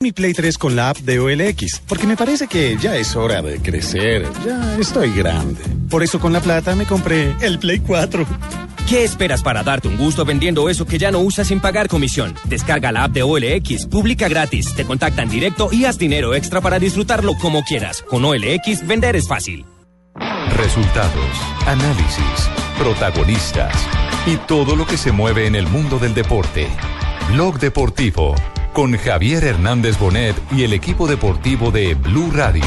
Mi 0.00 0.12
Play 0.12 0.34
3 0.34 0.58
con 0.58 0.76
la 0.76 0.90
app 0.90 0.98
de 0.98 1.18
OLX, 1.18 1.80
porque 1.88 2.06
me 2.06 2.16
parece 2.16 2.46
que 2.46 2.76
ya 2.78 2.94
es 2.96 3.16
hora 3.16 3.40
de 3.40 3.58
crecer. 3.60 4.26
Ya 4.44 4.76
estoy 4.78 5.10
grande. 5.14 5.62
Por 5.88 6.02
eso 6.02 6.20
con 6.20 6.32
la 6.32 6.40
plata 6.40 6.74
me 6.74 6.84
compré 6.84 7.34
el 7.40 7.58
Play 7.58 7.78
4. 7.78 8.26
¿Qué 8.86 9.02
esperas 9.02 9.42
para 9.42 9.62
darte 9.62 9.88
un 9.88 9.96
gusto 9.96 10.26
vendiendo 10.26 10.68
eso 10.68 10.84
que 10.84 10.98
ya 10.98 11.10
no 11.10 11.20
usas 11.20 11.48
sin 11.48 11.60
pagar 11.60 11.88
comisión? 11.88 12.34
Descarga 12.44 12.92
la 12.92 13.04
app 13.04 13.12
de 13.12 13.22
OLX, 13.22 13.86
publica 13.86 14.28
gratis, 14.28 14.74
te 14.74 14.84
contactan 14.84 15.30
directo 15.30 15.70
y 15.72 15.86
haz 15.86 15.96
dinero 15.96 16.34
extra 16.34 16.60
para 16.60 16.78
disfrutarlo 16.78 17.32
como 17.40 17.62
quieras. 17.62 18.02
Con 18.02 18.26
OLX, 18.26 18.86
vender 18.86 19.16
es 19.16 19.26
fácil. 19.26 19.64
Resultados, 20.54 21.30
análisis, 21.66 22.50
protagonistas 22.78 23.74
y 24.26 24.36
todo 24.36 24.76
lo 24.76 24.86
que 24.86 24.98
se 24.98 25.12
mueve 25.12 25.46
en 25.46 25.54
el 25.54 25.66
mundo 25.66 25.98
del 25.98 26.12
deporte. 26.12 26.68
Blog 27.32 27.58
Deportivo 27.58 28.34
con 28.74 28.94
Javier 28.98 29.44
Hernández 29.44 29.98
Bonet 29.98 30.36
y 30.52 30.64
el 30.64 30.72
equipo 30.74 31.06
deportivo 31.06 31.70
de 31.70 31.94
Blue 31.94 32.30
Radio. 32.32 32.64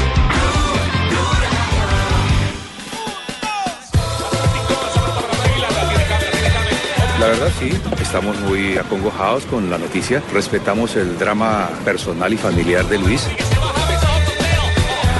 La 7.20 7.26
verdad 7.26 7.48
sí, 7.58 7.70
estamos 8.00 8.38
muy 8.40 8.78
acongojados 8.78 9.44
con 9.46 9.68
la 9.70 9.78
noticia. 9.78 10.22
Respetamos 10.32 10.94
el 10.96 11.18
drama 11.18 11.68
personal 11.84 12.32
y 12.32 12.36
familiar 12.36 12.86
de 12.86 12.98
Luis. 12.98 13.26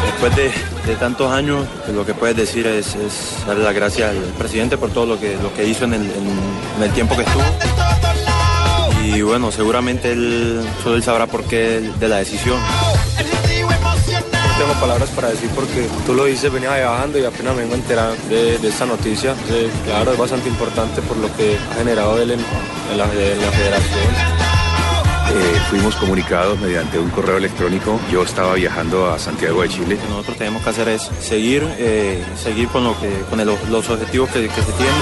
Después 0.07 0.37
de, 0.37 0.51
de 0.87 0.97
tantos 0.97 1.33
años, 1.33 1.67
pues, 1.85 1.97
lo 1.97 2.07
que 2.07 2.15
puedes 2.15 2.37
decir 2.37 2.67
es, 2.69 2.95
es 2.95 3.45
darle 3.47 3.65
las 3.65 3.75
gracias 3.75 4.11
al 4.11 4.19
presidente 4.39 4.77
por 4.79 4.91
todo 4.91 5.07
lo 5.07 5.21
que, 5.21 5.37
lo 5.43 5.53
que 5.55 5.65
hizo 5.67 5.85
en 5.85 5.95
el, 5.95 6.03
en- 6.03 6.39
en 6.77 6.83
el 6.85 6.91
tiempo 6.93 7.17
que 7.17 7.23
estuvo. 7.23 7.43
Y 9.15 9.23
bueno, 9.23 9.51
seguramente 9.51 10.13
él, 10.13 10.61
solo 10.83 10.97
él 10.97 11.03
sabrá 11.03 11.27
por 11.27 11.45
qué 11.45 11.81
de 11.99 12.09
la 12.09 12.17
decisión. 12.19 12.59
No 12.59 14.65
tengo 14.65 14.81
palabras 14.81 15.09
para 15.11 15.29
decir 15.29 15.49
porque 15.55 15.87
tú 16.05 16.15
lo 16.15 16.25
dices, 16.25 16.53
venía 16.53 16.75
viajando 16.75 17.19
y 17.19 17.25
apenas 17.25 17.55
me 17.55 17.63
vengo 17.63 17.75
a 17.75 17.79
enterar 17.79 18.17
de, 18.29 18.59
de 18.59 18.69
esta 18.69 18.87
noticia. 18.87 19.35
Eh, 19.51 19.71
claro, 19.85 20.13
es 20.13 20.19
bastante 20.19 20.49
importante 20.49 21.01
por 21.03 21.17
lo 21.17 21.35
que 21.37 21.57
ha 21.71 21.75
generado 21.77 22.21
él 22.21 22.33
en, 22.33 22.41
en 22.41 22.99
la, 22.99 23.05
en 23.05 23.41
la 23.41 23.51
federación. 23.53 24.49
Eh, 25.31 25.61
fuimos 25.69 25.95
comunicados 25.97 26.59
mediante 26.61 26.99
un 26.99 27.11
correo 27.11 27.37
electrónico. 27.37 28.01
Yo 28.11 28.23
estaba 28.23 28.55
viajando 28.55 29.11
a 29.11 29.19
Santiago 29.19 29.61
de 29.63 29.69
Chile. 29.69 29.95
Lo 29.97 30.01
que 30.03 30.09
nosotros 30.09 30.37
tenemos 30.39 30.63
que 30.63 30.71
hacer 30.71 30.89
es 30.89 31.03
seguir, 31.21 31.63
eh, 31.79 32.25
seguir 32.43 32.69
con, 32.69 32.83
lo 32.85 32.99
que, 32.99 33.11
con 33.31 33.39
el- 33.39 33.47
los 33.71 33.89
objetivos 33.91 34.31
que, 34.31 34.49
que 34.49 34.63
se 34.63 34.73
tienen. 34.73 34.95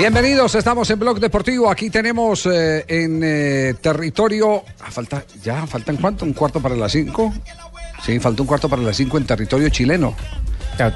Bienvenidos, 0.00 0.54
estamos 0.54 0.88
en 0.90 0.98
Blog 0.98 1.20
Deportivo. 1.20 1.70
Aquí 1.70 1.90
tenemos 1.90 2.46
eh, 2.46 2.84
en 2.88 3.20
eh, 3.22 3.74
territorio. 3.82 4.62
ah, 4.80 4.90
falta, 4.90 5.22
ya, 5.44 5.66
¿faltan 5.66 5.98
cuánto? 5.98 6.24
¿Un 6.24 6.32
cuarto 6.32 6.58
para 6.58 6.74
las 6.74 6.92
cinco? 6.92 7.32
Sí, 8.04 8.18
falta 8.18 8.40
un 8.42 8.48
cuarto 8.48 8.66
para 8.68 8.80
las 8.80 8.96
cinco 8.96 9.18
en 9.18 9.24
territorio 9.26 9.68
chileno. 9.68 10.14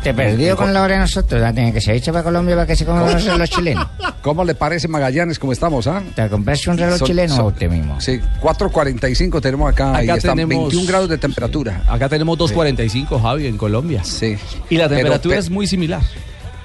Te 0.03 0.15
perdido 0.15 0.57
con 0.57 0.73
la 0.73 0.81
hora 0.83 0.95
de 0.95 1.01
nosotros, 1.01 1.39
ya 1.39 1.53
tiene 1.53 1.71
que 1.71 1.83
se 1.83 1.93
echa 1.95 2.11
para 2.11 2.25
Colombia 2.25 2.55
para 2.55 2.67
que 2.67 2.75
se 2.75 2.87
coman 2.87 3.05
los 3.13 3.23
relojes 3.23 3.51
chilenos. 3.51 3.87
¿Cómo 4.23 4.43
le 4.43 4.55
parece 4.55 4.89
Magallanes? 4.89 5.39
¿Cómo 5.39 5.53
estamos? 5.53 5.87
Ah? 5.87 6.03
¿Te 6.17 6.27
compraste 6.31 6.71
un 6.71 6.79
reloj 6.79 6.99
Son- 7.01 7.07
chileno 7.09 7.37
son- 7.37 7.45
o 7.45 7.49
usted 7.49 7.69
mismo? 7.69 8.01
Sí, 8.01 8.19
4.45 8.41 9.43
tenemos 9.43 9.71
acá, 9.71 10.03
y 10.03 10.05
Acá 10.09 10.17
están 10.17 10.37
tenemos- 10.37 10.71
21 10.71 10.89
grados 10.89 11.11
de 11.11 11.19
temperatura. 11.19 11.83
Acá 11.87 12.09
tenemos 12.09 12.39
2.45, 12.39 13.21
Javi, 13.21 13.47
en 13.49 13.59
Colombia. 13.59 14.03
Sí. 14.03 14.39
Y 14.71 14.79
la 14.79 14.89
temperatura 14.89 15.35
pe- 15.35 15.41
es 15.41 15.51
muy 15.51 15.67
similar. 15.67 16.01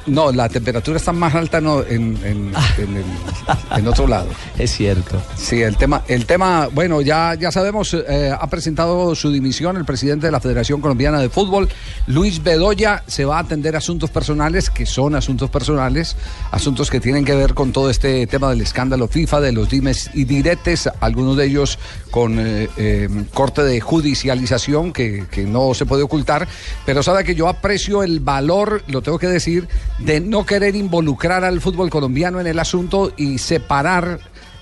No, 0.07 0.31
la 0.31 0.49
temperatura 0.49 0.97
está 0.97 1.11
más 1.11 1.35
alta 1.35 1.61
no, 1.61 1.81
en, 1.83 2.17
en- 2.23 2.51
en 2.77 2.97
el- 2.97 3.77
en 3.79 3.87
otro 3.87 4.07
lado. 4.07 4.27
Es 4.57 4.71
cierto. 4.71 5.21
Sí, 5.37 5.61
el 5.61 5.77
tema, 5.77 6.03
el 6.07 6.25
tema, 6.25 6.67
bueno, 6.71 7.01
ya, 7.01 7.35
ya 7.35 7.51
sabemos, 7.51 7.93
eh, 7.93 8.33
ha 8.37 8.47
presentado 8.47 9.13
su 9.15 9.31
dimisión 9.31 9.77
el 9.77 9.85
presidente 9.85 10.25
de 10.25 10.31
la 10.31 10.39
Federación 10.39 10.81
Colombiana 10.81 11.19
de 11.19 11.29
Fútbol, 11.29 11.69
Luis 12.07 12.41
Bedoya, 12.43 13.03
se 13.07 13.23
va 13.25 13.37
a 13.37 13.41
atender 13.41 13.75
asuntos 13.75 14.09
personales, 14.09 14.69
que 14.69 14.85
son 14.85 15.15
asuntos 15.15 15.49
personales, 15.49 16.15
asuntos 16.51 16.89
que 16.89 16.99
tienen 16.99 17.23
que 17.23 17.35
ver 17.35 17.53
con 17.53 17.71
todo 17.71 17.89
este 17.89 18.25
tema 18.27 18.49
del 18.49 18.61
escándalo 18.61 19.07
FIFA, 19.07 19.41
de 19.41 19.51
los 19.51 19.69
dimes 19.69 20.09
y 20.13 20.23
diretes, 20.25 20.89
algunos 20.99 21.37
de 21.37 21.45
ellos 21.45 21.77
con 22.11 22.39
eh, 22.39 22.69
eh, 22.77 23.09
corte 23.33 23.63
de 23.63 23.79
judicialización 23.81 24.93
que, 24.93 25.25
que 25.29 25.45
no 25.45 25.73
se 25.73 25.85
puede 25.85 26.03
ocultar, 26.03 26.47
pero 26.85 27.03
sabe 27.03 27.23
que 27.23 27.35
yo 27.35 27.47
aprecio 27.47 28.03
el 28.03 28.19
valor, 28.19 28.83
lo 28.87 29.01
tengo 29.01 29.19
que 29.19 29.27
decir, 29.27 29.67
de 29.99 30.19
no 30.19 30.45
querer 30.45 30.75
involucrar 30.75 31.43
al 31.43 31.61
fútbol 31.61 31.89
colombiano 31.89 32.39
en 32.39 32.47
el 32.47 32.59
asunto 32.59 33.13
y 33.17 33.37
separar 33.37 34.19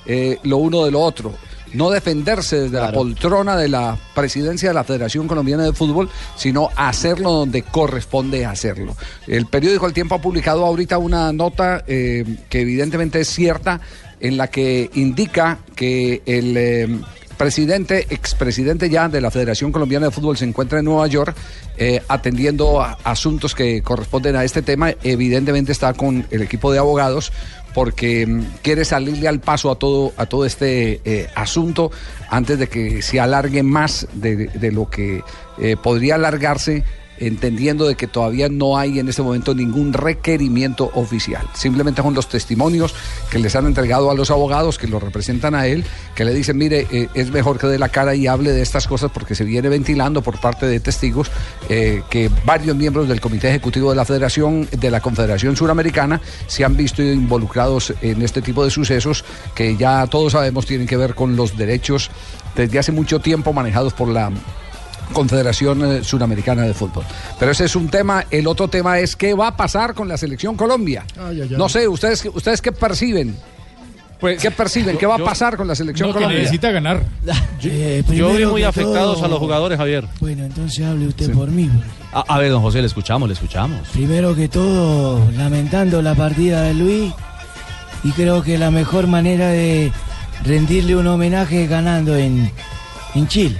eh, 0.07 0.39
lo 0.43 0.57
uno 0.57 0.85
de 0.85 0.91
lo 0.91 1.01
otro. 1.01 1.33
No 1.73 1.89
defenderse 1.89 2.61
desde 2.61 2.79
la 2.79 2.93
poltrona 2.93 3.57
de 3.57 3.67
la 3.67 3.97
presidencia 4.15 4.69
de 4.69 4.73
la 4.73 4.85
Federación 4.85 5.27
Colombiana 5.27 5.63
de 5.63 5.73
Fútbol, 5.73 6.09
sino 6.37 6.69
hacerlo 6.77 7.33
donde 7.33 7.61
corresponde 7.63 8.45
hacerlo. 8.45 8.95
El 9.27 9.47
periódico 9.47 9.85
El 9.85 9.91
Tiempo 9.91 10.15
ha 10.15 10.21
publicado 10.21 10.65
ahorita 10.65 10.97
una 10.97 11.33
nota 11.33 11.83
eh, 11.85 12.23
que 12.49 12.61
evidentemente 12.61 13.19
es 13.19 13.27
cierta, 13.27 13.81
en 14.21 14.37
la 14.37 14.47
que 14.47 14.89
indica 14.93 15.59
que 15.75 16.21
el 16.25 16.55
eh, 16.55 16.99
presidente, 17.37 18.07
expresidente 18.09 18.89
ya 18.89 19.07
de 19.07 19.21
la 19.21 19.31
Federación 19.31 19.71
Colombiana 19.71 20.07
de 20.07 20.11
Fútbol 20.11 20.37
se 20.37 20.45
encuentra 20.45 20.79
en 20.79 20.85
Nueva 20.85 21.07
York 21.07 21.35
eh, 21.77 22.01
atendiendo 22.07 22.81
a 22.81 22.97
asuntos 23.03 23.55
que 23.55 23.81
corresponden 23.81 24.35
a 24.35 24.43
este 24.43 24.61
tema. 24.61 24.91
Evidentemente 25.03 25.71
está 25.71 25.93
con 25.93 26.25
el 26.31 26.41
equipo 26.41 26.71
de 26.71 26.79
abogados 26.79 27.31
porque 27.73 28.25
mm, 28.25 28.43
quiere 28.63 28.83
salirle 28.85 29.27
al 29.27 29.39
paso 29.39 29.69
a 29.71 29.75
todo, 29.75 30.13
a 30.17 30.25
todo 30.25 30.45
este 30.45 30.99
eh, 31.05 31.29
asunto 31.35 31.91
antes 32.29 32.57
de 32.57 32.67
que 32.67 33.01
se 33.01 33.19
alargue 33.19 33.61
más 33.61 34.07
de, 34.13 34.71
lo 34.71 34.89
que 34.89 35.23
eh, 35.59 35.77
podría 35.81 36.15
alargarse 36.15 36.83
entendiendo 37.19 37.87
de 37.87 37.95
que 37.95 38.07
todavía 38.07 38.49
no 38.49 38.77
hay 38.77 38.99
en 38.99 39.07
este 39.09 39.21
momento 39.21 39.53
ningún 39.53 39.93
requerimiento 39.93 40.91
oficial. 40.93 41.45
Simplemente 41.53 42.01
son 42.01 42.13
los 42.13 42.29
testimonios 42.29 42.93
que 43.29 43.39
les 43.39 43.55
han 43.55 43.65
entregado 43.65 44.11
a 44.11 44.15
los 44.15 44.31
abogados 44.31 44.77
que 44.77 44.87
lo 44.87 44.99
representan 44.99 45.55
a 45.55 45.67
él, 45.67 45.83
que 46.15 46.25
le 46.25 46.33
dicen, 46.33 46.57
mire, 46.57 46.87
eh, 46.91 47.09
es 47.13 47.31
mejor 47.31 47.57
que 47.57 47.67
dé 47.67 47.79
la 47.79 47.89
cara 47.89 48.15
y 48.15 48.27
hable 48.27 48.51
de 48.51 48.61
estas 48.61 48.87
cosas 48.87 49.11
porque 49.11 49.35
se 49.35 49.43
viene 49.43 49.69
ventilando 49.69 50.21
por 50.21 50.39
parte 50.39 50.65
de 50.65 50.79
testigos 50.79 51.31
eh, 51.69 52.01
que 52.09 52.29
varios 52.45 52.75
miembros 52.75 53.07
del 53.07 53.21
Comité 53.21 53.49
Ejecutivo 53.49 53.89
de 53.89 53.95
la 53.95 54.05
Federación, 54.05 54.67
de 54.71 54.91
la 54.91 55.01
Confederación 55.01 55.55
Suramericana, 55.55 56.21
se 56.47 56.63
han 56.63 56.75
visto 56.75 57.01
involucrados 57.01 57.93
en 58.01 58.21
este 58.21 58.41
tipo 58.41 58.63
de 58.63 58.71
sucesos 58.71 59.25
que 59.55 59.75
ya 59.75 60.05
todos 60.07 60.33
sabemos 60.33 60.65
tienen 60.65 60.87
que 60.87 60.97
ver 60.97 61.15
con 61.15 61.35
los 61.35 61.57
derechos 61.57 62.09
desde 62.55 62.79
hace 62.79 62.91
mucho 62.91 63.19
tiempo 63.19 63.53
manejados 63.53 63.93
por 63.93 64.07
la 64.09 64.31
Confederación 65.13 65.83
eh, 65.85 66.03
Suramericana 66.03 66.63
de 66.63 66.73
Fútbol. 66.73 67.03
Pero 67.39 67.51
ese 67.51 67.65
es 67.65 67.75
un 67.75 67.87
tema. 67.89 68.25
El 68.29 68.47
otro 68.47 68.67
tema 68.67 68.99
es 68.99 69.15
qué 69.15 69.33
va 69.33 69.47
a 69.47 69.57
pasar 69.57 69.93
con 69.93 70.07
la 70.07 70.17
selección 70.17 70.55
Colombia. 70.55 71.05
Ay, 71.17 71.41
ay, 71.41 71.47
ay. 71.51 71.55
No 71.57 71.69
sé, 71.69 71.87
ustedes, 71.87 72.23
ustedes 72.33 72.61
qué 72.61 72.71
perciben. 72.71 73.35
¿Qué 74.19 74.49
perciben? 74.49 74.97
¿Qué 74.97 75.05
va 75.05 75.15
a 75.15 75.19
pasar 75.19 75.57
con 75.57 75.67
la 75.67 75.75
selección 75.75 76.09
No, 76.09 76.13
que 76.13 76.17
Colombia? 76.17 76.39
necesita 76.39 76.71
ganar. 76.71 77.03
Eh, 77.63 78.03
Yo 78.13 78.31
vi 78.33 78.45
muy 78.45 78.63
afectados 78.63 79.15
todo- 79.17 79.25
a 79.25 79.27
los 79.27 79.39
jugadores, 79.39 79.77
Javier. 79.79 80.05
Bueno, 80.19 80.43
entonces 80.45 80.85
hable 80.85 81.07
usted 81.07 81.31
por 81.33 81.49
mí. 81.49 81.67
porque 81.73 81.89
A, 82.13 82.35
a 82.35 82.37
ver, 82.39 82.51
don 82.51 82.61
José, 82.61 82.81
le 82.81 82.87
escuchamos, 82.87 83.27
le 83.27 83.33
escuchamos. 83.33 83.87
Primero 83.89 84.35
que 84.35 84.47
todo, 84.47 85.19
lamentando 85.35 86.01
la 86.03 86.13
partida 86.15 86.61
de 86.63 86.73
Luis. 86.75 87.13
Y 88.03 88.11
creo 88.11 88.43
que 88.43 88.57
la 88.59 88.69
mejor 88.71 89.07
manera 89.07 89.49
de 89.49 89.91
rendirle 90.43 90.95
un 90.95 91.07
homenaje 91.07 91.63
es 91.63 91.69
ganando 91.69 92.15
en, 92.15 92.51
en 93.15 93.27
Chile. 93.27 93.57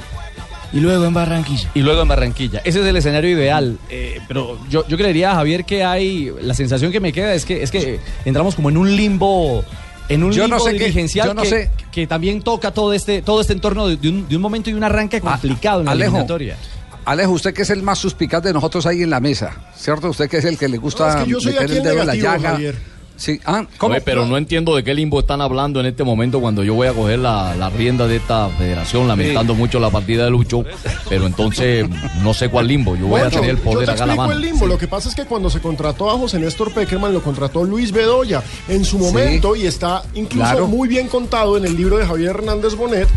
Y 0.74 0.80
luego 0.80 1.06
en 1.06 1.14
Barranquilla. 1.14 1.70
Y 1.74 1.80
luego 1.82 2.02
en 2.02 2.08
Barranquilla. 2.08 2.60
Ese 2.66 2.82
es 2.82 2.86
el 2.86 2.96
escenario 2.98 3.30
ideal. 3.30 3.78
Eh, 3.90 4.20
pero 4.28 4.60
yo, 4.70 4.86
yo 4.88 4.98
creería, 4.98 5.34
Javier, 5.36 5.64
que 5.66 5.84
hay. 5.84 6.32
La 6.42 6.54
sensación 6.54 6.92
que 6.92 7.00
me 7.00 7.14
queda 7.14 7.34
es 7.34 7.46
que, 7.46 7.64
es 7.64 7.72
que 7.72 8.00
entramos 8.26 8.56
como 8.56 8.70
en 8.70 8.78
un 8.78 8.96
limbo. 8.96 9.64
En 10.10 10.24
un 10.24 10.32
Yo 10.32 10.44
limbo 10.44 10.58
no 10.58 10.64
sé 10.64 10.72
qué- 10.74 10.80
dirigencial 10.80 11.28
yo 11.28 11.34
no 11.34 11.42
que, 11.42 11.50
sé. 11.50 11.72
que 11.92 12.08
también 12.08 12.42
toca 12.42 12.72
todo 12.72 12.94
este, 12.94 13.22
todo 13.22 13.42
este 13.42 13.54
entorno 13.54 13.88
de, 13.88 13.98
de 13.98 14.10
un, 14.10 14.28
de 14.28 14.36
un 14.38 14.42
momento 14.42 14.70
y 14.70 14.74
un 14.74 14.84
arranque 14.84 15.20
complicado 15.20 15.80
en 15.82 15.86
la 15.88 15.92
Alejo, 15.92 16.12
eliminatoria. 16.12 16.56
Alejo, 17.04 17.32
usted 17.32 17.54
que 17.54 17.62
es 17.64 17.70
el 17.72 17.84
más 17.84 18.00
suspicaz 18.00 18.42
de 18.44 18.54
nosotros 18.54 18.86
ahí 18.86 19.04
en 19.04 19.10
la 19.10 19.20
mesa, 19.20 19.52
¿cierto? 19.76 20.10
Usted 20.10 20.30
que 20.30 20.38
es 20.38 20.46
el 20.46 20.58
que 20.58 20.68
le 20.70 20.78
gusta 20.78 21.08
No, 21.14 21.20
es 21.20 21.24
que 21.26 21.30
yo 21.32 21.40
soy 21.42 21.52
meter 21.54 21.64
aquí 21.66 21.72
el 21.74 21.78
el 21.80 21.84
dedo 21.84 22.00
en 22.02 22.08
la 22.08 22.16
llaga. 22.16 22.50
Javier. 22.52 22.76
Sí, 23.18 23.40
ah, 23.46 23.66
¿cómo? 23.78 23.94
Oye, 23.94 24.02
pero 24.02 24.26
no 24.26 24.38
entiendo 24.38 24.76
de 24.76 24.84
qué 24.84 24.94
limbo 24.94 25.20
están 25.20 25.42
hablando 25.42 25.80
en 25.80 25.88
este 25.88 26.04
momento 26.04 26.40
cuando 26.40 26.64
yo 26.64 26.76
voy 26.76 26.88
a 26.88 26.94
coger 26.94 27.20
la, 27.20 27.56
la 27.56 27.70
rienda 27.70 28.08
de 28.08 28.18
esta 28.18 28.48
federación, 28.50 29.08
lamentando 29.08 29.56
mucho 29.56 29.80
la 29.80 29.90
partida 29.90 30.26
de 30.26 30.30
Lucho, 30.30 30.64
pero 31.10 31.26
entonces 31.26 31.86
no 32.22 32.34
sé 32.34 32.50
cuál 32.50 32.68
limbo, 32.68 32.96
yo 32.96 33.08
voy 33.08 33.18
a 33.22 33.24
Juancho, 33.24 33.40
tener 33.40 33.56
el 33.56 33.58
yo 33.58 33.64
poder 33.64 33.86
te 33.88 33.92
acá 33.94 34.04
a 34.04 34.08
la 34.08 34.16
mano. 34.16 34.32
el 34.34 34.42
limbo. 34.42 34.68
Lo 34.68 34.78
que 34.78 34.88
pasa 34.88 35.10
es 35.10 35.16
que 35.16 35.26
cuando 35.26 35.50
se 35.50 35.60
contrató 35.60 36.10
a 36.12 36.18
José 36.18 36.40
Néstor 36.40 36.72
Peckerman, 36.74 37.12
lo 37.14 37.22
contrató 37.24 37.64
Luis 37.64 37.92
Bedoya 37.92 38.44
en 38.68 38.86
su 38.86 39.00
momento 39.00 39.56
y 39.56 39.66
está 39.66 40.04
incluso 40.14 40.38
Claro. 40.52 40.68
muy 40.68 40.88
bien 40.88 41.08
contado 41.08 41.58
en 41.58 41.66
el 41.66 41.76
libro 41.76 41.98
de 41.98 42.06
Javier 42.06 42.30
Hernández 42.30 42.76
Bonet. 42.76 43.08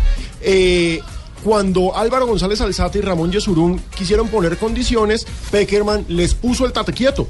eh, 0.41 0.99
cuando 1.43 1.97
Álvaro 1.97 2.27
González 2.27 2.61
Alzate 2.61 2.99
y 2.99 3.01
Ramón 3.01 3.31
Yesurún 3.31 3.81
quisieron 3.97 4.27
poner 4.27 4.57
condiciones, 4.57 5.25
Peckerman 5.49 6.05
les 6.07 6.35
puso 6.35 6.67
el 6.67 6.71
tate 6.71 6.93
quieto. 6.93 7.27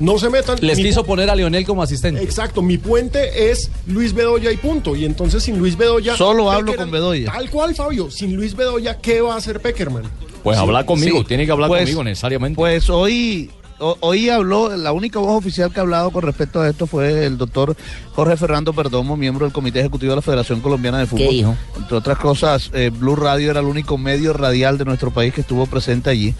No 0.00 0.18
se 0.18 0.30
metan. 0.30 0.58
Les 0.60 0.78
quiso 0.78 1.04
poner 1.04 1.28
a 1.30 1.34
Lionel 1.36 1.64
como 1.66 1.82
asistente. 1.82 2.22
Exacto, 2.22 2.62
mi 2.62 2.78
puente 2.78 3.50
es 3.50 3.70
Luis 3.86 4.12
Bedoya 4.14 4.52
y 4.52 4.56
punto. 4.56 4.94
Y 4.94 5.04
entonces 5.04 5.42
sin 5.42 5.58
Luis 5.58 5.76
Bedoya. 5.76 6.16
Solo 6.16 6.50
hablo 6.50 6.72
Peckerman- 6.72 6.76
con 6.78 6.90
Bedoya. 6.90 7.32
Tal 7.32 7.50
cual, 7.50 7.74
Fabio. 7.74 8.10
Sin 8.10 8.36
Luis 8.36 8.54
Bedoya, 8.54 8.98
¿qué 9.00 9.20
va 9.20 9.34
a 9.34 9.38
hacer 9.38 9.60
Peckerman? 9.60 10.04
Pues 10.42 10.56
Sí, 10.56 10.62
hablar 10.62 10.84
conmigo, 10.84 11.18
sí. 11.20 11.24
tiene 11.26 11.46
que 11.46 11.52
hablar 11.52 11.68
Pues- 11.68 11.82
conmigo 11.82 12.04
necesariamente. 12.04 12.54
Pues 12.56 12.88
hoy, 12.88 13.50
ho- 13.80 13.96
hoy 14.00 14.28
habló, 14.28 14.74
la 14.76 14.92
única 14.92 15.18
voz 15.18 15.36
oficial 15.36 15.72
que 15.72 15.80
ha 15.80 15.82
hablado 15.82 16.10
con 16.12 16.22
respecto 16.22 16.60
a 16.60 16.68
esto 16.68 16.86
fue 16.86 17.26
el 17.26 17.36
doctor 17.36 17.76
Jorge 18.14 18.36
Fernando 18.36 18.72
Perdomo, 18.72 19.16
miembro 19.16 19.46
del 19.46 19.52
Comité 19.52 19.80
Ejecutivo 19.80 20.10
de 20.12 20.16
la 20.16 20.22
Federación 20.22 20.60
Colombiana 20.60 20.98
de 21.00 21.06
Fútbol. 21.06 21.28
dijo? 21.28 21.56
Entre 21.76 21.96
otras 21.96 22.18
cosas, 22.18 22.70
eh, 22.72 22.90
Blue 22.96 23.16
Radio 23.16 23.50
era 23.50 23.58
el 23.60 23.66
único 23.66 23.98
medio 23.98 24.32
radial 24.32 24.78
de 24.78 24.84
nuestro 24.84 25.10
país 25.10 25.34
que 25.34 25.40
estuvo 25.40 25.66
presente 25.66 26.08
allí. 26.08 26.34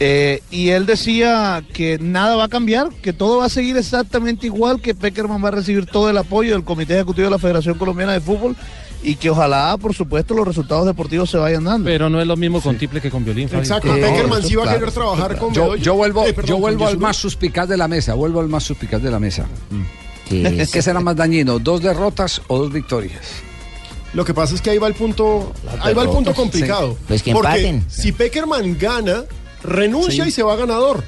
Eh, 0.00 0.42
y 0.50 0.70
él 0.70 0.86
decía 0.86 1.62
que 1.72 1.98
nada 2.00 2.34
va 2.36 2.44
a 2.44 2.48
cambiar, 2.48 2.88
que 3.02 3.12
todo 3.12 3.38
va 3.38 3.46
a 3.46 3.48
seguir 3.48 3.76
exactamente 3.76 4.46
igual, 4.46 4.80
que 4.80 4.94
Peckerman 4.94 5.42
va 5.42 5.48
a 5.48 5.52
recibir 5.52 5.86
todo 5.86 6.10
el 6.10 6.16
apoyo 6.18 6.52
del 6.52 6.64
Comité 6.64 6.94
Ejecutivo 6.94 7.26
de 7.26 7.30
la 7.30 7.38
Federación 7.38 7.78
Colombiana 7.78 8.12
de 8.12 8.20
Fútbol 8.20 8.56
y 9.04 9.16
que 9.16 9.30
ojalá, 9.30 9.76
por 9.76 9.94
supuesto, 9.94 10.34
los 10.34 10.48
resultados 10.48 10.86
deportivos 10.86 11.30
se 11.30 11.36
vayan 11.36 11.64
dando. 11.64 11.84
Pero 11.84 12.08
no 12.10 12.20
es 12.20 12.26
lo 12.26 12.36
mismo 12.36 12.60
con 12.60 12.76
Tiple 12.76 13.00
que 13.00 13.10
con 13.10 13.24
Violín. 13.24 13.48
Exacto, 13.52 13.94
Eh, 13.94 14.00
Peckerman 14.00 14.42
sí 14.42 14.56
va 14.56 14.68
a 14.70 14.74
querer 14.74 14.90
trabajar 14.90 15.36
con 15.38 15.52
Yo, 15.54 15.76
yo 15.76 15.94
vuelvo, 15.94 16.26
Eh, 16.26 16.32
perdón, 16.32 16.48
yo 16.48 16.54
con 16.54 16.62
vuelvo 16.62 16.86
al 16.86 16.98
más 16.98 17.16
suspicaz 17.16 17.68
de 17.68 17.76
la 17.76 17.86
mesa, 17.86 18.14
vuelvo 18.14 18.40
al 18.40 18.48
más 18.48 18.64
suspicaz 18.64 19.00
de 19.02 19.10
la 19.10 19.20
mesa. 19.20 19.46
¿Qué 20.28 20.62
es? 20.62 20.70
¿Qué 20.72 20.82
será 20.82 21.00
más 21.00 21.14
dañino, 21.16 21.58
dos 21.58 21.82
derrotas 21.82 22.40
o 22.48 22.58
dos 22.58 22.72
victorias? 22.72 23.20
Lo 24.14 24.24
que 24.24 24.32
pasa 24.32 24.54
es 24.54 24.60
que 24.62 24.70
ahí 24.70 24.78
va 24.78 24.86
el 24.88 24.94
punto, 24.94 25.52
ahí 25.82 25.92
va 25.92 26.02
el 26.04 26.08
punto 26.08 26.32
complicado. 26.34 26.92
sí. 26.92 27.04
Pues 27.08 27.22
que 27.22 27.32
Porque 27.32 27.48
empaten. 27.68 27.84
si 27.90 28.12
Peckerman 28.12 28.78
gana, 28.78 29.24
renuncia 29.64 30.24
Sí. 30.24 30.28
y 30.28 30.32
se 30.32 30.42
va 30.42 30.54
ganador. 30.56 31.02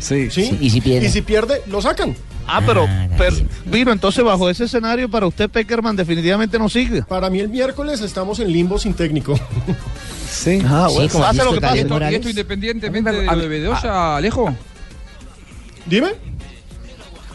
Sí. 0.00 0.30
¿sí? 0.30 0.56
¿Y 0.60 0.70
si 0.70 0.80
pierde? 0.80 1.06
Y 1.06 1.10
si 1.10 1.22
pierde, 1.22 1.62
lo 1.68 1.80
sacan. 1.80 2.16
Ah, 2.46 2.60
pero, 2.66 2.84
Ah, 2.86 3.08
pero 3.16 3.36
Vino, 3.64 3.90
entonces 3.92 4.22
bajo 4.22 4.50
ese 4.50 4.64
escenario 4.64 5.08
para 5.08 5.26
usted 5.26 5.48
Peckerman 5.48 5.96
definitivamente 5.96 6.58
no 6.58 6.68
sigue. 6.68 7.02
Para 7.02 7.30
mí 7.30 7.40
el 7.40 7.48
miércoles 7.48 8.00
estamos 8.02 8.38
en 8.40 8.52
limbo 8.52 8.78
sin 8.78 8.92
técnico. 8.94 9.38
Sí. 10.30 10.60
Ah, 10.66 10.88
Sí, 10.90 10.94
bueno, 10.96 11.10
como 11.12 11.24
pase 11.24 11.32
dijo 11.38 11.44
lo 11.46 11.52
que 11.54 11.60
pase. 11.60 11.78
¿Y 12.10 12.14
esto 12.16 12.28
independientemente 12.28 13.08
A 13.08 13.12
mí 13.12 13.18
me- 13.18 13.24
de 13.24 13.28
a 13.30 13.32
lo 13.32 13.36
mí- 13.38 13.42
de 13.44 13.48
Bedoya, 13.48 14.16
Alejo? 14.16 14.54
Dime. 15.86 16.08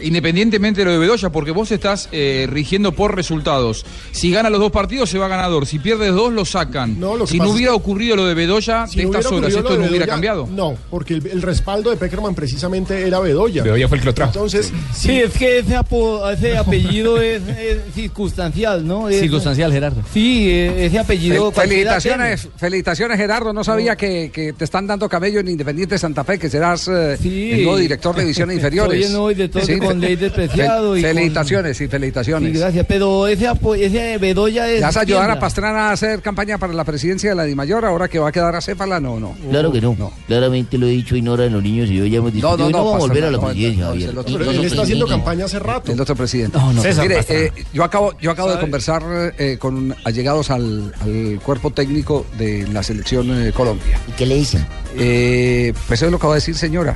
Independientemente 0.01 0.81
de 0.81 0.85
lo 0.85 0.91
de 0.91 0.97
Bedoya, 0.97 1.29
porque 1.29 1.51
vos 1.51 1.71
estás 1.71 2.09
eh, 2.11 2.47
rigiendo 2.49 2.91
por 2.93 3.15
resultados. 3.15 3.85
Si 4.11 4.31
gana 4.31 4.49
los 4.49 4.59
dos 4.59 4.71
partidos, 4.71 5.09
se 5.09 5.17
va 5.17 5.27
ganador. 5.27 5.65
Si 5.65 5.79
pierdes 5.79 6.13
dos, 6.13 6.31
lo 6.33 6.45
sacan. 6.45 6.99
No, 6.99 7.15
lo 7.17 7.27
si 7.27 7.37
no 7.37 7.49
hubiera 7.49 7.73
ocurrido 7.73 8.15
lo 8.15 8.25
de 8.25 8.33
Bedoya 8.33 8.87
Si 8.87 8.97
de 8.97 9.03
no 9.05 9.09
estas 9.11 9.31
horas, 9.31 9.53
esto 9.53 9.77
no 9.77 9.85
hubiera 9.85 10.07
cambiado. 10.07 10.47
No, 10.51 10.75
porque 10.89 11.13
el, 11.15 11.27
el 11.27 11.41
respaldo 11.41 11.89
de 11.89 11.97
Peckerman 11.97 12.35
precisamente 12.35 13.05
era 13.07 13.19
Bedoya. 13.19 13.63
Bedoya 13.63 13.87
fue 13.87 13.97
el 13.97 14.01
que 14.01 14.05
lo 14.07 14.13
trajo. 14.13 14.31
Entonces, 14.33 14.71
Sí, 14.93 15.19
es 15.19 15.33
que 15.33 15.59
ese, 15.59 15.75
apo- 15.77 16.29
ese 16.31 16.57
apellido 16.57 17.21
es, 17.21 17.41
es 17.47 17.79
circunstancial, 17.93 18.85
¿no? 18.85 19.09
Es- 19.09 19.19
Circunstancial, 19.19 19.71
Gerardo. 19.71 20.01
Sí, 20.13 20.49
eh, 20.49 20.85
ese 20.85 20.99
apellido. 20.99 21.51
Fel- 21.51 21.61
felicitaciones, 21.69 22.47
felicitaciones 22.57 23.17
Gerardo. 23.17 23.53
No 23.53 23.63
sabía 23.63 23.95
que, 23.95 24.31
que 24.33 24.53
te 24.53 24.63
están 24.65 24.87
dando 24.87 25.07
cabello 25.09 25.39
en 25.39 25.47
Independiente 25.49 25.97
Santa 25.97 26.23
Fe, 26.23 26.37
que 26.39 26.49
serás 26.49 26.87
eh, 26.87 27.17
Sí. 27.21 27.51
el 27.51 27.63
nuevo 27.63 27.77
director 27.77 28.15
de 28.15 28.21
divisiones 28.21 28.55
inferiores. 28.57 29.09
Nuevo 29.11 29.29
director 29.29 29.61
Sí, 29.65 29.73
con 29.91 29.99
ley 30.01 30.15
despreciado 30.15 30.97
y 30.97 31.01
con- 31.01 31.09
felicitaciones 31.11 31.79
y 31.81 31.83
Sí, 31.85 31.87
felicitaciones. 31.89 32.57
gracias, 32.59 32.85
pero 32.87 33.27
ese, 33.27 33.47
apo- 33.47 33.75
ese 33.75 34.17
Bedoya 34.17 34.67
es. 34.69 34.79
¿Le 34.79 34.85
vas 34.85 34.97
a 34.97 35.01
ayudar 35.01 35.31
a. 35.31 35.39
Pastrana 35.39 35.89
a 35.89 35.91
hacer 35.91 36.21
campaña 36.21 36.57
para 36.57 36.73
la 36.73 36.83
presidencia 36.83 37.29
de 37.29 37.35
la 37.35 37.43
Dimayor 37.43 37.85
ahora 37.85 38.07
que 38.07 38.19
va 38.19 38.29
a 38.29 38.31
quedar 38.31 38.55
a 38.55 38.61
Céfala? 38.61 38.99
No, 38.99 39.19
no. 39.19 39.35
Claro 39.49 39.71
que 39.71 39.81
no. 39.81 39.89
Claramente 40.27 40.77
lo 40.77 40.87
he 40.87 40.91
dicho 40.91 41.15
y 41.15 41.21
Nora 41.21 41.43
de 41.45 41.49
los 41.49 41.63
niños 41.63 41.89
y 41.89 41.95
yo 41.97 42.05
ya 42.05 42.17
hemos 42.17 42.33
discutido. 42.33 42.57
no, 42.57 42.69
y 42.69 42.73
no, 42.73 42.77
vamos 42.79 42.95
a 42.95 42.99
volver 42.99 43.23
a 43.25 43.31
la 43.31 43.37
no, 43.37 43.45
presidencia, 43.45 43.85
no, 43.85 43.93
Él 43.93 44.17
otro 44.17 44.51
está 44.63 44.81
haciendo 44.83 45.07
campaña 45.07 45.45
hace 45.45 45.59
rato. 45.59 45.91
El 45.91 45.99
otro 46.01 46.15
presidente. 46.15 46.57
No, 46.57 46.71
no, 46.73 46.81
César 46.81 47.07
Mire, 47.07 47.23
eh, 47.29 47.51
yo 47.73 47.83
acabo, 47.83 48.13
yo 48.19 48.31
acabo 48.31 48.51
de 48.51 48.59
conversar 48.59 49.03
eh, 49.37 49.57
con 49.59 49.95
allegados 50.03 50.49
al, 50.51 50.93
al 51.01 51.39
cuerpo 51.43 51.71
técnico 51.71 52.25
de 52.37 52.67
la 52.71 52.83
selección 52.83 53.47
eh, 53.47 53.51
Colombia. 53.53 53.97
¿Y 54.07 54.11
qué 54.13 54.25
le 54.25 54.35
dicen? 54.35 54.65
Eh, 54.97 55.73
pues 55.87 55.99
eso 55.99 56.07
es 56.07 56.11
lo 56.11 56.19
que 56.19 56.27
va 56.27 56.33
a 56.33 56.35
decir 56.35 56.55
señora. 56.55 56.95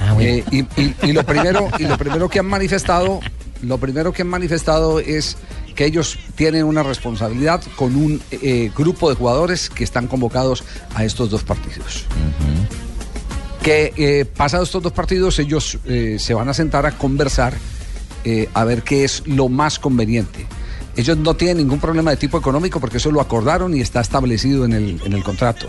Ah, 0.00 0.12
bueno. 0.14 0.30
Eh, 0.30 0.44
y, 0.50 0.58
y- 0.80 0.94
y 1.02 1.12
lo 1.12 1.22
primero, 1.24 1.68
y 1.78 1.84
lo 1.84 1.96
primero 1.96 2.28
que 2.28 2.33
han 2.40 2.46
manifestado, 2.46 3.20
lo 3.62 3.78
primero 3.78 4.12
que 4.12 4.22
han 4.22 4.28
manifestado 4.28 5.00
es 5.00 5.36
que 5.74 5.84
ellos 5.84 6.18
tienen 6.36 6.64
una 6.64 6.82
responsabilidad 6.82 7.62
con 7.76 7.96
un 7.96 8.22
eh, 8.30 8.70
grupo 8.76 9.10
de 9.10 9.16
jugadores 9.16 9.70
que 9.70 9.84
están 9.84 10.06
convocados 10.06 10.64
a 10.94 11.04
estos 11.04 11.30
dos 11.30 11.42
partidos. 11.42 12.06
Que 13.62 13.92
eh, 13.96 14.24
pasados 14.24 14.68
estos 14.68 14.82
dos 14.82 14.92
partidos 14.92 15.38
ellos 15.38 15.78
eh, 15.86 16.16
se 16.18 16.34
van 16.34 16.48
a 16.48 16.54
sentar 16.54 16.86
a 16.86 16.92
conversar 16.92 17.54
eh, 18.24 18.48
a 18.54 18.64
ver 18.64 18.82
qué 18.82 19.04
es 19.04 19.22
lo 19.26 19.48
más 19.48 19.78
conveniente. 19.78 20.46
Ellos 20.96 21.18
no 21.18 21.34
tienen 21.34 21.58
ningún 21.58 21.80
problema 21.80 22.10
de 22.10 22.16
tipo 22.16 22.38
económico 22.38 22.80
porque 22.80 22.98
eso 22.98 23.10
lo 23.10 23.20
acordaron 23.20 23.76
y 23.76 23.80
está 23.80 24.00
establecido 24.00 24.64
en 24.64 24.72
el, 24.72 25.00
en 25.04 25.12
el 25.12 25.22
contrato. 25.22 25.66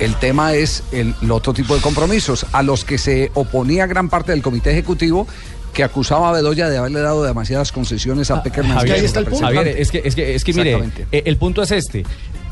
El 0.00 0.14
tema 0.16 0.54
es 0.54 0.82
el, 0.90 1.14
el 1.20 1.30
otro 1.30 1.52
tipo 1.52 1.74
de 1.74 1.80
compromisos 1.80 2.46
a 2.52 2.62
los 2.62 2.84
que 2.84 2.98
se 2.98 3.30
oponía 3.34 3.86
gran 3.86 4.08
parte 4.08 4.32
del 4.32 4.42
comité 4.42 4.70
ejecutivo 4.70 5.26
que 5.72 5.84
acusaba 5.84 6.30
a 6.30 6.32
Bedoya 6.32 6.68
de 6.68 6.78
haberle 6.78 7.00
dado 7.00 7.22
demasiadas 7.24 7.70
concesiones 7.72 8.30
a 8.30 8.42
Peckerman. 8.42 8.76
Javier, 8.78 8.96
ahí 8.96 9.04
está 9.04 9.20
el 9.20 9.26
punto. 9.26 9.44
Javier, 9.46 9.68
es 9.68 9.90
que, 9.90 10.02
es 10.04 10.14
que, 10.14 10.34
es 10.34 10.44
que 10.44 10.52
mire, 10.54 10.78
eh, 11.12 11.22
el 11.26 11.36
punto 11.36 11.62
es 11.62 11.70
este. 11.70 12.04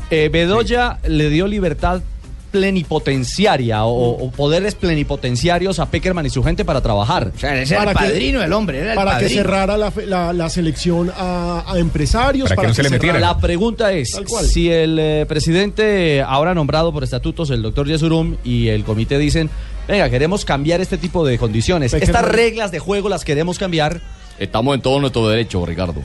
Eh, 0.09 0.29
Bedoya 0.31 0.99
le 1.07 1.29
dio 1.29 1.47
libertad 1.47 2.01
plenipotenciaria 2.49 3.83
o, 3.85 4.11
o 4.25 4.31
poderes 4.31 4.75
plenipotenciarios 4.75 5.79
a 5.79 5.87
Peckerman 5.91 6.25
y 6.25 6.29
su 6.29 6.43
gente 6.43 6.63
para 6.63 6.81
trabajar. 6.81 7.31
O 7.35 7.39
sea, 7.39 7.61
ese 7.61 7.75
era 7.75 7.83
Para 7.85 7.91
el 7.91 7.97
que- 8.07 8.13
padrino, 8.13 8.43
el 8.43 8.53
hombre, 8.53 8.79
era 8.79 8.91
el 8.91 8.95
para 8.95 9.17
que 9.19 9.29
cerrara 9.29 9.77
la, 9.77 9.91
fe- 9.91 10.05
la- 10.05 10.31
la 10.33 10.49
selección 10.49 11.11
a, 11.15 11.65
a 11.67 11.77
empresarios. 11.77 12.49
Para 12.49 12.61
que 12.61 12.67
no 12.69 12.73
se 12.73 12.83
le 12.83 12.89
cerrara- 12.89 12.97
metiera. 13.13 13.19
La 13.19 13.37
pregunta 13.39 13.91
es, 13.91 14.17
si 14.49 14.71
el 14.71 14.97
eh, 14.99 15.25
presidente 15.27 16.21
ahora 16.25 16.53
nombrado 16.53 16.93
por 16.93 17.03
estatutos, 17.03 17.49
el 17.49 17.61
doctor 17.61 17.87
Yesurum 17.87 18.37
y 18.43 18.69
el 18.69 18.83
comité 18.83 19.17
dicen, 19.17 19.49
venga, 19.87 20.09
queremos 20.09 20.45
cambiar 20.45 20.81
este 20.81 20.97
tipo 20.97 21.25
de 21.25 21.37
condiciones, 21.37 21.93
Peckerman- 21.93 22.01
estas 22.03 22.25
reglas 22.25 22.71
de 22.71 22.79
juego 22.79 23.09
las 23.09 23.23
queremos 23.23 23.57
cambiar, 23.59 24.01
estamos 24.39 24.75
en 24.75 24.81
todo 24.81 24.99
nuestro 24.99 25.27
derecho, 25.29 25.65
Ricardo. 25.65 26.01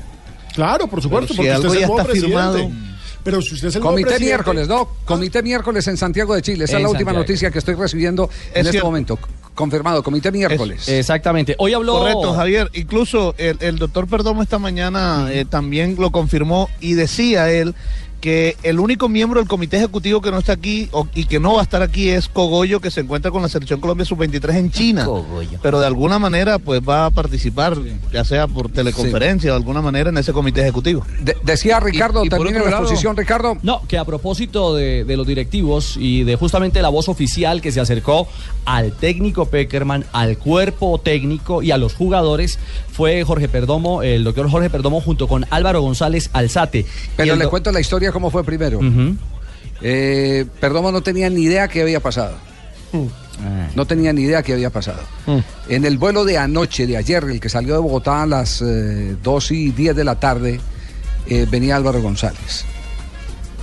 Claro, 0.55 0.87
por 0.87 1.01
supuesto, 1.03 1.29
Pero 1.29 1.35
si 1.35 1.37
porque 1.37 1.51
algo 1.53 1.67
usted 1.69 1.75
es 1.75 1.81
ya 1.81 1.87
el 1.87 1.89
nuevo 1.89 2.01
está 2.01 2.11
presidente. 2.13 2.59
firmado. 2.59 2.93
Pero 3.25 3.41
si 3.41 3.55
usted 3.55 3.69
es 3.69 3.77
el 3.77 3.83
Comité 3.83 4.03
presidente- 4.09 4.25
miércoles, 4.35 4.69
¿no? 4.69 4.89
Comité 5.05 5.43
miércoles 5.45 5.87
en 5.87 5.97
Santiago 5.97 6.35
de 6.35 6.43
Chile. 6.43 6.65
Esa 6.65 6.77
es 6.79 6.83
la 6.83 6.89
última 6.89 7.11
Santiago. 7.13 7.19
noticia 7.21 7.51
que 7.53 7.59
estoy 7.61 7.75
recibiendo 7.77 8.29
en 8.53 8.61
este 8.61 8.73
cierto. 8.73 8.87
momento. 8.89 9.19
Confirmado, 9.55 10.03
comité 10.03 10.33
miércoles. 10.33 10.89
Exactamente. 10.89 11.55
Hoy 11.59 11.73
habló... 11.73 11.99
Correcto, 12.01 12.33
Javier. 12.35 12.69
Incluso 12.73 13.35
el, 13.39 13.59
el 13.61 13.79
doctor 13.79 14.09
Perdomo 14.09 14.43
esta 14.43 14.59
mañana 14.59 15.29
eh, 15.31 15.45
también 15.49 15.95
lo 16.01 16.11
confirmó 16.11 16.69
y 16.81 16.95
decía 16.95 17.49
él 17.53 17.75
que 18.23 18.57
el 18.63 18.79
único 18.79 19.09
miembro 19.09 19.41
del 19.41 19.49
comité 19.49 19.79
ejecutivo 19.79 20.21
que 20.23 20.31
no 20.31 20.39
está 20.39 20.53
aquí 20.53 20.89
o- 20.93 21.09
y 21.13 21.25
que 21.25 21.41
no 21.41 21.55
va 21.55 21.61
a 21.61 21.65
estar 21.65 21.83
aquí 21.83 22.09
es 22.09 22.29
Cogollo, 22.29 22.81
que 22.81 22.91
se 22.93 23.01
encuentra 23.01 23.33
con 23.33 23.43
la 23.43 23.49
selección 23.49 23.81
Colombia 23.81 24.07
sub-23 24.07 24.55
en 24.57 24.71
China. 24.71 25.05
Cogollo. 25.07 25.59
Pero 25.61 25.81
de 25.81 25.87
alguna 25.89 26.21
manera 26.21 26.61
pues 26.61 26.81
va 26.89 27.07
a 27.07 27.11
participar, 27.11 27.77
ya 28.13 28.25
sea 28.25 28.47
por 28.47 28.71
teleconferencia 28.71 29.51
o 29.51 29.55
de 29.55 29.59
alguna 29.59 29.83
manera 29.83 30.11
en 30.11 30.19
ese 30.19 30.33
comité 30.33 30.61
ejecutivo. 30.63 31.05
De- 31.21 31.37
decía 31.43 31.81
Ricardo, 31.81 32.23
termina 32.23 32.61
otro 32.61 32.71
la 32.71 32.77
exposición, 32.79 33.17
Ricardo. 33.17 33.59
No, 33.63 33.83
que 33.89 33.99
a 33.99 34.05
propósito 34.05 34.75
de, 34.77 35.05
de 35.05 35.17
los 35.17 35.27
directivos 35.27 35.97
y 35.99 36.23
de 36.23 36.37
justamente 36.37 36.81
la 36.81 36.91
voz 36.91 37.09
oficial 37.09 37.61
que 37.61 37.73
se 37.73 37.81
acercó 37.81 38.29
al 38.67 38.93
técnico 38.93 39.47
Peckerman, 39.47 40.05
al 40.13 40.39
cuerpo 40.39 41.01
técnico 41.03 41.61
y 41.63 41.73
a 41.73 41.77
los 41.77 41.95
jugadores, 41.95 42.61
fue 42.93 43.25
Jorge 43.25 43.49
Perdomo, 43.49 44.03
el 44.03 44.23
doctor 44.25 44.49
Jorge 44.51 44.71
Perdomo, 44.71 45.01
junto 45.01 45.27
con 45.27 45.45
Álvaro 45.51 45.81
González 45.83 46.31
Alzate. 46.33 46.87
Pero 47.17 47.35
le 47.37 47.45
do- 47.45 47.51
cuento 47.51 47.73
la 47.73 47.81
historia 47.81 48.13
cómo 48.13 48.31
fue 48.31 48.45
primero. 48.45 48.79
Eh, 49.81 50.45
Perdomo 50.61 50.93
no 50.93 51.01
tenía 51.03 51.29
ni 51.31 51.43
idea 51.43 51.69
qué 51.69 51.83
había 51.83 52.01
pasado. 52.01 52.37
No 53.75 53.87
tenía 53.87 54.13
ni 54.13 54.23
idea 54.23 54.43
qué 54.43 54.53
había 54.53 54.71
pasado. 54.71 55.01
En 55.69 55.85
el 55.85 55.99
vuelo 55.99 56.25
de 56.25 56.39
anoche, 56.39 56.87
de 56.87 56.97
ayer, 56.97 57.25
el 57.25 57.41
que 57.41 57.49
salió 57.49 57.75
de 57.75 57.81
Bogotá 57.81 58.23
a 58.23 58.27
las 58.27 58.63
eh, 58.63 59.17
2 59.23 59.51
y 59.53 59.71
10 59.71 59.97
de 59.97 60.05
la 60.05 60.21
tarde, 60.21 60.61
eh, 61.27 61.47
venía 61.51 61.77
Álvaro 61.77 62.01
González. 62.03 62.65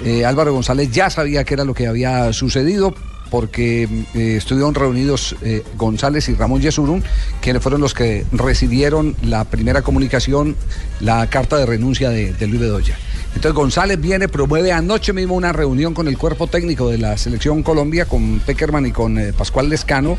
Eh, 0.04 0.26
Álvaro 0.26 0.54
González 0.54 0.90
ya 0.92 1.10
sabía 1.10 1.44
qué 1.44 1.54
era 1.54 1.64
lo 1.66 1.74
que 1.74 1.86
había 1.88 2.34
sucedido, 2.34 2.94
porque 3.30 3.84
eh, 4.14 4.36
estuvieron 4.38 4.76
reunidos 4.76 5.36
eh, 5.42 5.64
González 5.78 6.30
y 6.30 6.36
Ramón 6.36 6.62
Yesurún, 6.62 7.04
quienes 7.42 7.62
fueron 7.62 7.82
los 7.82 7.94
que 7.94 8.26
recibieron 8.32 9.16
la 9.24 9.46
primera 9.46 9.82
comunicación, 9.82 10.56
la 11.00 11.30
carta 11.30 11.58
de 11.58 11.66
renuncia 11.66 12.10
de, 12.10 12.48
Luis 12.48 12.60
Bedoya. 12.60 12.98
Entonces 13.36 13.54
González 13.54 14.00
viene, 14.00 14.28
promueve 14.28 14.72
anoche 14.72 15.14
mismo 15.14 15.36
una 15.36 15.54
reunión 15.54 15.94
con 15.94 16.08
el 16.08 16.18
cuerpo 16.18 16.48
técnico 16.48 16.90
de 16.90 16.98
la 16.98 17.18
selección 17.18 17.62
Colombia, 17.64 18.06
con 18.06 18.40
Peckerman 18.40 18.88
y 18.88 18.92
con 18.92 19.18
eh, 19.20 19.34
Pascual 19.34 19.70
Lescano, 19.70 20.18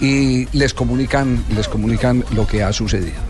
y 0.00 0.46
les 0.56 0.74
comunican, 0.74 1.44
les 1.54 1.68
comunican 1.68 2.24
lo 2.34 2.46
que 2.46 2.62
ha 2.62 2.72
sucedido. 2.72 3.29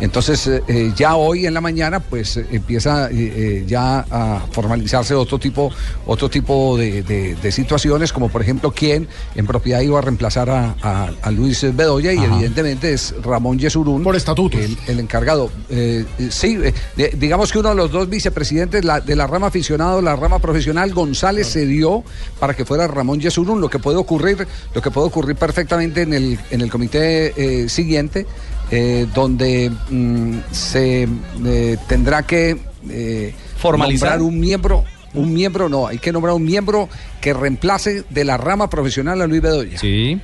Entonces, 0.00 0.46
eh, 0.46 0.62
eh, 0.68 0.92
ya 0.96 1.14
hoy 1.16 1.46
en 1.46 1.54
la 1.54 1.60
mañana, 1.60 2.00
pues 2.00 2.36
eh, 2.38 2.46
empieza 2.50 3.08
eh, 3.12 3.64
ya 3.66 4.06
a 4.10 4.46
formalizarse 4.50 5.14
otro 5.14 5.38
tipo, 5.38 5.70
otro 6.06 6.28
tipo 6.30 6.76
de, 6.78 7.02
de- 7.02 7.34
de 7.36 7.52
situaciones, 7.52 8.12
como 8.12 8.28
por 8.30 8.40
ejemplo, 8.42 8.72
quién 8.72 9.08
en 9.34 9.46
propiedad 9.46 9.80
iba 9.80 9.98
a 9.98 10.02
reemplazar 10.02 10.48
a, 10.50 10.74
a- 10.82 11.10
a 11.22 11.30
Luis 11.30 11.64
Bedoya, 11.76 12.12
y 12.12 12.18
evidentemente 12.18 12.92
es 12.92 13.14
Ramón 13.22 13.58
Yesurún. 13.58 14.02
Por 14.02 14.16
estatutos. 14.16 14.60
El, 14.60 14.76
el 14.86 15.00
encargado. 15.00 15.50
Eh, 15.68 16.04
sí, 16.30 16.56
de- 16.56 16.72
digamos 17.18 17.52
que 17.52 17.58
uno 17.58 17.68
de 17.70 17.74
los 17.74 17.90
dos 17.90 18.08
vicepresidentes 18.08 18.84
la- 18.84 19.00
de 19.00 19.16
la 19.16 19.26
rama 19.26 19.48
aficionado, 19.48 20.00
la 20.00 20.16
rama 20.16 20.38
profesional, 20.38 20.92
González 20.94 21.46
se 21.48 21.66
dio 21.66 22.02
para 22.38 22.54
que 22.54 22.64
fuera 22.64 22.86
Ramón 22.88 23.20
Yesurún, 23.20 23.60
lo 23.60 23.68
que 23.68 23.78
puede 23.78 23.98
ocurrir, 23.98 24.46
lo 24.74 24.80
que 24.80 24.90
puede 24.90 25.06
ocurrir 25.08 25.36
perfectamente 25.36 26.02
en 26.02 26.14
el, 26.14 26.38
en 26.50 26.60
el 26.62 26.70
comité 26.70 27.68
siguiente, 27.68 28.26
eh, 28.70 29.06
donde 29.14 29.70
mm, 29.90 30.38
se 30.52 31.08
eh, 31.44 31.76
tendrá 31.88 32.22
que 32.24 32.56
eh, 32.88 33.34
Formalizar. 33.58 34.18
nombrar 34.18 34.22
un 34.22 34.40
miembro. 34.40 34.84
Un 35.12 35.32
miembro, 35.34 35.68
no, 35.68 35.88
hay 35.88 35.98
que 35.98 36.12
nombrar 36.12 36.34
un 36.34 36.44
miembro 36.44 36.88
que 37.20 37.34
reemplace 37.34 38.04
de 38.10 38.24
la 38.24 38.36
rama 38.36 38.70
profesional 38.70 39.20
a 39.20 39.26
Luis 39.26 39.42
Bedoya. 39.42 39.76
Sí. 39.78 40.20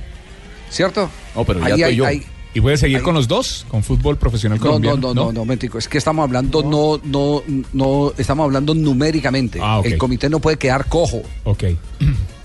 ¿Cierto? 0.69 1.09
Oh, 1.35 1.43
pero 1.43 1.59
ya 1.59 1.65
Ahí 1.65 1.71
estoy 1.73 1.83
hay- 1.83 1.95
yo. 1.95 2.05
hay- 2.05 2.23
¿Y 2.53 2.61
puede 2.61 2.77
seguir 2.77 2.97
ahí- 2.97 3.03
con 3.03 3.13
los 3.13 3.27
dos? 3.27 3.65
¿Con 3.67 3.83
fútbol 3.83 4.17
profesional 4.17 4.57
No, 4.59 4.65
colombiano? 4.65 4.97
no, 4.97 5.13
no, 5.13 5.25
no, 5.25 5.31
no, 5.33 5.45
mentico. 5.45 5.77
Es 5.77 5.87
que 5.89 5.97
estamos 5.97 6.23
hablando, 6.23 6.63
no, 6.63 6.99
no, 7.03 7.43
no, 7.73 8.13
estamos 8.17 8.45
hablando 8.45 8.73
numéricamente. 8.73 9.59
Ah, 9.61 9.79
ok. 9.79 9.85
El 9.87 9.97
comité 9.97 10.29
no 10.29 10.39
puede 10.39 10.57
quedar 10.57 10.85
cojo. 10.87 11.21
Ok. 11.43 11.63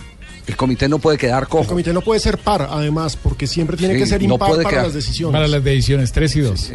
El 0.47 0.57
comité 0.57 0.89
no 0.89 0.99
puede 0.99 1.19
quedar 1.19 1.45
El 1.45 1.49
cojo. 1.49 1.69
comité 1.69 1.93
no 1.93 2.01
puede 2.01 2.19
ser 2.21 2.39
par, 2.39 2.69
además, 2.71 3.17
porque 3.17 3.47
siempre 3.47 3.77
tiene 3.77 3.95
Sí, 3.95 4.01
que 4.01 4.07
ser 4.07 4.21
no 4.23 4.35
impar 4.35 4.49
puede 4.51 4.63
para 4.65 4.71
quedar- 4.75 4.85
las 4.87 4.95
decisiones. 4.95 5.33
Para 5.33 5.47
las 5.49 5.63
decisiones 5.63 6.11
3 6.13 6.37
y 6.37 6.41
2. 6.41 6.71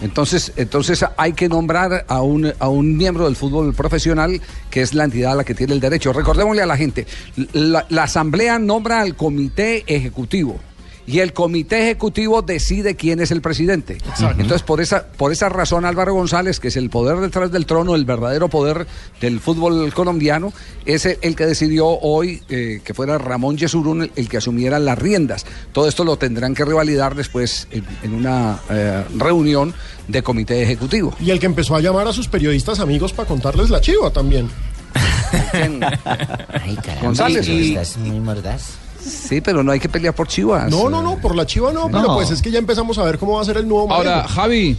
Entonces, 0.00 0.52
entonces 0.56 1.04
hay 1.16 1.32
que 1.32 1.48
nombrar 1.48 2.04
a 2.08 2.22
un, 2.22 2.52
a 2.58 2.68
un 2.68 2.96
miembro 2.96 3.26
del 3.26 3.36
fútbol 3.36 3.72
profesional 3.72 4.40
que 4.68 4.82
es 4.82 4.94
la 4.94 5.04
entidad 5.04 5.32
a 5.32 5.34
la 5.36 5.44
que 5.44 5.54
tiene 5.54 5.74
el 5.74 5.80
derecho. 5.80 6.12
Recordémosle 6.12 6.60
a 6.62 6.66
la 6.66 6.76
gente, 6.76 7.06
la, 7.52 7.86
la 7.88 8.02
asamblea 8.04 8.58
nombra 8.58 9.00
al 9.00 9.14
comité 9.14 9.84
ejecutivo. 9.86 10.58
Y 11.04 11.18
el 11.18 11.32
comité 11.32 11.82
ejecutivo 11.82 12.42
decide 12.42 12.94
quién 12.94 13.20
es 13.20 13.32
el 13.32 13.40
presidente. 13.42 13.98
Entonces, 14.38 14.62
por 14.62 14.80
esa, 14.80 15.06
por 15.08 15.32
esa 15.32 15.48
razón, 15.48 15.84
Álvaro 15.84 16.14
González, 16.14 16.60
que 16.60 16.68
es 16.68 16.76
el 16.76 16.90
poder 16.90 17.18
detrás 17.18 17.50
del 17.50 17.66
trono, 17.66 17.94
el 17.96 18.04
verdadero 18.04 18.48
poder 18.48 18.86
del 19.20 19.40
fútbol 19.40 19.92
colombiano, 19.92 20.52
es 20.86 21.04
el, 21.06 21.18
el 21.22 21.34
que 21.34 21.46
decidió 21.46 21.86
hoy 21.88 22.40
eh, 22.48 22.80
que 22.84 22.94
fuera 22.94 23.18
Ramón 23.18 23.56
Yesurún 23.56 24.02
el, 24.02 24.12
el 24.14 24.28
que 24.28 24.36
asumiera 24.36 24.78
las 24.78 24.96
riendas. 24.98 25.44
Todo 25.72 25.88
esto 25.88 26.04
lo 26.04 26.16
tendrán 26.18 26.54
que 26.54 26.64
revalidar 26.64 27.16
después 27.16 27.66
en, 27.72 27.84
en 28.04 28.14
una 28.14 28.60
eh, 28.70 29.04
reunión 29.16 29.74
de 30.06 30.22
comité 30.22 30.62
ejecutivo. 30.62 31.12
Y 31.20 31.30
el 31.30 31.40
que 31.40 31.46
empezó 31.46 31.74
a 31.74 31.80
llamar 31.80 32.06
a 32.06 32.12
sus 32.12 32.28
periodistas 32.28 32.78
amigos 32.78 33.12
para 33.12 33.26
contarles 33.28 33.70
la 33.70 33.80
chiva 33.80 34.10
también. 34.12 34.48
Ay, 35.52 36.76
caramba, 36.76 37.00
González. 37.02 37.48
Y- 37.48 37.70
estás 37.74 37.96
muy 37.98 38.20
mordaz. 38.20 38.76
Sí, 39.04 39.40
pero 39.40 39.62
no 39.62 39.72
hay 39.72 39.80
que 39.80 39.88
pelear 39.88 40.14
por 40.14 40.28
chivas. 40.28 40.70
No, 40.70 40.88
no, 40.88 41.02
no, 41.02 41.18
por 41.20 41.34
la 41.34 41.44
chiva 41.46 41.72
no, 41.72 41.90
pero 41.90 42.14
pues 42.14 42.30
es 42.30 42.40
que 42.40 42.50
ya 42.50 42.58
empezamos 42.58 42.98
a 42.98 43.04
ver 43.04 43.18
cómo 43.18 43.34
va 43.34 43.42
a 43.42 43.44
ser 43.44 43.56
el 43.56 43.66
nuevo 43.66 43.92
Ahora. 43.92 44.26
Javi, 44.28 44.76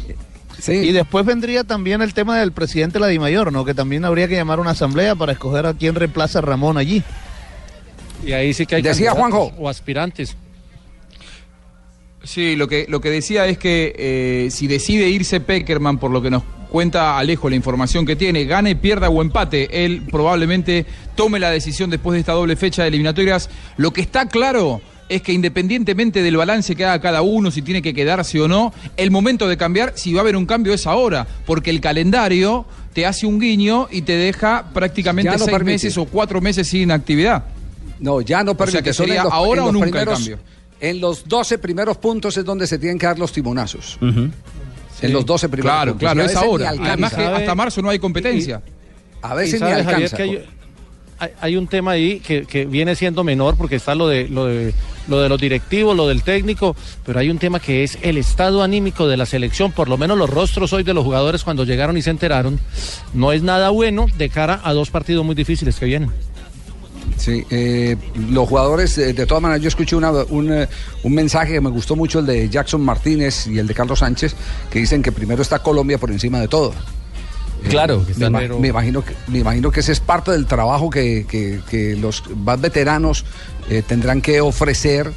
Y 0.67 0.91
después 0.91 1.25
vendría 1.25 1.63
también 1.63 2.01
el 2.01 2.13
tema 2.13 2.39
del 2.39 2.51
presidente 2.51 2.93
de 2.93 2.99
la 3.01 3.07
DIMAYOR, 3.07 3.51
¿no? 3.51 3.65
Que 3.65 3.73
también 3.73 4.05
habría 4.05 4.27
que 4.27 4.35
llamar 4.35 4.59
a 4.59 4.61
una 4.61 4.71
asamblea 4.71 5.15
para 5.15 5.33
escoger 5.33 5.65
a 5.65 5.73
quién 5.73 5.95
reemplaza 5.95 6.39
a 6.39 6.41
Ramón 6.41 6.77
allí. 6.77 7.03
Y 8.25 8.31
ahí 8.31 8.53
sí 8.53 8.65
que 8.65 8.75
hay 8.75 8.81
Decía 8.81 9.11
Juanjo. 9.11 9.51
o 9.57 9.67
aspirantes. 9.67 10.37
Sí, 12.23 12.55
lo 12.55 12.69
que, 12.69 12.85
lo 12.87 13.01
que 13.01 13.09
decía 13.09 13.45
es 13.47 13.57
que 13.57 13.93
eh, 13.97 14.51
si 14.51 14.67
decide 14.67 15.09
irse 15.09 15.41
Peckerman, 15.41 15.97
por 15.97 16.09
lo 16.11 16.21
que 16.21 16.31
nos 16.31 16.43
cuenta 16.73 17.19
Alejo, 17.19 17.51
la 17.51 17.55
información 17.55 18.03
que 18.03 18.15
tiene, 18.15 18.45
gane, 18.45 18.75
pierda 18.75 19.07
o 19.07 19.21
empate, 19.21 19.85
él 19.85 20.01
probablemente 20.09 20.87
tome 21.13 21.39
la 21.39 21.51
decisión 21.51 21.91
después 21.91 22.15
de 22.15 22.21
esta 22.21 22.31
doble 22.33 22.55
fecha 22.55 22.81
de 22.81 22.87
eliminatorias. 22.87 23.47
Lo 23.77 23.93
que 23.93 24.01
está 24.01 24.27
claro 24.27 24.81
es 25.07 25.21
que 25.21 25.33
independientemente 25.33 26.23
del 26.23 26.35
balance 26.35 26.75
que 26.75 26.83
haga 26.83 26.99
cada 26.99 27.21
uno, 27.21 27.51
si 27.51 27.61
tiene 27.61 27.83
que 27.83 27.93
quedarse 27.93 28.41
o 28.41 28.47
no, 28.47 28.73
el 28.97 29.11
momento 29.11 29.47
de 29.47 29.55
cambiar, 29.55 29.93
si 29.95 30.13
va 30.13 30.21
a 30.21 30.23
haber 30.23 30.35
un 30.35 30.47
cambio 30.47 30.73
es 30.73 30.87
ahora, 30.87 31.27
porque 31.45 31.69
el 31.69 31.79
calendario 31.79 32.65
te 32.93 33.05
hace 33.05 33.27
un 33.27 33.39
guiño 33.39 33.87
y 33.91 34.01
te 34.01 34.13
deja 34.17 34.65
prácticamente 34.73 35.29
no 35.31 35.37
seis 35.37 35.51
permite. 35.51 35.73
meses 35.73 35.95
o 35.99 36.05
cuatro 36.05 36.41
meses 36.41 36.67
sin 36.67 36.89
actividad. 36.89 37.43
No, 37.99 38.19
ya 38.21 38.43
no 38.43 38.53
O 38.53 38.55
sea 38.55 38.65
permite. 38.65 38.83
que 38.83 38.93
sería 38.93 39.25
los- 39.25 39.31
ahora 39.33 39.63
o 39.65 39.71
nunca 39.71 39.99
el 40.01 40.05
cambio. 40.07 40.39
En 40.81 40.99
los 40.99 41.25
12 41.29 41.59
primeros 41.59 41.95
puntos 41.97 42.35
es 42.35 42.43
donde 42.43 42.65
se 42.67 42.77
tienen 42.79 42.97
que 42.97 43.05
dar 43.05 43.17
los 43.19 43.31
timonazos. 43.31 43.97
En 45.01 45.13
los 45.13 45.25
12 45.25 45.49
primeros 45.49 45.71
Claro, 45.75 45.91
puntos. 45.93 46.11
claro, 46.13 46.29
es 46.29 46.35
ahora. 46.35 46.69
Además 46.69 47.13
que 47.13 47.23
hasta 47.23 47.55
marzo 47.55 47.81
no 47.81 47.89
hay 47.89 47.99
competencia. 47.99 48.61
A 49.21 49.33
veces 49.35 49.61
ni 49.61 49.67
Javier, 49.67 49.87
alcanza. 49.87 50.17
hay- 50.17 51.31
hay 51.39 51.55
un 51.55 51.67
tema 51.67 51.91
ahí 51.91 52.19
que, 52.19 52.43
que 52.45 52.65
viene 52.65 52.95
siendo 52.95 53.23
menor 53.23 53.55
porque 53.55 53.77
está 53.77 53.95
lo 53.95 54.07
de, 54.09 54.27
lo, 54.27 54.45
de, 54.45 54.73
lo 55.07 55.21
de 55.21 55.29
los 55.29 55.39
directivos, 55.39 55.95
lo 55.95 56.07
del 56.07 56.21
técnico, 56.21 56.75
pero 57.05 57.19
hay 57.19 57.29
un 57.29 57.37
tema 57.37 57.61
que 57.61 57.83
es 57.83 57.97
el 58.01 58.17
estado 58.17 58.61
anímico 58.61 59.07
de 59.07 59.15
la 59.15 59.25
selección, 59.25 59.71
por 59.71 59.87
lo 59.87 59.97
menos 59.97 60.17
los 60.17 60.29
rostros 60.29 60.73
hoy 60.73 60.83
de 60.83 60.93
los 60.93 61.05
jugadores 61.05 61.45
cuando 61.45 61.63
llegaron 61.63 61.95
y 61.95 62.01
se 62.01 62.09
enteraron, 62.09 62.59
no 63.13 63.31
es 63.31 63.41
nada 63.41 63.69
bueno 63.69 64.07
de 64.17 64.27
cara 64.29 64.59
a 64.65 64.73
dos 64.73 64.89
partidos 64.89 65.23
muy 65.23 65.35
difíciles 65.35 65.77
que 65.79 65.85
vienen. 65.85 66.11
Sí, 67.23 67.45
eh, 67.51 67.95
los 68.31 68.49
jugadores, 68.49 68.97
eh, 68.97 69.13
de 69.13 69.25
todas 69.25 69.41
maneras, 69.41 69.61
yo 69.61 69.69
escuché 69.69 69.95
una- 69.95 70.11
un, 70.11 70.51
eh, 70.51 70.67
un 71.03 71.13
mensaje 71.13 71.53
que 71.53 71.61
me 71.61 71.69
gustó 71.69 71.95
mucho, 71.95 72.19
el 72.19 72.25
de 72.25 72.49
Jackson 72.49 72.81
Martínez 72.81 73.47
y 73.47 73.59
el 73.59 73.65
de 73.67 73.73
Carlos 73.73 73.99
Sánchez, 73.99 74.35
que 74.69 74.79
dicen 74.79 75.01
que 75.01 75.13
primero 75.13 75.41
está 75.41 75.59
Colombia 75.59 75.97
por 75.97 76.11
encima 76.11 76.41
de 76.41 76.49
todo. 76.49 76.71
Eh, 77.63 77.69
Claro, 77.69 77.99
que 77.99 78.07
me, 78.07 78.11
están- 78.11 78.33
ima- 78.33 78.39
pero- 78.39 78.59
me 78.59 78.67
imagino 78.67 79.05
que, 79.05 79.13
me 79.29 79.39
imagino 79.39 79.71
que 79.71 79.79
ese 79.79 79.93
es 79.93 80.01
parte 80.01 80.31
del 80.31 80.45
trabajo 80.47 80.89
que, 80.89 81.25
que- 81.25 81.61
que 81.69 81.95
los 81.95 82.23
más 82.35 82.59
veteranos 82.59 83.23
tendrán 83.87 84.21
que 84.21 84.41
ofrecer 84.41 85.09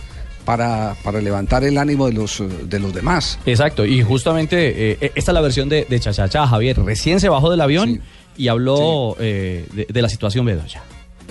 para, 0.45 0.95
para 1.03 1.21
levantar 1.21 1.65
el 1.65 1.77
ánimo 1.77 2.07
de 2.07 2.13
los, 2.13 2.41
de 2.69 2.79
los 2.79 2.95
demás. 2.95 3.41
Exacto, 3.47 3.85
y 3.85 4.01
justamente 4.05 4.93
eh, 4.93 5.13
esta 5.17 5.33
es 5.33 5.35
la 5.35 5.41
versión 5.41 5.69
de, 5.69 5.87
de 5.91 5.99
Chachachá, 5.99 6.47
Javier. 6.47 6.79
Recién 6.85 7.19
se 7.19 7.29
bajó 7.29 7.51
del 7.51 7.61
avión 7.61 8.01
y 8.37 8.47
habló 8.47 9.17
eh, 9.19 9.67
de, 9.73 9.89
de 9.93 10.03
la 10.03 10.09
situación 10.09 10.47
Bedoya. 10.47 10.83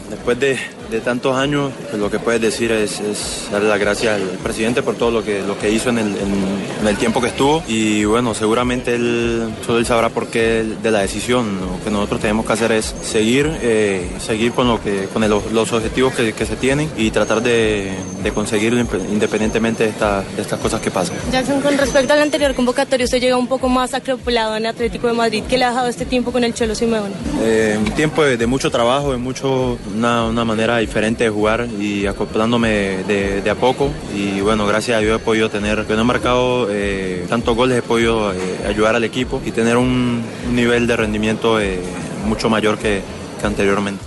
Después 0.10 0.40
de, 0.40 0.58
de 0.92 1.00
tantos 1.02 1.36
años, 1.36 1.72
pues, 1.90 2.00
lo 2.00 2.12
que 2.12 2.20
puedes 2.20 2.40
decir 2.40 2.72
es, 2.72 3.00
es 3.00 3.48
darle 3.52 3.70
las 3.70 3.80
gracias 3.80 4.16
al 4.16 4.22
presidente 4.44 4.84
por 4.84 4.96
todo 4.96 5.10
lo 5.10 5.24
que, 5.24 5.42
lo 5.42 5.58
que 5.58 5.72
hizo 5.72 5.90
en 5.90 5.98
el, 5.98 6.08
en- 6.08 6.66
en 6.82 6.88
el 6.88 6.96
tiempo 6.98 7.22
que 7.22 7.28
estuvo. 7.28 7.64
Y 7.68 8.06
bueno, 8.06 8.34
seguramente 8.36 8.94
él, 8.96 9.50
solo 9.66 9.80
él 9.80 9.86
sabrá 9.86 10.10
por 10.10 10.28
qué 10.28 10.64
de 10.84 10.92
la 10.92 11.00
decisión. 11.00 11.60
Lo 11.60 11.84
que 11.84 11.90
nosotros 11.90 12.22
tenemos 12.22 12.46
que 12.46 12.54
hacer 12.54 12.72
es 12.72 12.94
seguir, 13.04 13.52
eh, 13.62 14.08
seguir 14.20 14.52
con, 14.52 14.68
lo 14.68 14.82
que, 14.82 15.06
con 15.12 15.24
el- 15.24 15.32
los 15.32 15.72
objetivos 15.74 16.14
que, 16.14 16.34
que 16.34 16.46
se 16.46 16.56
tienen 16.56 16.90
y 16.98 17.10
tratar 17.12 17.42
de, 17.42 17.92
de 18.24 18.32
conseguirlo 18.32 18.80
independientemente 19.12 19.86
de, 19.86 19.90
esta- 19.90 20.22
de 20.36 20.42
estas 20.42 20.60
cosas 20.60 20.82
que 20.82 20.92
pasan. 20.92 21.16
Jackson, 21.32 21.62
con 21.62 21.78
respecto 21.78 22.14
a 22.14 22.16
la 22.16 22.22
anterior 22.24 22.54
convocatoria, 22.54 23.06
usted 23.06 23.20
llega 23.20 23.38
un 23.38 23.48
poco 23.48 23.70
más 23.70 23.94
acroplado 23.96 24.56
en 24.56 24.68
Atlético 24.68 25.08
de 25.08 25.14
Madrid. 25.14 25.44
¿Qué 25.50 25.58
le 25.58 25.66
ha 25.66 25.70
dejado 25.70 25.88
este 25.88 26.06
tiempo 26.06 26.32
con 26.32 26.44
el 26.44 26.54
Cholo 26.54 26.76
Simeone? 26.76 27.14
Eh, 27.42 27.80
un 27.84 27.92
tiempo 27.92 28.24
de, 28.24 28.38
de 28.38 28.46
mucho 28.48 28.70
trabajo, 28.70 29.12
de 29.12 29.18
mucho, 29.18 29.78
una, 29.94 30.26
una 30.26 30.46
manera 30.46 30.78
diferente 30.78 31.26
de 31.26 31.30
jugar 31.30 31.68
y 31.80 32.06
acoplándome 32.06 32.70
de, 33.08 33.42
de 33.42 33.50
a 33.50 33.56
poco. 33.56 33.92
Y 34.16 34.42
bueno, 34.42 34.66
gracias 34.66 34.98
a 34.98 35.02
Dios 35.02 35.20
he 35.22 35.24
podido 35.24 35.50
tener, 35.50 35.86
que 35.86 35.94
no 35.96 36.02
he 36.02 36.04
marcado 36.06 36.68
eh, 36.72 37.26
tantos 37.30 37.56
goles, 37.56 37.80
he 37.80 37.82
podido 37.82 38.34
eh, 38.34 38.38
ayudar 38.68 38.96
al 38.96 39.04
equipo 39.04 39.42
y 39.46 39.52
tener 39.52 39.78
un, 39.78 40.24
un 40.48 40.56
nivel 40.56 40.88
de 40.88 40.96
rendimiento 40.96 41.60
eh, 41.60 41.80
mucho 42.26 42.50
mayor 42.50 42.78
que, 42.78 43.02
que 43.40 43.48
anteriormente. 43.48 44.04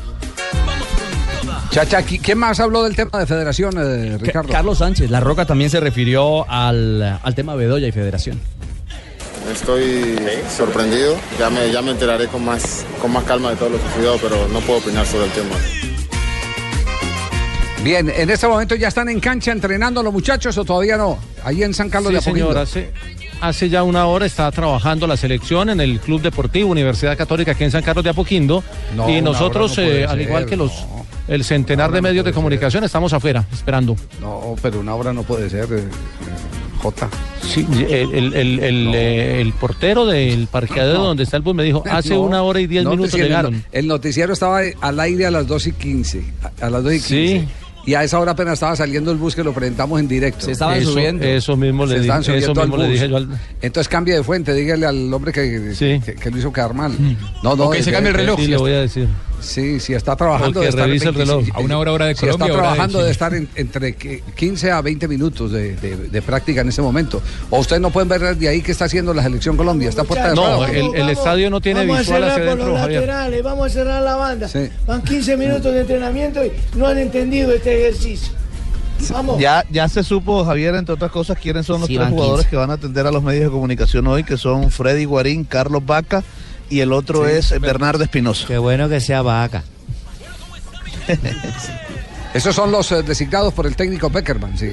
Chacha, 1.71 2.01
¿qui- 2.03 2.21
¿quién 2.23 2.39
más 2.39 2.59
habló 2.61 2.83
del 2.85 2.97
tema 2.97 3.19
de 3.19 3.27
federación, 3.27 3.75
eh, 3.79 4.17
Ricardo? 4.19 4.51
Carlos 4.51 4.79
Sánchez, 4.79 5.11
La 5.11 5.21
Roca 5.21 5.45
también 5.45 5.69
se 5.71 5.81
refirió 5.81 6.49
al, 6.51 7.03
al 7.23 7.35
tema 7.35 7.55
Bedoya 7.55 7.87
y 7.87 7.93
Federación. 7.93 8.41
Estoy 9.53 10.17
sorprendido, 10.55 11.17
ya 11.39 11.49
me, 11.51 11.71
ya 11.73 11.81
me 11.83 11.93
enteraré 11.93 12.27
con 12.29 12.45
más, 12.45 12.85
con 13.01 13.13
más 13.13 13.25
calma 13.25 13.51
de 13.51 13.57
todo 13.57 13.71
lo 13.71 13.79
sucedido, 13.79 14.17
pero 14.21 14.49
no 14.49 14.61
puedo 14.61 14.79
opinar 14.81 15.07
sobre 15.07 15.25
el 15.27 15.31
tema. 15.33 15.55
Bien, 17.83 18.11
en 18.15 18.29
este 18.31 18.47
momento 18.47 18.75
ya 18.75 18.89
están 18.89 19.09
en 19.09 19.21
cancha 19.21 19.53
entrenando 19.53 20.03
los 20.03 20.13
muchachos 20.13 20.57
o 20.59 20.65
todavía 20.65 20.97
no. 20.97 21.19
Ahí 21.45 21.63
en 21.63 21.73
San 21.73 21.89
Carlos 21.89 22.09
Sí, 22.09 22.15
de 22.15 22.19
Apoquindo. 22.19 22.49
señor, 22.49 22.59
hace, 22.59 22.93
hace 23.41 23.69
ya 23.69 23.83
una 23.85 24.07
hora 24.07 24.27
está 24.27 24.51
trabajando 24.51 25.07
la 25.07 25.17
selección 25.17 25.71
en 25.71 25.81
el 25.81 26.01
Club 26.01 26.21
Deportivo 26.21 26.71
Universidad 26.71 27.17
Católica 27.17 27.53
aquí 27.53 27.65
en 27.65 27.71
San 27.71 27.83
Carlos 27.83 28.05
de 28.05 28.11
Apoquindo. 28.11 28.63
No, 28.97 29.09
y 29.09 29.23
nosotros, 29.23 29.77
no 29.79 29.85
eh, 29.85 30.05
al 30.05 30.21
igual 30.21 30.45
que 30.47 30.57
los... 30.57 30.73
el 31.29 31.45
centenar 31.45 31.93
de 31.93 32.03
medios 32.03 32.25
de 32.25 32.33
comunicación, 32.33 32.83
estamos 32.85 33.13
afuera, 33.13 33.45
esperando. 33.53 33.97
No, 34.21 34.57
pero 34.61 34.81
una 34.81 34.95
hora 34.97 35.13
no 35.13 35.23
puede 35.23 35.49
ser, 35.49 35.69
eh, 35.73 35.85
Jota. 36.79 37.09
Sí, 37.43 37.67
el, 37.89 38.15
el- 38.15 38.35
el- 38.35 38.59
el, 38.61 38.95
eh, 38.95 39.41
el 39.41 39.53
portero 39.53 40.07
del 40.07 40.47
parqueadero 40.47 40.99
No. 40.99 41.05
donde 41.07 41.23
está 41.25 41.37
el 41.37 41.43
bus 41.43 41.55
me 41.55 41.65
dijo, 41.65 41.83
hace 41.91 42.11
No, 42.15 42.23
una 42.23 42.43
hora 42.43 42.61
y 42.61 42.67
diez 42.67 42.85
no, 42.85 42.91
minutos 42.91 43.15
llegaron. 43.15 43.65
El, 43.73 43.87
noticiero 43.87 44.33
estaba 44.33 44.61
al 44.81 45.01
aire 45.01 45.27
a 45.27 45.31
las 45.31 45.47
2 45.47 45.67
y 45.69 45.73
15. 45.73 46.23
A, 46.61 46.67
a 46.67 46.71
las 46.71 46.83
2 46.85 46.93
y 46.93 46.97
15. 46.97 47.09
Sí. 47.09 47.49
Y 47.87 47.95
a 47.95 48.05
esa 48.05 48.19
hora 48.21 48.33
apenas 48.33 48.55
estaba 48.55 48.77
saliendo 48.77 49.11
el 49.11 49.17
bus 49.17 49.35
que 49.35 49.43
lo 49.43 49.55
presentamos 49.55 49.99
en 49.99 50.09
directo. 50.09 50.45
Se 50.45 50.53
estaban 50.53 50.77
Eso- 50.79 50.93
subiendo. 50.93 51.25
eso 51.25 51.57
mismo 51.57 51.87
le 51.87 51.95
Se 51.95 52.01
di- 52.01 52.01
estaban 52.03 52.23
eso 52.23 52.33
subiendo 52.33 52.61
al 52.61 52.69
mismo 52.69 52.77
le 52.83 52.89
bus. 52.89 52.93
dije 52.95 53.09
yo 53.09 53.17
al- 53.17 53.41
Entonces 53.63 53.89
cambie 53.89 54.15
de 54.15 54.23
fuente, 54.23 54.53
dígale 54.53 54.85
al 54.87 55.13
hombre 55.15 55.33
que, 55.33 55.73
que, 55.79 56.15
que 56.15 56.31
lo 56.31 56.39
hizo 56.39 56.53
quedar 56.53 56.75
mal. 56.75 56.93
No, 57.43 57.57
no, 57.57 57.65
O 57.65 57.71
que 57.71 57.83
se 57.83 57.91
cambie 57.91 58.11
el 58.11 58.17
reloj. 58.17 58.39
Sí, 58.39 58.47
le 58.47 58.57
voy 58.59 58.73
a 58.73 58.81
decir. 58.83 59.09
Sí, 59.41 59.81
si 59.81 59.95
está 59.95 60.17
trabajando 60.17 60.61
de 60.61 60.69
estar 60.69 60.85
el 60.85 60.91
25 60.99 61.19
reloj. 61.19 61.45
A 61.55 61.61
una 61.61 61.79
hora, 61.79 61.93
hora 61.93 62.07
de 62.07 62.15
si 62.15 62.21
Colombia, 62.21 62.47
está 62.47 62.55
hora 62.59 62.63
de 62.69 62.75
trabajando 62.75 63.03
de, 63.05 63.11
estar 63.11 63.35
en- 63.35 63.49
entre 63.55 63.95
que- 63.95 64.23
15 64.37 64.71
a 64.71 64.81
20 64.83 65.07
minutos 65.09 65.53
de, 65.53 65.77
de- 65.77 65.97
de 66.09 66.23
práctica 66.23 66.61
en 66.63 66.69
ese 66.69 66.83
momento. 66.83 67.23
O 67.51 67.59
ustedes 67.61 67.81
no 67.81 67.91
pueden 67.91 68.09
ver 68.09 68.21
desde 68.21 68.49
ahí 68.49 68.63
qué 68.63 68.73
está 68.73 68.87
haciendo 68.87 69.15
la 69.15 69.23
selección 69.23 69.57
Colombia. 69.57 69.89
Está 69.89 70.05
puerta 70.05 70.31
de 70.31 70.35
No, 70.35 70.65
el, 70.67 70.95
el 70.95 71.09
estadio 71.11 71.51
no 71.51 71.61
tiene 71.61 71.81
vamos 71.87 72.01
visual 72.01 72.25
a 72.25 72.27
hacia 72.33 72.43
adentro, 72.43 72.69
los 72.69 72.79
Javier. 72.81 73.01
laterales, 73.01 73.43
vamos 73.43 73.67
a 73.67 73.71
cerrar 73.71 74.03
la 74.03 74.17
banda. 74.17 74.49
Sí. 74.49 74.69
Van 74.87 75.03
15 75.03 75.37
minutos 75.37 75.73
de 75.73 75.81
entrenamiento 75.81 76.45
y 76.45 76.53
no 76.77 76.87
han 76.87 76.99
entendido 76.99 77.53
este 77.53 77.81
ejercicio. 77.89 78.33
Vamos. 79.13 79.39
Ya, 79.39 79.65
ya 79.71 79.89
se 79.89 80.03
supo, 80.03 80.45
Javier, 80.45 80.75
entre 80.75 80.95
otras 80.95 81.13
cosas, 81.13 81.39
quiénes 81.39 81.65
son 81.65 81.81
los 81.81 81.87
Sí, 81.89 81.97
tres 81.97 82.09
jugadores 82.09 82.47
15. 82.47 82.51
que 82.51 82.57
van 82.57 82.71
a 82.71 82.75
atender 82.75 83.07
a 83.07 83.13
los 83.13 83.23
medios 83.23 83.45
de 83.45 83.51
comunicación 83.51 84.05
hoy, 84.09 84.25
que 84.25 84.37
son 84.37 84.73
Freddy 84.73 85.05
Guarín, 85.05 85.45
Carlos 85.45 85.87
Vaca 85.87 86.25
y 86.71 86.81
el 86.81 86.93
otro 86.93 87.25
Sí. 87.27 87.33
es 87.35 87.61
Bernardo 87.61 88.03
Espinosa. 88.05 88.47
Qué 88.47 88.59
bueno 88.59 88.89
que 88.89 89.01
sea 89.01 89.23
vaca. 89.23 89.65
Esos 92.35 92.55
son 92.55 92.71
los 92.71 92.91
eh, 92.93 93.03
designados 93.03 93.55
por 93.55 93.67
el 93.67 93.75
técnico 93.77 94.11
Peckerman, 94.11 94.57
sí. 94.59 94.73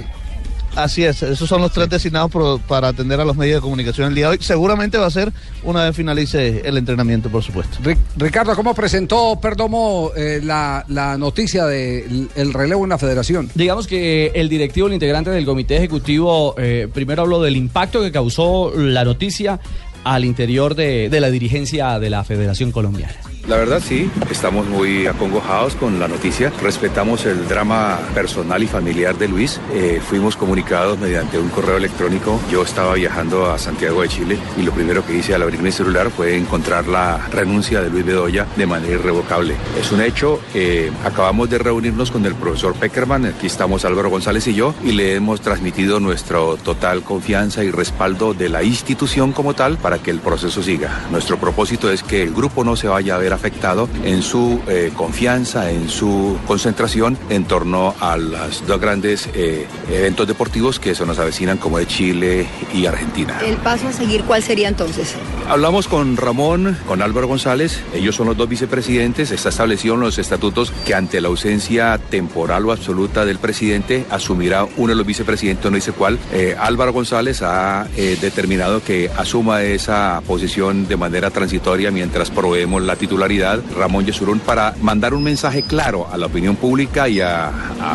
Así 0.75 1.06
es, 1.06 1.24
esos 1.24 1.48
son 1.48 1.62
los 1.62 1.72
tres 1.72 1.88
designados 1.90 2.30
por- 2.30 2.60
para 2.60 2.90
atender 2.90 3.18
a 3.22 3.24
los 3.24 3.38
medios 3.38 3.60
de 3.60 3.62
comunicación 3.62 4.10
el 4.10 4.16
día 4.16 4.25
de 4.25 4.32
hoy. 4.32 4.38
Seguramente 4.42 4.98
va 4.98 5.06
a 5.06 5.10
ser 5.10 5.32
una 5.64 5.86
vez 5.86 5.96
finalice 5.96 6.64
el 6.66 6.75
entrenamiento, 6.78 7.30
por 7.30 7.42
supuesto. 7.44 7.78
Ric- 7.82 7.98
Ricardo, 8.18 8.54
¿cómo 8.58 8.74
presentó 8.75 9.40
Perdomo 9.42 10.12
eh, 10.18 10.42
la, 10.44 10.84
la 10.90 11.18
noticia 11.18 11.64
del 11.66 12.28
el 12.36 12.54
relevo 12.54 12.84
en 12.84 12.90
la 12.90 12.98
federación? 12.98 13.50
Digamos 13.56 13.88
que 13.88 14.34
el 14.36 14.50
directivo, 14.50 14.88
el 14.88 14.94
integrante 14.96 15.30
del 15.30 15.46
comité 15.46 15.78
ejecutivo, 15.78 16.56
eh, 16.58 16.90
primero 16.94 17.22
habló 17.22 17.42
del 17.42 17.56
impacto 17.56 18.02
que 18.02 18.12
causó 18.12 18.74
la 18.75 19.06
noticia 19.06 19.62
al 20.05 20.24
interior 20.24 20.75
de, 20.75 21.09
de 21.09 21.19
la 21.19 21.29
dirigencia 21.29 22.00
de 22.00 22.09
la 22.09 22.24
Federación 22.24 22.71
Colombiana. 22.71 23.25
La 23.48 23.58
verdad 23.58 23.80
sí, 23.80 24.10
estamos 24.32 24.66
muy 24.66 25.06
acongojados 25.06 25.75
con 25.75 26.00
la 26.00 26.08
noticia. 26.08 26.52
Respetamos 26.64 27.28
el 27.28 27.48
drama 27.48 28.00
personal 28.16 28.64
y 28.64 28.68
familiar 28.68 29.16
de 29.20 29.28
Luis. 29.28 29.62
Eh, 29.72 30.02
fuimos 30.04 30.36
comunicados 30.36 30.98
mediante 30.98 31.38
un 31.38 31.50
correo 31.50 31.78
electrónico. 31.78 32.40
Yo 32.52 32.64
estaba 32.64 32.96
viajando 32.96 33.52
a 33.52 33.60
Santiago 33.60 34.02
de 34.02 34.08
Chile 34.08 34.40
y 34.58 34.64
lo 34.64 34.72
primero 34.72 35.06
que 35.06 35.16
hice 35.16 35.36
al 35.36 35.44
abrir 35.44 35.62
mi 35.62 35.72
celular 35.72 36.10
fue 36.10 36.36
encontrar 36.36 36.88
la 36.88 37.18
renuncia 37.28 37.84
de 37.84 37.92
Luis 37.92 38.04
Bedoya 38.04 38.48
de 38.56 38.66
manera 38.66 38.96
irrevocable. 38.96 39.56
Es 39.80 39.92
un 39.92 40.02
hecho. 40.02 40.40
eh, 40.56 40.92
acabamos 41.04 41.48
de 41.48 41.60
reunirnos 41.60 42.10
con 42.10 42.25
el 42.25 42.34
profesor 42.34 42.74
Peckerman. 42.74 43.25
Aquí 43.25 43.46
estamos 43.46 43.86
Álvaro 43.86 44.10
González 44.10 44.48
y 44.48 44.56
yo 44.56 44.74
y 44.84 44.94
le 44.94 45.14
hemos 45.14 45.42
transmitido 45.42 46.00
nuestra 46.00 46.40
total 46.64 47.04
confianza 47.04 47.64
y 47.64 47.70
respaldo 47.70 48.34
de 48.34 48.50
la 48.50 48.64
institución 48.64 49.34
como 49.34 49.54
tal 49.54 49.78
para 49.78 50.00
que 50.00 50.10
el 50.10 50.20
proceso 50.20 50.64
siga. 50.64 51.06
Nuestro 51.12 51.38
propósito 51.38 51.92
es 51.92 52.02
que 52.02 52.24
el 52.24 52.34
grupo 52.34 52.64
no 52.64 52.75
se 52.75 52.88
vaya 52.88 53.14
a 53.14 53.20
ver 53.20 53.35
afectado 53.36 53.88
en 54.04 54.22
su 54.22 54.62
eh, 54.68 54.92
confianza, 54.96 55.70
en 55.70 55.89
su 55.89 56.38
concentración 56.48 57.18
en 57.30 57.46
torno 57.46 57.94
a 58.00 58.18
los 58.18 58.65
dos 58.65 58.80
grandes 58.80 59.30
eh, 59.34 59.68
eventos 59.89 60.27
deportivos 60.27 60.80
que 60.80 60.96
se 60.96 61.06
nos 61.06 61.20
avecinan 61.20 61.58
como 61.58 61.77
de 61.77 61.88
Chile 61.88 62.48
y 62.74 62.86
Argentina. 62.86 63.39
El 63.46 63.58
paso 63.58 63.88
a 63.88 63.94
seguir, 63.94 64.24
¿cuál 64.24 64.42
sería 64.42 64.68
entonces? 64.68 65.15
Hablamos 65.48 65.88
con 65.88 66.18
Ramón, 66.18 66.75
con 66.88 67.03
Álvaro 67.03 67.27
González, 67.27 67.84
ellos 67.94 68.16
son 68.16 68.25
los 68.25 68.36
dos 68.36 68.50
vicepresidentes, 68.50 69.29
está 69.29 69.50
establecido 69.50 69.94
en 69.94 70.00
los 70.00 70.18
estatutos 70.18 70.74
que 70.88 70.96
ante 70.96 71.22
la 71.22 71.27
ausencia 71.27 72.00
temporal 72.10 72.66
o 72.66 72.72
absoluta 72.72 73.25
del 73.25 73.38
presidente 73.38 74.08
asumirá 74.10 74.66
uno 74.77 74.88
de 74.88 74.96
los 74.96 75.05
vicepresidentes, 75.05 75.70
no 75.70 75.75
dice 75.75 75.92
cuál. 75.92 76.18
Eh, 76.34 76.55
Álvaro 76.60 76.94
González 76.94 77.44
ha 77.44 77.88
eh, 77.96 78.18
determinado 78.20 78.84
que 78.84 79.12
asuma 79.16 79.62
esa 79.62 80.24
posición 80.25 80.88
de 80.88 80.98
manera 80.98 81.29
transitoria 81.29 81.92
mientras 81.92 82.31
proveemos 82.31 82.81
la 82.81 82.96
titularidad, 82.96 83.62
Ramón 83.77 84.03
Yesurún, 84.03 84.40
para 84.40 84.74
mandar 84.81 85.14
un 85.14 85.22
mensaje 85.22 85.62
claro 85.62 86.08
a 86.12 86.18
la 86.18 86.25
opinión 86.25 86.55
pública 86.55 87.08
y 87.08 87.22
a, 87.22 87.51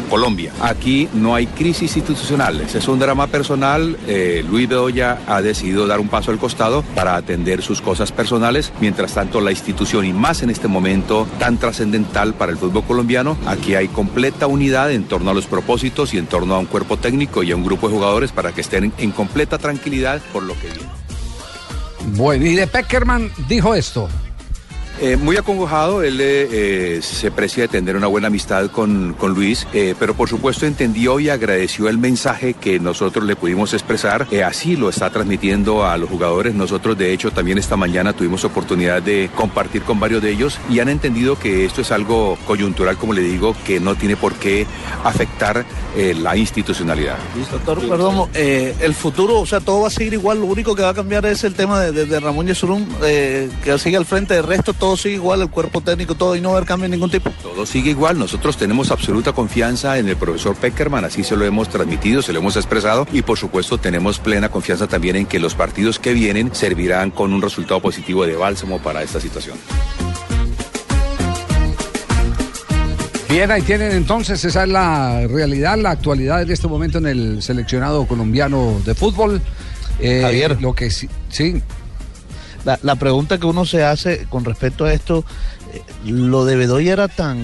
Colombia. 0.08 0.52
Aquí 0.60 1.08
no 1.14 1.34
hay 1.34 1.46
crisis 1.46 1.96
institucionales, 1.96 2.74
es 2.74 2.86
un 2.86 2.98
drama 3.00 3.26
personal. 3.26 3.96
eh, 4.06 4.44
Luis 4.48 4.68
Bedoya 4.68 5.18
ha 5.26 5.42
decidido 5.42 5.86
dar 5.86 5.98
un 5.98 6.08
paso 6.08 6.30
al 6.30 6.38
costado 6.38 6.82
para 6.94 7.16
atender 7.16 7.39
sus 7.62 7.80
cosas 7.80 8.12
personales. 8.12 8.72
Mientras 8.80 9.14
tanto, 9.14 9.40
la 9.40 9.50
institución, 9.50 10.04
y 10.04 10.12
más 10.12 10.42
en 10.42 10.50
este 10.50 10.68
momento 10.68 11.26
tan 11.38 11.58
trascendental 11.58 12.34
para 12.34 12.52
el 12.52 12.58
fútbol 12.58 12.84
colombiano, 12.84 13.36
aquí 13.46 13.74
hay 13.74 13.88
completa 13.88 14.46
unidad 14.46 14.92
en 14.92 15.04
torno 15.04 15.30
a 15.30 15.34
los 15.34 15.46
propósitos 15.46 16.14
y 16.14 16.18
en 16.18 16.26
torno 16.26 16.54
a 16.54 16.58
un 16.58 16.66
cuerpo 16.66 16.96
técnico 16.96 17.42
y 17.42 17.52
a 17.52 17.56
un 17.56 17.64
grupo 17.64 17.88
de 17.88 17.94
jugadores 17.94 18.32
para 18.32 18.52
que 18.52 18.60
estén 18.60 18.92
en 18.98 19.10
completa 19.10 19.58
tranquilidad 19.58 20.20
por 20.32 20.42
lo 20.42 20.54
que 20.54 20.68
viene. 20.68 20.90
Bueno, 22.16 22.46
y 22.46 22.54
de 22.54 22.66
Peckerman 22.66 23.30
dijo 23.48 23.74
esto. 23.74 24.08
Eh, 25.02 25.16
muy 25.16 25.36
acongojado, 25.38 26.02
él 26.02 26.20
eh, 26.20 26.48
eh, 26.52 27.00
se 27.02 27.30
precia 27.30 27.62
de 27.62 27.68
tener 27.68 27.96
una 27.96 28.06
buena 28.06 28.26
amistad 28.26 28.66
con, 28.70 29.14
con 29.14 29.32
Luis, 29.32 29.66
pero 29.98 30.12
por 30.14 30.28
supuesto 30.28 30.66
entendió 30.66 31.18
y 31.20 31.30
agradeció 31.30 31.88
el 31.88 31.96
mensaje 31.96 32.52
que 32.52 32.78
nosotros 32.78 33.24
le 33.24 33.34
pudimos 33.34 33.72
expresar. 33.72 34.26
Así 34.44 34.76
lo 34.76 34.90
está 34.90 35.08
transmitiendo 35.10 35.86
a 35.86 35.96
los 35.96 36.10
jugadores. 36.10 36.54
Nosotros, 36.54 36.98
de 36.98 37.12
hecho, 37.14 37.30
también 37.30 37.56
esta 37.56 37.76
mañana 37.76 38.12
tuvimos 38.12 38.44
oportunidad 38.44 39.00
de 39.02 39.30
compartir 39.34 39.82
con 39.82 39.98
varios 39.98 40.22
de 40.22 40.32
ellos 40.32 40.58
y 40.68 40.80
han 40.80 40.90
entendido 40.90 41.38
que 41.38 41.64
esto 41.64 41.80
es 41.80 41.90
algo 41.92 42.36
coyuntural, 42.46 42.98
como 42.98 43.14
le 43.14 43.22
digo, 43.22 43.56
que 43.66 43.80
no 43.80 43.94
tiene 43.94 44.16
por 44.16 44.34
qué 44.34 44.66
afectar 45.02 45.64
la 45.96 46.36
institucionalidad. 46.36 47.16
Doctor, 47.50 47.88
perdón, 47.88 48.28
el 48.34 48.94
futuro, 48.94 49.40
o 49.40 49.46
sea, 49.46 49.60
todo 49.60 49.80
va 49.80 49.88
a 49.88 49.90
seguir 49.90 50.12
igual, 50.12 50.40
lo 50.40 50.46
único 50.46 50.74
que 50.74 50.82
va 50.82 50.90
a 50.90 50.94
cambiar 50.94 51.24
es 51.26 51.42
el 51.44 51.54
tema 51.54 51.80
de, 51.80 52.04
de- 52.06 52.20
Ramón 52.20 52.46
Yesurún, 52.46 52.86
eh, 53.02 53.48
que 53.64 53.78
sigue 53.78 53.96
al 53.96 54.04
frente, 54.04 54.34
del 54.34 54.44
resto 54.44 54.74
todo 54.74 54.89
sigue 54.96 55.16
igual, 55.16 55.42
el 55.42 55.50
cuerpo 55.50 55.80
técnico, 55.80 56.14
todo, 56.14 56.36
y 56.36 56.40
no 56.40 56.48
va 56.50 56.54
a 56.54 56.58
haber 56.58 56.68
cambio 56.68 56.88
de 56.88 56.96
ningún 56.96 57.10
tipo. 57.10 57.30
Todo 57.42 57.66
sigue 57.66 57.90
igual, 57.90 58.18
nosotros 58.18 58.56
tenemos 58.56 58.90
absoluta 58.90 59.32
confianza 59.32 59.98
en 59.98 60.08
el 60.08 60.16
profesor 60.16 60.56
Peckerman, 60.56 61.04
así 61.04 61.24
se 61.24 61.36
lo 61.36 61.44
hemos 61.44 61.68
transmitido, 61.68 62.22
se 62.22 62.32
lo 62.32 62.40
hemos 62.40 62.56
expresado 62.56 63.06
y 63.12 63.22
por 63.22 63.38
supuesto 63.38 63.78
tenemos 63.78 64.18
plena 64.18 64.48
confianza 64.48 64.86
también 64.86 65.16
en 65.16 65.26
que 65.26 65.38
los 65.38 65.54
partidos 65.54 65.98
que 65.98 66.14
vienen 66.14 66.54
servirán 66.54 67.10
con 67.10 67.32
un 67.32 67.42
resultado 67.42 67.80
positivo 67.80 68.26
de 68.26 68.36
bálsamo 68.36 68.78
para 68.78 69.02
esta 69.02 69.20
situación. 69.20 69.56
Bien, 73.30 73.48
ahí 73.52 73.62
tienen 73.62 73.92
entonces, 73.92 74.44
esa 74.44 74.64
es 74.64 74.68
la 74.68 75.24
realidad, 75.28 75.78
la 75.78 75.92
actualidad 75.92 76.42
en 76.42 76.50
este 76.50 76.66
momento 76.66 76.98
en 76.98 77.06
el 77.06 77.42
seleccionado 77.42 78.04
colombiano 78.06 78.80
de 78.84 78.94
fútbol. 78.96 79.40
Eh, 80.00 80.22
Javier. 80.22 80.60
Lo 80.60 80.74
que 80.74 80.90
sí, 80.90 81.08
sí. 81.28 81.62
La, 82.64 82.78
la 82.82 82.96
pregunta 82.96 83.38
que 83.38 83.46
uno 83.46 83.64
se 83.64 83.84
hace 83.84 84.26
con 84.28 84.44
respecto 84.44 84.84
a 84.84 84.92
esto, 84.92 85.24
eh, 85.72 85.82
lo 86.04 86.44
de 86.44 86.56
Bedoya 86.56 86.92
era 86.92 87.08
tan 87.08 87.38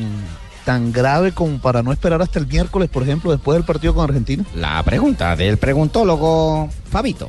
tan 0.67 0.93
grave 0.93 1.31
como 1.31 1.59
para 1.61 1.85
no 1.85 1.93
esperar 1.93 2.21
hasta 2.21 2.41
el 2.41 2.47
miércoles, 2.49 2.91
por 2.91 3.05
ejemplo, 3.05 3.31
después 3.31 3.55
del 3.57 3.65
partido 3.65 3.95
con 3.95 4.03
Argentina? 4.03 4.45
La 4.57 4.83
pregunta 4.83 5.37
del 5.37 5.59
preguntólogo 5.59 6.69
Fabito. 6.91 7.29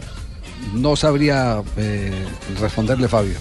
No 0.73 0.95
sabría 0.95 1.61
eh, 1.77 2.11
responderle, 2.59 3.07
Fabio. 3.07 3.35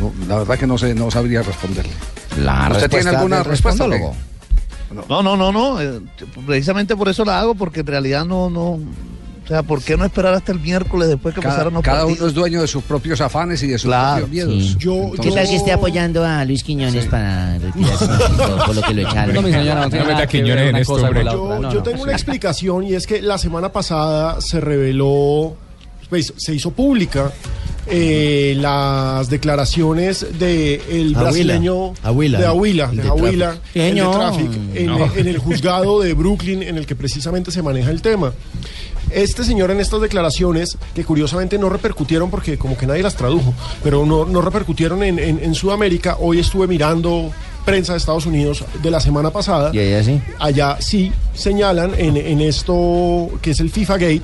No, 0.00 0.10
la 0.26 0.38
verdad 0.38 0.58
que 0.58 0.66
no 0.66 0.78
sé, 0.78 0.94
no 0.94 1.10
sabría 1.10 1.42
responderle. 1.42 1.92
La 2.38 2.70
¿Usted 2.72 2.88
tiene 2.88 3.10
alguna 3.10 3.42
respuesta? 3.42 3.86
No, 3.86 5.22
no, 5.22 5.36
no, 5.36 5.52
no. 5.52 5.80
eh, 5.80 6.00
precisamente 6.46 6.96
por 6.96 7.10
eso 7.10 7.22
la 7.24 7.38
hago, 7.38 7.54
porque 7.54 7.80
en 7.80 7.86
realidad 7.86 8.24
no, 8.24 8.48
no. 8.48 8.78
O 9.44 9.48
sea, 9.48 9.62
¿por 9.64 9.82
qué 9.82 9.96
no 9.96 10.04
esperar 10.04 10.32
hasta 10.34 10.52
el 10.52 10.60
miércoles 10.60 11.08
después 11.08 11.34
que 11.34 11.40
Cada, 11.40 11.54
pasaron 11.54 11.74
los 11.74 11.82
cada 11.82 11.98
partidos? 12.02 12.20
uno 12.20 12.28
es 12.28 12.34
dueño 12.34 12.60
de 12.62 12.68
sus 12.68 12.82
propios 12.84 13.20
afanes 13.20 13.60
y 13.64 13.66
de 13.66 13.76
sus 13.78 13.88
Claro, 13.88 14.20
propios 14.26 14.48
miedos. 14.48 14.64
sí. 14.72 14.76
Yo- 14.78 15.10
¿Qué 15.20 15.30
tal 15.32 15.48
que 15.48 15.56
esté 15.56 15.72
apoyando 15.72 16.24
a 16.24 16.44
Luis 16.44 16.62
Quiñones 16.62 17.06
para 17.06 17.58
retirarse 17.58 18.04
un 18.04 18.18
poquito 18.18 18.56
por 18.66 18.76
lo 18.76 18.82
que 18.82 18.94
lo 18.94 19.02
echaron? 19.08 19.34
No, 19.34 19.42
mi 19.42 19.50
señora, 19.52 19.80
no 19.80 19.90
tiene 19.90 19.98
No 20.04 20.04
meta 20.10 20.14
nada 20.14 20.26
que 20.28 20.36
ver 20.38 20.44
Quiñones 20.44 20.62
en 20.64 20.68
una 20.70 20.78
esto, 20.80 20.92
cosa 20.92 21.00
con 21.08 21.08
hombre. 21.08 21.24
la 21.24 21.32
Yo, 21.32 21.42
otra. 21.42 21.58
No, 21.58 21.68
yo 21.72 21.78
no, 21.78 21.82
tengo 21.82 21.96
sí. 21.98 22.02
una 22.04 22.12
explicación 22.12 22.84
y 22.84 22.94
es 22.94 23.06
que 23.06 23.20
la 23.20 23.36
semana 23.38 23.72
pasada 23.72 24.40
se 24.40 24.60
reveló, 24.60 25.56
pues, 26.08 26.32
se 26.36 26.54
hizo 26.54 26.70
pública 26.70 27.32
eh, 27.86 28.54
las 28.58 29.28
declaraciones 29.28 30.26
de 30.38 30.80
el 30.90 31.14
brasileño 31.14 31.92
de 32.38 32.46
Ahuila, 32.46 32.90
El 32.90 32.96
de 32.96 33.02
el 33.74 33.94
de. 33.96 34.02
Traffic, 34.12 34.50
en, 34.74 34.86
No. 34.86 35.08
en 35.16 35.28
el 35.28 35.38
juzgado 35.38 36.00
de 36.00 36.14
Brooklyn 36.14 36.62
en 36.62 36.76
el 36.78 36.86
que 36.86 36.94
precisamente 36.94 37.50
se 37.50 37.62
maneja 37.62 37.90
el 37.90 38.00
tema. 38.02 38.32
Este 39.10 39.44
señor 39.44 39.70
en 39.70 39.80
estas 39.80 40.00
declaraciones, 40.00 40.78
que 40.94 41.04
curiosamente 41.04 41.58
no 41.58 41.68
repercutieron 41.68 42.30
porque 42.30 42.56
como 42.56 42.78
que 42.78 42.86
nadie 42.86 43.02
las 43.02 43.14
tradujo, 43.16 43.52
pero 43.82 44.06
no, 44.06 44.24
no 44.24 44.40
repercutieron 44.40 45.02
en, 45.02 45.18
en- 45.18 45.40
en 45.42 45.54
Sudamérica, 45.54 46.16
hoy 46.20 46.38
estuve 46.38 46.66
mirando 46.66 47.30
prensa 47.66 47.92
de 47.92 47.98
Estados 47.98 48.26
Unidos 48.26 48.64
de 48.82 48.90
la 48.90 49.00
semana 49.00 49.30
pasada. 49.30 49.70
Y 49.74 49.78
allá 49.80 50.02
sí. 50.02 50.20
Allá 50.38 50.76
sí 50.80 51.12
señalan 51.34 51.92
en, 51.98 52.16
en 52.16 52.40
esto 52.40 53.28
que 53.42 53.50
es 53.50 53.60
el 53.60 53.70
FIFA 53.70 53.94
Gate, 53.98 54.22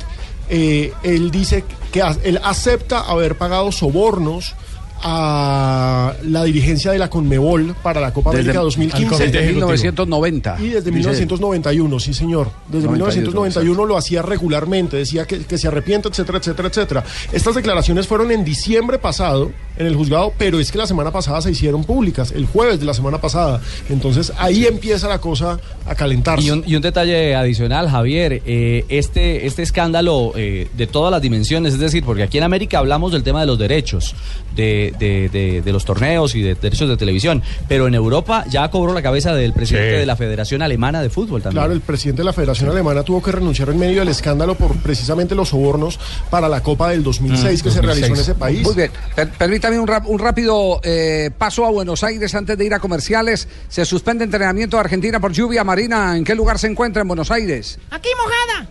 eh, 0.48 0.92
él 1.02 1.30
dice 1.30 1.64
que 1.92 2.02
él 2.24 2.40
acepta 2.42 3.00
haber 3.00 3.36
pagado 3.36 3.72
sobornos 3.72 4.54
a 5.02 6.12
la 6.24 6.44
dirigencia 6.44 6.92
de 6.92 6.98
la 6.98 7.08
Conmebol 7.10 7.74
para 7.82 8.00
la 8.00 8.12
Copa 8.12 8.30
Desde- 8.30 8.42
América 8.50 8.60
2015. 8.62 9.24
desde 9.24 9.46
1990. 9.46 10.56
Y 10.60 10.68
desde 10.68 10.78
dice 10.78 10.88
él. 10.88 10.92
1991, 10.92 12.00
sí 12.00 12.14
señor. 12.14 12.50
Desde 12.68 12.86
91, 12.86 12.88
1991 12.88 13.86
lo 13.86 13.96
hacía 13.96 14.22
regularmente, 14.22 14.96
decía 14.96 15.26
que, 15.26 15.40
que 15.44 15.58
se 15.58 15.68
arrepiente, 15.68 16.08
etcétera, 16.08 16.38
etcétera, 16.38 16.68
etcétera. 16.68 17.04
Estas 17.32 17.54
declaraciones 17.54 18.06
fueron 18.06 18.30
en 18.30 18.44
diciembre 18.44 18.98
pasado 18.98 19.50
en 19.76 19.86
el 19.86 19.94
juzgado, 19.94 20.32
pero 20.36 20.58
es 20.58 20.72
que 20.72 20.78
la 20.78 20.86
semana 20.86 21.12
pasada 21.12 21.40
se 21.40 21.52
hicieron 21.52 21.84
públicas, 21.84 22.32
el 22.32 22.46
jueves 22.46 22.80
de 22.80 22.86
la 22.86 22.94
semana 22.94 23.20
pasada. 23.20 23.60
Entonces 23.88 24.32
ahí 24.38 24.66
empieza 24.66 25.08
la 25.08 25.20
cosa 25.20 25.60
a 25.86 25.94
calentarse. 25.94 26.46
Y 26.46 26.50
un, 26.50 26.64
y 26.66 26.74
un 26.74 26.82
detalle 26.82 27.34
adicional, 27.36 27.88
Javier, 27.88 28.42
eh, 28.44 28.84
este, 28.88 29.46
este 29.46 29.62
escándalo 29.62 30.32
eh, 30.36 30.68
de 30.76 30.86
todas 30.88 31.12
las 31.12 31.22
dimensiones, 31.22 31.74
es 31.74 31.80
decir, 31.80 32.04
porque 32.04 32.24
aquí 32.24 32.38
en 32.38 32.44
América 32.44 32.78
hablamos 32.78 33.12
del 33.12 33.22
tema 33.22 33.40
de 33.40 33.46
los 33.46 33.58
derechos, 33.58 34.14
de, 34.56 34.87
de- 34.98 35.28
de- 35.28 35.62
de 35.62 35.72
los 35.72 35.84
torneos 35.84 36.34
y 36.34 36.42
de 36.42 36.54
derechos 36.54 36.88
de 36.88 36.96
televisión, 36.96 37.42
pero 37.68 37.86
en 37.88 37.94
Europa 37.94 38.44
ya 38.48 38.68
cobró 38.70 38.92
la 38.92 39.02
cabeza 39.02 39.34
del 39.34 39.52
presidente 39.52 39.92
Sí. 39.94 39.98
de 40.00 40.06
la 40.06 40.16
Federación 40.16 40.62
Alemana 40.62 41.02
de 41.02 41.10
Fútbol 41.10 41.42
también. 41.42 41.60
Claro, 41.62 41.72
el 41.72 41.80
presidente 41.80 42.20
de 42.22 42.26
la 42.26 42.32
Federación 42.32 42.70
Alemana 42.70 43.02
tuvo 43.02 43.22
que 43.22 43.32
renunciar 43.32 43.68
en 43.70 43.78
medio 43.78 44.00
del 44.00 44.08
escándalo 44.08 44.54
por 44.54 44.76
precisamente 44.78 45.34
los 45.34 45.48
sobornos 45.50 45.98
para 46.30 46.48
la 46.48 46.62
Copa 46.62 46.90
del 46.90 47.02
2006 47.02 47.60
Mm, 47.60 47.64
que 47.64 47.70
se 47.70 47.82
realizó 47.82 48.06
en 48.06 48.20
ese 48.20 48.34
país. 48.34 48.62
Muy 48.62 48.74
bien. 48.74 48.90
Per- 49.14 49.30
permítame 49.30 49.78
un, 49.78 49.86
rap- 49.86 50.06
un 50.06 50.18
rápido 50.18 50.80
eh, 50.82 51.30
paso 51.36 51.64
a 51.66 51.70
Buenos 51.70 52.02
Aires 52.04 52.34
antes 52.34 52.56
de 52.58 52.64
ir 52.64 52.74
a 52.74 52.78
comerciales. 52.80 53.48
Se 53.68 53.84
suspende 53.84 54.24
entrenamiento 54.24 54.76
de 54.76 54.80
Argentina 54.80 55.20
por 55.20 55.32
lluvia 55.32 55.64
marina. 55.64 56.16
¿En 56.16 56.24
qué 56.24 56.34
lugar 56.34 56.58
se 56.58 56.66
encuentra 56.68 57.02
en 57.02 57.08
Buenos 57.08 57.30
Aires? 57.30 57.78
Aquí 57.90 58.08
mojada. 58.16 58.68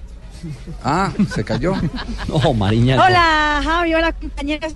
Ah, 0.83 1.11
se 1.33 1.43
cayó. 1.43 1.73
No, 2.27 2.53
Mariña. 2.53 2.95
Hola, 3.03 3.61
Javi, 3.63 3.93
hola 3.95 4.11
compañeros. 4.13 4.73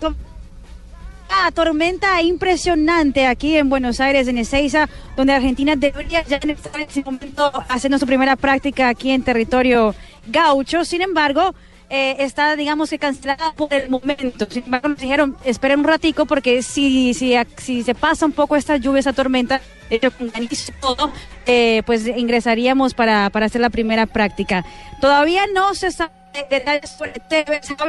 ¿Cómo- 1.41 1.47
Ah, 1.47 1.51
tormenta 1.51 2.21
impresionante 2.21 3.25
aquí 3.25 3.57
en 3.57 3.67
Buenos 3.69 3.99
Aires, 3.99 4.27
en 4.27 4.37
Ezeiza, 4.37 4.87
donde 5.17 5.33
Argentina 5.33 5.75
debería 5.75 6.23
ya 6.23 6.39
en 6.41 6.51
ese 6.51 7.03
momento 7.03 7.51
haciendo 7.67 7.97
su 7.97 8.05
primera 8.05 8.35
práctica 8.35 8.89
aquí 8.89 9.09
en 9.09 9.23
territorio 9.23 9.95
gaucho. 10.27 10.85
Sin 10.85 11.01
embargo, 11.01 11.55
eh, 11.89 12.17
está, 12.19 12.55
digamos 12.55 12.91
que 12.91 12.99
cancelada 12.99 13.53
por 13.53 13.73
el 13.73 13.89
momento. 13.89 14.45
Sin 14.49 14.63
embargo, 14.65 14.89
nos 14.89 14.99
dijeron, 14.99 15.35
esperen 15.43 15.79
un 15.79 15.85
ratico 15.85 16.25
porque 16.27 16.61
si, 16.61 17.13
si, 17.15 17.35
si 17.57 17.81
se 17.83 17.95
pasa 17.95 18.27
un 18.27 18.33
poco 18.33 18.55
esta 18.55 18.77
lluvia, 18.77 18.99
esta 18.99 19.13
tormenta, 19.13 19.61
hecho, 19.89 20.11
con 20.11 20.31
todo, 20.79 21.11
eh, 21.47 21.81
pues 21.87 22.05
ingresaríamos 22.05 22.93
para, 22.93 23.31
para 23.31 23.47
hacer 23.47 23.61
la 23.61 23.71
primera 23.71 24.05
práctica. 24.05 24.63
Todavía 25.01 25.41
no 25.53 25.73
se 25.73 25.89
sabe 25.91 26.11
detalles 26.49 26.97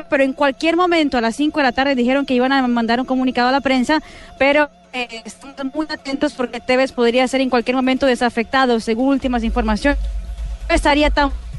pero 0.09 0.25
en 0.25 0.33
cualquier 0.33 0.77
momento 0.77 1.19
a 1.19 1.21
las 1.21 1.37
5 1.37 1.59
de 1.59 1.63
la 1.63 1.73
tarde 1.73 1.95
dijeron 1.95 2.27
que 2.27 2.35
iban 2.35 2.53
a 2.53 2.67
mandar 2.67 3.01
un 3.01 3.07
comunicado 3.07 3.49
a 3.49 3.53
la 3.53 3.61
prensa, 3.61 4.03
pero 4.39 4.71
eh, 4.93 5.23
estamos 5.25 5.75
muy 5.75 5.87
atentos 5.89 6.35
porque 6.35 6.61
Tevez 6.61 6.93
podría 6.93 7.27
ser 7.29 7.41
en 7.41 7.51
cualquier 7.51 7.77
momento 7.77 8.07
desafectado, 8.07 8.79
según 8.81 9.09
últimas 9.09 9.45
informaciones. 9.45 9.99
No 10.69 10.75
estaría 10.75 11.11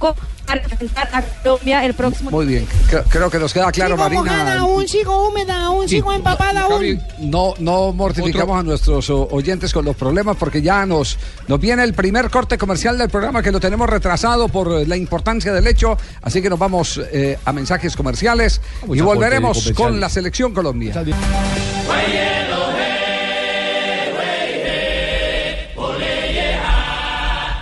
tampoco 0.04 0.16
para 0.46 0.62
representar 0.62 1.10
a 1.14 1.22
Colombia 1.22 1.86
el 1.86 1.94
próximo. 1.94 2.32
Muy 2.32 2.46
bien. 2.46 2.68
Creo, 2.90 3.04
creo 3.04 3.30
que 3.30 3.40
nos 3.40 3.54
queda 3.54 3.72
claro, 3.72 3.96
Sigo 3.96 4.10
mojada 4.10 4.44
Marina. 4.44 4.60
aún, 4.60 4.88
sigo 4.88 5.28
húmeda 5.28 5.66
aún, 5.66 5.88
sigo 5.88 6.12
empapada 6.12 6.62
aún. 6.64 7.02
No, 7.20 7.54
no 7.60 7.94
mortificamos 7.94 8.60
a 8.60 8.64
nuestros 8.64 9.10
oyentes 9.10 9.72
con 9.74 9.86
los 9.86 9.96
problemas 9.96 10.36
porque 10.38 10.62
ya 10.62 10.86
nos, 10.86 11.18
nos 11.48 11.60
viene 11.60 11.84
el 11.84 11.94
primer 11.94 12.30
corte 12.30 12.58
comercial 12.58 12.98
del 12.98 13.10
programa 13.10 13.42
que 13.42 13.52
lo 13.52 13.60
tenemos 13.60 13.90
retrasado 13.90 14.50
por 14.50 14.86
la 14.88 14.98
importancia 14.98 15.54
del 15.54 15.66
hecho. 15.68 15.98
Así 16.22 16.42
que 16.42 16.50
nos 16.50 16.60
vamos 16.60 17.00
eh, 17.12 17.38
a 17.46 17.54
mensajes 17.54 17.96
comerciales 17.96 18.60
y 18.92 19.00
volveremos 19.00 19.72
con 19.76 20.00
la 20.00 20.10
selección 20.10 20.54
Colombia. 20.54 20.94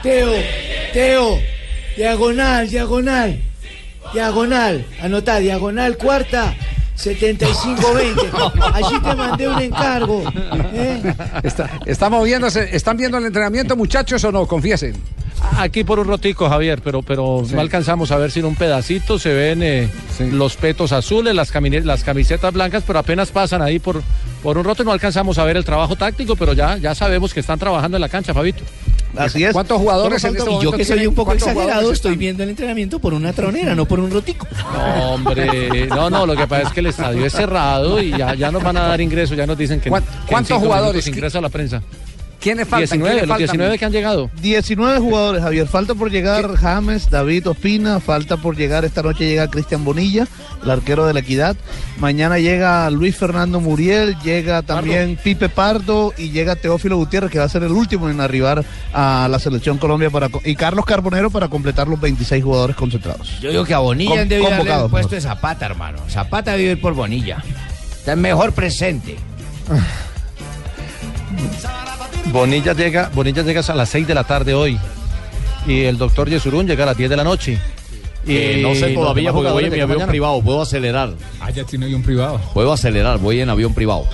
Teo, 0.01 0.33
Teo, 0.93 1.39
diagonal, 1.95 2.69
diagonal, 2.69 3.41
diagonal, 4.13 4.85
anotá, 5.01 5.39
diagonal 5.39 5.97
cuarta, 5.97 6.53
7520. 6.95 8.21
Allí 8.73 8.99
te 8.99 9.15
mandé 9.15 9.47
un 9.47 9.59
encargo. 9.61 10.23
¿eh? 10.73 11.13
Está. 11.43 11.69
¿Están 11.85 12.97
viendo 12.97 13.17
el 13.17 13.25
entrenamiento, 13.25 13.75
muchachos, 13.75 14.23
o 14.23 14.31
no? 14.31 14.45
Confiesen. 14.47 14.95
Aquí 15.57 15.83
por 15.83 15.99
un 15.99 16.07
rotico, 16.07 16.49
Javier, 16.49 16.81
pero, 16.83 17.01
pero 17.01 17.43
Sí. 17.45 17.53
no 17.55 17.61
alcanzamos 17.61 18.11
a 18.11 18.17
ver 18.17 18.31
sino 18.31 18.47
un 18.47 18.55
pedacito. 18.55 19.19
Se 19.19 19.33
ven 19.33 19.61
eh, 19.63 19.89
los 20.31 20.55
petos 20.55 20.91
azules, 20.91 21.35
las, 21.35 21.51
camisetas 21.51 22.53
blancas, 22.53 22.83
pero 22.85 22.99
apenas 22.99 23.29
pasan 23.31 23.61
ahí 23.61 23.79
por, 23.79 24.01
por 24.43 24.57
un 24.57 24.63
roto 24.63 24.83
y 24.83 24.85
no 24.85 24.91
alcanzamos 24.91 25.37
a 25.37 25.43
ver 25.43 25.57
el 25.57 25.65
trabajo 25.65 25.95
táctico, 25.95 26.35
pero 26.35 26.53
ya, 26.53 26.77
ya 26.77 26.95
sabemos 26.95 27.33
que 27.33 27.39
están 27.39 27.59
trabajando 27.59 27.97
en 27.97 28.01
la 28.01 28.09
cancha, 28.09 28.33
Fabito. 28.33 28.63
Así 29.17 29.43
es. 29.43 29.51
¿Cuántos 29.51 29.77
jugadores 29.77 30.23
en 30.23 30.37
este 30.37 30.49
Y 30.49 30.61
yo 30.61 30.71
que 30.71 30.85
soy 30.85 31.05
un 31.05 31.13
poco 31.13 31.27
¿Cuántos 31.31 31.49
exagerado, 31.49 31.91
estoy 31.91 32.15
viendo 32.15 32.43
el 32.43 32.49
entrenamiento 32.49 32.99
por 32.99 33.13
una 33.13 33.33
tronera, 33.33 33.75
no 33.75 33.85
por 33.85 33.99
un 33.99 34.09
rotico. 34.09 34.47
No, 34.73 35.13
hombre, 35.13 35.87
no, 35.87 36.09
no, 36.09 36.25
lo 36.25 36.35
que 36.35 36.47
pasa 36.47 36.67
es 36.67 36.73
que 36.73 36.79
el 36.79 36.85
estadio 36.87 37.25
es 37.25 37.33
cerrado 37.33 38.01
y 38.01 38.11
ya, 38.11 38.35
ya 38.35 38.51
nos 38.51 38.63
van 38.63 38.77
a 38.77 38.83
dar 38.87 39.01
ingreso, 39.01 39.35
ya 39.35 39.45
nos 39.45 39.57
dicen 39.57 39.81
que, 39.81 39.89
¿Cuán- 39.89 40.03
que 40.03 40.09
en 40.11 40.25
cuántos 40.27 40.47
cinco 40.57 40.61
jugadores? 40.67 41.05
ingresa 41.07 41.39
a 41.39 41.41
la 41.41 41.49
prensa. 41.49 41.81
¿Quiénes 42.41 42.67
faltan? 42.67 42.99
19, 42.99 43.09
¿Quiénes 43.11 43.21
los 43.21 43.29
faltan? 43.29 43.47
19 43.57 43.77
que 43.77 43.85
han 43.85 43.91
llegado. 43.91 44.31
19 44.41 44.99
jugadores, 44.99 45.43
Javier. 45.43 45.67
Falta 45.67 45.93
por 45.93 46.09
llegar 46.09 46.55
James, 46.55 47.09
David 47.09 47.47
Ospina. 47.47 47.99
Falta 47.99 48.37
por 48.37 48.57
llegar, 48.57 48.83
esta 48.83 49.03
noche 49.03 49.25
llega 49.25 49.47
Cristian 49.47 49.85
Bonilla, 49.85 50.27
el 50.63 50.69
arquero 50.71 51.05
de 51.05 51.13
la 51.13 51.19
Equidad. 51.19 51.55
Mañana 51.99 52.39
llega 52.39 52.89
Luis 52.89 53.15
Fernando 53.15 53.59
Muriel, 53.59 54.17
llega 54.23 54.63
también 54.63 55.19
Pipe 55.23 55.49
Pardo 55.49 56.13
y 56.17 56.31
llega 56.31 56.55
Teófilo 56.55 56.97
Gutiérrez, 56.97 57.29
que 57.29 57.37
va 57.37 57.45
a 57.45 57.49
ser 57.49 57.61
el 57.61 57.71
último 57.71 58.09
en 58.09 58.19
arribar 58.19 58.65
a 58.91 59.27
la 59.29 59.37
selección 59.37 59.77
Colombia 59.77 60.09
para 60.09 60.29
y 60.43 60.55
Carlos 60.55 60.85
Carbonero 60.85 61.29
para 61.29 61.47
completar 61.47 61.87
los 61.87 62.01
26 62.01 62.43
jugadores 62.43 62.75
concentrados. 62.75 63.39
Yo 63.39 63.51
digo 63.51 63.65
que 63.65 63.75
a 63.75 63.79
Bonilla 63.79 64.15
Con- 64.15 64.29
debido 64.29 64.49
darle 64.49 64.73
el 64.85 64.89
puesto 64.89 65.13
de 65.13 65.21
Zapata, 65.21 65.67
hermano. 65.67 65.99
Zapata 66.09 66.55
vive 66.55 66.75
por 66.75 66.95
Bonilla. 66.95 67.43
Está 67.91 68.13
el 68.13 68.19
mejor 68.19 68.51
presente. 68.53 69.17
Bonilla 72.27 72.73
llega, 72.73 73.09
Bonilla 73.13 73.41
llega 73.43 73.61
a 73.67 73.75
las 73.75 73.89
6 73.89 74.07
de 74.07 74.13
la 74.13 74.23
tarde 74.23 74.53
hoy. 74.53 74.77
Y 75.67 75.81
el 75.81 75.97
doctor 75.97 76.29
Yesurún 76.29 76.67
llega 76.67 76.83
a 76.83 76.87
las 76.87 76.97
10 76.97 77.09
de 77.09 77.17
la 77.17 77.23
noche. 77.23 77.57
Y 78.25 78.35
Eh, 78.37 78.59
no 78.61 78.75
sé 78.75 78.89
todavía 78.93 79.33
porque 79.33 79.51
voy 79.51 79.63
en 79.65 79.69
mi 79.71 79.75
avión 79.79 79.89
mañana. 79.97 80.07
privado, 80.11 80.41
puedo 80.41 80.61
acelerar. 80.61 81.13
Ah, 81.39 81.49
ya 81.49 81.63
tiene 81.63 81.85
avión 81.85 82.03
privado. 82.03 82.39
Puedo 82.53 82.71
acelerar, 82.71 83.17
voy 83.19 83.41
en 83.41 83.49
avión 83.49 83.73
privado. 83.73 84.05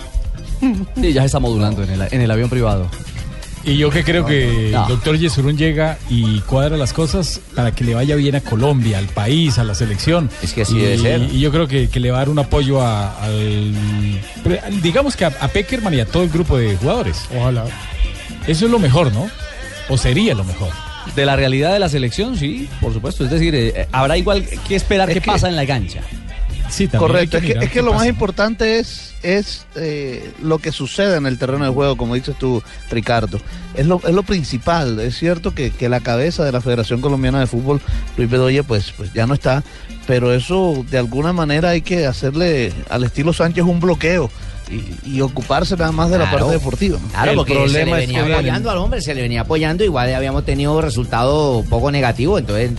Sí, 0.96 1.14
ya 1.14 1.22
se 1.22 1.28
está 1.28 1.40
modulando 1.40 1.84
en 1.84 1.90
el, 1.92 2.02
en 2.12 2.22
el 2.22 2.32
avión 2.32 2.50
privado. 2.50 2.90
Y 3.64 3.78
yo 3.78 3.90
que 3.90 4.04
creo 4.06 4.26
que 4.26 4.70
No. 4.72 4.84
el 4.84 4.88
doctor 4.90 5.18
Yesurún 5.18 5.58
llega 5.58 5.98
y 6.10 6.40
cuadra 6.42 6.78
las 6.78 6.94
cosas 6.94 7.42
para 7.54 7.76
que 7.76 7.84
le 7.84 7.96
vaya 7.96 8.16
bien 8.16 8.36
a 8.36 8.42
Colombia, 8.42 8.98
al 8.98 9.08
país, 9.08 9.58
a 9.60 9.66
la 9.66 9.76
selección. 9.76 10.30
Es 10.42 10.54
que 10.54 10.62
así 10.62 10.78
y, 10.78 10.82
debe 10.82 10.98
ser. 10.98 11.22
Y 11.34 11.42
yo 11.42 11.52
creo 11.52 11.68
que, 11.68 11.90
que 11.90 12.00
le 12.00 12.10
va 12.12 12.18
a 12.18 12.20
dar 12.22 12.30
un 12.30 12.40
apoyo 12.40 12.82
a- 12.82 13.12
al. 13.24 13.74
Digamos 14.82 15.16
que 15.18 15.26
a, 15.26 15.34
a 15.42 15.48
Peckerman 15.50 15.94
y 15.94 16.00
a 16.00 16.06
todo 16.06 16.24
el 16.24 16.30
grupo 16.30 16.58
de 16.58 16.78
jugadores. 16.78 17.26
Ojalá. 17.38 17.66
Eso 18.48 18.66
es 18.66 18.72
lo 18.72 18.80
mejor, 18.80 19.12
¿no? 19.14 19.30
O 19.90 19.98
sería 19.98 20.34
lo 20.34 20.44
mejor. 20.44 20.70
De 21.16 21.26
la 21.26 21.36
realidad 21.36 21.72
de 21.74 21.80
la 21.80 21.90
selección, 21.90 22.38
sí, 22.38 22.68
por 22.82 22.94
supuesto. 22.94 23.24
Es 23.24 23.30
decir, 23.32 23.56
eh, 23.56 23.74
eh, 23.76 23.88
habrá 23.92 24.18
igual 24.18 24.46
que 24.68 24.76
esperar 24.76 25.10
Es 25.10 25.16
qué 25.16 25.22
que- 25.22 25.28
pasa 25.28 25.48
en 25.48 25.56
la 25.56 25.66
cancha. 25.66 26.02
Sí, 26.70 26.90
Correcto, 26.90 27.38
es 27.38 27.46
que, 27.46 27.52
es 27.64 27.72
que 27.72 27.82
lo 27.82 27.94
más 27.94 28.06
importante 28.08 28.80
es, 28.80 29.14
es 29.24 29.66
eh, 29.76 30.34
lo 30.44 30.60
que 30.60 30.74
sucede 30.74 31.16
en 31.16 31.26
el 31.26 31.38
terreno 31.38 31.64
de 31.64 31.72
juego, 31.72 31.96
como 31.96 32.14
dices 32.16 32.36
tú, 32.38 32.62
Ricardo. 32.92 33.40
Es 33.74 33.86
lo, 33.86 34.02
es 34.06 34.14
lo 34.14 34.24
principal. 34.24 35.00
Es 35.00 35.18
cierto 35.18 35.56
que, 35.56 35.72
que 35.72 35.88
la 35.88 36.02
cabeza 36.02 36.44
de 36.44 36.52
la 36.52 36.60
Federación 36.60 37.00
Colombiana 37.00 37.40
de 37.40 37.48
Fútbol, 37.48 37.80
Luis 38.18 38.30
Bedoya, 38.30 38.64
pues, 38.64 38.92
pues 38.98 39.14
ya 39.14 39.26
no 39.26 39.34
está, 39.34 39.64
pero 40.08 40.34
eso 40.34 40.86
de 40.92 40.98
alguna 40.98 41.32
manera 41.32 41.70
hay 41.70 41.82
que 41.82 42.06
hacerle 42.06 42.74
al 42.90 43.06
estilo 43.06 43.32
Sánchez 43.32 43.64
un 43.64 43.80
bloqueo 43.80 44.30
y, 44.70 45.18
y 45.18 45.22
ocuparse 45.22 45.76
nada 45.78 45.92
más 45.92 46.10
de 46.10 46.18
la 46.18 46.26
Claro. 46.30 46.46
parte 46.48 46.58
deportiva. 46.60 47.00
Claro, 47.12 47.32
El 47.32 47.38
porque 47.38 47.54
se 47.54 47.60
le 47.60 47.64
problema 47.66 48.00
es 48.02 48.08
venía 48.08 48.26
que 48.26 48.34
apoyando 48.34 48.72
al 48.72 48.78
hombre, 48.78 49.02
se 49.02 49.16
le 49.16 49.22
venía 49.22 49.42
apoyando, 49.42 49.84
igual 49.84 50.14
habíamos 50.14 50.44
tenido 50.46 50.80
resultado 50.82 51.64
poco 51.70 51.92
negativo, 51.92 52.38
entonces 52.38 52.72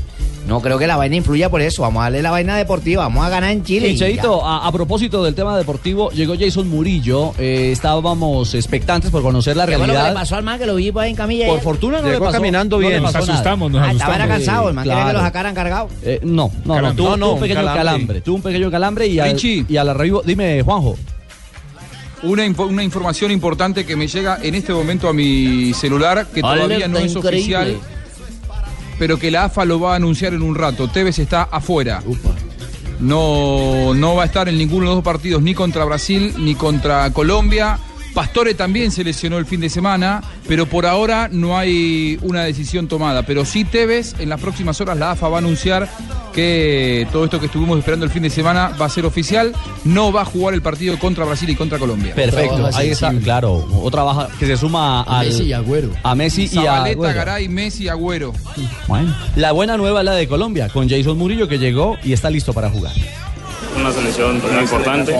no 0.47 0.63
creo 0.63 0.79
que 0.79 0.87
la 0.87 0.97
vaina 0.97 1.15
influya 1.17 1.51
por 1.51 1.61
eso, 1.61 1.83
vamos 1.83 2.01
a 2.01 2.05
darle 2.05 2.23
la 2.23 2.31
vaina 2.31 2.57
deportiva, 2.57 3.03
vamos 3.03 3.23
a 3.23 3.29
ganar 3.29 3.51
en 3.51 3.63
Chile. 3.65 3.95
Cheito, 3.95 4.41
ya. 4.41 4.47
a, 4.49 4.67
a 4.67 4.73
propósito 4.73 5.23
del 5.23 5.35
tema 5.35 5.59
deportivo, 5.59 6.11
llegó 6.11 6.35
Jason 6.41 6.67
Murillo. 6.71 7.35
eh, 7.39 7.71
estábamos 7.71 8.55
expectantes 8.55 9.11
por 9.11 9.21
conocer 9.23 9.59
la 9.59 9.67
¿Qué 9.67 9.73
fue 9.77 9.81
lo 9.81 9.85
que 9.87 9.93
realidad. 9.93 10.15
le 10.15 10.19
pasó 10.21 10.37
al 10.37 10.45
man 10.45 10.59
que 10.59 10.65
lo 10.65 10.75
vi 10.77 10.91
por 10.91 11.03
ahí 11.03 11.11
en 11.11 11.17
camilla? 11.17 11.49
Por 11.49 11.61
fortuna 11.61 11.99
no 11.99 12.05
Llegó 12.07 12.21
le 12.21 12.25
pasó. 12.27 12.33
caminando 12.33 12.77
no 12.77 12.81
bien. 12.81 12.93
le 12.95 13.01
Nos 13.01 13.15
asustamos, 13.15 13.71
nos 13.71 13.83
Ah, 13.83 13.89
asustamos. 13.91 14.27
cansado, 14.27 14.69
el 14.71 14.75
man 14.75 14.85
quería 14.85 14.97
que 14.97 15.03
claro. 15.05 15.19
lo 15.19 15.25
sacaran 15.25 15.55
cargado. 15.55 15.89
Eh, 16.03 16.21
no, 16.23 16.51
no, 16.65 16.81
no, 16.81 16.95
tuvo, 16.95 17.09
No, 17.11 17.17
no, 17.19 17.33
un 17.35 17.41
pequeño 17.41 17.61
calambre. 17.61 17.85
calambre. 17.85 18.21
Tuvo 18.23 18.37
un 18.37 18.43
pequeño 18.43 18.71
calambre 18.71 19.07
y 19.07 19.19
al, 19.21 19.37
y 19.69 19.77
al 19.77 19.89
arribo. 19.91 20.23
Dime, 20.25 20.63
Juanjo. 20.63 20.97
Una, 22.23 22.45
una 22.65 22.83
información 22.83 23.31
importante 23.31 23.87
que 23.87 23.95
me 23.97 24.09
llega 24.09 24.39
en 24.43 24.55
este 24.55 24.73
momento 24.73 25.09
a 25.09 25.13
mi 25.13 25.73
celular, 25.75 26.27
que 26.33 26.41
todavía 26.41 26.89
no 26.89 26.99
es 26.99 27.15
increíble. 27.15 27.39
oficial, 27.39 27.81
pero 28.99 29.19
que 29.19 29.31
la 29.31 29.45
AFA 29.45 29.65
lo 29.65 29.79
va 29.81 29.93
a 29.93 29.97
anunciar 29.97 30.35
en 30.35 30.43
un 30.43 30.55
rato. 30.55 30.89
Tevez 30.89 31.19
está 31.19 31.45
afuera. 31.45 32.03
No, 33.01 33.95
no 33.95 34.17
va 34.17 34.25
a 34.25 34.27
estar 34.27 34.49
en 34.49 34.59
ninguno 34.59 34.81
de 34.81 34.87
los 34.87 34.95
dos 34.97 35.05
partidos, 35.05 35.41
ni 35.43 35.55
contra 35.55 35.85
Brasil 35.85 36.35
ni 36.39 36.55
contra 36.57 37.13
Colombia. 37.13 37.79
Pastore 38.19 38.55
también 38.55 38.91
se 38.91 39.05
lesionó 39.05 39.39
el 39.39 39.47
fin 39.47 39.61
de 39.61 39.71
semana, 39.71 40.25
pero 40.49 40.67
por 40.67 40.87
ahora 40.87 41.29
no 41.31 41.57
hay 41.57 42.19
una 42.23 42.43
decisión 42.43 42.89
tomada. 42.89 43.23
Pero 43.23 43.45
sí 43.45 43.63
Tevez, 43.63 44.17
en 44.19 44.29
las 44.29 44.41
próximas 44.41 44.81
horas 44.81 44.99
la 44.99 45.13
AFA 45.13 45.29
va 45.29 45.37
a 45.37 45.39
anunciar 45.39 45.89
que 46.35 47.07
todo 47.13 47.27
esto 47.27 47.39
que 47.39 47.47
estuvimos 47.47 47.79
esperando 47.79 48.05
el 48.05 48.11
fin 48.11 48.25
de 48.25 48.31
semana 48.31 48.71
va 48.71 48.87
a 48.87 48.89
ser 48.89 49.07
oficial. 49.07 49.55
No 49.85 50.11
va 50.11 50.23
a 50.23 50.25
jugar 50.25 50.55
el 50.55 50.63
partido 50.63 50.99
contra 50.99 51.25
Brasil 51.25 51.49
y 51.49 51.55
contra 51.55 51.79
Colombia. 51.79 52.13
Perfecto, 52.17 52.69
ahí 52.75 52.89
está, 52.89 53.13
claro, 53.15 53.65
otra 53.81 54.03
baja 54.03 54.29
que 54.37 54.47
se 54.47 54.57
suma 54.57 55.03
A 55.03 55.21
al, 55.21 55.29
Messi 55.29 55.45
y 55.45 55.53
Agüero. 55.53 55.91
A 56.03 56.17
Messi 56.17 56.51
y 56.53 56.67
a 56.67 56.83
Agüero. 56.83 57.15
Garay, 57.15 57.49
Messi, 57.49 57.87
Agüero. 57.87 58.33
Bueno, 58.89 59.15
la 59.37 59.53
buena 59.53 59.77
nueva 59.77 60.01
es 60.01 60.05
la 60.05 60.15
de 60.15 60.27
Colombia, 60.27 60.69
con 60.71 60.89
Jason 60.89 61.17
Murillo 61.17 61.47
que 61.47 61.61
llegó 61.61 61.97
y 62.03 62.15
está 62.15 62.31
listo 62.31 62.53
para 62.53 62.69
jugar. 62.69 62.95
Una 63.77 63.93
selección 63.93 64.41
muy 64.41 64.63
importante. 64.63 65.15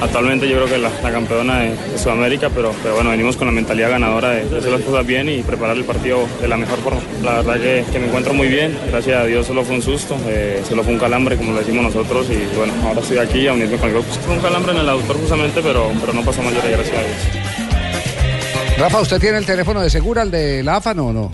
Actualmente 0.00 0.48
yo 0.48 0.56
creo 0.56 0.66
que 0.68 0.78
la, 0.78 0.90
la 1.02 1.10
campeona 1.12 1.60
de, 1.60 1.76
de 1.76 1.98
Sudamérica, 1.98 2.50
pero, 2.50 2.72
pero 2.82 2.94
bueno, 2.96 3.10
venimos 3.10 3.36
con 3.36 3.46
la 3.46 3.52
mentalidad 3.52 3.90
ganadora 3.90 4.30
de, 4.30 4.46
de 4.48 4.58
hacer 4.58 4.72
las 4.72 4.80
cosas 4.80 5.06
bien 5.06 5.28
y 5.28 5.42
preparar 5.42 5.76
el 5.76 5.84
partido 5.84 6.26
de 6.40 6.48
la 6.48 6.56
mejor 6.56 6.78
forma. 6.80 7.00
La 7.22 7.42
verdad 7.42 7.54
que, 7.60 7.84
que 7.92 7.98
me 7.98 8.06
encuentro 8.06 8.34
muy 8.34 8.48
bien, 8.48 8.76
gracias 8.90 9.20
a 9.20 9.24
Dios 9.26 9.46
solo 9.46 9.64
fue 9.64 9.76
un 9.76 9.82
susto, 9.82 10.16
eh, 10.26 10.62
solo 10.68 10.82
fue 10.82 10.92
un 10.94 10.98
calambre 10.98 11.36
como 11.36 11.52
lo 11.52 11.58
decimos 11.58 11.84
nosotros 11.84 12.26
y 12.30 12.56
bueno, 12.56 12.72
ahora 12.84 13.00
estoy 13.00 13.18
aquí 13.18 13.46
a 13.46 13.52
unirme 13.52 13.76
con 13.76 13.88
el 13.88 13.94
grupo. 13.94 14.08
Fue 14.26 14.34
un 14.34 14.40
calambre 14.40 14.72
en 14.72 14.78
el 14.78 14.88
aductor 14.88 15.16
justamente, 15.18 15.60
pero, 15.62 15.90
pero 16.00 16.12
no 16.12 16.22
pasó 16.22 16.42
mayores, 16.42 16.70
gracias 16.70 16.96
a 16.96 17.00
Dios. 17.00 18.78
Rafa, 18.78 19.00
¿usted 19.00 19.20
tiene 19.20 19.38
el 19.38 19.46
teléfono 19.46 19.80
de 19.82 19.90
Segura, 19.90 20.22
el 20.22 20.30
de 20.30 20.62
la 20.62 20.76
AFA, 20.76 20.94
no 20.94 21.08
o 21.08 21.12
no? 21.12 21.32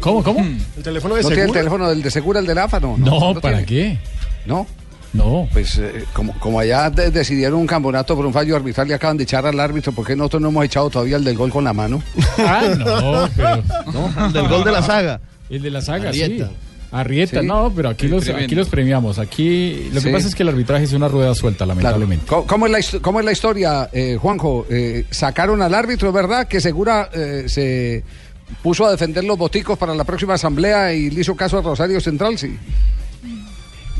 ¿Cómo, 0.00 0.22
cómo? 0.22 0.40
¿El 0.76 0.82
teléfono 0.82 1.14
de 1.14 1.22
¿No 1.22 1.28
tiene 1.28 1.42
el 1.42 1.46
Segura? 1.48 1.60
teléfono 1.60 1.88
del 1.88 2.02
de 2.02 2.10
Segura, 2.10 2.40
el 2.40 2.46
de 2.46 2.54
la 2.54 2.64
AFA, 2.64 2.80
no? 2.80 2.96
No, 2.98 3.34
¿para 3.40 3.64
tiene. 3.64 3.66
qué? 3.66 3.98
¿No? 4.46 4.66
No. 5.12 5.48
Pues 5.52 5.78
eh, 5.78 6.04
como, 6.12 6.38
como 6.38 6.60
allá 6.60 6.90
de- 6.90 7.10
decidieron 7.10 7.58
un 7.60 7.66
campeonato 7.66 8.14
por 8.14 8.26
un 8.26 8.32
fallo 8.32 8.54
arbitral 8.56 8.88
y 8.88 8.92
acaban 8.92 9.16
de 9.16 9.24
echar 9.24 9.46
al 9.46 9.58
árbitro, 9.58 9.92
¿por 9.92 10.06
qué 10.06 10.14
nosotros 10.14 10.42
no 10.42 10.48
hemos 10.48 10.64
echado 10.64 10.90
todavía 10.90 11.16
el 11.16 11.24
del 11.24 11.36
gol 11.36 11.50
con 11.50 11.64
la 11.64 11.72
mano? 11.72 12.02
Ah, 12.38 12.62
no, 12.78 13.28
pero. 13.36 13.62
¿No? 13.92 14.32
Del 14.32 14.48
gol 14.48 14.64
de 14.64 14.72
la 14.72 14.82
saga. 14.82 15.20
El 15.48 15.62
de 15.62 15.70
la 15.70 15.80
saga, 15.80 16.10
Arrieta. 16.10 16.46
sí. 16.48 16.52
Arrieta, 16.90 17.40
Sí. 17.42 17.46
no, 17.46 17.70
pero 17.74 17.90
aquí 17.90 18.08
los, 18.08 18.26
aquí 18.30 18.54
los 18.54 18.68
premiamos. 18.68 19.18
Aquí 19.18 19.88
lo 19.92 20.00
que 20.00 20.08
Sí. 20.08 20.10
pasa 20.12 20.28
es 20.28 20.34
que 20.34 20.42
el 20.42 20.48
arbitraje 20.50 20.84
es 20.84 20.92
una 20.94 21.08
rueda 21.08 21.34
suelta, 21.34 21.66
lamentablemente. 21.66 22.24
¿Cómo, 22.26 22.46
cómo 22.46 22.66
es 22.66 22.72
la, 22.94 23.00
cómo 23.00 23.20
es 23.20 23.26
la 23.26 23.32
historia, 23.32 23.90
eh, 23.92 24.16
Juanjo? 24.20 24.66
Eh, 24.70 25.04
sacaron 25.10 25.60
al 25.60 25.74
árbitro, 25.74 26.12
¿verdad? 26.12 26.48
Que 26.48 26.60
Segura 26.62 27.10
eh, 27.12 27.44
se 27.46 28.02
puso 28.62 28.86
a 28.86 28.90
defender 28.90 29.22
los 29.24 29.36
boticos 29.36 29.76
para 29.76 29.94
la 29.94 30.04
próxima 30.04 30.34
asamblea 30.34 30.94
y 30.94 31.10
le 31.10 31.20
hizo 31.20 31.34
caso 31.36 31.58
a 31.58 31.62
Rosario 31.62 32.00
Central, 32.00 32.38
sí. 32.38 32.56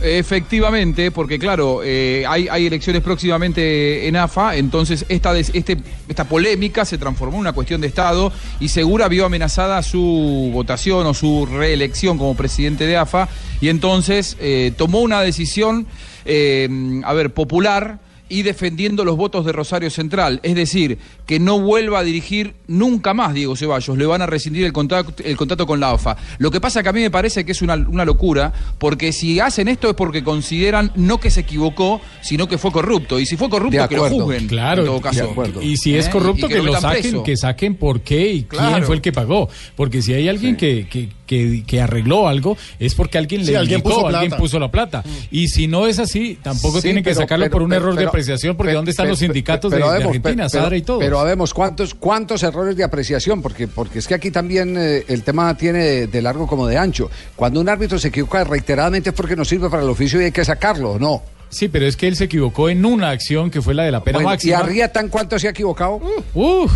Efectivamente, 0.00 1.10
porque 1.10 1.38
claro, 1.38 1.80
eh, 1.84 2.24
hay, 2.28 2.46
hay 2.48 2.66
elecciones 2.66 3.02
próximamente 3.02 4.06
en 4.06 4.16
AFA, 4.16 4.56
entonces 4.56 5.04
esta, 5.08 5.32
des- 5.32 5.50
este, 5.54 5.76
esta 6.08 6.24
polémica 6.28 6.84
se 6.84 6.98
transformó 6.98 7.34
en 7.36 7.40
una 7.40 7.52
cuestión 7.52 7.80
de 7.80 7.88
Estado 7.88 8.32
y 8.60 8.68
Segura 8.68 9.08
vio 9.08 9.26
amenazada 9.26 9.82
su 9.82 10.50
votación 10.52 11.06
o 11.06 11.14
su 11.14 11.46
reelección 11.46 12.16
como 12.18 12.36
presidente 12.36 12.86
de 12.86 12.96
AFA 12.96 13.28
y 13.60 13.68
entonces 13.70 14.36
eh, 14.40 14.72
tomó 14.76 15.00
una 15.00 15.20
decisión, 15.22 15.86
eh, 16.24 16.68
a 17.04 17.12
ver, 17.14 17.30
popular 17.34 17.98
y 18.28 18.42
defendiendo 18.42 19.04
los 19.04 19.16
votos 19.16 19.44
de 19.44 19.52
Rosario 19.52 19.90
Central. 19.90 20.40
Es 20.42 20.54
decir, 20.54 20.98
que 21.26 21.38
no 21.38 21.60
vuelva 21.60 22.00
a 22.00 22.02
dirigir 22.02 22.54
nunca 22.66 23.14
más 23.14 23.34
Diego 23.34 23.56
Ceballos. 23.56 23.96
Le 23.96 24.06
van 24.06 24.22
a 24.22 24.26
rescindir 24.26 24.64
el 24.64 24.72
contrato, 24.72 25.14
el 25.24 25.36
contrato 25.36 25.66
con 25.66 25.80
la 25.80 25.90
AFA. 25.90 26.16
Lo 26.38 26.50
que 26.50 26.60
pasa 26.60 26.82
que 26.82 26.88
a 26.88 26.92
mí 26.92 27.00
me 27.00 27.10
parece 27.10 27.44
que 27.44 27.52
es 27.52 27.62
una, 27.62 27.74
una 27.74 28.04
locura, 28.04 28.52
porque 28.78 29.12
si 29.12 29.40
hacen 29.40 29.68
esto 29.68 29.88
es 29.88 29.94
porque 29.94 30.22
consideran 30.22 30.92
no 30.94 31.18
que 31.18 31.30
se 31.30 31.40
equivocó, 31.40 32.00
sino 32.20 32.48
que 32.48 32.58
fue 32.58 32.72
corrupto. 32.72 33.18
Y 33.18 33.26
si 33.26 33.36
fue 33.36 33.48
corrupto, 33.48 33.88
que 33.88 33.96
lo 33.96 34.08
juzguen. 34.08 34.46
Claro, 34.46 34.82
en 34.82 34.88
todo 34.88 35.00
caso. 35.00 35.34
Y 35.60 35.76
si 35.76 35.96
es 35.96 36.06
¿Eh? 36.06 36.10
corrupto, 36.10 36.48
que, 36.48 36.62
lo 36.62 36.72
saquen, 36.74 37.02
preso. 37.02 37.22
que 37.22 37.36
saquen 37.36 37.74
por 37.76 38.00
qué 38.00 38.32
y 38.32 38.42
quién 38.44 38.84
fue 38.84 38.96
el 38.96 39.00
que 39.00 39.12
pagó. 39.12 39.48
Porque 39.76 40.02
si 40.02 40.14
hay 40.14 40.28
alguien 40.28 40.56
que, 40.56 40.86
que, 40.88 41.08
que- 41.28 41.62
que 41.64 41.80
arregló 41.80 42.26
algo, 42.26 42.56
es 42.80 42.96
porque 42.96 43.18
alguien 43.18 43.44
Sí, 43.44 43.52
le 43.52 43.58
alguien 43.58 43.78
indicó, 43.78 43.94
puso 44.02 44.08
alguien 44.08 44.32
puso 44.36 44.58
la 44.58 44.68
plata. 44.70 45.04
Y 45.30 45.46
si 45.46 45.68
no 45.68 45.86
es 45.86 46.00
así, 46.00 46.36
tampoco 46.42 46.78
Sí, 46.78 46.84
tienen 46.88 47.04
que 47.04 47.10
pero- 47.10 47.20
sacarlo 47.20 47.44
pero- 47.44 47.52
por 47.52 47.62
un 47.62 47.68
pero- 47.70 47.82
error 47.82 47.96
de 47.96 48.06
apreciación, 48.06 48.56
porque 48.56 48.72
¿dónde 48.72 48.90
están 48.90 49.06
los 49.08 49.20
sindicatos 49.20 49.70
pero 49.70 49.92
de, 49.92 50.02
Argentina, 50.02 50.48
Sadra 50.48 50.76
y 50.76 50.82
todo? 50.82 50.98
Pero 50.98 51.20
habemos 51.20 51.54
cuántos, 51.54 51.94
cuántos 51.94 52.42
errores 52.42 52.76
de 52.76 52.82
apreciación, 52.82 53.42
porque, 53.42 53.68
porque 53.68 54.00
es 54.00 54.08
que 54.08 54.14
aquí 54.14 54.30
también 54.32 54.74
eh, 54.78 55.04
el 55.06 55.22
tema 55.22 55.54
tiene 55.56 55.78
de, 55.84 56.06
de 56.08 56.22
largo 56.22 56.46
como 56.48 56.66
de 56.66 56.78
ancho. 56.78 57.10
Cuando 57.36 57.60
un 57.60 57.68
árbitro 57.68 57.98
se 57.98 58.08
equivoca 58.08 58.42
reiteradamente 58.42 59.10
es 59.10 59.14
porque 59.14 59.36
no 59.36 59.44
sirve 59.44 59.68
para 59.68 59.82
el 59.82 59.88
oficio 59.90 60.20
y 60.20 60.24
hay 60.24 60.32
que 60.32 60.44
sacarlo, 60.44 60.98
¿no? 60.98 61.22
Sí, 61.50 61.68
pero 61.68 61.86
es 61.86 61.96
que 61.96 62.06
él 62.08 62.14
se 62.16 62.24
equivocó 62.24 62.68
en 62.68 62.84
una 62.84 63.10
acción 63.10 63.50
que 63.50 63.62
fue 63.62 63.72
la 63.74 63.84
de 63.84 63.90
la 63.90 64.04
pena 64.04 64.18
Bueno, 64.18 64.28
¿Y 64.28 64.32
máxima. 64.32 64.58
Arrieta 64.58 65.00
en 65.00 65.08
cuánto 65.08 65.38
se 65.38 65.48
ha 65.48 65.50
equivocado? 65.50 66.00
Uf, 66.34 66.72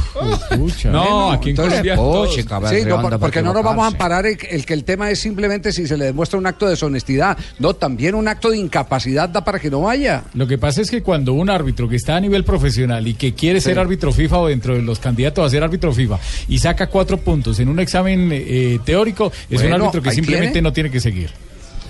pucha. 0.57 0.91
No, 0.91 1.31
aquí 1.33 1.51
en 1.51 1.57
Colombia 1.57 1.95
todos. 1.95 2.35
Sí, 2.35 2.85
no, 2.87 3.01
por- 3.03 3.19
porque 3.19 3.43
no 3.43 3.53
nos 3.53 3.63
vamos 3.63 3.85
a 3.85 3.89
amparar 3.89 4.25
el, 4.27 4.39
el 4.51 4.65
que 4.65 4.75
el 4.75 4.85
tema 4.85 5.11
es 5.11 5.19
simplemente 5.21 5.73
si 5.73 5.87
se 5.87 5.97
le 5.97 6.07
demuestra 6.07 6.39
un 6.39 6.47
acto 6.47 6.65
de 6.67 6.71
deshonestidad. 6.73 7.37
No, 7.59 7.75
también 7.75 8.15
un 8.15 8.29
acto 8.29 8.51
de 8.51 8.59
incapacidad 8.59 9.29
da 9.29 9.45
para 9.45 9.59
que 9.59 9.71
no 9.71 9.83
vaya. 9.83 10.25
Lo 10.35 10.47
que 10.47 10.57
pasa 10.59 10.81
es 10.81 10.91
que 10.91 11.03
cuando 11.03 11.33
un 11.35 11.51
árbitro 11.51 11.89
que 11.89 11.97
está 11.97 12.17
a 12.17 12.21
nivel 12.21 12.45
profesional 12.45 13.07
y 13.07 13.15
que 13.15 13.35
quiere 13.35 13.61
ser 13.61 13.79
árbitro 13.79 14.13
FIFA 14.13 14.39
o 14.39 14.47
dentro 14.49 14.75
de 14.75 14.83
los 14.83 14.99
candidatos 14.99 15.47
a 15.47 15.51
ser 15.51 15.63
árbitro 15.63 15.93
FIFA 15.93 16.19
y 16.49 16.59
saca 16.59 16.87
cuatro 16.89 17.19
puntos 17.19 17.61
en 17.61 17.69
un 17.69 17.79
examen 17.79 18.31
eh, 18.33 18.79
teórico, 18.85 19.31
es 19.51 19.63
un 19.63 19.73
árbitro 19.73 20.01
que 20.03 20.13
simplemente 20.13 20.53
tiene. 20.53 20.63
no 20.69 20.73
tiene 20.73 20.91
que 20.91 21.01
seguir. 21.01 21.31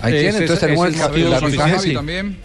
Ahí 0.01 0.11
tiene, 0.19 0.37
entonces 0.39 0.59
tenemos 0.59 0.87
el, 0.87 0.95
¿Sabés 0.95 1.73
el 1.75 1.79
sí. 1.79 1.93
también? 1.93 2.37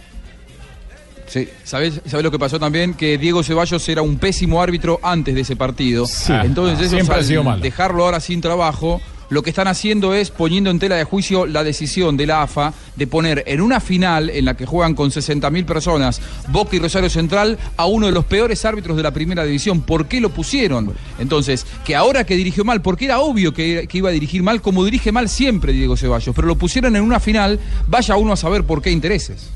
Sí. 1.29 1.47
¿Sabés, 1.63 2.01
sabés 2.05 2.23
lo 2.23 2.31
que 2.31 2.39
pasó 2.39 2.59
también? 2.59 2.93
Que 2.93 3.17
Diego 3.17 3.43
Ceballos 3.43 3.87
era 3.87 4.01
un 4.01 4.17
pésimo 4.17 4.61
árbitro 4.61 4.99
antes 5.03 5.35
de 5.35 5.41
ese 5.41 5.55
partido. 5.55 6.05
Sí. 6.05 6.33
Entonces, 6.43 6.77
Ah, 6.77 6.81
ellos, 6.81 6.91
siempre 6.91 7.15
ha 7.15 7.23
sido 7.23 7.57
dejarlo 7.57 8.03
ahora 8.05 8.19
sin 8.19 8.41
trabajo, 8.41 8.99
lo 9.29 9.43
que 9.43 9.51
están 9.51 9.67
haciendo 9.67 10.15
es 10.15 10.31
poniendo 10.31 10.71
en 10.71 10.79
tela 10.79 10.95
de 10.95 11.03
juicio 11.03 11.45
la 11.45 11.63
decisión 11.63 12.17
de 12.17 12.25
la 12.25 12.41
AFA 12.41 12.73
de 12.95 13.05
poner 13.05 13.43
en 13.45 13.61
una 13.61 13.79
final 13.79 14.31
en 14.31 14.43
la 14.43 14.57
que 14.57 14.65
juegan 14.65 14.95
con 14.95 15.11
60.000 15.11 15.65
personas 15.65 16.19
Boca 16.47 16.75
y 16.75 16.79
Rosario 16.79 17.11
Central 17.11 17.59
a 17.77 17.85
uno 17.85 18.07
de 18.07 18.11
los 18.11 18.25
peores 18.25 18.65
árbitros 18.65 18.97
de 18.97 19.03
la 19.03 19.11
primera 19.11 19.43
división. 19.43 19.81
¿Por 19.81 20.07
qué 20.07 20.19
lo 20.19 20.29
pusieron? 20.29 20.93
Entonces, 21.19 21.67
que 21.85 21.95
ahora 21.95 22.23
que 22.23 22.35
dirigió 22.35 22.65
mal, 22.65 22.81
porque 22.81 23.05
era 23.05 23.19
obvio 23.19 23.53
que, 23.53 23.85
que 23.87 23.99
iba 23.99 24.09
a 24.09 24.13
dirigir 24.13 24.41
mal, 24.41 24.63
como 24.63 24.83
dirige 24.83 25.11
mal 25.11 25.29
siempre 25.29 25.73
Diego 25.73 25.95
Ceballos, 25.95 26.35
pero 26.35 26.47
lo 26.47 26.55
pusieron 26.55 26.95
en 26.95 27.03
una 27.03 27.19
final, 27.19 27.59
vaya 27.87 28.15
uno 28.15 28.33
a 28.33 28.35
saber 28.37 28.63
por 28.63 28.81
qué 28.81 28.89
intereses. 28.89 29.51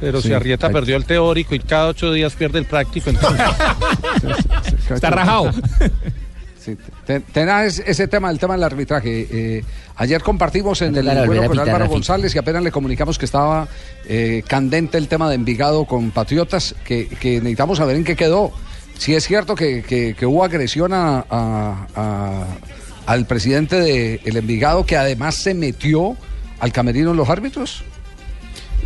Pero 0.00 0.20
Sí. 0.20 0.28
si 0.28 0.34
Arrieta 0.34 0.70
perdió 0.70 0.96
el 0.96 1.04
teórico 1.04 1.54
y 1.54 1.58
cada 1.60 1.88
ocho 1.88 2.12
días 2.12 2.34
pierde 2.34 2.58
el 2.58 2.64
práctico, 2.64 3.10
entonces. 3.10 3.46
Está 4.90 5.10
rajado. 5.10 5.50
Sí, 6.60 6.76
te- 7.06 7.20
tenaz 7.20 7.78
ese 7.78 8.08
tema, 8.08 8.30
el 8.30 8.38
tema 8.38 8.54
del 8.54 8.64
arbitraje. 8.64 9.26
Eh, 9.30 9.64
ayer 9.96 10.20
compartimos 10.20 10.82
en 10.82 10.94
el 10.96 11.08
a 11.08 11.24
con 11.24 11.58
Álvaro. 11.60 11.88
González 11.88 12.34
y 12.34 12.38
apenas 12.38 12.62
le 12.62 12.70
comunicamos 12.72 13.16
que 13.16 13.24
estaba 13.24 13.66
eh, 14.06 14.42
candente 14.46 14.98
el 14.98 15.08
tema 15.08 15.28
de 15.30 15.36
Envigado 15.36 15.84
con 15.86 16.10
Patriotas, 16.10 16.74
que, 16.84 17.06
que 17.08 17.36
necesitamos 17.38 17.78
saber 17.78 17.96
en 17.96 18.04
qué 18.04 18.16
quedó. 18.16 18.52
Si 18.98 19.14
es 19.14 19.24
cierto 19.24 19.54
que, 19.54 19.82
que- 19.82 20.14
que 20.18 20.26
hubo 20.26 20.44
agresión 20.44 20.92
a- 20.92 21.24
a- 21.30 21.86
a- 21.96 22.46
al 23.06 23.24
presidente 23.26 23.80
del 23.80 24.20
el 24.24 24.36
Envigado, 24.36 24.84
que 24.84 24.96
además 24.98 25.36
se 25.36 25.54
metió 25.54 26.16
al 26.60 26.72
camerino 26.72 27.12
de 27.12 27.16
los 27.16 27.30
árbitros. 27.30 27.82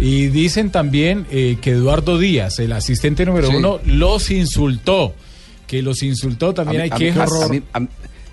Y 0.03 0.29
dicen 0.29 0.71
también 0.71 1.27
eh, 1.31 1.59
que 1.61 1.71
Eduardo 1.71 2.19
Díaz, 2.19 2.59
el 2.59 2.73
asistente 2.73 3.25
número 3.25 3.49
Sí. 3.49 3.55
uno, 3.57 3.79
los 3.85 4.31
insultó. 4.31 5.15
Que 5.67 5.81
los 5.81 6.03
insultó 6.03 6.53
también 6.53 6.83
hay 6.83 6.91
quejas. 6.91 7.31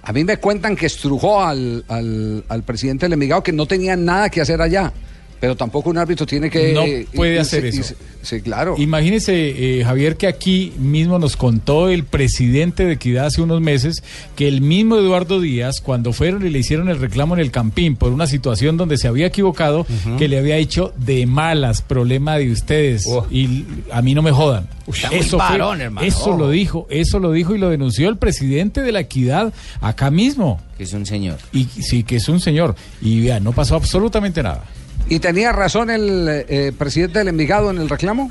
a 0.01 0.11
mí- 0.11 0.23
me 0.23 0.37
cuentan 0.37 0.75
que 0.75 0.87
estrujó 0.87 1.41
al, 1.43 1.85
al, 1.87 2.43
al 2.49 2.63
presidente 2.63 3.05
del 3.05 3.13
Envigado 3.13 3.43
que 3.43 3.51
no 3.53 3.65
tenía 3.67 3.95
nada 3.95 4.29
que 4.29 4.41
hacer 4.41 4.61
allá. 4.61 4.91
Pero 5.39 5.55
tampoco 5.55 5.89
un 5.89 5.97
árbitro 5.97 6.25
tiene 6.25 6.49
que. 6.49 6.73
No 6.73 6.83
eh, 6.83 7.07
puede 7.15 7.37
irse- 7.37 7.41
hacer 7.41 7.65
eso. 7.65 7.81
irse- 7.81 7.95
Sí, 8.21 8.41
claro. 8.41 8.75
Imagínese, 8.77 9.79
eh, 9.79 9.83
Javier, 9.85 10.17
que 10.17 10.27
aquí 10.27 10.73
mismo 10.77 11.17
nos 11.19 11.37
contó 11.37 11.87
el 11.87 12.03
presidente 12.03 12.83
de 12.85 12.93
Equidad 12.93 13.27
hace 13.27 13.41
unos 13.41 13.61
meses 13.61 14.03
que 14.35 14.49
el 14.49 14.59
mismo 14.59 14.97
Eduardo 14.97 15.39
Díaz, 15.39 15.79
cuando 15.79 16.11
fueron 16.11 16.45
y 16.45 16.49
le 16.49 16.59
hicieron 16.59 16.89
el 16.89 16.99
reclamo 16.99 17.33
en 17.35 17.39
el 17.39 17.51
Campín 17.51 17.95
por 17.95 18.11
una 18.11 18.27
situación 18.27 18.75
donde 18.75 18.97
se 18.97 19.07
había 19.07 19.27
equivocado, 19.27 19.87
que 20.17 20.27
le 20.27 20.37
había 20.37 20.57
hecho 20.57 20.93
de 20.97 21.25
malas, 21.25 21.81
problema 21.81 22.37
de 22.37 22.51
ustedes. 22.51 23.05
Y 23.31 23.63
a 23.91 24.01
mí 24.01 24.13
no 24.13 24.21
me 24.21 24.31
jodan. 24.33 24.67
Muy 24.85 24.97
Eso, 25.17 25.37
fue- 25.37 25.47
parón, 25.47 25.79
hermano. 25.79 26.05
eso 26.05 26.35
lo 26.35 26.49
dijo, 26.49 26.85
eso 26.89 27.19
lo 27.19 27.31
dijo 27.31 27.55
y 27.55 27.59
lo 27.59 27.69
denunció 27.69 28.09
el 28.09 28.17
presidente 28.17 28.81
de 28.81 28.91
la 28.91 28.99
Equidad 28.99 29.53
acá 29.79 30.11
mismo. 30.11 30.59
Que 30.77 30.83
es 30.83 30.91
un 30.91 31.05
señor. 31.05 31.37
Y 31.53 31.63
sí, 31.65 32.03
que 32.03 32.17
es 32.17 32.27
un 32.27 32.41
señor. 32.41 32.75
Y 33.01 33.21
vea, 33.21 33.39
no 33.39 33.53
pasó 33.53 33.75
absolutamente 33.75 34.43
nada. 34.43 34.65
¿Y 35.07 35.19
tenía 35.19 35.51
razón 35.51 35.89
el 35.89 36.27
eh, 36.47 36.71
presidente 36.77 37.19
del 37.19 37.29
Envigado 37.29 37.71
en 37.71 37.77
el 37.79 37.89
reclamo? 37.89 38.29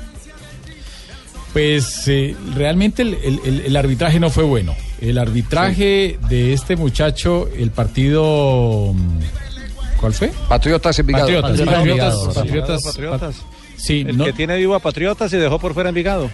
Pues 1.53 2.07
eh, 2.07 2.35
realmente 2.55 3.01
el, 3.01 3.15
el- 3.15 3.39
el- 3.43 3.59
el 3.65 3.75
arbitraje 3.75 4.19
no 4.19 4.29
fue 4.29 4.43
bueno. 4.43 4.75
El 5.01 5.17
arbitraje 5.17 6.19
de 6.29 6.53
este 6.53 6.75
muchacho, 6.75 7.47
el 7.57 7.71
partido... 7.71 8.93
mm, 8.93 9.19
¿Cuál 9.99 10.13
fue? 10.13 10.31
Patriotas 10.47 10.97
Envigado. 10.99 11.25
Patriotas, 11.41 11.51
Patriotas, 11.51 11.75
Patriotas, 11.75 12.35
Patriotas, 12.35 12.83
Patriotas. 12.83 13.19
Patriotas. 13.21 13.35
Sí, 13.77 14.05
El 14.07 14.17
no- 14.17 14.25
que 14.25 14.33
tiene 14.33 14.55
vivo 14.57 14.75
a 14.75 14.79
Patriotas 14.79 15.33
y 15.33 15.37
dejó 15.37 15.59
por 15.59 15.73
fuera 15.73 15.89
Envigado. 15.89 16.29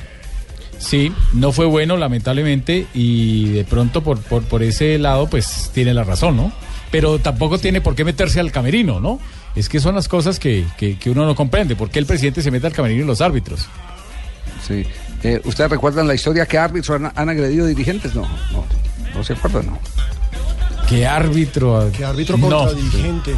Sí, 0.77 1.11
no 1.33 1.51
fue 1.53 1.65
bueno, 1.65 1.95
lamentablemente, 1.95 2.85
y 2.93 3.47
de 3.49 3.63
pronto 3.63 4.03
por, 4.03 4.19
por, 4.19 4.43
por 4.43 4.61
ese 4.61 4.97
lado, 4.99 5.27
pues 5.27 5.71
tiene 5.73 5.93
la 5.93 6.03
razón, 6.03 6.35
¿no? 6.35 6.51
Pero 6.91 7.17
tampoco 7.19 7.57
tiene 7.57 7.79
por 7.79 7.95
qué 7.95 8.03
meterse 8.03 8.39
al 8.41 8.51
camerino, 8.51 8.99
¿no? 8.99 9.19
Es 9.55 9.69
que 9.69 9.79
son 9.79 9.95
las 9.95 10.07
cosas 10.07 10.39
que, 10.39 10.65
que, 10.77 10.97
que 10.99 11.09
uno 11.09 11.25
no 11.25 11.33
comprende. 11.35 11.75
¿Por 11.75 11.89
qué 11.89 11.99
el 11.99 12.05
presidente 12.05 12.41
se 12.41 12.51
mete 12.51 12.67
al 12.67 12.73
camerino 12.73 13.03
y 13.03 13.07
los 13.07 13.21
árbitros? 13.21 13.67
Sí. 14.67 14.85
Eh, 15.23 15.41
¿Ustedes 15.45 15.69
recuerdan 15.71 16.07
la 16.07 16.13
historia 16.13 16.45
que 16.45 16.57
árbitros 16.57 16.99
han, 17.01 17.11
han 17.15 17.29
agredido 17.29 17.65
dirigentes? 17.65 18.13
No, 18.15 18.23
no, 18.51 18.65
no 19.15 19.23
se 19.23 19.33
acuerdan, 19.33 19.67
no. 19.67 19.79
¿Qué 20.89 21.07
árbitro? 21.07 21.89
Que 21.95 22.05
árbitro 22.05 22.37
No. 22.37 22.49
contra 22.49 22.73
dirigente. 22.73 23.31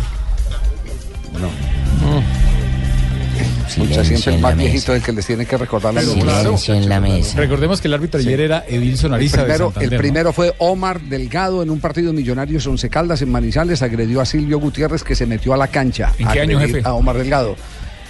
Mucha 3.78 4.04
siempre 4.04 4.36
el 4.36 4.42
más 4.42 4.58
viejito 4.58 4.94
es 4.94 5.00
el 5.00 5.04
que 5.06 5.12
les 5.12 5.26
tiene 5.26 5.46
que 5.46 5.58
recordar 5.58 5.94
la 5.94 6.02
Silencio 6.02 6.26
memoria. 6.26 6.76
en 6.76 6.90
la 6.90 7.00
mesa. 7.00 7.38
Recordemos 7.38 7.82
que 7.82 7.88
el 7.88 7.94
árbitro 7.94 8.20
ayer 8.20 8.40
era 8.40 8.64
Edilson 8.68 9.12
El 9.12 9.16
Ariza 9.16 9.44
de 9.44 9.54
primero, 9.54 9.74
el 9.80 9.90
primero 9.98 10.34
fue 10.34 10.54
Omar 10.60 11.02
Delgado 11.02 11.62
en 11.64 11.70
un 11.70 11.80
partido 11.80 12.12
de 12.12 12.18
Millonarios 12.18 12.66
Once 12.68 12.90
Caldas 12.90 13.22
en 13.22 13.32
Manizales, 13.32 13.82
agredió 13.82 14.22
a 14.22 14.26
Silvio 14.26 14.60
Gutiérrez 14.60 15.04
que 15.04 15.16
se 15.16 15.26
metió 15.26 15.54
a 15.54 15.58
la 15.58 15.68
cancha. 15.68 16.14
¿En 16.18 16.28
a 16.28 16.34
qué 16.34 16.42
año, 16.42 16.58
agredir 16.58 16.78
jefe? 16.78 16.88
A 16.88 16.94
Omar 16.94 17.18
Delgado. 17.18 17.56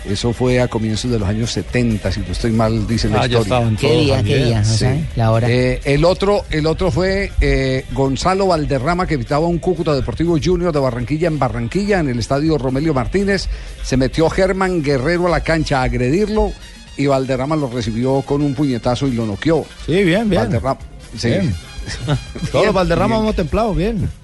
Eso 0.09 0.31
fue 0.33 0.59
a 0.61 0.67
comienzos 0.67 1.11
de 1.11 1.19
los 1.19 1.27
años 1.27 1.51
70, 1.51 2.11
si 2.11 2.19
no 2.21 2.27
estoy 2.31 2.51
mal, 2.51 2.87
dice 2.87 3.09
la 3.09 3.17
Ah, 3.21 3.27
ya 3.27 3.39
historia. 3.39 3.41
estaban 3.43 3.75
¿Qué 3.75 3.91
día, 4.01 4.23
qué 4.23 4.45
día? 4.45 4.59
No 4.59 4.65
Sí. 4.65 4.77
sabe, 4.77 5.03
la 5.15 5.31
hora. 5.31 5.49
Eh, 5.49 5.81
el 5.85 6.05
otro, 6.05 6.45
el 6.49 6.65
otro 6.65 6.91
fue 6.91 7.31
eh, 7.41 7.85
Gonzalo 7.91 8.47
Valderrama, 8.47 9.05
que 9.05 9.17
visitaba 9.17 9.47
un 9.47 9.59
Cúcuta 9.59 9.93
Deportivo 9.93 10.37
Junior 10.43 10.71
de 10.73 10.79
Barranquilla 10.79 11.27
en 11.27 11.37
Barranquilla, 11.39 11.99
en 11.99 12.09
el 12.09 12.19
estadio 12.19 12.57
Romelio 12.57 12.93
Martínez. 12.93 13.47
Se 13.83 13.97
metió 13.97 14.29
Germán 14.29 14.81
Guerrero 14.81 15.27
a 15.27 15.29
la 15.29 15.41
cancha 15.41 15.81
a 15.81 15.83
agredirlo 15.83 16.51
y 16.95 17.05
Valderrama 17.07 17.55
lo 17.55 17.69
recibió 17.69 18.21
con 18.21 18.41
un 18.41 18.55
puñetazo 18.55 19.07
y 19.07 19.11
lo 19.11 19.25
noqueó. 19.25 19.65
Sí, 19.85 20.03
bien, 20.03 20.29
bien. 20.29 20.43
Valderrama, 20.43 20.79
sí. 21.17 21.29
Bien. 21.29 21.53
Todos 22.51 22.65
los 22.65 22.73
Valderrama 22.73 23.17
vamos 23.17 23.35
templados, 23.35 23.75
bien. 23.75 24.09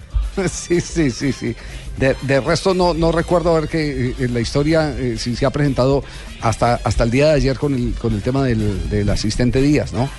Sí, 0.52 0.82
sí, 0.82 1.12
sí, 1.12 1.32
sí. 1.32 1.56
De, 1.98 2.16
de 2.24 2.40
resto 2.42 2.74
no, 2.74 2.94
no 2.94 3.12
recuerdo 3.12 3.54
ver 3.54 3.68
que 3.70 4.16
eh, 4.20 4.28
la 4.30 4.40
historia 4.40 4.96
eh, 4.98 5.16
si 5.20 5.36
se 5.36 5.46
ha 5.46 5.52
presentado 5.52 6.04
hasta, 6.42 6.76
hasta 6.84 7.04
el 7.04 7.12
día 7.12 7.28
de 7.28 7.34
ayer 7.34 7.58
con 7.58 7.74
el, 7.76 7.94
con 7.94 8.14
el 8.14 8.22
tema 8.22 8.44
del, 8.44 8.90
del 8.90 9.10
asistente 9.10 9.62
Díaz, 9.62 9.94
¿no? 9.94 10.10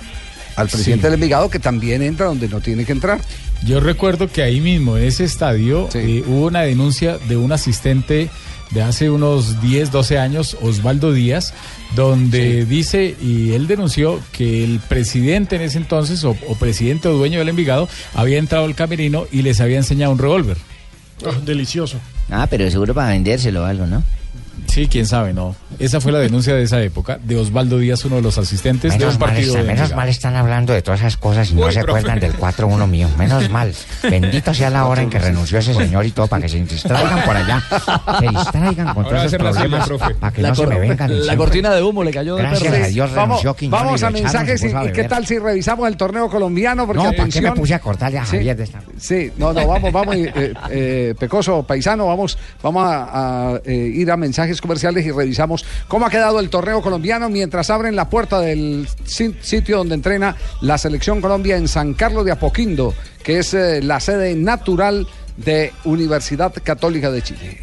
Al 0.55 0.67
presidente 0.69 1.01
Sí. 1.01 1.11
del 1.11 1.13
Envigado 1.15 1.49
que 1.49 1.59
también 1.59 2.01
entra 2.01 2.27
donde 2.27 2.47
no 2.47 2.61
tiene 2.61 2.85
que 2.85 2.93
entrar. 2.93 3.19
Yo 3.65 3.81
recuerdo 3.81 4.29
que 4.31 4.41
ahí 4.41 4.61
mismo, 4.61 4.97
en 4.97 5.03
ese 5.03 5.25
estadio, 5.25 5.89
eh, 5.93 6.23
hubo 6.25 6.45
una 6.47 6.61
denuncia 6.61 7.17
de 7.27 7.35
un 7.35 7.51
asistente 7.51 8.29
de 8.71 8.81
hace 8.81 9.09
unos 9.09 9.61
10, 9.61 9.91
12 9.91 10.17
años, 10.17 10.57
Osvaldo 10.61 11.11
Díaz, 11.11 11.53
donde 11.95 12.65
dice, 12.65 13.15
y 13.21 13.51
él 13.51 13.67
denunció 13.67 14.19
que 14.31 14.63
el 14.63 14.79
presidente 14.79 15.57
en 15.57 15.61
ese 15.63 15.77
entonces, 15.77 16.23
o, 16.23 16.35
o 16.47 16.55
presidente 16.55 17.09
o 17.09 17.13
dueño 17.17 17.39
del 17.39 17.49
Envigado, 17.49 17.89
había 18.13 18.37
entrado 18.37 18.63
al 18.65 18.75
camerino 18.75 19.25
y 19.31 19.41
les 19.41 19.59
había 19.59 19.77
enseñado 19.77 20.13
un 20.13 20.19
revólver. 20.19 20.57
Ah, 21.23 21.31
delicioso. 21.43 21.99
Ah, 22.29 22.47
pero 22.49 22.69
seguro 22.69 22.93
para 22.93 23.09
vendérselo 23.09 23.61
o 23.61 23.65
algo, 23.65 23.85
¿no? 23.85 24.03
Sí, 24.67 24.87
quién 24.87 25.05
sabe, 25.05 25.33
no. 25.33 25.55
Esa 25.79 25.99
fue 26.01 26.11
la 26.11 26.19
denuncia 26.19 26.53
de 26.55 26.63
esa 26.63 26.81
época, 26.81 27.17
de 27.23 27.37
Osvaldo 27.37 27.77
Díaz, 27.79 28.03
uno 28.05 28.17
de 28.17 28.21
los 28.21 28.37
asistentes 28.37 28.93
de 28.93 28.99
Menos 28.99 29.15
un 29.15 29.19
mal, 29.19 29.29
partido 29.29 29.53
está- 29.57 29.61
de 29.67 29.73
menos 29.73 29.95
mal 29.95 30.09
están 30.09 30.35
hablando 30.35 30.73
de 30.73 30.81
todas 30.81 30.99
esas 31.01 31.17
cosas 31.17 31.49
y 31.51 31.55
no 31.55 31.71
se 31.71 31.81
profe. 31.81 31.99
acuerdan 31.99 32.19
del 32.19 32.33
4-1 32.33 32.87
mío. 32.87 33.07
Menos 33.17 33.49
mal. 33.49 33.73
Bendito 34.03 34.53
sea 34.53 34.69
la 34.69 34.85
hora 34.85 35.01
en 35.01 35.09
que 35.09 35.19
renunció 35.19 35.59
ese 35.59 35.73
señor 35.73 36.05
y 36.05 36.11
todo 36.11 36.27
para 36.27 36.41
que 36.43 36.49
se 36.49 36.57
distraigan 36.63 37.23
por 37.23 37.35
allá. 37.35 37.61
Se 38.19 38.27
distraigan 38.27 38.93
con 38.93 39.05
Ahora 39.05 39.09
todos 39.17 39.33
esos 39.33 39.37
problemas 39.39 39.89
para 40.19 40.33
que 40.33 40.41
La 40.41 40.49
no 40.49 40.55
se 40.55 40.67
me 40.67 40.79
vengan. 40.79 41.25
la 41.25 41.37
cortina 41.37 41.73
de 41.73 41.83
humo 41.83 42.03
le 42.03 42.11
cayó 42.11 42.35
del 42.35 42.45
Gracias 42.47 42.71
perro. 42.71 42.83
a 42.83 42.87
Dios 42.87 43.13
Vamos, 43.13 43.43
renunció 43.43 43.69
vamos 43.69 44.03
a 44.03 44.09
mensajes 44.09 44.63
y, 44.63 44.91
qué 44.93 45.03
tal 45.05 45.25
si 45.25 45.37
revisamos 45.39 45.87
el 45.87 45.97
torneo 45.97 46.29
colombiano. 46.29 46.85
Porque 46.87 47.03
No, 47.03 47.13
¿para 47.13 47.29
qué 47.29 47.41
me 47.41 47.51
puse 47.53 47.73
a 47.73 47.79
cortarle 47.79 48.19
a 48.19 48.25
Sí. 48.25 48.37
Javier 48.37 48.55
de 48.57 48.63
esta? 48.63 48.81
Sí, 48.97 49.31
no, 49.37 49.53
no, 49.53 49.67
vamos, 49.67 49.91
vamos, 49.91 50.15
eh, 50.15 50.53
eh, 50.69 51.15
Pecoso, 51.19 51.63
paisano, 51.63 52.07
vamos, 52.07 52.37
vamos 52.63 52.85
a, 52.87 53.51
a, 53.53 53.61
eh, 53.65 53.73
ir 53.73 54.09
a 54.11 54.17
mensajes 54.17 54.54
comerciales 54.61 55.05
y 55.05 55.11
revisamos 55.11 55.65
cómo 55.87 56.05
ha 56.05 56.09
quedado 56.09 56.39
el 56.39 56.49
torneo 56.49 56.81
colombiano 56.81 57.29
mientras 57.29 57.69
abren 57.69 57.95
la 57.95 58.09
puerta 58.09 58.39
del 58.39 58.87
si- 59.05 59.35
sitio 59.41 59.77
donde 59.77 59.95
entrena 59.95 60.35
la 60.61 60.77
selección 60.77 61.21
Colombia 61.21 61.57
en 61.57 61.67
San 61.67 61.93
Carlos 61.93 62.25
de 62.25 62.31
Apoquindo, 62.31 62.93
que 63.23 63.39
es 63.39 63.53
eh, 63.53 63.81
la 63.81 63.99
sede 63.99 64.35
natural 64.35 65.07
de 65.37 65.73
Universidad 65.83 66.53
Católica 66.63 67.11
de 67.11 67.21
Chile. 67.21 67.59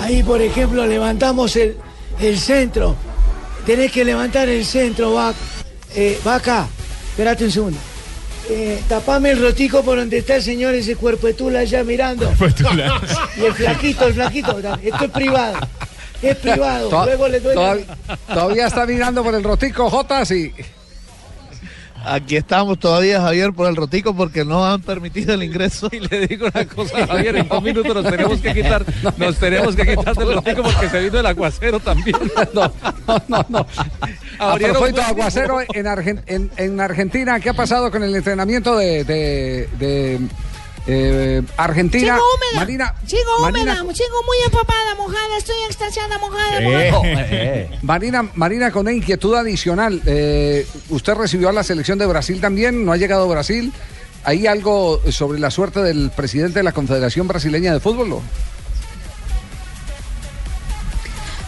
Ahí, 0.00 0.22
por 0.22 0.40
ejemplo, 0.42 0.86
levantamos 0.86 1.56
el, 1.56 1.76
el 2.20 2.38
centro. 2.38 2.94
Tenés 3.64 3.90
que 3.90 4.04
levantar 4.04 4.48
el 4.48 4.64
centro, 4.64 5.14
va, 5.14 5.32
eh, 5.94 6.18
vaca. 6.24 6.66
Espérate 7.10 7.44
un 7.44 7.50
segundo. 7.50 7.78
Eh, 8.50 8.82
tapame 8.88 9.30
el 9.30 9.40
rotico 9.40 9.82
por 9.82 9.98
donde 9.98 10.18
está 10.18 10.36
el 10.36 10.42
señor 10.42 10.74
ese 10.74 10.96
cuerpo 10.96 11.26
de 11.26 11.34
tula 11.34 11.60
allá 11.60 11.82
mirando. 11.84 12.30
Y 13.36 13.44
el 13.44 13.54
flaquito, 13.54 14.06
el 14.06 14.14
flaquito. 14.14 14.58
Esto 14.82 15.04
es 15.04 15.10
privado. 15.10 15.58
Es 16.22 16.36
privado. 16.36 17.04
Luego 17.04 17.28
le 17.28 17.40
duele. 17.40 17.54
todavía, 17.54 17.86
todavía 18.26 18.66
está 18.66 18.86
mirando 18.86 19.22
por 19.22 19.34
el 19.34 19.42
rotico, 19.42 19.90
Jotas, 19.90 20.30
y 20.30 20.52
Aquí 22.06 22.36
estamos 22.36 22.78
todavía, 22.78 23.20
Javier, 23.20 23.52
por 23.52 23.66
el 23.68 23.76
rotico 23.76 24.14
porque 24.14 24.44
no 24.44 24.64
han 24.66 24.82
permitido 24.82 25.34
el 25.34 25.42
ingreso. 25.42 25.88
Y 25.92 26.00
le 26.00 26.26
digo 26.26 26.46
una 26.54 26.64
cosa, 26.66 27.06
Javier, 27.06 27.36
en 27.36 27.48
dos 27.48 27.62
minutos 27.62 27.94
nos 27.94 28.04
tenemos 28.10 28.40
que 28.40 28.52
quitar, 28.52 28.84
nos 29.16 29.36
tenemos 29.38 29.74
que 29.76 29.86
quitar 29.96 30.14
del 30.14 30.34
rotico 30.34 30.62
porque 30.62 30.88
se 30.90 31.00
vino 31.00 31.18
el 31.20 31.26
aguacero 31.26 31.80
también. 31.80 32.16
No, 32.54 32.72
no, 33.28 33.46
no. 33.48 33.66
A 34.38 34.54
propósito 34.56 35.02
aguacero 35.02 35.60
en, 35.60 35.86
Argen- 35.86 36.22
en, 36.26 36.50
en 36.56 36.80
Argentina, 36.80 37.38
¿qué 37.40 37.50
ha 37.50 37.54
pasado 37.54 37.90
con 37.90 38.02
el 38.02 38.14
entrenamiento 38.14 38.76
de, 38.76 39.04
de- 39.04 39.68
de, 39.78 40.20
eh, 40.86 41.42
Argentina? 41.56 42.14
Sigo 42.14 42.24
húmeda. 42.34 42.60
Marina, 42.60 42.94
sigo 43.06 43.22
Marina- 43.40 43.80
húmeda, 43.82 43.94
sigo 43.94 44.22
muy 44.26 44.36
empapada, 44.46 44.94
mojada, 44.96 45.36
estoy 45.38 45.56
extasiada, 45.66 46.18
mojada, 46.18 46.60
Eh, 46.60 46.90
mojada. 46.92 47.14
eh. 47.30 47.70
Marina, 47.82 48.28
Marina, 48.34 48.70
con 48.70 48.82
una 48.82 48.92
inquietud 48.92 49.34
adicional, 49.34 50.02
eh, 50.06 50.66
usted 50.90 51.14
recibió 51.14 51.48
a 51.48 51.52
la 51.52 51.62
selección 51.64 51.98
de 51.98 52.06
Brasil 52.06 52.40
también, 52.40 52.84
no 52.84 52.92
ha 52.92 52.96
llegado 52.96 53.24
a 53.24 53.28
Brasil. 53.34 53.72
¿Hay 54.26 54.46
algo 54.46 55.00
sobre 55.10 55.38
la 55.38 55.50
suerte 55.50 55.80
del 55.82 56.10
presidente 56.10 56.58
de 56.60 56.62
la 56.62 56.72
Confederación 56.72 57.28
Brasileña 57.28 57.72
de 57.74 57.80
Fútbol? 57.80 58.12
o? 58.14 58.22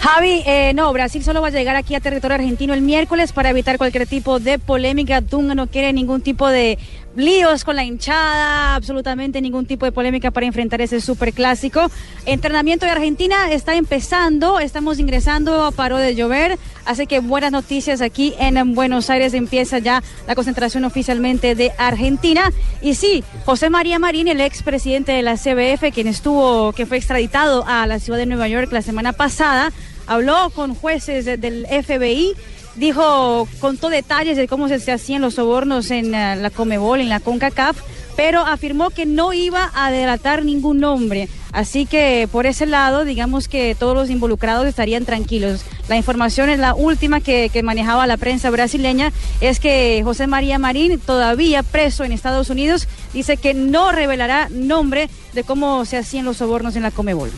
Javi, 0.01 0.42
eh, 0.46 0.72
no, 0.75 0.92
Brasil 0.92 1.25
solo 1.25 1.40
va 1.40 1.49
a 1.49 1.51
llegar 1.51 1.75
aquí 1.75 1.94
a 1.94 2.01
territorio 2.01 2.37
argentino 2.37 2.75
el 2.75 2.83
miércoles 2.83 3.33
para 3.33 3.51
evitar 3.51 3.77
cualquier 3.79 4.07
tipo 4.07 4.38
de 4.38 4.59
polémica. 4.59 5.20
Dunga 5.20 5.55
no 5.55 5.66
quiere 5.66 5.92
ningún 5.92 6.20
tipo 6.20 6.49
de 6.49 6.79
líos 7.16 7.64
con 7.64 7.76
la 7.76 7.85
hinchada, 7.85 8.74
absolutamente 8.74 9.40
ningún 9.40 9.66
tipo 9.66 9.85
de 9.87 9.92
polémica 9.92 10.31
para 10.31 10.46
enfrentar 10.46 10.81
ese 10.81 11.00
superclásico. 11.00 11.90
Entrenamiento 12.26 12.87
de 12.87 12.92
Argentina 12.92 13.50
está 13.50 13.74
empezando, 13.74 14.61
estamos 14.61 14.98
ingresando, 14.98 15.72
paró 15.72 15.96
de 15.96 16.14
llover, 16.14 16.59
así 16.85 17.07
que 17.07 17.20
buenas 17.20 17.52
noticias 17.52 18.00
aquí 18.00 18.35
en 18.38 18.74
Buenos 18.74 19.11
Aires 19.11 19.35
empieza 19.35 19.79
ya 19.79 20.02
la 20.26 20.35
concentración 20.35 20.85
oficialmente 20.85 21.55
de 21.55 21.72
Argentina. 21.79 22.52
Y 22.83 22.94
sí, 22.94 23.24
José 23.44 23.70
María 23.70 23.98
Marín, 23.98 24.29
el 24.29 24.40
expresidente 24.40 25.12
de 25.12 25.22
la 25.22 25.37
CBF, 25.37 25.92
quien 25.92 26.07
estuvo, 26.09 26.72
que 26.72 26.87
fue 26.87 26.98
extraditado 26.98 27.64
a 27.66 27.87
la 27.87 27.98
ciudad 27.98 28.18
de 28.18 28.26
Nueva 28.26 28.48
York 28.48 28.70
la 28.72 28.83
semana 28.83 29.12
pasada, 29.12 29.72
habló 30.07 30.50
con 30.50 30.74
jueces 30.74 31.24
de- 31.24 31.37
del 31.37 31.66
FBI, 31.66 32.33
dijo, 32.76 33.48
contó 33.60 33.88
detalles 33.88 34.36
de 34.36 34.48
cómo 34.48 34.68
se, 34.68 34.92
hacían 34.92 35.22
los 35.22 35.34
sobornos 35.34 35.90
en 35.90 36.14
eh, 36.14 36.36
la 36.36 36.51
Comebol, 36.51 37.01
en 37.01 37.09
la 37.09 37.20
CONCACAF, 37.20 37.78
pero 38.16 38.40
afirmó 38.40 38.90
que 38.90 39.05
no 39.05 39.32
iba 39.32 39.70
a 39.74 39.90
delatar 39.90 40.44
ningún 40.44 40.80
nombre. 40.80 41.28
Así 41.53 41.86
que 41.86 42.28
por 42.30 42.46
ese 42.46 42.66
lado, 42.66 43.05
digamos 43.05 43.48
que 43.48 43.74
todos 43.74 43.94
los 43.94 44.11
involucrados 44.11 44.66
estarían 44.66 45.05
tranquilos. 45.05 45.64
La 45.88 45.96
información 45.96 46.51
es 46.51 46.59
la 46.59 46.74
última 46.74 47.20
que, 47.20 47.51
que 47.51 47.62
manejaba 47.62 48.07
la 48.07 48.16
prensa 48.16 48.51
brasileña, 48.51 49.12
es 49.40 49.61
que 49.61 50.01
José 50.05 50.26
María 50.26 50.59
Marín, 50.59 50.98
todavía 50.98 51.62
preso 51.62 52.05
en 52.05 52.12
Estados 52.12 52.51
Unidos, 52.51 52.88
dice 53.12 53.36
que 53.36 53.55
no 53.55 53.92
revelará 53.92 54.48
nombre 54.51 55.09
de 55.32 55.44
cómo 55.44 55.84
se 55.84 55.96
hacían 55.96 56.24
los 56.24 56.38
sobornos 56.38 56.76
en 56.76 56.82
la 56.82 56.90
Comebol. 56.90 57.30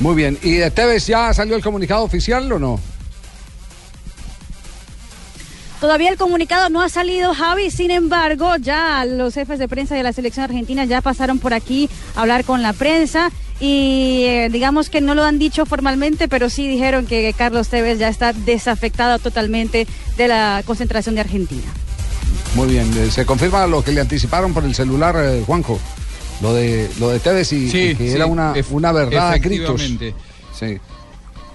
Muy 0.00 0.14
bien. 0.14 0.38
¿Y 0.42 0.54
de 0.54 0.70
Tevez 0.70 1.06
ya 1.06 1.34
salió 1.34 1.56
el 1.56 1.62
comunicado 1.62 2.04
oficial 2.04 2.50
o 2.52 2.58
no? 2.58 2.80
Todavía 5.80 6.10
el 6.10 6.16
comunicado 6.16 6.70
no 6.70 6.82
ha 6.82 6.88
salido, 6.88 7.34
Javi. 7.34 7.70
Sin 7.70 7.92
embargo, 7.92 8.56
ya 8.56 9.04
los 9.04 9.34
jefes 9.34 9.60
de 9.60 9.68
prensa 9.68 9.94
de 9.94 10.02
la 10.02 10.12
selección 10.12 10.44
argentina 10.44 10.84
ya 10.84 11.00
pasaron 11.00 11.38
por 11.38 11.54
aquí 11.54 11.88
a 12.16 12.22
hablar 12.22 12.44
con 12.44 12.62
la 12.62 12.72
prensa. 12.72 13.30
y 13.60 14.22
eh, 14.24 14.48
digamos 14.52 14.88
que 14.88 15.00
no 15.00 15.16
lo 15.16 15.24
han 15.24 15.38
dicho 15.38 15.66
formalmente, 15.66 16.28
pero 16.28 16.48
sí 16.48 16.68
dijeron 16.68 17.06
que 17.06 17.34
Carlos 17.36 17.68
Tevez 17.68 17.98
ya 17.98 18.08
está 18.08 18.32
desafectado 18.32 19.18
totalmente 19.18 19.86
de 20.16 20.28
la 20.28 20.62
concentración 20.64 21.16
de 21.16 21.22
Argentina. 21.22 21.66
Muy 22.54 22.68
bien, 22.68 22.90
eh, 22.96 23.10
se 23.10 23.26
confirma 23.26 23.66
lo 23.66 23.82
que 23.82 23.92
le 23.92 24.00
anticiparon 24.00 24.54
por 24.54 24.64
el 24.64 24.74
celular, 24.74 25.16
eh, 25.18 25.42
Juanjo. 25.44 25.78
Lo 26.40 26.54
de, 26.54 26.88
lo 27.00 27.10
de 27.10 27.18
Tevez 27.18 27.52
y, 27.52 27.68
Sí, 27.68 27.78
y 27.78 27.94
que 27.96 28.08
sí, 28.08 28.14
era 28.14 28.26
una, 28.26 28.52
verdad 28.92 29.32
a 29.32 29.38
gritos. 29.38 29.82
Sí. 30.56 30.78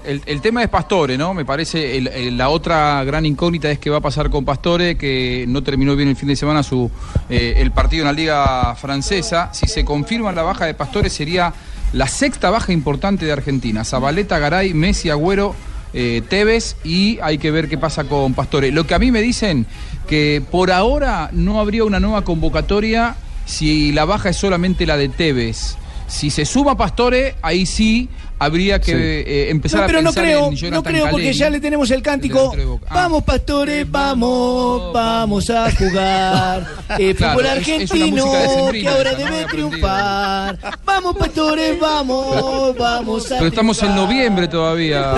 El, 0.06 0.42
tema 0.42 0.62
es 0.62 0.70
Pastore, 0.70 1.18
¿no? 1.18 1.34
Me 1.34 1.46
parece 1.46 2.02
la 2.32 2.50
otra 2.50 3.04
gran 3.06 3.26
incógnita 3.26 3.72
es 3.72 3.80
qué 3.80 3.90
va 3.90 3.98
a 3.98 4.02
pasar 4.02 4.30
con 4.30 4.44
Pastore, 4.44 4.98
que 4.98 5.46
no 5.48 5.64
terminó 5.64 5.96
bien 5.96 6.10
el 6.10 6.16
fin 6.16 6.28
de 6.28 6.36
semana 6.36 6.62
su 6.62 6.92
eh, 7.30 7.56
el 7.58 7.72
partido 7.72 8.02
en 8.02 8.08
la 8.08 8.14
liga 8.14 8.76
francesa. 8.76 9.50
Si 9.54 9.68
se 9.68 9.86
confirma 9.86 10.34
la 10.34 10.44
baja 10.44 10.66
de 10.66 10.74
Pastore 10.74 11.10
sería 11.10 11.54
la 11.94 12.08
sexta 12.08 12.50
baja 12.50 12.74
importante 12.74 13.26
de 13.26 13.32
Argentina. 13.32 13.86
Zabaleta, 13.86 14.40
Garay, 14.40 14.74
Messi, 14.74 15.10
Agüero, 15.10 15.56
eh, 15.94 16.22
Tevez 16.28 16.76
y 16.84 17.20
hay 17.22 17.38
que 17.38 17.52
ver 17.52 17.70
qué 17.70 17.78
pasa 17.78 18.04
con 18.04 18.34
Pastore. 18.34 18.72
Lo 18.72 18.86
que 18.86 18.96
a 18.96 19.00
mí 19.00 19.12
me 19.12 19.22
dicen 19.22 19.66
que 20.08 20.44
por 20.52 20.72
ahora 20.72 21.30
no 21.32 21.60
habría 21.60 21.86
una 21.86 22.00
nueva 22.00 22.24
convocatoria 22.24 23.16
si 23.46 23.92
la 23.92 24.06
baja 24.06 24.30
es 24.30 24.38
solamente 24.38 24.86
la 24.86 24.98
de 24.98 25.10
Tevez. 25.10 25.78
Si 26.14 26.30
se 26.30 26.46
suma 26.46 26.78
Pastore, 26.78 27.36
ahí 27.42 27.66
sí 27.66 28.08
habría 28.38 28.80
que 28.80 28.92
Sí. 28.92 28.98
eh, 28.98 29.48
empezar 29.50 29.82
No, 29.82 29.88
pero 29.88 30.00
a 30.00 30.02
no 30.04 30.14
creo, 30.14 30.48
en 30.50 30.56
Jonathan 30.56 30.72
no 30.74 30.84
creo, 30.84 31.10
porque 31.12 31.34
ya 31.34 31.50
le 31.50 31.60
tenemos 31.60 31.90
el 31.90 32.02
cántico. 32.04 32.54
Vamos, 32.92 33.24
pastores, 33.24 33.90
vamos, 33.90 34.94
vamos 34.94 35.50
a 35.50 35.72
jugar. 35.72 36.68
Eh, 37.00 37.16
Claro, 37.16 37.40
fútbol 37.40 37.46
es- 37.58 37.68
es 37.68 37.92
una 37.92 38.04
argentino 38.06 38.72
que 38.72 38.88
ahora 38.88 39.12
no 39.14 39.18
debe 39.18 39.46
triunfar. 39.46 40.60
Vamos, 40.86 41.16
pastores, 41.18 41.80
vamos, 41.80 42.76
vamos 42.78 43.32
a 43.32 43.36
Pero 43.38 43.48
estamos 43.48 43.82
en 43.82 43.96
noviembre 43.96 44.48
todavía. 44.48 45.16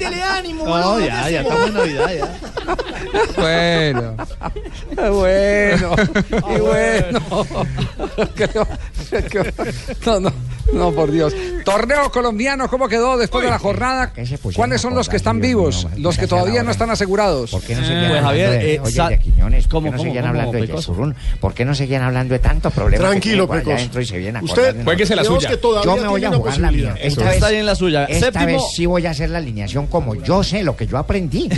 Métele 0.00 0.22
ánimo. 0.38 0.64
No, 0.66 0.98
¿qué 0.98 1.06
ya, 1.06 1.30
ya 1.30 1.40
estamos 1.42 1.66
en 1.68 1.74
Navidad, 1.74 2.10
ya. 2.14 2.38
Bueno. 3.36 4.16
bueno, 5.12 5.94
y 6.56 6.60
bueno. 6.60 7.46
Creo- 8.34 8.68
creo- 9.28 9.52
no, 10.06 10.20
no, 10.20 10.32
no, 10.72 10.92
por 10.92 11.10
Dios. 11.10 11.34
Torneo 11.64 12.10
colombiano, 12.10 12.68
¿cómo 12.68 12.88
quedó 12.88 13.16
después 13.16 13.44
de 13.44 13.50
la 13.50 13.58
jornada? 13.58 14.12
¿Cuáles 14.54 14.80
son 14.80 14.94
los 14.94 15.08
que 15.08 15.16
están 15.16 15.40
vivos? 15.40 15.86
Los 15.96 16.16
que 16.18 16.26
todavía 16.26 16.62
no 16.62 16.70
están 16.70 16.90
asegurados. 16.90 17.50
¿Por 17.50 17.62
qué 17.62 17.74
no 17.74 17.82
seguían 17.82 18.08
Pues, 18.10 18.22
hablando 18.24 18.50
de, 18.52 18.74
eh, 18.74 18.80
oye, 18.82 19.02
de 19.08 19.18
Quiñones? 19.18 19.64
¿Por 19.64 19.70
¿Cómo, 19.72 19.84
qué 19.86 19.90
no 19.90 19.96
cómo, 19.98 20.08
seguían 20.08 20.24
cómo, 20.24 20.38
hablando 20.40 20.66
de? 20.66 20.66
Yesurún? 20.76 21.14
¿Por 21.40 21.54
qué 21.54 21.64
no 21.64 21.74
seguían 21.74 22.02
hablando 22.02 22.32
de 22.34 22.38
tantos 22.38 22.72
problemas 22.72 23.08
Tranquilo, 23.10 23.48
Pecos. 23.48 23.74
adentro 23.74 24.00
y 24.00 24.06
se 24.06 24.18
vienen 24.18 24.36
a 24.36 24.42
Usted-? 24.42 24.84
Juéguese 24.84 25.16
la 25.16 25.24
suya. 25.24 25.50
Yo 25.84 25.96
me 25.96 26.08
voy 26.08 26.24
a 26.24 26.32
jugar 26.32 26.58
la 26.58 26.70
mía. 26.70 26.94
posibilidad. 26.94 26.96
Eso, 27.00 27.28
está 27.28 27.48
bien 27.50 27.66
la 27.66 27.74
suya. 27.74 28.04
Esta 28.04 28.26
Séptimo- 28.32 28.46
vez 28.46 28.62
sí 28.74 28.86
voy 28.86 29.06
a 29.06 29.10
hacer 29.10 29.30
la 29.30 29.38
alineación 29.38 29.86
como 29.86 30.14
yo 30.14 30.42
sé, 30.42 30.62
lo 30.62 30.76
que 30.76 30.86
yo 30.86 30.98
aprendí. 30.98 31.48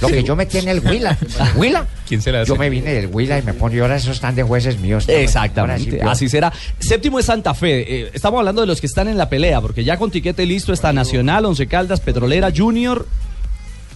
Lo 0.00 0.08
que 0.08 0.22
yo 0.22 0.36
metí 0.36 0.58
en 0.58 0.68
el 0.68 0.80
Huila. 0.80 1.16
¿Huila? 1.56 1.86
¿Quién 2.08 2.20
se 2.22 2.32
la 2.32 2.42
hace? 2.42 2.48
Yo 2.48 2.56
me 2.56 2.68
vine 2.70 2.92
del 2.92 3.06
Huila 3.06 3.38
y 3.38 3.42
me 3.42 3.54
pongo, 3.54 3.74
y 3.74 3.80
ahora 3.80 3.96
esos 3.96 4.16
están 4.16 4.34
de 4.34 4.42
jueces 4.42 4.78
míos. 4.78 5.04
Exactamente, 5.08 6.00
así 6.02 6.28
será. 6.28 6.52
Séptimo 6.78 7.18
es 7.18 7.26
Santa 7.26 7.54
Fe. 7.54 8.02
Eh, 8.02 8.10
estamos 8.12 8.38
hablando 8.38 8.60
de 8.60 8.66
los 8.66 8.80
que 8.80 8.86
están 8.86 9.08
en 9.08 9.16
la 9.18 9.28
pelea, 9.28 9.51
porque 9.60 9.84
ya 9.84 9.96
con 9.96 10.10
tiquete 10.10 10.46
listo 10.46 10.72
está 10.72 10.92
Nacional, 10.92 11.44
Once 11.44 11.66
Caldas, 11.66 12.00
Petrolera, 12.00 12.52
Junior, 12.56 13.06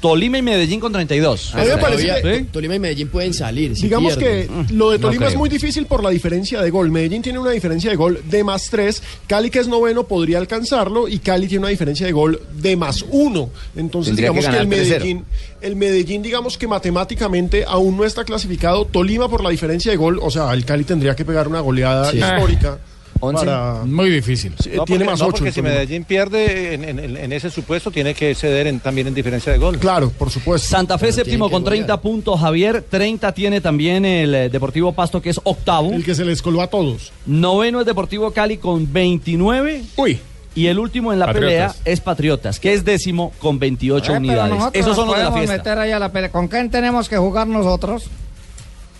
Tolima 0.01 0.37
y 0.37 0.43
Medellín 0.43 0.79
con 0.79 0.93
32. 0.93 1.55
A 1.55 1.59
mí 1.63 1.69
me 1.69 1.79
parece 1.79 2.07
que- 2.23 2.41
Tolima 2.53 2.75
y 2.75 2.79
Medellín 2.79 3.09
pueden 3.09 3.33
salir. 3.33 3.75
si 3.75 3.85
Digamos 3.85 4.15
pierden. 4.17 4.67
que 4.67 4.75
lo 4.75 4.91
de 4.91 4.99
No 4.99 5.07
Tolima 5.09 5.27
es 5.29 5.37
muy 5.37 5.49
difícil 5.49 5.87
por 5.87 6.05
la 6.05 6.11
diferencia 6.11 6.61
de 6.61 6.69
gol. 6.71 6.91
Medellín 6.91 7.23
tiene 7.23 7.39
una 7.39 7.51
diferencia 7.51 7.89
de 7.91 7.97
gol 7.97 8.21
de 8.29 8.45
más 8.45 8.69
3. 8.71 9.03
Cali, 9.27 9.49
que 9.49 9.59
es 9.59 9.69
noveno, 9.69 10.07
podría 10.07 10.37
alcanzarlo. 10.37 11.09
Y 11.09 11.19
Cali 11.19 11.49
tiene 11.49 11.61
una 11.61 11.71
diferencia 11.71 12.05
de 12.07 12.13
gol 12.13 12.41
de 12.61 12.77
más 12.77 13.07
1. 13.11 13.49
Entonces, 13.75 14.11
Tendría 14.15 14.29
digamos 14.31 14.45
que, 14.45 14.51
el 14.51 14.57
ganar 14.69 14.69
3-0. 14.69 14.99
Medellín, 14.99 15.25
el 15.63 15.77
Medellín, 15.77 16.23
digamos 16.23 16.59
que 16.59 16.69
matemáticamente 16.69 17.65
aún 17.67 17.97
no 17.97 18.05
está 18.05 18.23
clasificado. 18.25 18.85
Tolima 18.85 19.31
por 19.31 19.43
la 19.43 19.49
diferencia 19.49 19.91
de 19.91 19.97
gol. 19.97 20.19
O 20.23 20.31
sea, 20.31 20.53
el 20.53 20.67
Cali 20.67 20.85
tendría 20.85 21.17
que 21.17 21.25
pegar 21.25 21.49
una 21.49 21.61
goleada 21.61 22.11
Sí. 22.11 22.19
histórica. 22.19 22.79
Para... 23.21 23.83
Muy 23.85 24.11
difícil. 24.11 24.55
Sí, 24.59 24.71
No, 24.75 24.85
tiene 24.85 25.05
porque- 25.05 25.11
más 25.13 25.21
no, 25.21 25.27
8. 25.27 25.37
porque 25.39 25.53
si 25.53 25.63
Medellín 25.63 26.05
pierde 26.05 26.75
en, 26.75 26.85
en- 26.99 27.17
en 27.17 27.33
ese 27.33 27.51
supuesto, 27.51 27.91
tiene 27.91 28.15
que 28.15 28.35
ceder 28.35 28.67
en- 28.67 28.81
también 28.81 29.07
en 29.09 29.15
diferencia 29.15 29.53
de 29.53 29.59
gol. 29.59 29.79
Claro, 29.79 30.11
por 30.11 30.31
supuesto. 30.31 30.69
Santa 30.69 30.99
Fe 30.99 31.13
séptimo 31.13 31.51
con 31.51 31.65
30 31.65 32.01
puntos, 32.01 32.39
Javier. 32.41 32.85
30 32.89 33.33
tiene 33.33 33.61
también 33.61 34.05
el 34.05 34.35
eh, 34.35 34.49
Deportivo 34.49 34.93
Pasto, 34.93 35.21
que 35.23 35.31
es 35.31 35.41
octavo. 35.45 35.93
El 35.93 36.05
que 36.05 36.15
se 36.15 36.25
les 36.25 36.43
coló 36.43 36.61
a 36.63 36.67
todos. 36.69 37.13
Noveno 37.27 37.81
es 37.81 37.87
Deportivo 37.87 38.31
Cali 38.33 38.57
con 38.59 38.93
29. 38.93 39.83
Uy. 39.97 40.21
Y 40.55 40.69
el 40.69 40.79
último 40.79 41.13
en 41.13 41.19
la 41.19 41.27
Patriotas. 41.27 41.75
pelea 41.75 41.93
es 41.93 42.01
Patriotas, 42.01 42.59
que 42.61 42.73
es 42.73 42.83
décimo 42.83 43.31
con 43.41 43.59
28 43.59 44.05
Eh, 44.05 44.07
pero 44.07 44.19
unidades. 44.19 44.63
Esos 44.73 44.97
son 44.97 45.09
los 45.09 45.17
de 45.19 45.25
la 45.25 45.33
fiesta. 45.33 45.57
meter 45.59 45.79
ahí 45.79 45.91
a 45.93 45.99
la 45.99 46.11
pelea. 46.11 46.31
¿Con 46.33 46.49
quién 46.49 46.71
tenemos 46.71 47.09
que 47.11 47.19
jugar 47.19 47.47
nosotros? 47.47 48.05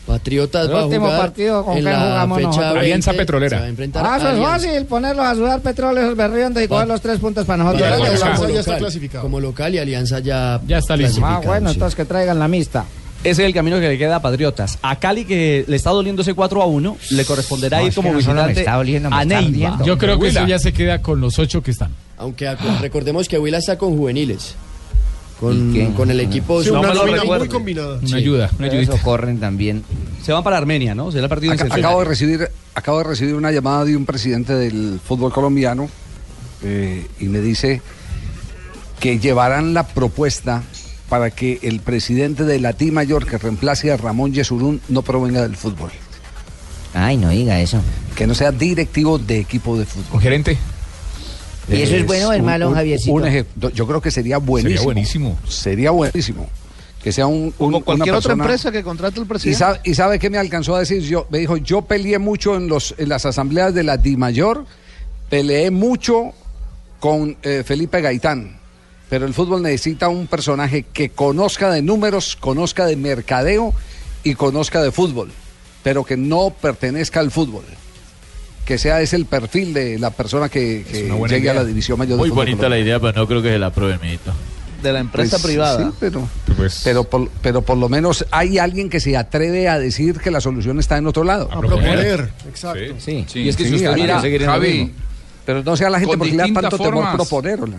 Patriotas 0.07 0.67
El 0.69 0.75
va 0.75 0.81
a 0.81 0.85
último 0.87 1.07
jugar 1.07 1.21
partido, 1.21 1.65
¿con 1.65 1.77
en 1.77 1.83
quién 1.83 1.93
la 1.95 2.01
jugamos 2.07 2.37
fecha 2.39 2.47
nosotros? 2.49 2.73
20, 2.75 2.81
Alianza 2.87 3.11
se 3.13 3.19
Petrolera. 3.19 3.59
va 3.61 3.65
a 3.65 4.15
Ah, 4.15 4.17
eso 4.19 4.29
es 4.31 4.39
fácil, 4.41 4.87
ponerlos 4.87 5.27
a 5.27 5.35
sudar 5.35 5.61
petróleo 5.61 6.03
esos 6.05 6.17
berriondos 6.17 6.63
y 6.63 6.69
coger 6.69 6.89
los 6.89 7.01
tres 7.01 7.19
puntos 7.19 7.45
para 7.45 7.65
nosotros. 7.65 7.89
Como 7.91 8.05
ya 8.07 8.13
está 8.61 8.71
local, 8.73 8.79
clasificado. 8.79 9.23
Como 9.23 9.41
local 9.41 9.75
y 9.75 9.79
Alianza 9.79 10.21
ya, 10.21 10.61
Ya 10.67 10.79
está 10.79 10.97
listo. 10.97 11.21
Ah, 11.25 11.41
bueno, 11.45 11.69
sí. 11.71 11.75
entonces 11.75 11.97
que 11.97 12.05
traigan 12.05 12.39
la 12.39 12.47
mixta. 12.49 12.85
Ese 13.25 13.43
es 13.43 13.47
el 13.49 13.55
camino 13.55 13.81
que 13.81 13.89
le 13.89 13.99
queda 13.99 14.17
a 14.17 14.23
Patriotas. 14.23 14.79
A 14.83 14.97
Cali, 15.01 15.25
que 15.25 15.65
le 15.67 15.75
está 15.77 15.91
doliendo 15.91 16.23
ese 16.23 16.35
4 16.35 16.63
a 16.63 16.67
1, 16.67 16.97
le 17.11 17.25
corresponderá 17.25 17.79
No, 17.81 17.85
ir 17.87 17.91
que 17.91 17.97
como 17.97 18.11
no 18.13 18.17
visitante 18.19 18.61
está 18.61 18.75
doliendo, 18.77 19.09
a 19.13 19.25
Neiva. 19.25 19.79
Yo 19.85 19.99
creo 19.99 20.17
que 20.19 20.27
Huila. 20.27 20.41
eso 20.41 20.49
ya 20.49 20.59
se 20.61 20.73
queda 20.73 21.03
con 21.03 21.21
los 21.21 21.37
ocho 21.41 21.61
que 21.63 21.73
están. 21.73 21.91
Aunque 22.19 22.55
recordemos 22.81 23.27
que 23.29 23.39
Huila 23.39 23.59
está 23.59 23.77
con 23.77 23.97
juveniles. 23.97 24.55
Con, 25.41 25.93
con 25.93 26.11
el 26.11 26.21
equipo 26.21 26.63
Sí, 26.63 26.71
una 26.71 26.95
nómina 26.95 27.23
muy 27.25 27.49
combinada. 27.49 27.99
Una 28.03 28.17
ayuda, 28.17 28.51
una 28.59 28.69
Eso 28.69 28.77
ayudita. 28.79 29.03
corren 29.03 29.39
también. 29.39 29.85
Se 30.25 30.33
van 30.33 30.43
para 30.43 30.57
Armenia, 30.57 30.95
¿no? 30.95 31.13
Será 31.13 31.25
el 31.25 31.29
partido 31.29 31.53
acabo 31.53 31.99
de 32.01 32.05
recibir 32.07 32.49
acabo 32.75 32.99
de 32.99 33.05
recibir 33.05 33.35
una 33.35 33.53
llamada 33.53 33.85
de 33.85 33.97
un 33.97 34.07
presidente 34.07 34.55
del 34.55 34.99
fútbol 35.05 35.33
colombiano 35.33 35.89
eh, 36.63 37.07
y 37.21 37.27
me 37.27 37.41
dice 37.41 37.83
que 38.99 39.19
llevarán 39.19 39.75
la 39.75 39.87
propuesta 39.87 40.63
para 41.11 41.31
que 41.31 41.59
el 41.63 41.81
presidente 41.81 42.45
de 42.45 42.59
la 42.59 42.73
T 42.73 42.91
Mayor 42.91 43.27
que 43.27 43.39
reemplace 43.39 43.93
a 43.93 43.97
Ramón 43.97 44.33
Yesurún 44.33 44.81
no 44.89 45.03
provenga 45.03 45.43
del 45.43 45.57
fútbol, 45.57 45.91
Ay, 46.95 47.17
no 47.19 47.29
diga 47.29 47.61
eso. 47.61 47.81
que 48.17 48.27
no 48.27 48.35
sea 48.35 48.53
directivo 48.53 49.19
de 49.19 49.39
equipo 49.39 49.79
de 49.79 49.85
fútbol. 49.85 50.07
¿Un 50.15 50.21
gerente? 50.21 50.59
¿Y 51.69 51.83
eso 51.83 51.97
es 51.97 52.07
bueno 52.07 52.29
o 52.29 52.33
es 52.33 52.43
malo, 52.43 52.69
un- 52.69 52.75
Javiercito? 52.75 53.13
un 53.13 53.23
eje- 53.25 53.45
yo 53.75 53.87
creo 53.87 54.01
que 54.01 54.11
sería 54.11 54.39
buenísimo. 54.39 54.77
Sería 54.79 54.85
buenísimo. 54.85 55.39
Sería 55.49 55.91
buenísimo. 55.91 56.49
Que 57.03 57.13
sea 57.13 57.27
un, 57.27 57.45
un- 57.45 57.53
Como 57.57 57.81
cualquier 57.85 58.11
una 58.11 58.19
otra 58.19 58.33
empresa 58.33 58.73
que 58.73 58.83
contrate 58.83 59.19
el 59.21 59.27
¿Y 59.27 59.29
presidente. 59.29 59.59
sabe, 59.59 59.81
y 59.85 59.95
sabe 59.95 60.19
qué 60.19 60.29
me 60.31 60.39
alcanzó 60.39 60.75
a 60.77 60.81
decir? 60.81 61.03
Yo, 61.03 61.27
me 61.31 61.39
dijo, 61.39 61.57
yo 61.57 61.83
peleé 61.83 62.19
mucho 62.19 62.57
en, 62.57 62.69
los, 62.69 62.95
en 62.99 63.09
las 63.09 63.25
asambleas 63.27 63.75
de 63.75 63.83
la 63.85 63.97
DIMAYOR, 63.97 64.65
peleé 65.29 65.71
mucho 65.71 66.33
con 67.01 67.37
eh, 67.43 67.63
Felipe 67.65 68.01
Gaitán, 68.01 68.59
pero 69.09 69.27
el 69.27 69.35
fútbol 69.35 69.63
necesita 69.63 70.09
un 70.09 70.27
personaje 70.27 70.83
que 70.85 71.11
conozca 71.11 71.71
de 71.71 71.83
números, 71.83 72.37
conozca 72.41 72.87
de 72.87 72.97
mercadeo 72.97 73.73
y 74.25 74.35
conozca 74.35 74.83
de 74.83 74.91
fútbol, 74.91 75.31
pero 75.85 76.03
que 76.05 76.17
no 76.17 76.51
pertenezca 76.61 77.21
al 77.21 77.31
fútbol. 77.31 77.63
Que 78.67 78.77
sea 78.79 79.01
ese 79.01 79.17
el 79.17 79.25
perfil 79.25 79.73
de 79.73 79.99
la 79.99 80.11
persona 80.11 80.49
que, 80.51 80.85
que 80.91 81.11
llegue 81.29 81.49
a 81.49 81.55
la 81.55 81.65
división 81.65 81.99
mayor 81.99 82.19
Muy 82.19 82.29
bonita 82.31 82.69
la 82.69 82.79
idea, 82.79 83.01
pero 83.01 83.13
no 83.21 83.27
creo 83.27 83.41
que 83.41 83.51
se 83.51 83.59
la 83.59 83.69
aprueben, 83.69 83.99
ministro. 84.03 84.35
de 84.83 84.93
la 84.93 84.99
empresa 85.01 85.39
Pues, 85.39 85.45
privada. 85.45 85.89
sí, 85.91 85.97
pero, 85.99 86.29
Pues- 86.57 86.83
pero, 86.85 87.05
por, 87.05 87.31
pero 87.43 87.63
por 87.63 87.77
lo 87.79 87.89
menos 87.89 88.27
hay 88.31 88.59
alguien 88.59 88.91
que 88.91 89.01
se 89.01 89.17
atreve 89.17 89.69
a 89.69 89.79
decir 89.79 90.19
que 90.21 90.31
la 90.31 90.41
solución 90.41 90.79
está 90.81 90.99
en 90.99 91.07
otro 91.07 91.25
lado. 91.25 91.49
A 91.51 91.59
proponer, 91.61 92.29
exacto. 92.49 92.81
Sí. 92.99 93.25
Sí, 93.27 93.41
y 93.41 93.49
es 93.49 93.57
que 93.57 93.65
sí, 93.65 93.71
si 93.71 93.77
usted 93.87 93.95
mira, 93.95 94.21
Javi. 94.21 94.93
Pero 95.47 95.63
no 95.63 95.77
sea 95.77 95.89
la 95.89 95.99
gente 96.01 96.17
porque 96.19 96.33
le 96.33 96.37
da 96.39 96.45
distintas 96.45 96.71
tanto 96.71 96.77
temor 96.79 96.95
formas. 96.95 97.15
proponer. 97.15 97.61
¿o 97.63 97.67
no? 97.69 97.77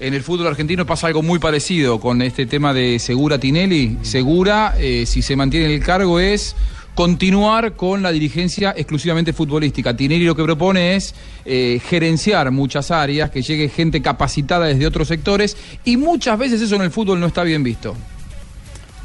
En 0.00 0.14
el 0.14 0.22
fútbol 0.22 0.46
argentino 0.46 0.86
pasa 0.86 1.08
algo 1.08 1.22
muy 1.22 1.38
parecido 1.38 1.98
con 1.98 2.22
este 2.22 2.46
tema 2.46 2.72
de 2.72 2.98
Segura 2.98 3.38
Tinelli. 3.40 3.98
Segura, 4.02 4.74
eh, 4.78 5.04
si 5.06 5.22
se 5.22 5.34
mantiene 5.34 5.66
en 5.66 5.72
el 5.72 5.82
cargo, 5.82 6.20
es 6.20 6.54
continuar 6.94 7.74
con 7.74 8.02
la 8.02 8.10
dirigencia 8.10 8.74
exclusivamente 8.76 9.32
futbolística. 9.32 9.96
Tinelli 9.96 10.24
lo 10.24 10.34
que 10.34 10.42
propone 10.42 10.96
es 10.96 11.14
eh, 11.44 11.80
gerenciar 11.88 12.50
muchas 12.50 12.90
áreas, 12.90 13.30
que 13.30 13.42
llegue 13.42 13.68
gente 13.68 14.02
capacitada 14.02 14.66
desde 14.66 14.86
otros 14.86 15.08
sectores 15.08 15.56
y 15.84 15.96
muchas 15.96 16.38
veces 16.38 16.60
eso 16.60 16.74
en 16.74 16.82
el 16.82 16.90
fútbol 16.90 17.20
no 17.20 17.26
está 17.26 17.42
bien 17.44 17.62
visto. 17.62 17.94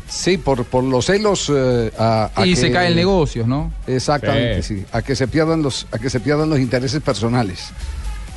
Sí, 0.07 0.37
por, 0.37 0.65
por 0.65 0.83
los 0.83 1.05
celos 1.05 1.51
eh, 1.55 1.91
a, 1.97 2.29
a 2.35 2.45
y 2.45 2.51
que- 2.51 2.55
se 2.59 2.71
cae 2.71 2.87
el 2.87 2.95
negocio, 2.95 3.47
¿no? 3.47 3.71
Exactamente, 3.87 4.61
sí. 4.61 4.83
A 4.91 5.01
que 5.01 5.15
se 5.15 5.27
pierdan 5.27 5.63
los, 5.63 5.87
a 5.91 5.97
que 5.97 6.09
se 6.09 6.19
pierdan 6.19 6.49
los 6.49 6.59
intereses 6.59 7.01
personales. 7.01 7.69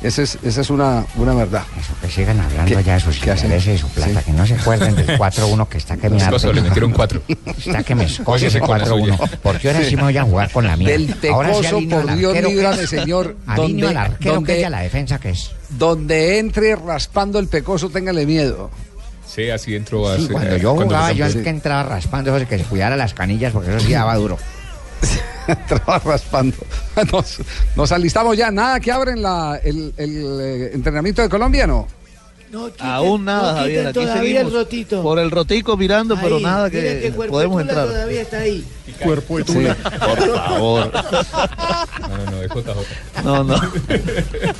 Esa 0.03 0.21
es, 0.21 0.37
esa 0.43 0.61
es 0.61 0.69
una, 0.69 1.03
una 1.15 1.33
verdad. 1.33 1.63
Eso, 1.79 1.93
que 1.99 2.07
sigan 2.11 2.39
hablando 2.39 2.77
¿Qué- 2.77 2.83
ya 2.83 2.93
de 2.93 2.99
sus 2.99 3.17
intereses 3.17 3.67
y 3.67 3.77
su 3.79 3.89
plata, 3.89 4.19
Sí. 4.19 4.25
que 4.27 4.31
no 4.31 4.45
se 4.45 4.53
acuerden 4.53 4.95
del 4.95 5.17
4-1 5.17 5.67
que 5.67 5.77
está 5.79 5.97
que 5.97 6.07
me. 6.09 6.23
Coso, 6.29 6.53
le 6.53 6.61
metieron 6.61 6.91
cuatro. 6.91 7.21
Está 7.57 7.81
que 7.83 7.95
me 7.95 8.03
escoge 8.05 8.45
ese 8.45 8.59
con 8.59 8.77
la 8.77 8.85
4-1. 8.85 9.17
suya. 9.17 9.39
Porque 9.41 9.69
ahora 9.71 9.83
sí 9.83 9.95
me 9.95 10.03
voy 10.03 10.17
a 10.17 10.23
jugar 10.23 10.51
con 10.51 10.67
la 10.67 10.77
mía. 10.77 10.89
Del 10.89 11.07
sí 11.19 11.27
alineo 11.29 12.01
por 12.01 12.15
Dios, 12.15 12.31
arquero 12.31 12.49
que- 12.49 12.55
líbrame, 12.55 12.87
señor. 12.87 13.37
Alineo 13.47 13.89
al 13.89 13.97
arquero 13.97 14.35
donde- 14.35 14.53
que 14.53 14.63
es 14.63 14.69
la 14.69 14.79
defensa 14.81 15.19
que 15.19 15.29
es. 15.31 15.49
Donde 15.69 16.37
entre 16.37 16.75
raspando 16.75 17.39
el 17.39 17.47
Pecoso, 17.47 17.89
téngale 17.89 18.25
miedo. 18.27 18.69
Sí, 19.27 19.49
así 19.49 19.75
entró 19.75 20.15
Sí, 20.15 20.23
hace- 20.25 20.31
cuando 20.33 20.55
eh, 20.55 20.59
yo 20.59 20.75
cuando 20.75 20.95
jugaba, 20.95 21.11
yo 21.11 21.25
el 21.25 21.43
que 21.43 21.49
entraba 21.49 21.83
raspando, 21.83 22.37
eso, 22.37 22.47
que 22.47 22.57
se 22.59 22.63
cuidara 22.65 22.95
las 22.95 23.13
canillas, 23.15 23.51
porque 23.51 23.71
eso 23.75 23.79
sí 23.85 23.93
daba 23.93 24.15
duro. 24.15 24.37
Entraba 25.47 25.99
raspando. 25.99 26.55
Nos, 27.11 27.37
nos 27.75 27.91
alistamos 27.91 28.35
ya. 28.37 28.49
Nada 28.51 28.79
que 28.79 28.91
abren 28.91 29.21
la, 29.21 29.59
el, 29.63 29.93
el, 29.97 30.39
eh, 30.41 30.71
entrenamiento 30.73 31.21
de 31.21 31.29
Colombia, 31.29 31.67
¿no? 31.67 31.87
Aún 32.79 33.25
nada, 33.25 33.51
no 33.51 33.57
Javier. 33.59 33.67
quiten 33.77 33.87
Aquí 33.87 33.93
todavía 33.99 34.21
seguimos 34.21 34.47
el 34.53 34.53
rotito. 34.53 35.03
por 35.03 35.19
el 35.19 35.31
rotico 35.31 35.75
mirando, 35.75 36.17
pero 36.19 36.37
Ahí, 36.37 36.43
nada 36.43 36.69
miren 36.69 37.01
que 37.01 37.11
Cuerpo 37.11 37.33
podemos 37.33 37.61
entrar. 37.61 37.87
todavía 37.87 38.21
está 38.21 38.37
ahí. 38.39 38.65
Cuerpo 39.03 39.37
de 39.37 39.43
Sí, 39.43 39.53
tula. 39.53 39.75
por 39.75 40.35
favor. 40.35 40.91
No, 40.93 42.17
no, 42.17 42.31
no, 42.31 42.41
es 42.41 42.49
JJ. 42.49 43.23
No, 43.25 43.43
no. 43.43 43.55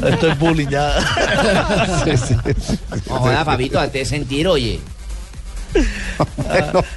Esto 0.10 0.28
es 0.32 0.38
bullying 0.40 0.68
ya. 0.68 0.96
No 3.08 3.16
joda, 3.20 3.46
Fabito, 3.46 3.80
hazte 3.80 4.04
sentir, 4.06 4.48
oye. 4.50 4.80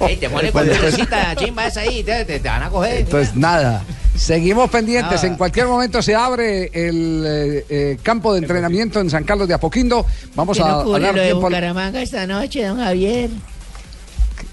Ey, 0.07 0.17
te 0.17 0.29
pones 0.29 0.51
tu 0.51 0.57
pues- 0.59 0.81
recita, 0.81 1.35
chimba 1.35 1.67
esa 1.67 1.81
ahí, 1.81 2.03
te, 2.03 2.25
te- 2.25 2.39
te 2.39 2.47
van 2.49 2.63
a 2.63 2.69
coger. 2.69 2.97
Entonces, 3.01 3.35
nada. 3.35 3.83
Seguimos 4.15 4.69
pendientes. 4.69 5.15
Nada. 5.15 5.27
En 5.27 5.35
cualquier 5.35 5.67
momento 5.67 6.01
se 6.01 6.13
abre 6.15 6.69
el 6.73 7.23
eh, 7.25 7.65
eh, 7.69 7.97
campo 8.03 8.33
de 8.33 8.39
entrenamiento 8.39 8.99
en 8.99 9.09
San 9.09 9.23
Carlos 9.23 9.47
de 9.47 9.53
Apoquindo. 9.53 10.05
Vamos 10.35 10.59
a, 10.59 10.83
no 10.83 10.95
a 10.95 10.99
dar 10.99 11.13
lo 11.15 11.19
de 11.21 11.25
tiempo. 11.27 11.47
al- 11.47 11.53
Bucaramanga 11.53 12.01
esta 12.01 12.27
noche, 12.27 12.63
don 12.65 12.77
Javier. 12.77 13.29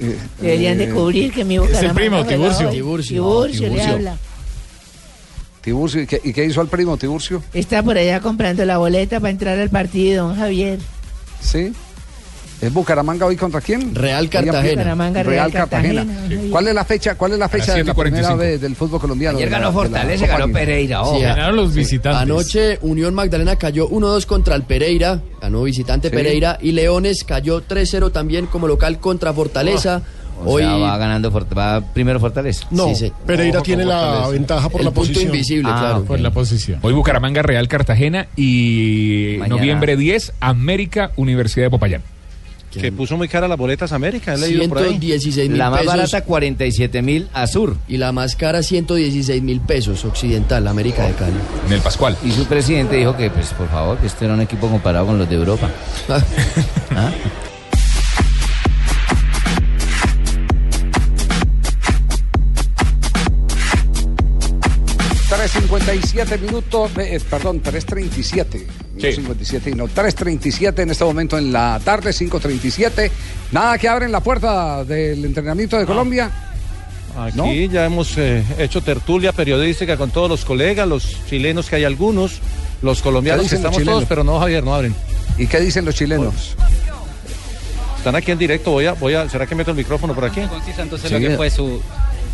eh, 0.00 0.16
Deberían 0.40 0.78
de 0.78 0.84
eh, 0.84 0.90
cubrir 0.90 1.32
que 1.32 1.44
mi 1.44 1.58
Bucaramanga 1.58 1.94
primo, 1.94 2.16
juega 2.24 2.28
Tiburcio. 2.36 2.68
hoy. 2.68 2.74
Tiburcio. 2.74 3.14
Tiburcio, 3.22 3.68
le 3.68 3.82
habla. 3.82 4.16
Tiburcio, 5.60 6.02
¿y 6.02 6.06
qué, 6.06 6.20
y 6.24 6.32
qué 6.32 6.44
hizo 6.44 6.62
el 6.62 6.68
primo 6.68 6.96
Tiburcio? 6.96 7.42
Está 7.52 7.82
por 7.82 7.98
allá 7.98 8.20
comprando 8.20 8.64
la 8.64 8.78
boleta 8.78 9.18
para 9.20 9.30
entrar 9.30 9.58
al 9.58 9.68
partido, 9.70 10.28
don 10.28 10.36
Javier. 10.36 10.78
Sí. 11.40 11.72
¿Es 12.60 12.72
Bucaramanga 12.72 13.24
hoy 13.24 13.36
contra 13.36 13.60
quién? 13.60 13.94
Real 13.94 14.28
Cartagena. 14.28 14.82
Bucaramanga, 14.82 15.22
Real 15.22 15.26
Real 15.26 15.52
Cartagena. 15.52 16.04
Cartagena, 16.04 16.42
sí. 16.42 16.48
¿Cuál 16.50 16.66
es 16.68 16.74
la 16.74 16.84
fecha? 16.84 17.14
¿Cuál 17.14 17.32
es 17.34 17.38
la 17.38 17.48
fecha 17.48 17.74
de 17.74 17.84
la 17.84 17.94
primera 17.94 18.34
vez 18.34 18.60
del 18.60 18.74
fútbol 18.74 19.00
colombiano? 19.00 19.38
Ayer 19.38 19.48
ganó 19.48 19.72
Fortaleza, 19.72 20.26
ganó? 20.26 20.52
Pereira. 20.52 21.02
Sí, 21.04 21.20
Ganaron 21.22 21.54
los 21.56 21.72
visitantes. 21.72 22.20
Anoche 22.20 22.78
Unión 22.82 23.14
Magdalena 23.14 23.54
cayó 23.54 23.88
1-2 23.88 24.26
contra 24.26 24.56
el 24.56 24.62
Pereira, 24.64 25.20
ganó 25.40 25.62
visitante 25.62 26.08
Sí. 26.10 26.16
Pereira, 26.16 26.58
y 26.60 26.72
Leones 26.72 27.22
cayó 27.22 27.62
3-0 27.62 28.10
también 28.10 28.46
como 28.46 28.66
local 28.66 28.98
contra 28.98 29.32
Fortaleza. 29.32 30.02
O 30.44 30.52
Hoy 30.54 30.62
sea, 30.62 30.76
va 30.76 30.96
ganando, 30.98 31.30
va 31.32 31.80
primero 31.92 32.18
Fortaleza. 32.18 32.66
No, 32.72 32.88
Sí, 32.88 32.94
sí. 33.06 33.12
Pereira 33.24 33.58
Ojo 33.58 33.64
tiene 33.64 33.84
la 33.84 33.98
Fortaleza. 34.00 34.28
ventaja 34.30 34.68
por 34.68 34.80
El 34.80 34.84
la 34.86 34.90
punto 34.90 35.08
posición. 35.08 35.32
invisible, 35.34 35.70
Ah, 35.72 35.78
claro. 35.80 36.04
Por 36.04 36.18
la 36.20 36.30
posición. 36.32 36.78
Hoy 36.82 36.92
Bucaramanga, 36.92 37.42
Real 37.42 37.68
Cartagena 37.68 38.26
y 38.36 39.36
Mañana. 39.38 39.56
noviembre 39.56 39.96
10, 39.96 40.32
América, 40.40 41.12
Universidad 41.16 41.66
de 41.66 41.70
Popayán. 41.70 42.02
Que 42.70 42.92
puso 42.92 43.16
muy 43.16 43.28
cara 43.28 43.48
las 43.48 43.58
boletas 43.58 43.92
América, 43.92 44.34
he 44.34 44.38
leído 44.38 44.68
por 44.68 44.78
ahí. 44.78 44.90
116 44.90 45.48
mil 45.50 45.58
La 45.58 45.70
más 45.70 45.80
pesos. 45.80 45.94
barata, 45.96 46.20
47 46.24 47.02
mil 47.02 47.28
Azur. 47.32 47.76
Y 47.88 47.96
la 47.96 48.12
más 48.12 48.36
cara, 48.36 48.62
116 48.62 49.42
mil 49.42 49.60
pesos, 49.60 50.04
Occidental, 50.04 50.66
América 50.68 51.06
de 51.06 51.14
Cali. 51.14 51.32
En 51.66 51.72
el 51.72 51.80
Pascual. 51.80 52.16
Y 52.24 52.30
su 52.32 52.44
presidente 52.46 52.96
dijo 52.96 53.16
que, 53.16 53.30
pues, 53.30 53.48
por 53.54 53.68
favor, 53.68 53.98
que 53.98 54.06
este 54.06 54.24
era 54.26 54.34
un 54.34 54.40
equipo 54.40 54.68
comparado 54.68 55.06
con 55.06 55.18
los 55.18 55.28
de 55.28 55.36
Europa. 55.36 55.68
¿Ah? 56.94 57.10
3.57 65.38 66.40
minutos, 66.40 66.90
eh, 66.98 67.20
perdón, 67.30 67.62
3.37. 67.62 68.66
No 68.96 69.00
57, 69.00 69.74
no, 69.76 69.86
3.37 69.86 70.80
en 70.80 70.90
este 70.90 71.04
momento 71.04 71.38
en 71.38 71.52
la 71.52 71.80
tarde, 71.84 72.10
5.37. 72.10 73.08
Nada 73.52 73.78
que 73.78 73.88
abren 73.88 74.10
la 74.10 74.20
puerta 74.20 74.82
del 74.84 75.24
entrenamiento 75.24 75.78
de 75.78 75.86
Colombia. 75.86 76.28
Aquí 77.16 77.68
ya 77.68 77.84
hemos 77.84 78.18
eh, 78.18 78.42
hecho 78.58 78.80
tertulia 78.80 79.32
periodística 79.32 79.96
con 79.96 80.10
todos 80.10 80.28
los 80.28 80.44
colegas, 80.44 80.88
los 80.88 81.16
chilenos 81.28 81.68
que 81.68 81.76
hay 81.76 81.84
algunos, 81.84 82.40
los 82.82 83.00
colombianos 83.00 83.44
¿Qué 83.44 83.50
que 83.50 83.56
estamos 83.56 83.84
todos, 83.84 84.04
pero 84.06 84.24
no, 84.24 84.40
Javier, 84.40 84.64
no 84.64 84.74
abren. 84.74 84.94
¿Y 85.36 85.46
qué 85.46 85.60
dicen 85.60 85.84
los 85.84 85.94
chilenos? 85.94 86.56
Están 87.96 88.16
aquí 88.16 88.32
en 88.32 88.38
directo, 88.38 88.72
voy 88.72 88.86
a, 88.86 88.94
voy 88.94 89.14
a, 89.14 89.28
¿será 89.28 89.46
que 89.46 89.54
meto 89.54 89.70
el 89.70 89.76
micrófono 89.76 90.14
por 90.14 90.24
aquí? 90.24 90.40
Entonces 90.40 91.08
Sí. 91.08 91.14
lo 91.14 91.20
que 91.20 91.36
fue 91.36 91.48
su... 91.48 91.80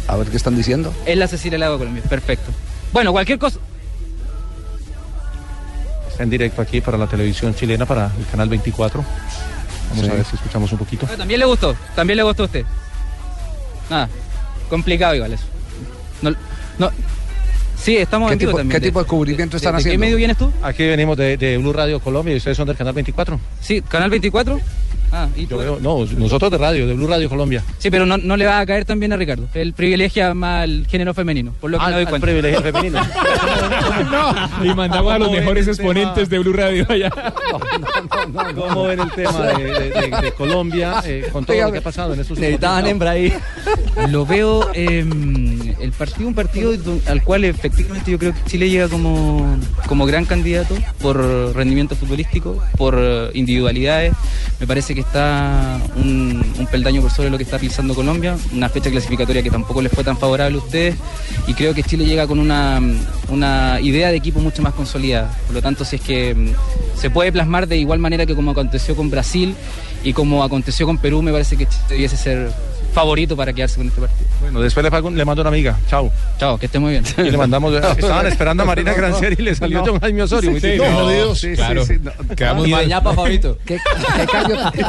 A 0.08 0.16
ver 0.16 0.28
qué 0.28 0.36
están 0.38 0.56
diciendo. 0.56 0.92
Es 1.04 1.16
la 1.18 1.28
Cecilia 1.28 1.58
Lago 1.58 1.78
Colombia, 1.78 2.02
perfecto. 2.02 2.50
Bueno, 2.94 3.10
cualquier 3.12 3.38
cosa... 3.40 3.58
Está 6.08 6.22
en 6.22 6.30
directo 6.30 6.62
aquí 6.62 6.80
para 6.80 6.96
la 6.96 7.08
televisión 7.08 7.52
chilena, 7.56 7.84
para 7.86 8.06
el 8.16 8.24
canal 8.30 8.48
24. 8.48 9.04
Vamos 9.90 10.04
Sí. 10.04 10.10
a 10.10 10.14
ver 10.14 10.24
si 10.24 10.36
escuchamos 10.36 10.70
un 10.70 10.78
poquito. 10.78 11.06
También 11.06 11.40
le 11.40 11.46
gustó, 11.46 11.76
también 11.96 12.16
le 12.18 12.22
gustó 12.22 12.44
a 12.44 12.46
usted. 12.46 12.64
Nada, 13.90 14.08
complicado 14.70 15.16
igual 15.16 15.32
eso. 15.32 15.44
No, 16.22 16.30
no. 16.78 16.90
Sí, 17.76 17.96
estamos 17.96 18.28
¿Qué 18.28 18.34
en 18.34 18.38
vivo 18.38 18.50
tipo- 18.52 18.58
también. 18.58 18.80
qué 18.80 18.86
tipo 18.86 19.00
de 19.00 19.06
cubrimiento 19.06 19.56
están 19.56 19.72
¿De 19.72 19.78
haciendo? 19.78 19.94
qué 19.94 19.98
medio 19.98 20.16
vienes 20.16 20.36
tú? 20.38 20.52
Aquí 20.62 20.84
venimos 20.86 21.16
de, 21.16 21.36
de 21.36 21.58
Blue 21.58 21.72
Radio 21.72 21.98
Colombia 21.98 22.32
y 22.32 22.36
ustedes 22.36 22.56
son 22.56 22.68
del 22.68 22.76
canal 22.76 22.94
24. 22.94 23.38
Sí, 23.60 23.82
canal 23.82 24.08
24. 24.08 24.60
Ah, 25.16 25.28
¿y 25.36 25.46
Yo 25.46 25.58
veo- 25.58 25.78
no, 25.80 26.04
nosotros 26.18 26.50
de 26.50 26.58
radio, 26.58 26.88
de 26.88 26.94
Blue 26.94 27.06
Radio 27.06 27.28
Colombia. 27.28 27.62
Sí, 27.78 27.88
pero 27.88 28.04
no, 28.04 28.16
no 28.18 28.36
le 28.36 28.46
va 28.46 28.58
a 28.58 28.66
caer 28.66 28.84
también 28.84 29.12
a 29.12 29.16
Ricardo. 29.16 29.46
Él 29.54 29.72
privilegia 29.72 30.34
más 30.34 30.64
el 30.64 30.86
género 30.88 31.14
femenino, 31.14 31.54
por 31.60 31.70
lo 31.70 31.78
que 31.78 31.84
Ah, 31.84 31.88
me 31.88 31.92
doy 31.94 32.02
al 32.02 32.08
cuenta. 32.10 32.26
privilegio 32.26 32.60
femenino. 32.62 33.00
No, 34.10 34.64
y 34.64 34.74
mandamos 34.74 35.12
a 35.12 35.18
los 35.18 35.30
mejores 35.30 35.68
exponentes 35.68 36.28
de 36.28 36.38
Blue 36.40 36.52
Radio 36.52 36.84
allá. 36.88 37.10
¿Cómo 38.54 38.84
ven 38.84 39.00
el 39.00 39.10
tema 39.12 39.40
de, 39.46 39.64
de- 39.64 39.90
de- 39.90 40.20
de 40.22 40.32
Colombia 40.32 41.00
eh, 41.04 41.28
con 41.32 41.44
todo 41.44 41.56
lo 41.60 41.72
que 41.72 41.78
ha 41.78 41.82
pasado 41.82 42.14
en 42.14 42.20
estos 42.20 42.38
Necesitaban 42.38 42.86
hembra 42.86 43.10
ahí. 43.12 43.32
Lo 44.10 44.26
veo, 44.26 44.70
eh, 44.74 45.04
el 45.84 45.92
partido, 45.92 46.26
un 46.28 46.34
partido 46.34 46.76
do- 46.76 47.00
al 47.06 47.22
cual 47.22 47.44
efectivamente 47.44 48.10
yo 48.10 48.18
creo 48.18 48.32
que 48.32 48.40
Chile 48.50 48.68
llega 48.70 48.88
como, 48.88 49.56
como 49.86 50.06
gran 50.06 50.24
candidato 50.24 50.74
por 51.00 51.16
rendimiento 51.54 51.94
futbolístico, 51.94 52.62
por 52.76 52.98
individualidades. 53.34 54.12
Me 54.60 54.66
parece 54.66 54.94
que 54.94 55.00
está 55.02 55.78
un, 55.96 56.44
un 56.58 56.66
peldaño 56.66 57.02
por 57.02 57.10
sobre 57.10 57.30
lo 57.30 57.36
que 57.36 57.44
está 57.44 57.58
realizando 57.58 57.94
Colombia, 57.94 58.36
una 58.52 58.68
fecha 58.68 58.90
clasificatoria 58.90 59.42
que 59.42 59.50
tampoco 59.50 59.82
les 59.82 59.92
fue 59.92 60.02
tan 60.04 60.16
favorable 60.16 60.58
a 60.58 60.60
ustedes 60.62 60.94
y 61.46 61.54
creo 61.54 61.74
que 61.74 61.82
Chile 61.82 62.06
llega 62.06 62.26
con 62.26 62.38
una, 62.38 62.80
una 63.28 63.78
idea 63.80 64.08
de 64.10 64.16
equipo 64.16 64.40
mucho 64.40 64.62
más 64.62 64.72
consolidada. 64.74 65.30
Por 65.46 65.54
lo 65.56 65.62
tanto, 65.62 65.84
si 65.84 65.96
es 65.96 66.02
que 66.02 66.34
mm, 66.34 66.98
se 66.98 67.10
puede 67.10 67.30
plasmar 67.30 67.68
de 67.68 67.76
igual 67.76 67.98
manera 67.98 68.24
que 68.26 68.34
como 68.34 68.52
aconteció 68.52 68.96
con 68.96 69.10
Brasil 69.10 69.54
y 70.02 70.12
como 70.12 70.42
aconteció 70.42 70.86
con 70.86 70.98
Perú, 70.98 71.22
me 71.22 71.32
parece 71.32 71.56
que 71.56 71.66
Chile 71.66 71.82
debiese 71.88 72.16
ser 72.16 72.50
favorito 72.94 73.36
para 73.36 73.52
quedarse 73.52 73.76
con 73.76 73.88
este 73.88 74.00
partido. 74.00 74.26
Bueno, 74.40 74.60
después 74.60 74.84
le, 74.84 75.10
le 75.10 75.24
mando 75.24 75.42
una 75.42 75.48
amiga. 75.50 75.76
Chao. 75.88 76.10
Chao, 76.38 76.56
que 76.58 76.66
esté 76.66 76.78
muy 76.78 76.92
bien. 76.92 77.04
Y 77.18 77.30
le 77.30 77.36
mandamos. 77.36 77.74
Estaban 77.98 78.26
esperando 78.26 78.62
a 78.62 78.66
Marina 78.66 78.94
Granciera 78.94 79.34
y 79.38 79.42
le 79.42 79.54
salió 79.54 79.78
No. 79.80 79.84
John 79.86 80.00
Jaime 80.00 80.22
Osorio. 80.22 80.52
Sí, 80.54 80.60
triste. 80.60 80.78
no, 80.88 80.98
jodidos. 81.00 81.40
Sí, 81.40 81.50
sí, 81.50 81.56
Claro. 81.56 81.84
sí, 81.84 81.94
no. 82.00 82.12
Quedamos 82.36 82.66
Y 82.66 82.70
mal. 82.70 83.02
Fabito. 83.14 83.58
¿Qué, 83.66 83.78
qué 84.16 84.26
cambio, 84.26 84.56
qué 84.72 84.82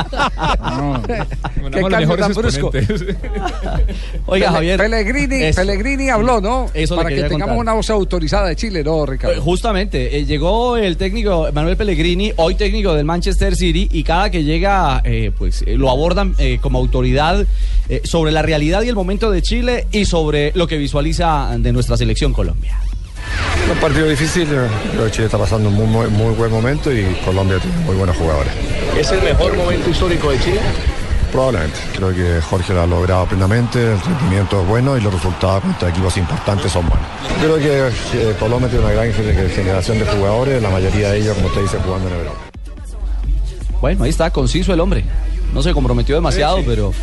Mandamos 1.62 1.92
los 1.92 1.92
cambio 1.92 2.18
tan 2.18 2.34
brusco? 2.34 2.72
Oiga, 4.28 4.52
Javier, 4.52 4.80
Pellegrini, 4.80 5.44
eso. 5.44 5.62
Pellegrini 5.62 6.10
habló, 6.10 6.42
¿no? 6.42 6.68
Eso 6.74 6.96
Para 6.96 7.10
que 7.10 7.16
tengamos 7.24 7.40
contar. 7.40 7.58
una 7.58 7.74
voz 7.74 7.90
autorizada 7.90 8.48
de 8.50 8.56
Chile, 8.56 8.84
¿no, 8.84 9.06
Ricardo? 9.06 9.36
Eh, 9.36 9.40
Justamente, 9.40 10.18
eh, 10.18 10.26
llegó 10.26 10.78
el 10.78 10.98
técnico 10.98 11.50
Manuel 11.54 11.78
Pellegrini, 11.78 12.32
hoy 12.38 12.56
técnico 12.56 12.94
del 12.94 13.06
Manchester 13.06 13.56
City, 13.56 13.88
y 13.92 14.04
cada 14.04 14.30
que 14.30 14.44
llega, 14.44 15.02
eh, 15.04 15.32
pues 15.38 15.64
eh, 15.66 15.76
lo 15.78 15.90
abordan 15.90 16.36
como 16.62 16.80
autoridad 16.80 17.46
eh, 17.90 17.95
sobre 18.04 18.32
la 18.32 18.42
realidad 18.42 18.82
y 18.84 18.90
el 18.90 18.96
momento 18.96 19.32
de 19.32 19.42
Chile 19.42 19.88
y 19.92 20.06
sobre 20.06 20.52
lo 20.56 20.68
que 20.68 20.78
visualiza 20.78 21.56
de 21.58 21.72
nuestra 21.72 21.98
selección 21.98 22.34
Colombia. 22.34 22.78
Un 23.72 23.78
partido 23.80 24.08
difícil, 24.08 24.48
eh, 24.52 24.68
creo 24.92 25.06
que 25.06 25.12
Chile 25.12 25.26
está 25.26 25.38
pasando 25.38 25.70
un 25.70 25.76
muy, 25.76 25.88
muy, 25.88 26.08
muy 26.10 26.34
buen 26.36 26.52
momento 26.52 26.92
y 26.94 27.04
Colombia 27.26 27.58
tiene 27.60 27.78
muy 27.80 27.96
buenos 27.96 28.16
jugadores. 28.16 28.52
¿Es 28.98 29.12
el 29.12 29.22
mejor 29.24 29.56
momento 29.58 29.90
histórico 29.90 30.32
de 30.32 30.40
Chile? 30.40 30.60
Probablemente. 31.32 31.78
Creo 31.96 32.14
que 32.16 32.40
Jorge 32.42 32.74
lo 32.74 32.84
ha 32.84 32.88
logrado 32.88 33.26
plenamente, 33.26 33.80
el 33.94 34.00
rendimiento 34.00 34.62
es 34.62 34.68
bueno 34.68 34.96
y 34.98 35.02
los 35.02 35.14
resultados 35.14 35.64
contra 35.64 35.90
equipos 35.90 36.16
importantes 36.18 36.72
son 36.72 36.88
buenos. 36.88 37.06
Creo 37.42 37.58
que 37.58 37.88
eh, 38.20 38.36
Colombia 38.40 38.70
tiene 38.70 38.86
una 38.86 38.94
gran 38.94 39.12
gener- 39.12 39.50
generación 39.50 40.00
de 40.00 40.06
jugadores, 40.06 40.62
la 40.62 40.70
mayoría 40.70 41.12
de 41.12 41.18
ellos, 41.20 41.36
como 41.36 41.48
usted 41.48 41.62
dice, 41.64 41.78
jugando 41.84 42.08
en 42.10 42.16
Europa. 42.16 42.38
Bueno, 43.82 44.04
ahí 44.06 44.10
está, 44.12 44.30
conciso 44.30 44.74
el 44.74 44.80
hombre. 44.80 45.04
No 45.54 45.62
se 45.62 45.74
comprometió 45.74 46.16
demasiado, 46.16 46.62
pero 46.66 46.94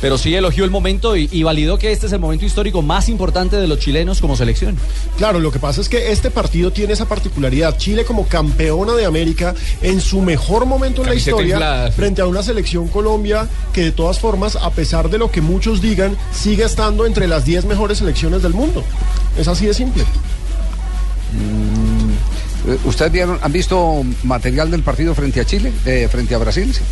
pero 0.00 0.18
sí 0.18 0.34
elogió 0.34 0.64
el 0.64 0.70
momento 0.70 1.16
y, 1.16 1.28
y 1.32 1.42
validó 1.42 1.78
que 1.78 1.92
este 1.92 2.06
es 2.06 2.12
el 2.12 2.18
momento 2.18 2.44
histórico 2.44 2.82
más 2.82 3.08
importante 3.08 3.56
de 3.56 3.66
los 3.66 3.78
chilenos 3.78 4.20
como 4.20 4.36
selección. 4.36 4.76
Claro, 5.16 5.40
lo 5.40 5.50
que 5.50 5.58
pasa 5.58 5.80
es 5.80 5.88
que 5.88 6.12
este 6.12 6.30
partido 6.30 6.70
tiene 6.70 6.92
esa 6.92 7.06
particularidad. 7.06 7.76
Chile 7.76 8.04
como 8.04 8.26
campeona 8.26 8.94
de 8.94 9.06
América 9.06 9.54
en 9.82 10.00
su 10.00 10.20
mejor 10.20 10.66
momento 10.66 11.02
en 11.02 11.08
la 11.08 11.14
historia 11.14 11.54
inflada. 11.54 11.90
frente 11.92 12.20
a 12.22 12.26
una 12.26 12.42
selección 12.42 12.88
Colombia 12.88 13.48
que 13.72 13.82
de 13.82 13.92
todas 13.92 14.18
formas, 14.18 14.56
a 14.56 14.70
pesar 14.70 15.10
de 15.10 15.18
lo 15.18 15.30
que 15.30 15.40
muchos 15.40 15.80
digan, 15.80 16.16
sigue 16.32 16.64
estando 16.64 17.06
entre 17.06 17.26
las 17.28 17.44
10 17.44 17.64
mejores 17.66 17.98
selecciones 17.98 18.42
del 18.42 18.54
mundo. 18.54 18.84
Es 19.38 19.48
así 19.48 19.66
de 19.66 19.74
simple. 19.74 20.02
Eh, 22.68 22.78
¿Ustedes 22.84 23.12
vieron, 23.12 23.38
han 23.42 23.52
visto 23.52 24.02
material 24.24 24.70
del 24.70 24.82
partido 24.82 25.14
frente 25.14 25.40
a 25.40 25.44
Chile, 25.44 25.72
eh, 25.84 26.08
frente 26.10 26.34
a 26.34 26.38
Brasil? 26.38 26.72
Sí. 26.74 26.82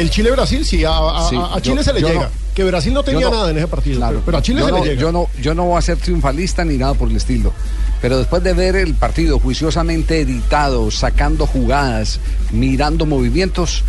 El 0.00 0.10
Chile-Brasil, 0.10 0.64
sí, 0.64 0.84
a, 0.84 0.90
a- 0.90 1.28
Sí, 1.28 1.36
a 1.36 1.54
yo- 1.56 1.60
Chile 1.60 1.84
se 1.84 1.92
le 1.92 2.00
llega. 2.00 2.20
no- 2.24 2.44
que 2.54 2.62
Brasil 2.64 2.92
no 2.94 3.02
tenía 3.02 3.26
no- 3.26 3.30
nada 3.32 3.50
en 3.50 3.58
ese 3.58 3.66
partido, 3.68 4.00
pero, 4.08 4.22
pero 4.24 4.38
a 4.38 4.42
Chile 4.42 4.60
yo 4.60 4.66
se 4.66 4.72
no, 4.72 4.78
le 4.84 4.90
llega. 4.90 5.00
Yo 5.00 5.12
no, 5.12 5.28
yo 5.42 5.54
no 5.54 5.64
voy 5.64 5.78
a 5.78 5.82
ser 5.82 5.96
triunfalista 5.96 6.64
ni 6.64 6.76
nada 6.76 6.94
por 6.94 7.08
el 7.10 7.16
estilo. 7.16 7.52
Pero 8.00 8.18
después 8.18 8.42
de 8.42 8.52
ver 8.52 8.76
el 8.76 8.94
partido 8.94 9.38
juiciosamente 9.40 10.20
editado, 10.20 10.90
sacando 10.90 11.46
jugadas, 11.46 12.20
mirando 12.52 13.06
movimientos, 13.06 13.82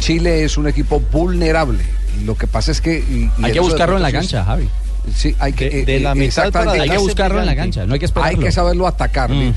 Chile 0.00 0.44
es 0.44 0.56
un 0.58 0.66
equipo 0.68 1.00
vulnerable. 1.00 1.84
Lo 2.24 2.36
que 2.36 2.46
pasa 2.46 2.72
es 2.72 2.80
que... 2.80 2.98
y- 2.98 3.30
y 3.40 3.44
Hay 3.44 3.52
que 3.52 3.60
buscarlo 3.60 3.96
en 3.96 4.02
la 4.02 4.10
cancha, 4.12 4.44
Javi. 4.44 4.68
Sí, 5.16 5.34
hay 5.38 5.54
que, 5.54 5.70
De- 5.70 5.84
de 5.86 5.96
eh, 5.96 6.00
la 6.00 6.10
eh, 6.12 6.14
mitad 6.14 6.24
exactamente. 6.26 6.52
para 6.52 6.70
adelante. 6.72 6.92
Hay 6.92 6.98
que 6.98 7.02
buscarlo 7.02 7.40
en 7.40 7.46
la 7.46 7.56
cancha, 7.56 7.86
no 7.86 7.94
hay 7.94 7.98
que 7.98 8.04
esperarlo. 8.04 8.38
Hay 8.38 8.44
que 8.44 8.52
saberlo 8.52 8.86
atacar. 8.86 9.30
Mire, 9.30 9.54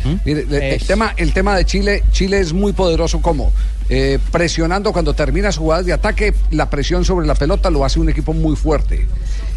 el, 0.75 0.81
tema, 0.85 1.13
el 1.17 1.33
tema 1.33 1.57
de 1.57 1.65
Chile, 1.65 2.03
Chile 2.11 2.39
es 2.39 2.53
muy 2.53 2.71
poderoso 2.71 3.21
como 3.21 3.51
eh, 3.95 4.17
presionando 4.31 4.91
cuando 4.91 5.13
termina 5.13 5.51
sus 5.51 5.59
jugadas 5.59 5.85
de 5.85 5.93
ataque, 5.93 6.33
la 6.49 6.67
presión 6.67 7.05
sobre 7.05 7.27
la 7.27 7.35
pelota 7.35 7.69
lo 7.69 7.85
hace 7.85 7.99
un 7.99 8.09
equipo 8.09 8.33
muy 8.33 8.55
fuerte. 8.55 9.07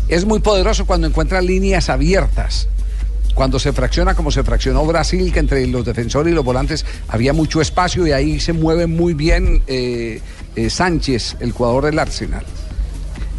Es 0.09 0.27
muy 0.27 0.41
poderoso 0.41 0.85
cuando 0.85 1.07
encuentra 1.07 1.41
líneas 1.41 1.89
abiertas. 1.89 2.69
Cuando 3.35 3.59
se 3.59 3.73
fracciona 3.73 4.15
como 4.15 4.31
se 4.31 4.43
fraccionó 4.43 4.85
Brasil, 4.85 5.33
que 5.33 5.39
entre 5.39 5.67
los 5.67 5.87
defensores 5.87 6.33
y 6.33 6.35
los 6.35 6.45
volantes 6.45 6.85
había 7.09 7.33
mucho 7.33 7.63
espacio 7.63 8.07
y 8.07 8.13
ahí 8.13 8.39
se 8.39 8.53
mueve 8.53 8.87
muy 8.87 9.15
bien 9.15 9.63
eh, 9.69 10.21
eh, 10.55 10.69
Sánchez, 10.69 11.37
el 11.41 11.53
jugador 11.53 11.87
del 11.87 11.99
Arsenal. 11.99 12.45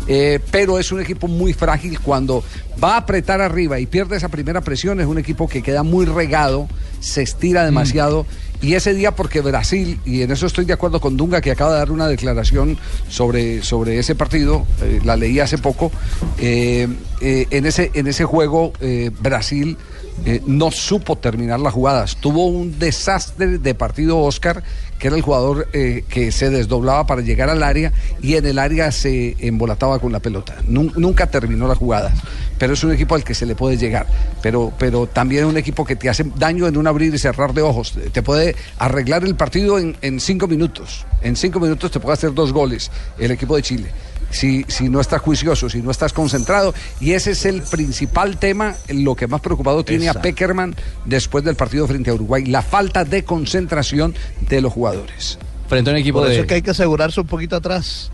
Eh, 0.07 0.39
pero 0.51 0.79
es 0.79 0.91
un 0.91 1.01
equipo 1.01 1.27
muy 1.27 1.53
frágil 1.53 1.99
cuando 1.99 2.43
va 2.81 2.95
a 2.95 2.97
apretar 2.97 3.41
arriba 3.41 3.79
y 3.79 3.85
pierde 3.85 4.15
esa 4.15 4.29
primera 4.29 4.61
presión. 4.61 4.99
Es 4.99 5.05
un 5.05 5.19
equipo 5.19 5.47
que 5.47 5.61
queda 5.61 5.83
muy 5.83 6.05
regado, 6.05 6.67
se 6.99 7.21
estira 7.21 7.65
demasiado. 7.65 8.25
Y 8.61 8.73
ese 8.73 8.93
día, 8.93 9.11
porque 9.11 9.41
Brasil, 9.41 9.99
y 10.03 10.23
en 10.23 10.31
eso 10.31 10.47
estoy 10.47 10.65
de 10.65 10.73
acuerdo 10.73 10.99
con 10.99 11.15
Dunga, 11.15 11.41
que 11.41 11.51
acaba 11.51 11.73
de 11.73 11.77
dar 11.77 11.91
una 11.91 12.07
declaración 12.07 12.77
sobre, 13.07 13.61
sobre 13.61 13.99
ese 13.99 14.15
partido, 14.15 14.65
eh, 14.81 14.99
la 15.03 15.15
leí 15.15 15.39
hace 15.39 15.59
poco, 15.59 15.91
eh, 16.39 16.87
eh, 17.21 17.45
en, 17.51 17.65
ese, 17.67 17.91
en 17.93 18.07
ese 18.07 18.25
juego 18.25 18.73
Brasil 19.21 19.77
eh, 20.25 20.41
no 20.45 20.71
supo 20.71 21.15
terminar 21.17 21.59
las 21.59 21.73
jugadas. 21.73 22.17
Tuvo 22.17 22.47
un 22.47 22.79
desastre 22.79 23.57
de 23.59 23.75
partido 23.75 24.17
Oscar, 24.19 24.63
que 24.99 25.07
era 25.07 25.15
el 25.15 25.21
jugador 25.21 25.67
eh, 25.73 26.03
que 26.09 26.31
se 26.31 26.49
desdoblaba 26.49 27.05
para 27.05 27.21
llegar 27.21 27.49
al 27.49 27.61
área 27.61 27.93
y 28.21 28.33
en 28.35 28.45
el 28.47 28.57
área 28.57 28.91
se 28.91 29.35
embolataba 29.39 29.99
con 29.99 30.11
la 30.11 30.19
pelota. 30.19 30.55
Nun- 30.67 30.91
nunca 30.95 31.27
terminó 31.29 31.67
la 31.67 31.75
jugada, 31.75 32.11
pero 32.57 32.73
es 32.73 32.83
un 32.83 32.91
equipo 32.91 33.13
al 33.13 33.23
que 33.23 33.35
se 33.35 33.45
le 33.45 33.53
puede 33.55 33.77
llegar. 33.77 34.07
Pero, 34.41 34.73
pero 34.79 35.05
también 35.05 35.43
es 35.43 35.49
un 35.49 35.57
equipo 35.57 35.85
que 35.85 35.95
te 35.95 36.09
hace 36.09 36.23
daño 36.35 36.67
en 36.67 36.77
un 36.77 36.87
abrir 36.87 37.13
y 37.13 37.17
cerrar 37.19 37.53
de 37.53 37.61
ojos. 37.61 37.93
Te 38.11 38.23
puede 38.23 38.55
arreglar 38.79 39.23
el 39.23 39.35
partido 39.35 39.77
en, 39.77 39.95
en 40.01 40.19
cinco 40.19 40.47
minutos. 40.47 41.05
En 41.21 41.35
cinco 41.35 41.59
minutos 41.59 41.91
te 41.91 41.99
puede 41.99 42.13
hacer 42.13 42.33
dos 42.33 42.51
goles 42.51 42.89
el 43.19 43.29
equipo 43.31 43.55
de 43.55 43.61
Chile. 43.61 43.91
Si, 44.29 44.65
si 44.67 44.89
no 44.89 44.99
estás 44.99 45.21
juicioso, 45.21 45.69
si 45.69 45.81
no 45.81 45.89
estás 45.89 46.13
concentrado. 46.13 46.73
Y 46.99 47.13
ese 47.13 47.31
es 47.31 47.45
el 47.45 47.61
principal 47.61 48.37
tema, 48.37 48.75
lo 48.89 49.15
que 49.15 49.27
más 49.27 49.41
preocupado 49.41 49.83
tiene 49.85 50.05
Exacto. 50.05 50.19
a 50.19 50.21
Peckerman 50.23 50.75
después 51.05 51.43
del 51.43 51.55
partido 51.55 51.87
frente 51.87 52.09
a 52.09 52.13
Uruguay, 52.13 52.45
la 52.45 52.61
falta 52.61 53.05
de 53.05 53.23
concentración 53.23 54.13
de 54.41 54.61
los 54.61 54.73
jugadores. 54.73 55.39
Frente 55.67 55.89
a 55.89 55.93
un 55.93 55.99
equipo 55.99 56.19
Por 56.19 56.27
eso 56.27 56.35
de... 56.35 56.41
es 56.41 56.47
que 56.47 56.53
hay 56.55 56.61
que 56.61 56.71
asegurarse 56.71 57.19
un 57.21 57.27
poquito 57.27 57.55
atrás. 57.55 58.11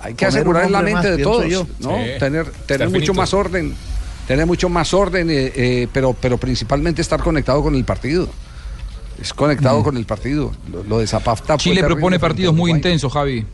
Hay 0.00 0.14
que 0.14 0.26
Poner 0.26 0.40
asegurar 0.40 0.70
la 0.70 0.82
mente 0.82 1.08
más, 1.08 1.16
de 1.16 1.22
todos, 1.22 1.46
yo. 1.46 1.66
¿no? 1.80 1.96
Sí. 1.96 2.10
Tener, 2.20 2.46
tener 2.66 2.88
mucho 2.88 2.98
finito. 3.00 3.14
más 3.14 3.34
orden, 3.34 3.74
tener 4.28 4.46
mucho 4.46 4.68
más 4.68 4.94
orden, 4.94 5.28
eh, 5.30 5.52
eh, 5.54 5.88
pero, 5.92 6.14
pero 6.14 6.38
principalmente 6.38 7.02
estar 7.02 7.20
conectado 7.20 7.62
con 7.62 7.74
el 7.74 7.84
partido. 7.84 8.28
Es 9.20 9.34
conectado 9.34 9.82
con 9.82 9.96
el 9.96 10.06
partido. 10.06 10.52
Lo, 10.70 10.84
lo 10.84 10.98
de 11.00 11.08
Zapata 11.08 11.56
Chile 11.56 11.82
propone 11.82 12.20
partidos 12.20 12.54
muy 12.54 12.70
intensos, 12.70 13.12
Javi. 13.12 13.44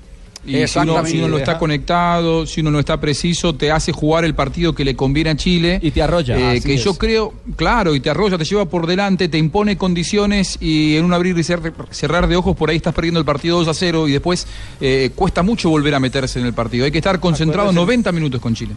Y 0.47 0.67
si 0.67 0.79
uno, 0.79 1.05
si 1.07 1.19
uno 1.19 1.29
no 1.29 1.39
está 1.39 1.59
conectado, 1.59 2.47
si 2.47 2.61
uno 2.61 2.71
no 2.71 2.79
está 2.79 3.01
preciso, 3.01 3.55
te 3.55 3.71
hace 3.71 3.93
jugar 3.93 4.25
el 4.25 4.35
partido 4.35 4.75
que 4.75 4.85
le 4.85 4.95
conviene 4.97 5.31
a 5.31 5.37
Chile. 5.37 5.79
Y 5.83 5.91
te 5.91 6.03
arrolla. 6.03 6.55
Eh, 6.55 6.61
que 6.61 6.75
es. 6.75 6.85
yo 6.85 6.95
creo, 6.99 7.33
claro, 7.57 7.95
y 7.95 8.01
te 8.01 8.11
arrolla, 8.11 8.37
te 8.39 8.45
lleva 8.45 8.65
por 8.67 8.87
delante, 8.87 9.29
te 9.29 9.39
impone 9.39 9.77
condiciones 9.77 10.59
y 10.61 10.97
en 10.97 11.05
un 11.05 11.13
abrir 11.15 11.37
y 11.39 11.41
cer- 11.43 11.73
cerrar 11.91 12.27
de 12.29 12.37
ojos 12.37 12.57
por 12.57 12.71
ahí 12.71 12.77
estás 12.77 12.95
perdiendo 12.95 13.21
el 13.21 13.27
partido 13.27 13.59
2 13.59 13.69
a 13.69 13.75
0 13.75 14.09
y 14.09 14.13
después 14.13 14.47
eh, 14.81 15.11
cuesta 15.15 15.43
mucho 15.43 15.71
volver 15.71 15.95
a 15.95 16.01
meterse 16.01 16.39
en 16.41 16.47
el 16.47 16.53
partido. 16.53 16.85
Hay 16.85 16.91
que 16.93 16.99
estar 16.99 17.19
concentrado 17.21 17.71
Acuérdese- 17.71 17.75
90 17.87 18.13
minutos 18.13 18.41
con 18.41 18.55
Chile. 18.55 18.75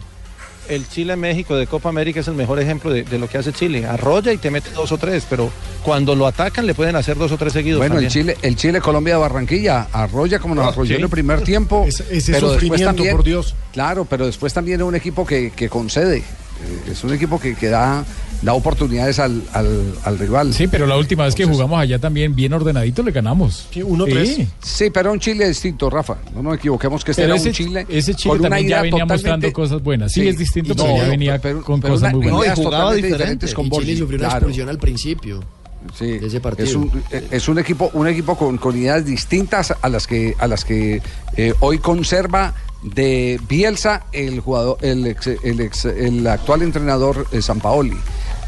El 0.68 0.88
Chile-México 0.88 1.56
de 1.56 1.66
Copa 1.66 1.88
América 1.88 2.20
es 2.20 2.28
el 2.28 2.34
mejor 2.34 2.60
ejemplo 2.60 2.90
de, 2.90 3.02
de 3.04 3.18
lo 3.18 3.28
que 3.28 3.38
hace 3.38 3.52
Chile. 3.52 3.86
Arrolla 3.86 4.32
y 4.32 4.36
te 4.38 4.50
mete 4.50 4.70
dos 4.70 4.92
o 4.92 4.98
tres, 4.98 5.26
pero 5.28 5.50
cuando 5.82 6.14
lo 6.14 6.26
atacan 6.26 6.66
le 6.66 6.74
pueden 6.74 6.94
hacer 6.96 7.16
dos 7.16 7.32
o 7.32 7.38
tres 7.38 7.52
seguidos. 7.54 7.78
Bueno, 7.78 7.98
el 7.98 8.04
también. 8.06 8.10
Chile, 8.34 8.36
el 8.42 8.56
Chile 8.56 8.80
Colombia 8.80 9.14
de 9.14 9.20
Barranquilla 9.20 9.88
arrolla 9.92 10.38
como 10.38 10.54
nos 10.54 10.66
Ah, 10.66 10.68
arrolló 10.68 10.88
sí. 10.90 10.94
en 10.96 11.02
el 11.02 11.08
primer 11.08 11.40
tiempo. 11.42 11.84
Ese- 11.88 12.04
ese 12.10 12.32
pero 12.32 12.48
después 12.50 12.52
sufrimiento, 12.54 12.86
también, 12.94 13.16
por 13.16 13.24
Dios. 13.24 13.54
Claro, 13.72 14.04
pero 14.04 14.26
después 14.26 14.52
también 14.52 14.80
es 14.80 14.86
un 14.86 14.94
equipo 14.94 15.26
que, 15.26 15.50
que 15.50 15.68
concede. 15.68 16.18
Eh, 16.18 16.90
Es 16.92 17.04
un 17.04 17.12
equipo 17.14 17.38
que, 17.40 17.54
que 17.54 17.68
da, 17.68 18.04
da 18.42 18.54
oportunidades 18.54 19.18
al, 19.18 19.42
al, 19.52 19.94
al 20.04 20.18
rival. 20.18 20.54
Sí, 20.54 20.68
pero 20.68 20.86
la 20.86 20.96
última 20.96 21.24
vez 21.24 21.34
que 21.34 21.44
jugamos 21.44 21.80
allá 21.80 21.98
también 21.98 22.34
bien 22.34 22.52
ordenadito 22.52 23.02
le 23.02 23.10
ganamos. 23.12 23.66
Sí, 23.72 23.82
Sí. 24.24 24.48
Sí, 24.62 24.90
pero 24.90 25.12
un 25.12 25.18
Chile 25.20 25.48
distinto, 25.48 25.90
Rafa. 25.90 26.18
No 26.34 26.42
nos 26.42 26.56
equivoquemos 26.56 27.04
que 27.04 27.10
este 27.12 27.22
Pero 27.22 27.34
era 27.34 27.40
ese, 27.40 27.48
un 27.48 27.54
Chile. 27.54 27.86
ese 27.88 28.14
Chile 28.14 28.30
con 28.30 28.40
una 28.40 28.48
también 28.50 28.68
ya 28.68 28.82
venía 28.82 29.04
mostrando 29.04 29.20
totalmente- 29.48 29.52
cosas 29.52 29.82
buenas. 29.82 30.12
Sí, 30.12 30.20
Sí, 30.22 30.28
es 30.28 30.38
distinto, 30.38 30.72
y 30.72 30.76
pero 30.76 30.88
no, 30.88 30.96
ya 30.96 31.08
venía 31.08 31.38
pero- 31.40 31.62
con 31.64 31.80
pero 31.80 31.94
cosas 31.94 32.08
una- 32.12 32.16
muy 32.18 32.30
buenas. 32.30 32.58
ideas 32.58 32.60
totalmente 32.70 33.06
diferentes 33.06 33.54
con 33.54 33.66
Y 33.66 33.70
Chile 33.70 33.96
sufrió 33.96 34.18
una 34.18 34.28
claro. 34.28 34.36
expulsión 34.38 34.68
al 34.68 34.78
principio 34.78 35.40
Sí, 35.96 36.06
de 36.18 36.26
ese 36.26 36.40
partido. 36.40 36.68
Es 36.68 36.74
un, 36.74 36.90
es 37.30 37.48
un 37.48 37.58
equipo, 37.58 37.90
un 37.94 38.08
equipo 38.08 38.36
con, 38.36 38.58
con 38.58 38.76
ideas 38.76 39.04
distintas 39.04 39.72
a 39.80 39.88
las 39.88 40.06
que, 40.06 40.34
a 40.38 40.46
las 40.46 40.64
que 40.64 41.00
eh, 41.36 41.54
hoy 41.60 41.78
conserva 41.78 42.54
de 42.82 43.40
Bielsa 43.48 44.04
el 44.12 44.40
jugador, 44.40 44.78
el, 44.82 45.06
ex- 45.06 45.26
el, 45.42 45.60
ex- 45.60 45.84
el 45.84 46.26
actual 46.26 46.62
entrenador 46.62 47.26
eh, 47.32 47.42
Sampaoli. 47.42 47.96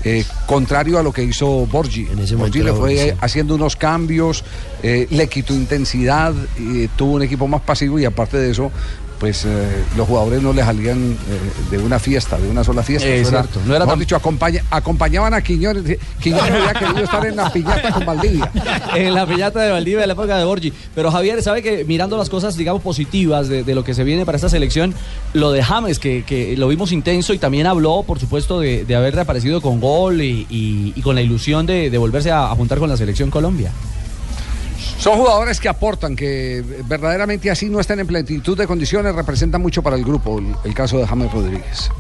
Eh, 0.03 0.25
contrario 0.47 0.99
a 0.99 1.03
lo 1.03 1.13
que 1.13 1.23
hizo 1.23 1.67
Borgi. 1.67 2.07
momento 2.07 2.37
Borgi 2.39 2.63
le 2.63 2.73
fue 2.73 2.95
eh, 2.95 3.11
sí. 3.11 3.19
haciendo 3.21 3.55
unos 3.55 3.77
cambios, 3.77 4.45
eh, 4.83 5.07
le 5.11 5.29
quitó 5.29 5.55
intensidad, 5.55 6.33
tuvo 6.97 7.15
un 7.15 7.23
equipo 7.23 7.47
más 7.47 7.61
pasivo 7.61 7.99
y 7.99 8.07
aparte 8.07 8.39
de 8.39 8.51
eso, 8.51 8.71
pues 9.21 9.45
eh, 9.45 9.85
los 9.97 10.09
jugadores 10.09 10.43
no 10.43 10.53
le 10.53 10.63
salían 10.65 11.13
eh, 11.13 11.17
de 11.71 11.79
una 11.79 11.99
fiesta, 12.01 12.39
de 12.39 12.49
una 12.49 12.65
sola 12.65 12.83
fiesta. 12.83 13.07
Era- 13.21 13.29
cierto, 13.43 13.61
no 13.67 13.77
era 13.77 13.87
tan- 13.87 13.99
dicho, 13.99 14.17
acompaña- 14.17 14.65
acompañaban 14.71 15.35
a 15.35 15.43
Quiñones. 15.43 15.99
Quiñones 16.21 16.51
había 16.51 16.73
querido 16.73 17.05
estar 17.05 17.25
en 17.27 17.37
la 17.37 17.53
piñata 17.53 17.93
con 17.93 18.07
Valdivia. 18.07 18.51
en 18.97 19.15
la 19.15 19.27
piñata 19.27 19.61
de 19.61 19.71
Valdivia 19.71 20.01
de 20.01 20.07
la 20.07 20.15
época 20.15 20.37
de 20.39 20.45
Borgi. 20.45 20.73
Pero 20.95 21.13
Javier, 21.13 21.43
sabe 21.43 21.63
que 21.63 21.85
mirando 21.85 22.17
las 22.17 22.31
cosas, 22.31 22.57
digamos, 22.57 22.83
positivas 22.83 23.49
de, 23.49 23.63
de 23.63 23.75
lo 23.75 23.85
que 23.85 23.93
se 23.95 24.03
viene 24.05 24.25
para 24.25 24.37
esta 24.37 24.49
selección, 24.49 24.95
lo 25.35 25.53
de 25.53 25.63
James, 25.63 25.99
que, 25.99 26.25
que 26.25 26.57
lo 26.57 26.67
vimos 26.69 26.91
intenso 26.91 27.35
y 27.35 27.39
también 27.39 27.67
habló, 27.67 28.03
por 28.07 28.19
supuesto, 28.19 28.59
de, 28.59 28.85
de 28.87 28.97
haber 28.97 29.15
reaparecido 29.15 29.61
con 29.61 29.81
gol 29.81 30.23
y, 30.23 30.47
y- 30.49 30.95
y 30.97 31.03
con 31.03 31.15
la 31.15 31.21
ilusión 31.21 31.67
de, 31.67 31.91
de 31.91 31.99
volverse 31.99 32.31
a, 32.31 32.51
a 32.51 32.55
juntar 32.57 32.79
con 32.79 32.89
la 32.89 32.97
selección 32.97 33.31
Colombia. 33.31 33.71
Son 35.01 35.17
jugadores 35.17 35.59
que 35.59 35.69
aportan, 35.71 36.15
que 36.15 36.63
verdaderamente 36.85 37.51
así 37.51 37.71
no 37.71 37.81
están 37.81 38.01
en 38.01 38.07
plenitud 38.07 38.57
de 38.57 38.67
condiciones, 38.67 39.15
representan 39.15 39.63
mucho 39.63 39.83
para 39.83 39.97
el 39.97 40.05
grupo, 40.05 40.43
el, 40.63 40.75
caso 40.75 40.99
de 40.99 41.07
James 41.07 41.33
Rodríguez. 41.33 41.91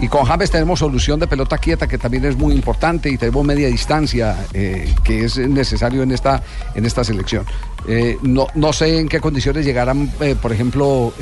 Y 0.00 0.08
con 0.08 0.24
James 0.24 0.50
tenemos 0.50 0.78
solución 0.78 1.20
de 1.20 1.26
pelota 1.26 1.58
quieta, 1.58 1.86
que 1.86 1.98
también 1.98 2.24
es 2.24 2.34
muy 2.34 2.54
importante, 2.54 3.10
y 3.10 3.18
tenemos 3.18 3.44
media 3.44 3.68
distancia, 3.68 4.46
eh, 4.54 4.90
que 5.04 5.26
es 5.26 5.36
necesario 5.36 6.02
en 6.02 6.12
esta, 6.12 6.42
en 6.74 6.86
esta 6.86 7.04
selección. 7.04 7.44
Eh, 7.88 8.16
no, 8.22 8.46
no 8.54 8.72
sé 8.72 9.00
en 9.00 9.08
qué 9.10 9.20
condiciones 9.20 9.66
llegarán, 9.66 10.10
eh, 10.20 10.34
por 10.40 10.50
ejemplo, 10.50 11.12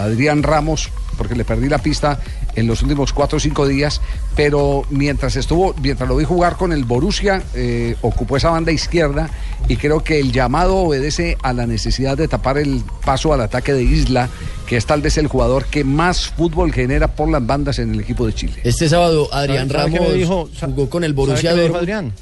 Adrián 0.00 0.44
Ramos, 0.44 0.90
porque 1.18 1.34
le 1.34 1.44
perdí 1.44 1.68
la 1.68 1.78
pista 1.78 2.20
en 2.56 2.66
los 2.66 2.82
últimos 2.82 3.12
cuatro 3.12 3.36
o 3.36 3.40
cinco 3.40 3.66
días, 3.66 4.00
pero 4.36 4.84
mientras 4.90 5.36
estuvo, 5.36 5.74
mientras 5.82 6.08
lo 6.08 6.16
vi 6.16 6.24
jugar 6.24 6.56
con 6.56 6.72
el 6.72 6.84
Borussia, 6.84 7.42
eh, 7.54 7.96
ocupó 8.02 8.36
esa 8.36 8.50
banda 8.50 8.72
izquierda 8.72 9.30
y 9.68 9.76
creo 9.76 10.02
que 10.04 10.20
el 10.20 10.32
llamado 10.32 10.76
obedece 10.76 11.36
a 11.42 11.52
la 11.52 11.66
necesidad 11.66 12.16
de 12.16 12.28
tapar 12.28 12.58
el 12.58 12.82
paso 13.04 13.32
al 13.32 13.40
ataque 13.40 13.72
de 13.72 13.82
Isla, 13.82 14.28
que 14.66 14.76
es 14.76 14.86
tal 14.86 15.02
vez 15.02 15.18
el 15.18 15.26
jugador 15.26 15.64
que 15.66 15.84
más 15.84 16.28
fútbol 16.28 16.72
genera 16.72 17.08
por 17.08 17.28
las 17.28 17.44
bandas 17.46 17.78
en 17.78 17.92
el 17.94 18.00
equipo 18.00 18.26
de 18.26 18.32
Chile. 18.34 18.54
Este 18.64 18.88
sábado 18.88 19.28
Adrián 19.32 19.68
¿Sabe- 19.68 19.78
sabe 19.80 19.90
qué 19.92 19.98
Ramos 19.98 20.14
dijo? 20.14 20.48
jugó 20.60 20.90
con 20.90 21.04
el 21.04 21.10
¿Sabe 21.12 21.16
Borussia 21.26 21.50
qué 21.50 21.56
me 21.56 21.62
dijo 21.62 21.74
Dortmund. 21.74 21.82
Adrián? 21.98 22.12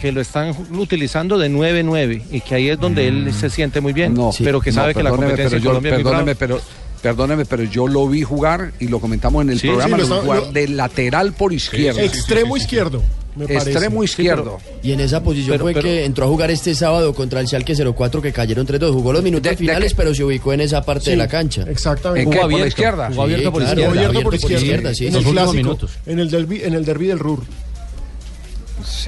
Que, 0.00 0.12
lo 0.12 0.22
están 0.22 0.54
utilizando 0.78 1.36
de 1.36 1.50
9-9 1.50 2.22
y 2.30 2.40
que 2.40 2.54
ahí 2.54 2.70
es 2.70 2.80
donde 2.80 3.06
él 3.06 3.34
se 3.38 3.50
siente 3.50 3.82
muy 3.82 3.92
bien. 3.92 4.14
No, 4.14 4.30
pero 4.42 4.58
que 4.58 4.70
no, 4.70 4.76
sabe 4.76 4.94
que 4.94 5.02
la 5.02 5.10
competencia 5.10 5.44
pero 5.44 5.56
en 5.58 5.62
yo- 5.62 5.68
Colombia 5.70 5.96
perdóneme, 5.96 6.34
pero 6.36 6.58
Perdóneme, 7.04 7.44
pero 7.44 7.64
yo 7.64 7.86
lo 7.86 8.08
vi 8.08 8.22
jugar 8.22 8.72
y 8.80 8.88
lo 8.88 8.98
comentamos 8.98 9.42
en 9.42 9.50
el 9.50 9.60
Sí, 9.60 9.68
programa. 9.68 9.96
sí, 9.98 10.02
lo 10.04 10.08
lo 10.08 10.22
jugar 10.22 10.38
lo- 10.38 10.52
de 10.52 10.68
lateral 10.68 11.34
por 11.34 11.52
izquierda. 11.52 12.00
Extremo 12.02 12.56
izquierdo. 12.56 13.02
me 13.36 13.46
parece. 13.46 13.72
Extremo 13.72 14.02
izquierdo. 14.02 14.58
Y 14.82 14.92
en 14.92 15.00
esa 15.00 15.22
posición 15.22 15.50
Pero- 15.54 15.64
fue 15.64 15.72
pero- 15.74 15.82
que 15.84 16.04
entró 16.06 16.24
a 16.24 16.28
jugar 16.28 16.50
este 16.50 16.74
sábado 16.74 17.12
contra 17.14 17.40
el 17.40 17.46
Schalke 17.46 17.74
04 17.74 18.22
que 18.22 18.32
cayeron 18.32 18.64
3-2. 18.64 18.92
Jugó 18.94 19.12
los 19.12 19.22
minutos 19.22 19.50
De- 19.50 19.56
finales, 19.58 19.92
pero 19.92 20.14
se 20.14 20.24
ubicó 20.24 20.54
en 20.54 20.62
esa 20.62 20.82
parte 20.82 21.04
Sí, 21.06 21.10
de 21.10 21.16
la 21.18 21.28
cancha. 21.28 21.64
Exactamente. 21.68 22.22
¿En 22.22 22.30
qué? 22.30 22.38
¿Por 22.38 22.52
la 22.60 22.66
izquierda? 22.68 23.06
Sí, 23.08 23.12
Jugó 23.12 23.22
abierto 23.24 23.52
por 23.52 23.62
izquierda. 23.62 23.84
abierto 23.90 24.08
Abierto 24.08 24.22
por 24.22 24.34
izquierda, 24.52 24.94
sí, 24.94 25.06
en 25.06 25.08
el 25.08 25.14
Los 25.14 25.26
últimos 25.26 25.42
clásico, 25.50 25.52
minutos. 25.64 25.90
en 26.06 26.18
el 26.20 26.30
derby, 26.30 26.62
en 26.64 26.72
el 26.72 26.84
derby 26.86 27.06
del 27.08 27.18
Ruhr. 27.18 27.42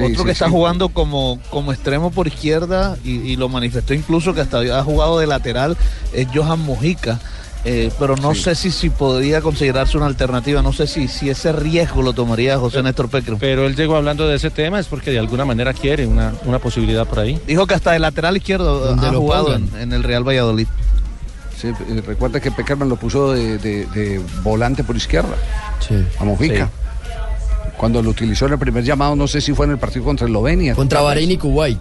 Otro 0.03 0.25
que 0.25 0.31
está 0.33 0.49
jugando 0.51 0.89
como, 0.91 1.39
como 1.51 1.73
extremo 1.73 2.11
por 2.11 2.27
izquierda 2.27 2.97
y, 3.05 3.13
y 3.19 3.37
lo 3.37 3.49
manifestó 3.49 3.95
incluso 3.95 4.33
que 4.35 4.41
hasta 4.41 4.59
ha 4.59 4.83
jugado 4.83 5.19
de 5.19 5.27
lateral 5.27 5.77
es 6.13 6.27
Johan 6.35 6.61
Mojica. 6.61 7.21
Eh, 7.69 7.91
pero 7.99 8.15
no 8.15 8.33
sé 8.33 8.55
si, 8.55 8.71
si 8.71 8.91
podría 8.91 9.41
considerarse 9.41 9.97
una 9.97 10.07
alternativa, 10.07 10.63
no 10.63 10.73
sé 10.73 10.87
si, 10.87 11.09
si 11.09 11.29
ese 11.31 11.51
riesgo 11.51 12.01
lo 12.01 12.13
tomaría 12.13 12.57
José 12.59 12.81
Néstor 12.81 13.09
Peckerman. 13.09 13.41
Pero 13.41 13.67
él 13.67 13.75
llegó 13.75 13.97
hablando 13.97 14.29
de 14.29 14.37
ese 14.37 14.51
tema, 14.51 14.79
es 14.79 14.87
porque 14.87 15.11
de 15.11 15.19
alguna 15.19 15.45
manera 15.45 15.73
quiere 15.73 16.07
una, 16.07 16.33
una 16.45 16.61
posibilidad 16.61 17.05
por 17.09 17.19
ahí. 17.19 17.41
Dijo 17.45 17.67
que 17.67 17.75
hasta 17.75 17.91
de 17.91 17.99
lateral 17.99 18.37
izquierdo 18.37 18.93
ha 18.97 19.11
lo 19.11 19.21
jugado 19.21 19.57
en, 19.57 19.93
el 19.93 20.05
Real 20.05 20.23
Valladolid. 20.23 20.69
Sí, 21.61 21.67
eh, 21.69 22.03
recuerda 22.07 22.39
que 22.39 22.53
Peckerman 22.53 22.89
lo 22.89 22.95
puso 22.97 23.33
de, 23.33 23.59
de- 23.59 23.87
de 23.87 24.21
volante 24.45 24.85
por 24.85 24.97
izquierda. 24.97 25.35
A 26.21 26.25
Mojica. 26.25 26.71
Cuando 27.77 28.01
lo 28.01 28.11
utilizó 28.11 28.47
en 28.47 28.53
el 28.53 28.59
primer 28.61 28.85
llamado, 28.85 29.17
no 29.17 29.27
sé 29.27 29.41
si 29.41 29.53
fue 29.53 29.67
en 29.67 29.73
el 29.73 29.79
partido 29.79 30.05
contra 30.05 30.27
Eslovenia. 30.27 30.75
Contra 30.77 31.01
Bahrein 31.01 31.33
y 31.33 31.37
Kuwait. 31.37 31.79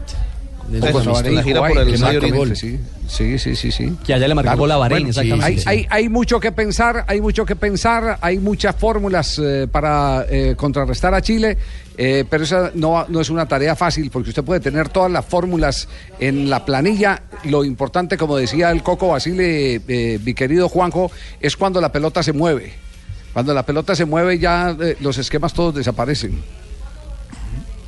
Exactamente, 1.93 2.37
Gol. 2.37 2.55
sí. 2.55 2.79
Sí, 3.07 3.37
sí, 3.37 3.55
sí, 3.55 3.71
sí. 3.71 3.95
Que 4.03 4.15
allá 4.15 4.27
le 4.27 4.33
marcó 4.33 4.57
gol 4.57 4.71
a 4.71 4.77
Bahrein, 4.77 5.07
exactamente. 5.07 5.45
Hay, 5.45 5.57
Sí. 5.59 5.63
hay- 5.67 5.87
hay 5.91 6.09
mucho 6.09 6.39
que 6.39 6.51
pensar, 6.51 7.05
hay 7.07 7.21
mucho 7.21 7.45
que 7.45 7.55
pensar, 7.55 8.17
hay 8.19 8.39
muchas 8.39 8.75
fórmulas 8.75 9.39
eh, 9.43 9.67
para 9.71 10.25
eh, 10.27 10.55
contrarrestar 10.57 11.13
a 11.13 11.21
Chile, 11.21 11.55
eh, 11.97 12.25
pero 12.27 12.43
esa 12.43 12.71
no, 12.73 13.05
no 13.07 13.21
es 13.21 13.29
una 13.29 13.47
tarea 13.47 13.75
fácil 13.75 14.09
porque 14.09 14.29
usted 14.29 14.43
puede 14.43 14.59
tener 14.59 14.89
todas 14.89 15.11
las 15.11 15.23
fórmulas 15.23 15.87
en 16.19 16.49
la 16.49 16.65
planilla. 16.65 17.21
Lo 17.43 17.63
importante, 17.63 18.17
como 18.17 18.35
decía 18.37 18.71
el 18.71 18.81
Coco 18.81 19.09
Basile, 19.09 19.81
eh, 19.87 20.19
mi 20.25 20.33
querido 20.33 20.67
Juanjo, 20.67 21.11
es 21.39 21.55
cuando 21.55 21.79
la 21.79 21.91
pelota 21.91 22.23
se 22.23 22.33
mueve. 22.33 22.73
Cuando 23.33 23.53
la 23.53 23.63
pelota 23.63 23.95
se 23.95 24.05
mueve 24.05 24.39
ya 24.39 24.75
eh, 24.81 24.95
los 24.99 25.17
esquemas 25.19 25.53
todos 25.53 25.75
desaparecen. 25.75 26.41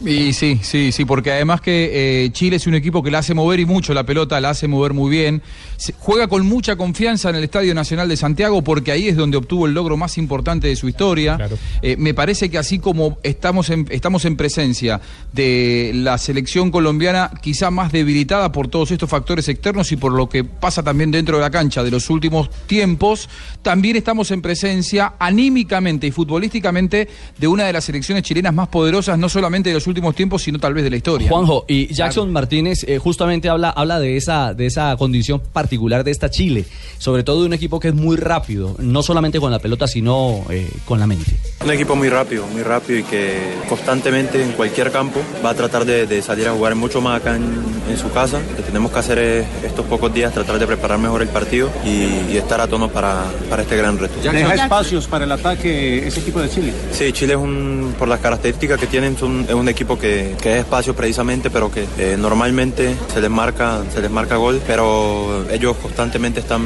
Y 0.06 0.32
sí, 0.34 0.60
sí, 0.62 0.91
sí, 0.91 1.06
porque 1.06 1.32
además 1.32 1.60
que 1.60 2.26
eh, 2.26 2.30
Chile 2.32 2.58
es 2.58 2.68
un 2.68 2.76
equipo 2.76 3.02
que 3.02 3.10
la 3.10 3.20
hace 3.20 3.34
mover 3.34 3.60
y 3.60 3.66
mucho 3.66 3.95
la 3.95 4.04
pelota, 4.06 4.39
la 4.39 4.52
hace 4.52 4.68
mover 4.68 4.93
muy 4.93 5.10
bien. 5.10 5.41
Se- 5.78 5.93
juega 5.98 6.28
con 6.28 6.45
mucha 6.45 6.76
confianza 6.76 7.30
en 7.32 7.36
el 7.38 7.43
Estadio 7.43 7.74
Nacional 7.74 8.08
de 8.08 8.16
Santiago 8.16 8.62
porque 8.64 8.91
ahí 8.91 9.08
es 9.08 9.16
donde 9.16 9.38
obtuvo 9.38 9.66
el 9.66 9.74
logro 9.74 9.98
más 9.98 10.20
importante 10.20 10.68
de 10.68 10.76
su 10.76 10.88
historia. 10.88 11.38
Eh, 11.82 11.95
me 11.98 12.14
parece 12.14 12.50
que 12.52 12.60
así 12.60 12.78
como 12.78 13.18
estamos 13.24 13.72
en, 13.72 13.88
estamos 13.89 14.26
en 14.26 14.38
presencia 14.38 15.02
de 15.34 15.91
la 15.95 16.18
selección 16.20 16.70
colombiana, 16.70 17.32
quizá 17.41 17.72
más 17.72 17.91
debilitada 17.91 18.52
por 18.52 18.68
todos 18.68 18.91
estos 18.91 19.10
factores 19.10 19.48
externos 19.50 19.91
y 19.91 19.98
por 19.98 20.12
lo 20.12 20.30
que 20.30 20.43
pasa 20.43 20.84
también 20.84 21.10
dentro 21.10 21.38
de 21.38 21.41
la 21.43 21.50
cancha 21.50 21.84
de 21.84 21.89
los 21.91 22.10
últimos 22.12 22.50
tiempos, 22.68 23.30
también 23.64 23.95
estamos 23.95 24.30
en 24.32 24.41
presencia 24.43 25.14
anímicamente 25.18 26.06
y 26.08 26.12
futbolísticamente 26.12 27.08
de 27.38 27.48
una 27.48 27.66
de 27.66 27.74
las 27.74 27.86
selecciones 27.86 28.24
chilenas 28.24 28.54
más 28.54 28.68
poderosas, 28.68 29.18
no 29.18 29.28
solamente 29.30 29.70
de 29.70 29.74
los 29.76 29.87
últimos 29.88 30.14
tiempos, 30.16 30.44
sino 30.44 30.60
tal 30.60 30.74
vez 30.74 30.84
de 30.84 30.90
la 30.90 30.98
historia. 30.98 31.30
Juanjo, 31.30 31.66
y 31.68 31.94
Jackson 31.94 32.32
Martínez 32.32 32.84
eh, 32.88 32.98
justamente 33.00 33.50
habla, 33.50 33.70
habla 33.70 34.00
de, 34.00 34.18
esa, 34.18 34.54
de 34.54 34.66
esa 34.66 34.96
condición 34.98 35.40
particular 35.54 36.04
de 36.04 36.12
esta 36.12 36.30
Chile, 36.30 36.66
sobre 36.98 37.24
todo 37.24 37.42
de 37.42 37.48
un 37.48 37.54
equipo 37.54 37.80
que 37.80 37.88
es 37.90 37.94
muy 37.96 38.18
rápido, 38.18 38.76
no 38.80 39.02
solamente 39.04 39.40
con 39.40 39.52
la 39.52 39.60
pelota, 39.60 39.88
sino 39.88 40.44
eh, 40.50 40.68
con 40.86 41.00
la 41.00 41.08
mente. 41.08 41.32
Un 41.64 41.72
equipo 41.72 41.96
muy 41.96 42.10
rápido, 42.10 42.46
muy 42.48 42.64
rápido 42.64 43.00
y 43.00 43.04
que 43.04 43.38
constantemente 43.70 44.42
en 44.44 44.52
cualquier 44.54 44.92
campo 44.92 45.22
va 45.46 45.52
a 45.52 45.54
tratar 45.56 45.86
de, 45.86 46.06
de 46.08 46.22
salir 46.22 46.48
a 46.48 46.52
jugar 46.52 46.76
mucho 46.76 47.02
más 47.02 47.22
acá 47.22 47.36
en, 47.36 47.44
en 47.90 47.98
su 47.98 48.10
casa. 48.12 48.40
Lo 48.50 48.56
que 48.58 48.64
tenemos 48.64 48.92
que 48.92 49.00
hacer 49.00 49.20
es 49.20 49.46
estos 49.64 49.86
pocos 49.86 50.14
días 50.14 50.34
tratar 50.34 50.60
de 50.60 50.68
preparar 50.68 50.98
mejor 51.00 51.22
el 51.22 51.28
partido 51.30 51.70
y, 51.86 52.34
y 52.34 52.38
estar 52.38 52.60
a 52.60 52.68
tono 52.68 52.90
para, 52.90 53.24
para 53.50 53.62
este 53.62 53.78
gran 53.78 53.98
reto. 53.98 54.16
¿Deja 54.22 54.56
espacios 54.56 55.08
para 55.08 55.26
el 55.26 55.32
ataque 55.32 56.08
ese 56.08 56.20
equipo 56.20 56.40
de 56.42 56.50
Chile? 56.50 56.74
Sí, 56.92 57.12
Chile 57.14 57.34
es 57.34 57.40
un, 57.40 57.94
por 57.98 58.08
las 58.08 58.20
características 58.20 58.80
que 58.80 58.88
tienen, 58.88 59.18
son- 59.18 59.46
es 59.48 59.54
un 59.54 59.68
equipo 59.70 59.77
que, 59.86 60.36
que 60.42 60.54
es 60.54 60.60
espacio 60.62 60.96
precisamente, 60.96 61.50
pero 61.50 61.70
que 61.72 61.86
eh, 61.98 62.16
normalmente 62.18 62.96
se 63.14 63.22
les 63.22 63.30
marca, 63.30 63.84
se 63.94 64.02
les 64.02 64.10
marca 64.10 64.36
gol, 64.38 64.62
pero 64.66 65.46
ellos 65.52 65.76
constantemente 65.78 66.40
están 66.40 66.62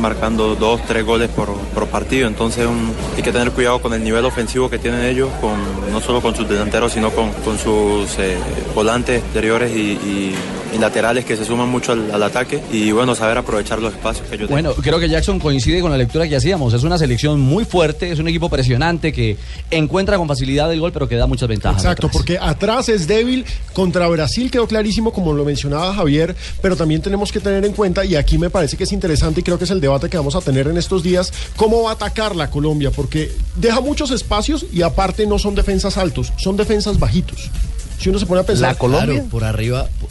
marcando 0.00 0.56
dos, 0.56 0.80
tres 0.86 1.04
goles 1.04 1.28
por, 1.30 1.54
por 1.74 1.86
partido, 1.86 2.26
entonces 2.26 2.66
un- 2.66 2.92
hay 3.16 3.22
que 3.22 3.30
tener 3.32 3.50
cuidado 3.52 3.80
con 3.80 3.92
el 3.94 4.02
nivel 4.02 4.24
ofensivo 4.24 4.68
que 4.68 4.78
tienen 4.78 5.04
ellos, 5.04 5.28
con, 5.40 5.52
no 5.92 6.00
solo 6.00 6.20
con 6.20 6.34
sus 6.34 6.48
delanteros, 6.48 6.92
sino 6.92 7.10
con, 7.10 7.30
con 7.44 7.56
sus 7.58 8.18
eh, 8.18 8.36
volantes 8.74 9.22
exteriores 9.22 9.70
y, 9.76 9.80
y- 9.92 10.34
y 10.74 10.78
laterales 10.78 11.26
que 11.26 11.36
se 11.36 11.44
suman 11.44 11.68
mucho 11.68 11.92
al, 11.92 12.10
al 12.12 12.22
ataque 12.22 12.58
y 12.72 12.90
bueno, 12.92 13.14
saber 13.14 13.36
aprovechar 13.36 13.78
los 13.82 13.92
espacios 13.92 14.26
que 14.26 14.36
ellos 14.36 14.48
tienen. 14.48 14.64
Bueno, 14.64 14.82
creo 14.82 14.98
que 14.98 15.06
Jackson 15.06 15.38
coincide 15.38 15.82
con 15.82 15.90
la 15.90 15.98
lectura 15.98 16.26
que 16.26 16.34
hacíamos. 16.34 16.72
Es 16.72 16.82
una 16.82 16.96
selección 16.96 17.38
muy 17.40 17.66
fuerte, 17.66 18.10
es 18.10 18.18
un 18.18 18.26
equipo 18.26 18.48
presionante 18.48 19.12
que 19.12 19.36
encuentra 19.70 20.16
con 20.16 20.26
facilidad 20.26 20.72
el 20.72 20.80
gol, 20.80 20.90
pero 20.90 21.06
que 21.06 21.16
da 21.16 21.26
muchas 21.26 21.46
ventajas. 21.46 21.82
Exacto, 21.84 22.08
porque 22.10 22.31
atrás 22.40 22.88
es 22.88 23.06
débil. 23.06 23.44
Contra 23.72 24.06
Brasil 24.08 24.50
quedó 24.50 24.66
clarísimo, 24.66 25.12
como 25.12 25.32
lo 25.32 25.44
mencionaba 25.44 25.94
Javier, 25.94 26.36
pero 26.60 26.76
también 26.76 27.00
tenemos 27.00 27.32
que 27.32 27.40
tener 27.40 27.64
en 27.64 27.72
cuenta, 27.72 28.04
y 28.04 28.16
aquí 28.16 28.36
me 28.36 28.50
parece 28.50 28.76
que 28.76 28.84
es 28.84 28.92
interesante 28.92 29.40
y 29.40 29.42
creo 29.42 29.58
que 29.58 29.64
es 29.64 29.70
el 29.70 29.80
debate 29.80 30.10
que 30.10 30.16
vamos 30.16 30.36
a 30.36 30.40
tener 30.40 30.66
en 30.66 30.76
estos 30.76 31.02
días, 31.02 31.32
cómo 31.56 31.82
va 31.82 31.90
a 31.90 31.94
atacar 31.94 32.36
la 32.36 32.50
Colombia, 32.50 32.90
porque 32.90 33.32
deja 33.56 33.80
muchos 33.80 34.10
espacios 34.10 34.66
y 34.72 34.82
aparte 34.82 35.26
no 35.26 35.38
son 35.38 35.54
defensas 35.54 35.96
altos, 35.96 36.32
son 36.36 36.56
defensas 36.56 36.98
bajitos. 36.98 37.50
Si 37.98 38.08
uno 38.08 38.18
se 38.18 38.26
pone 38.26 38.40
a 38.40 38.44
pensar... 38.44 38.76
Claro, 38.76 39.24
por 39.30 39.44
arriba. 39.44 39.88
Por, 40.00 40.10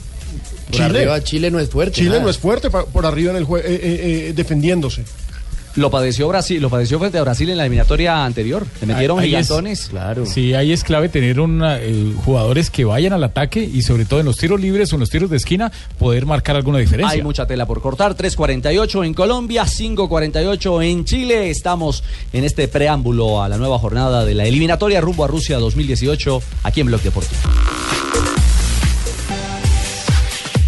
Chile. 0.71 0.85
arriba 0.85 1.23
Chile 1.23 1.51
no 1.51 1.59
es 1.59 1.69
fuerte. 1.69 1.95
Chile 1.95 2.09
nada. 2.11 2.23
no 2.23 2.29
es 2.29 2.37
fuerte 2.37 2.69
por 2.69 3.05
arriba 3.05 3.31
en 3.31 3.37
el 3.37 3.43
eh, 3.43 3.61
eh, 3.65 4.27
eh, 4.29 4.33
defendiéndose. 4.33 5.03
Lo 5.75 5.89
padeció 5.89 6.27
Brasil, 6.27 6.61
lo 6.61 6.69
padeció 6.69 6.99
frente 6.99 7.17
a 7.17 7.21
Brasil 7.21 7.49
en 7.49 7.57
la 7.57 7.63
eliminatoria 7.63 8.25
anterior. 8.25 8.65
Le 8.81 8.87
metieron 8.87 9.19
Ahí 9.19 9.33
es- 9.33 9.47
gigantones. 9.47 9.87
Claro. 9.89 10.25
Sí, 10.25 10.53
ahí 10.53 10.71
es 10.73 10.83
clave 10.83 11.09
tener 11.09 11.39
una, 11.39 11.79
eh, 11.79 12.13
jugadores 12.25 12.69
que 12.69 12.83
vayan 12.85 13.13
al 13.13 13.23
ataque 13.23 13.63
y 13.63 13.81
sobre 13.81 14.05
todo 14.05 14.19
en 14.19 14.25
los 14.25 14.37
tiros 14.37 14.59
libres 14.59 14.91
o 14.91 14.95
en 14.97 14.99
los 15.01 15.09
tiros 15.09 15.29
de 15.29 15.37
esquina 15.37 15.71
poder 15.97 16.25
marcar 16.25 16.55
alguna 16.55 16.79
diferencia. 16.79 17.13
Hay 17.15 17.21
mucha 17.23 17.45
tela 17.47 17.65
por 17.65 17.81
cortar. 17.81 18.15
3.48 18.15 19.05
en 19.05 19.13
Colombia, 19.13 19.65
5.48 19.65 20.83
en 20.83 21.05
Chile. 21.05 21.49
Estamos 21.49 22.03
en 22.33 22.43
este 22.43 22.67
preámbulo 22.67 23.41
a 23.41 23.49
la 23.49 23.57
nueva 23.57 23.79
jornada 23.79 24.25
de 24.25 24.33
la 24.35 24.45
eliminatoria 24.45 25.01
rumbo 25.01 25.23
a 25.23 25.27
Rusia 25.27 25.57
2018 25.59 26.41
aquí 26.63 26.81
en 26.81 26.87
Blog 26.87 27.01
Deportivo. 27.01 27.39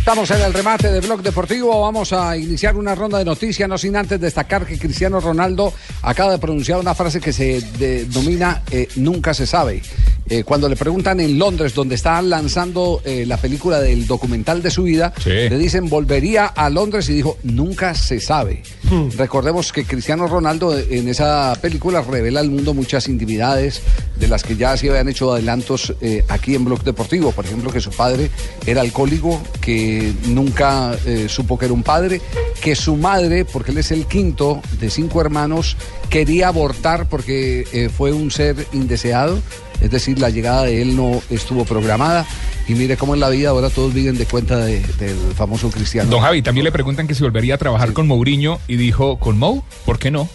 Estamos 0.04 0.30
en 0.32 0.42
el 0.42 0.54
remate 0.54 0.92
de 0.92 1.00
Blog 1.00 1.24
Deportivo. 1.24 1.80
Vamos 1.80 2.12
a 2.12 2.36
iniciar 2.36 2.76
una 2.76 2.94
ronda 2.94 3.20
de 3.20 3.24
noticias, 3.24 3.70
no 3.70 3.78
sin 3.78 3.96
antes 3.96 4.20
destacar 4.20 4.66
que 4.66 4.78
Cristiano 4.78 5.22
Ronaldo 5.22 5.74
acaba 6.02 6.34
de 6.34 6.40
pronunciar 6.40 6.78
una 6.78 6.94
frase 6.94 7.22
que 7.22 7.32
se 7.32 7.62
denomina 7.80 8.64
eh, 8.70 8.90
nunca 8.98 9.34
se 9.34 9.48
sabe. 9.48 9.82
Eh, 10.28 10.44
cuando 10.44 10.68
le 10.68 10.76
preguntan 10.76 11.22
en 11.22 11.40
Londres, 11.40 11.74
donde 11.74 11.96
está 11.96 12.22
lanzando 12.22 13.02
eh, 13.06 13.24
la 13.26 13.38
película 13.38 13.80
del 13.80 14.06
documental 14.06 14.62
de 14.62 14.72
su 14.72 14.84
vida, 14.84 15.14
le 15.26 15.58
dicen 15.58 15.88
volvería 15.88 16.48
a 16.48 16.70
Londres 16.70 17.08
y 17.08 17.14
dijo 17.14 17.38
nunca 17.44 17.96
se 17.96 18.20
sabe. 18.20 18.62
Recordemos 19.18 19.72
que 19.72 19.86
Cristiano 19.86 20.28
Ronaldo 20.28 20.78
eh, 20.78 20.88
en 20.92 21.08
esa 21.08 21.54
película 21.62 22.02
revela 22.02 22.40
al 22.40 22.50
mundo 22.50 22.74
muchas 22.74 23.08
intimidades 23.08 23.82
de 24.18 24.28
las 24.28 24.44
que 24.44 24.56
ya 24.56 24.76
se 24.78 24.90
habían 24.90 25.10
hecho 25.10 25.34
adelantos 25.34 25.94
eh, 26.02 26.24
aquí 26.30 26.56
en 26.56 26.66
Blog 26.66 26.84
Deportivo. 26.84 27.32
Por 27.32 27.46
ejemplo, 27.46 27.72
que 27.72 27.80
su 27.80 27.92
padre 27.92 28.30
era 28.66 28.82
alcohólico, 28.82 29.42
que 29.62 30.14
nunca 30.28 30.98
eh, 31.06 31.28
supo 31.28 31.58
que 31.58 31.66
era 31.66 31.74
un 31.74 31.84
padre, 31.84 32.22
que 32.62 32.76
su 32.76 32.96
madre, 32.96 33.46
porque 33.46 33.72
él 33.72 33.78
es 33.78 33.92
el 33.92 34.06
quinto 34.06 34.62
de 34.80 34.90
cinco 34.90 35.22
hermanos, 35.22 35.78
quería 36.10 36.48
abortar 36.48 37.08
porque 37.10 37.90
fue 37.96 38.12
un 38.12 38.32
ser 38.32 38.68
indeseado. 38.74 39.40
Es 39.84 39.92
decir, 39.92 40.18
la 40.18 40.30
llegada 40.30 40.64
de 40.64 40.82
él 40.82 40.96
no 40.96 41.22
estuvo 41.30 41.66
programada. 41.66 42.26
Y 42.68 42.74
mire 42.76 42.96
cómo 42.96 43.14
en 43.14 43.20
la 43.20 43.30
vida 43.30 43.50
ahora 43.50 43.70
todos 43.70 43.94
viven 43.94 44.18
de 44.18 44.26
cuenta 44.26 44.58
de- 44.58 44.80
del 44.98 45.18
famoso 45.36 45.70
Cristiano. 45.70 46.10
Don 46.10 46.22
Javi, 46.22 46.42
también 46.42 46.64
le 46.64 46.72
preguntan 46.72 47.06
que 47.08 47.14
si 47.14 47.22
volvería 47.22 47.56
a 47.56 47.58
trabajar 47.58 47.92
con 47.94 48.08
Mourinho 48.08 48.60
y 48.70 48.78
dijo, 48.78 49.20
¿con 49.20 49.38
Mou? 49.38 49.64
¿Por 49.86 50.00
qué 50.00 50.10
no? 50.10 50.30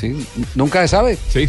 Sí, 0.00 0.26
nunca 0.54 0.80
se 0.82 0.88
sabe. 0.88 1.18
Sí. 1.28 1.48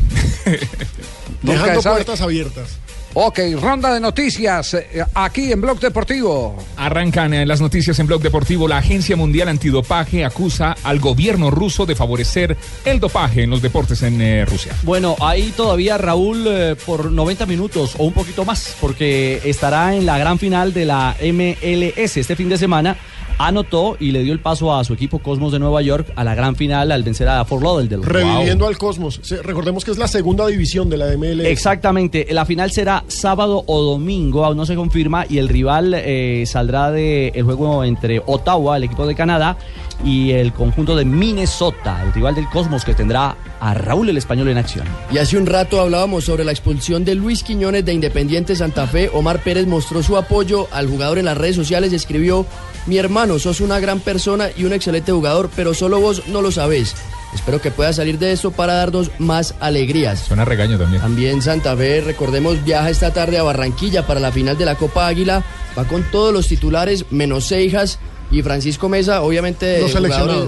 Nunca 1.41 1.54
Dejando 1.62 1.76
se 1.76 1.82
sabe. 1.84 1.95
puertas 1.95 2.22
abiertas. 2.22 2.70
Ok, 3.14 3.39
ronda 3.59 3.93
de 3.93 3.99
noticias 3.99 4.74
eh, 4.74 5.03
aquí 5.16 5.51
en 5.51 5.59
Blog 5.59 5.82
Deportivo. 5.82 6.55
Arrancan 6.78 7.34
en 7.34 7.45
las 7.45 7.59
noticias 7.59 7.99
en 7.99 8.07
Blog 8.07 8.22
Deportivo. 8.22 8.70
La 8.70 8.78
Agencia 8.78 9.18
Mundial 9.18 9.49
Antidopaje 9.49 10.24
acusa 10.24 10.78
al 10.82 10.99
gobierno 10.99 11.51
ruso 11.51 11.86
de 11.86 11.93
favorecer 11.93 12.55
el 12.86 13.01
dopaje 13.01 13.43
en 13.43 13.49
los 13.49 13.62
deportes 13.62 14.01
en 14.03 14.22
eh, 14.22 14.45
Rusia. 14.45 14.74
Bueno, 14.84 15.18
ahí 15.20 15.51
todavía 15.57 15.97
Raúl 15.97 16.45
eh, 16.47 16.78
por 16.86 17.12
90 17.12 17.45
minutos 17.47 17.95
o 17.97 18.05
un 18.05 18.14
poquito 18.14 18.45
más, 18.45 18.78
porque 18.80 19.41
estará 19.43 19.93
en 19.93 20.05
la 20.05 20.18
gran 20.18 20.39
final 20.39 20.74
de 20.74 20.86
la 20.86 21.18
MLS 21.22 22.16
este 22.16 22.38
fin 22.38 22.47
de 22.47 22.57
semana 22.57 22.95
anotó 23.38 23.98
y 24.00 24.12
le 24.12 24.24
dio 24.24 24.34
el 24.34 24.40
paso 24.40 24.76
a 24.76 24.84
su 24.84 24.94
equipo 24.94 25.20
Cosmos 25.20 25.52
de 25.52 25.60
Nueva 25.60 25.82
York 25.82 26.12
a 26.16 26.24
la 26.24 26.36
gran 26.36 26.56
final 26.56 26.92
al 26.92 27.04
vencer 27.04 27.28
a 27.28 27.44
Fort 27.46 27.64
Lauderdale. 27.64 28.04
Reviviendo 28.06 28.68
al 28.68 28.78
Cosmos. 28.78 29.22
Recordemos 29.44 29.86
que 29.86 29.92
es 29.92 29.98
la 29.98 30.08
segunda 30.08 30.48
división 30.48 30.90
de 30.90 30.98
la 30.98 31.06
MLS. 31.18 31.46
Exactamente, 31.46 32.28
la 32.32 32.46
final 32.46 32.72
será 32.72 33.04
sábado 33.08 33.64
o 33.68 33.82
domingo, 33.82 34.46
aún 34.46 34.58
no 34.58 34.66
se 34.66 34.76
confirma, 34.76 35.26
y 35.30 35.38
el 35.38 35.50
rival 35.50 35.94
eh, 35.96 36.44
saldrá 36.46 36.92
del 36.92 37.44
juego 37.44 37.84
entre 37.84 38.22
Ottawa, 38.26 38.78
el 38.78 38.84
equipo 38.84 39.06
de 39.06 39.16
Canadá, 39.16 39.58
y 40.04 40.32
el 40.32 40.54
conjunto 40.54 40.96
de 40.96 41.06
Minnesota, 41.06 42.02
el 42.04 42.14
rival 42.14 42.36
del 42.36 42.50
Cosmos 42.50 42.84
que 42.84 42.94
tendrá 42.94 43.36
a 43.60 43.74
Raúl 43.74 44.10
el 44.10 44.18
Español 44.18 44.50
en 44.50 44.58
acción. 44.58 44.86
Y 45.12 45.20
hace 45.20 45.38
un 45.38 45.46
rato 45.46 45.80
hablábamos 45.80 46.26
sobre 46.26 46.44
la 46.44 46.52
expulsión 46.52 47.06
de 47.06 47.16
Luis 47.16 47.44
Quiñones 47.44 47.86
de 47.86 47.94
Independiente 47.94 48.56
Santa 48.56 48.88
Fe. 48.88 49.10
Omar 49.14 49.44
Pérez 49.44 49.68
mostró 49.68 50.02
su 50.02 50.18
apoyo 50.18 50.68
al 50.72 50.88
jugador 50.88 51.20
en 51.20 51.26
las 51.26 51.38
redes 51.38 51.56
sociales 51.56 51.92
y 51.92 51.96
escribió, 51.96 52.46
mi 52.88 52.98
hermano, 52.98 53.40
sos 53.40 53.62
una 53.62 53.80
gran 53.80 54.00
persona 54.00 54.50
y 54.56 54.64
un 54.64 54.74
excelente 54.74 55.12
jugador, 55.12 55.50
pero 55.56 55.74
solo 55.74 56.00
vos 56.00 56.24
no 56.28 56.42
lo 56.42 56.52
sabés. 56.52 56.96
Espero 57.34 57.62
que 57.62 57.72
pueda 57.72 57.94
salir 57.94 58.20
de 58.20 58.32
esto 58.32 58.52
para 58.52 58.74
darnos 58.74 59.12
más 59.20 59.56
alegrías. 59.60 60.20
Suena 60.20 60.44
regaño 60.44 60.78
también. 60.78 61.02
También 61.02 61.42
Santa 61.42 61.76
Fe, 61.78 62.02
recordemos, 62.02 62.64
viaja 62.66 62.90
esta 62.90 63.14
tarde 63.14 63.38
a 63.38 63.44
Barranquilla 63.44 64.06
para 64.06 64.20
la 64.20 64.32
final 64.32 64.58
de 64.58 64.66
la 64.66 64.76
Copa 64.76 65.08
Águila. 65.08 65.44
Va 65.78 65.86
con 65.86 66.04
todos 66.12 66.34
los 66.34 66.48
titulares, 66.48 67.06
menos 67.10 67.46
Seijas 67.46 68.00
y 68.32 68.42
Francisco 68.42 68.90
Mesa, 68.90 69.22
obviamente 69.22 69.80
Los 69.80 69.94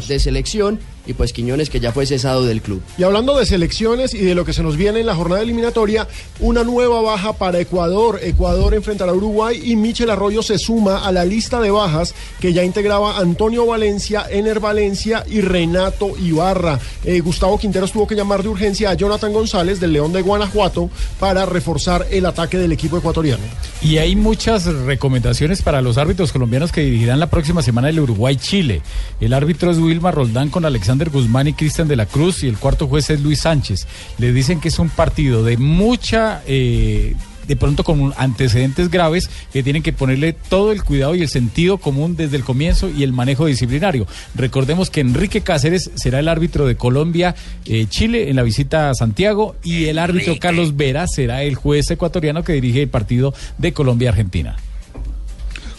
de 0.07 0.19
selección. 0.19 0.79
Y 1.05 1.13
pues 1.13 1.33
Quiñones, 1.33 1.69
que 1.69 1.79
ya 1.79 1.91
fue 1.91 2.05
cesado 2.05 2.45
del 2.45 2.61
club. 2.61 2.81
Y 2.97 3.03
hablando 3.03 3.37
de 3.37 3.45
selecciones 3.45 4.13
y 4.13 4.19
de 4.19 4.35
lo 4.35 4.45
que 4.45 4.53
se 4.53 4.63
nos 4.63 4.77
viene 4.77 5.01
en 5.01 5.05
la 5.05 5.15
jornada 5.15 5.41
eliminatoria, 5.41 6.07
una 6.39 6.63
nueva 6.63 7.01
baja 7.01 7.33
para 7.33 7.59
Ecuador. 7.59 8.19
Ecuador 8.21 8.73
enfrentará 8.73 9.11
a 9.11 9.15
Uruguay 9.15 9.61
y 9.63 9.75
Michel 9.75 10.09
Arroyo 10.09 10.41
se 10.41 10.57
suma 10.57 11.05
a 11.05 11.11
la 11.11 11.25
lista 11.25 11.59
de 11.59 11.71
bajas 11.71 12.15
que 12.39 12.53
ya 12.53 12.63
integraba 12.63 13.17
Antonio 13.17 13.65
Valencia, 13.65 14.25
Ener 14.29 14.59
Valencia 14.59 15.25
y 15.29 15.41
Renato 15.41 16.17
Ibarra. 16.17 16.79
Eh, 17.03 17.19
Gustavo 17.19 17.57
Quinteros 17.57 17.91
tuvo 17.91 18.07
que 18.07 18.15
llamar 18.15 18.43
de 18.43 18.49
urgencia 18.49 18.89
a 18.89 18.93
Jonathan 18.93 19.33
González 19.33 19.79
del 19.79 19.93
León 19.93 20.13
de 20.13 20.21
Guanajuato 20.21 20.89
para 21.19 21.45
reforzar 21.45 22.07
el 22.11 22.25
ataque 22.25 22.57
del 22.57 22.71
equipo 22.71 22.97
ecuatoriano. 22.97 23.43
Y 23.81 23.97
hay 23.97 24.15
muchas 24.15 24.65
recomendaciones 24.65 25.61
para 25.61 25.81
los 25.81 25.97
árbitros 25.97 26.31
colombianos 26.31 26.71
que 26.71 26.81
dirigirán 26.81 27.19
la 27.19 27.29
próxima 27.29 27.61
semana 27.61 27.89
el 27.89 27.99
Uruguay-Chile. 27.99 28.81
El 29.19 29.33
árbitro 29.33 29.71
es 29.71 29.77
Wilma 29.77 30.11
Roldán 30.11 30.49
con 30.49 30.65
Alexander 30.65 30.92
Guzmán 31.09 31.47
y 31.47 31.53
Cristian 31.53 31.87
de 31.87 31.95
la 31.95 32.05
Cruz 32.05 32.43
y 32.43 32.47
el 32.47 32.57
cuarto 32.57 32.87
juez 32.87 33.09
es 33.09 33.21
Luis 33.21 33.41
Sánchez. 33.41 33.87
Le 34.17 34.31
dicen 34.31 34.59
que 34.59 34.69
es 34.69 34.79
un 34.79 34.89
partido 34.89 35.43
de 35.43 35.57
mucha... 35.57 36.41
eh, 36.47 37.15
de 37.47 37.55
pronto 37.55 37.83
con 37.83 38.13
antecedentes 38.17 38.89
graves 38.89 39.29
que 39.51 39.63
tienen 39.63 39.83
que 39.83 39.93
ponerle 39.93 40.33
todo 40.33 40.71
el 40.71 40.83
cuidado 40.83 41.15
y 41.15 41.21
el 41.21 41.29
sentido 41.29 41.77
común 41.77 42.15
desde 42.15 42.37
el 42.37 42.43
comienzo 42.43 42.89
y 42.89 43.03
el 43.03 43.13
manejo 43.13 43.45
disciplinario. 43.45 44.07
Recordemos 44.35 44.89
que 44.89 45.01
Enrique 45.01 45.41
Cáceres 45.41 45.91
será 45.95 46.19
el 46.19 46.29
árbitro 46.29 46.65
de 46.65 46.75
Colombia, 46.75 47.35
eh, 47.65 47.85
Chile 47.89 48.29
en 48.29 48.35
la 48.35 48.43
visita 48.43 48.89
a 48.89 48.95
Santiago 48.95 49.55
y 49.63 49.85
el 49.85 49.99
árbitro 49.99 50.35
Carlos 50.39 50.75
Vera 50.75 51.05
será 51.07 51.43
el 51.43 51.55
juez 51.55 51.89
ecuatoriano 51.91 52.43
que 52.43 52.53
dirige 52.53 52.83
el 52.83 52.89
partido 52.89 53.33
de 53.57 53.73
Colombia-Argentina. 53.73 54.55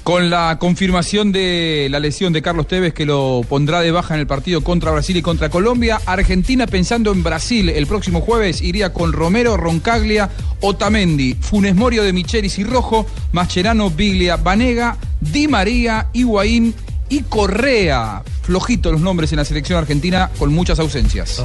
Con 0.05 0.29
la 0.29 0.59
confirmación 0.59 1.33
de 1.33 1.89
la 1.91 1.99
lesión 1.99 2.35
de 2.35 2.43
Carlos 2.43 2.69
Tevez 2.69 2.93
que 2.93 3.07
lo 3.07 3.41
pondrá 3.49 3.81
de 3.81 3.91
baja 3.91 4.13
en 4.13 4.21
el 4.21 4.27
partido 4.27 4.61
contra 4.61 4.91
Brasil 4.91 5.17
y 5.17 5.23
contra 5.23 5.49
Colombia, 5.49 5.99
Argentina 6.05 6.67
pensando 6.67 7.11
en 7.11 7.23
Brasil 7.23 7.71
el 7.71 7.87
próximo 7.87 8.21
jueves 8.21 8.61
iría 8.61 8.93
con 8.93 9.15
Romero, 9.15 9.57
Roncaglia, 9.57 10.29
Otamendi, 10.61 11.35
Funes 11.41 11.75
Morio 11.75 12.03
de 12.03 12.13
Michelis 12.13 12.59
y 12.59 12.65
Rojo, 12.65 13.07
Mascherano, 13.33 13.89
Biglia, 13.89 14.37
Vanega, 14.37 14.99
Di 15.23 15.49
María, 15.49 16.09
Higuaín 16.13 16.75
y 17.09 17.23
Correa. 17.23 18.23
Flojito 18.43 18.93
los 18.93 19.01
nombres 19.01 19.33
en 19.33 19.39
la 19.39 19.47
selección 19.47 19.79
argentina 19.79 20.31
con 20.39 20.53
muchas 20.53 20.79
ausencias. 20.81 21.43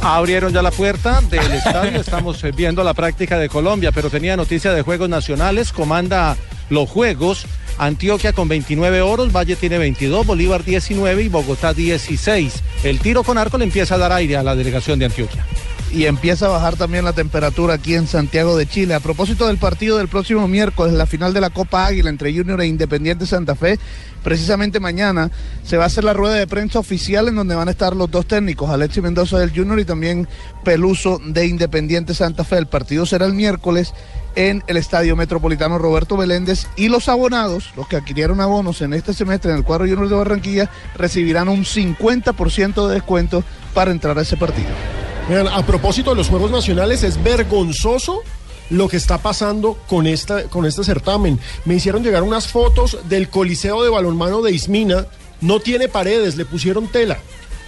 Abrieron 0.00 0.52
ya 0.52 0.62
la 0.62 0.70
puerta 0.70 1.20
del 1.22 1.52
estadio, 1.52 2.00
estamos 2.00 2.42
eh, 2.44 2.52
viendo 2.52 2.84
la 2.84 2.94
práctica 2.94 3.38
de 3.38 3.48
Colombia, 3.48 3.92
pero 3.92 4.10
tenía 4.10 4.36
noticia 4.36 4.72
de 4.72 4.82
Juegos 4.82 5.08
Nacionales, 5.08 5.72
comanda 5.72 6.36
los 6.70 6.88
Juegos, 6.88 7.46
Antioquia 7.78 8.32
con 8.32 8.48
29 8.48 9.02
oros, 9.02 9.32
Valle 9.32 9.56
tiene 9.56 9.78
22, 9.78 10.26
Bolívar 10.26 10.64
19 10.64 11.22
y 11.22 11.28
Bogotá 11.28 11.74
16. 11.74 12.62
El 12.84 13.00
tiro 13.00 13.22
con 13.22 13.38
arco 13.38 13.58
le 13.58 13.64
empieza 13.64 13.96
a 13.96 13.98
dar 13.98 14.12
aire 14.12 14.36
a 14.36 14.42
la 14.42 14.54
delegación 14.54 14.98
de 14.98 15.06
Antioquia. 15.06 15.44
Y 15.92 16.06
empieza 16.06 16.46
a 16.46 16.50
bajar 16.50 16.76
también 16.76 17.04
la 17.04 17.12
temperatura 17.12 17.74
aquí 17.74 17.94
en 17.94 18.06
Santiago 18.06 18.56
de 18.56 18.66
Chile. 18.66 18.94
A 18.94 19.00
propósito 19.00 19.46
del 19.46 19.58
partido 19.58 19.98
del 19.98 20.08
próximo 20.08 20.46
miércoles, 20.48 20.92
la 20.94 21.06
final 21.06 21.32
de 21.32 21.40
la 21.40 21.50
Copa 21.50 21.86
Águila 21.86 22.10
entre 22.10 22.34
Junior 22.34 22.60
e 22.60 22.66
Independiente 22.66 23.26
Santa 23.26 23.54
Fe, 23.54 23.78
precisamente 24.22 24.80
mañana 24.80 25.30
se 25.64 25.76
va 25.76 25.84
a 25.84 25.86
hacer 25.86 26.04
la 26.04 26.12
rueda 26.12 26.34
de 26.34 26.46
prensa 26.46 26.78
oficial 26.78 27.28
en 27.28 27.36
donde 27.36 27.54
van 27.54 27.68
a 27.68 27.70
estar 27.70 27.94
los 27.94 28.10
dos 28.10 28.26
técnicos, 28.26 28.70
Alexis 28.70 29.02
Mendoza 29.02 29.38
del 29.38 29.54
Junior 29.54 29.78
y 29.78 29.84
también 29.84 30.28
Peluso 30.64 31.20
de 31.24 31.46
Independiente 31.46 32.14
Santa 32.14 32.44
Fe. 32.44 32.58
El 32.58 32.66
partido 32.66 33.06
será 33.06 33.26
el 33.26 33.34
miércoles 33.34 33.94
en 34.34 34.62
el 34.66 34.76
Estadio 34.76 35.16
Metropolitano 35.16 35.78
Roberto 35.78 36.16
Beléndez 36.16 36.66
y 36.76 36.88
los 36.88 37.08
abonados, 37.08 37.72
los 37.76 37.88
que 37.88 37.96
adquirieron 37.96 38.40
abonos 38.40 38.82
en 38.82 38.92
este 38.92 39.14
semestre 39.14 39.50
en 39.50 39.58
el 39.58 39.64
cuadro 39.64 39.86
Junior 39.86 40.08
de 40.08 40.16
Barranquilla, 40.16 40.70
recibirán 40.96 41.48
un 41.48 41.64
50% 41.64 42.88
de 42.88 42.94
descuento 42.94 43.44
para 43.72 43.92
entrar 43.92 44.18
a 44.18 44.22
ese 44.22 44.36
partido. 44.36 45.05
Vean, 45.28 45.48
a 45.48 45.64
propósito 45.66 46.10
de 46.10 46.16
los 46.16 46.28
Juegos 46.28 46.50
Nacionales, 46.50 47.02
es 47.02 47.22
vergonzoso 47.22 48.22
lo 48.70 48.88
que 48.88 48.96
está 48.96 49.18
pasando 49.18 49.76
con, 49.88 50.06
esta, 50.06 50.44
con 50.44 50.66
este 50.66 50.84
certamen. 50.84 51.40
Me 51.64 51.74
hicieron 51.74 52.02
llegar 52.02 52.22
unas 52.22 52.46
fotos 52.48 52.98
del 53.08 53.28
Coliseo 53.28 53.82
de 53.82 53.90
Balonmano 53.90 54.42
de 54.42 54.52
Ismina. 54.52 55.06
No 55.40 55.60
tiene 55.60 55.88
paredes, 55.88 56.36
le 56.36 56.44
pusieron 56.44 56.88
tela. 56.88 57.18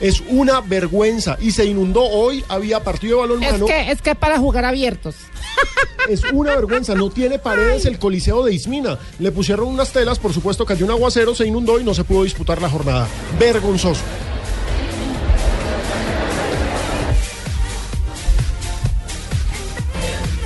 Es 0.01 0.23
una 0.29 0.61
vergüenza. 0.61 1.37
Y 1.41 1.51
se 1.51 1.65
inundó 1.65 2.03
hoy, 2.05 2.45
había 2.49 2.85
partido 2.85 3.19
de 3.19 3.25
Es 3.25 3.29
balonmano. 3.41 3.67
que, 3.67 3.91
es 3.91 4.01
que 4.03 4.15
para 4.15 4.39
jugar 4.39 4.65
abiertos. 4.65 5.17
Es 6.09 6.23
una 6.33 6.55
vergüenza, 6.55 6.95
no 6.95 7.11
tiene 7.11 7.39
paredes 7.41 7.85
el 7.85 7.99
Coliseo 7.99 8.45
de 8.45 8.55
Ismina. 8.55 8.99
Le 9.19 9.33
pusieron 9.33 9.67
unas 9.67 9.93
telas, 9.93 10.19
por 10.21 10.33
supuesto 10.33 10.65
cayó 10.65 10.85
un 10.87 10.93
aguacero, 10.93 11.35
se 11.35 11.47
inundó 11.47 11.81
y 11.81 11.85
no 11.85 11.93
se 11.95 12.05
pudo 12.05 12.23
disputar 12.23 12.63
la 12.63 12.71
jornada. 12.71 13.09
Vergonzoso. 13.39 14.01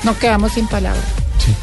Nos 0.04 0.16
quedamos 0.16 0.52
sin 0.52 0.66
palabras. 0.66 1.04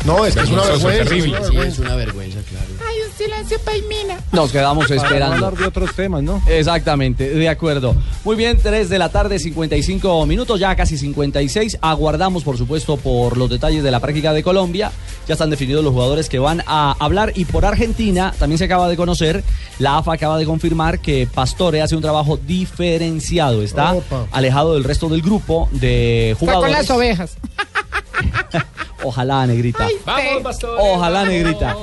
No, 0.06 0.26
es 0.26 0.36
que 0.36 0.42
es 0.44 0.50
una 0.50 0.64
vergüenza. 0.64 1.04
terrible. 1.04 1.38
es 1.38 1.40
una 1.40 1.48
Sí, 1.48 1.56
vergüenza. 1.56 1.74
es 1.74 1.80
una 1.80 1.96
vergüenza, 1.96 2.40
claro. 2.50 2.66
Ay, 2.86 2.96
un 3.10 3.18
silencio 3.18 3.60
paimina. 3.64 4.18
Nos 4.34 4.52
quedamos 4.52 4.92
esperando. 4.92 5.36
hablar 5.36 5.56
de 5.58 5.66
otros 5.68 5.94
temas, 5.96 6.22
¿no? 6.22 6.42
Exactamente, 6.48 7.30
de 7.30 7.48
acuerdo. 7.50 7.96
Muy 8.26 8.36
bien, 8.36 8.58
3 8.62 8.90
de 8.90 9.00
la 9.00 9.10
tarde, 9.10 9.40
55 9.40 10.26
minutos, 10.26 10.60
ya 10.60 10.76
casi 10.76 10.98
56. 10.98 11.78
Aguardamos, 11.82 12.44
por 12.44 12.58
supuesto, 12.58 12.98
por 12.98 13.38
los 13.38 13.50
detalles 13.50 13.82
de 13.84 13.92
la 13.92 14.02
práctica 14.02 14.34
de 14.34 14.44
Colombia. 14.44 14.92
Ya 15.28 15.34
están 15.34 15.50
definidos 15.50 15.84
los 15.84 15.94
jugadores 15.94 16.28
que 16.28 16.40
van 16.40 16.62
a 16.68 16.96
hablar. 17.00 17.32
Y 17.36 17.46
por 17.46 17.66
Argentina, 17.66 18.34
también 18.38 18.58
se 18.58 18.66
acaba 18.66 18.90
de 18.90 18.98
conocer, 18.98 19.44
la 19.80 19.98
AFA 20.00 20.14
acaba 20.14 20.38
de 20.38 20.46
confirmar 20.46 21.00
que 21.00 21.26
Pastore 21.34 21.82
hace 21.82 21.96
un 21.96 22.02
trabajo 22.02 22.38
diferenciado. 22.38 23.62
Está 23.62 23.94
Opa. 23.94 24.26
alejado 24.32 24.74
del 24.74 24.84
resto 24.84 25.08
del 25.08 25.22
grupo 25.22 25.70
de 25.72 26.32
Está 26.32 26.40
con 26.40 26.48
jugadores. 26.56 26.74
las 26.78 26.90
ovejas. 26.90 27.32
Ojalá, 29.04 29.48
negrita. 29.48 29.88
Vamos, 30.06 30.58
Ojalá, 30.78 31.26
negrita. 31.26 31.76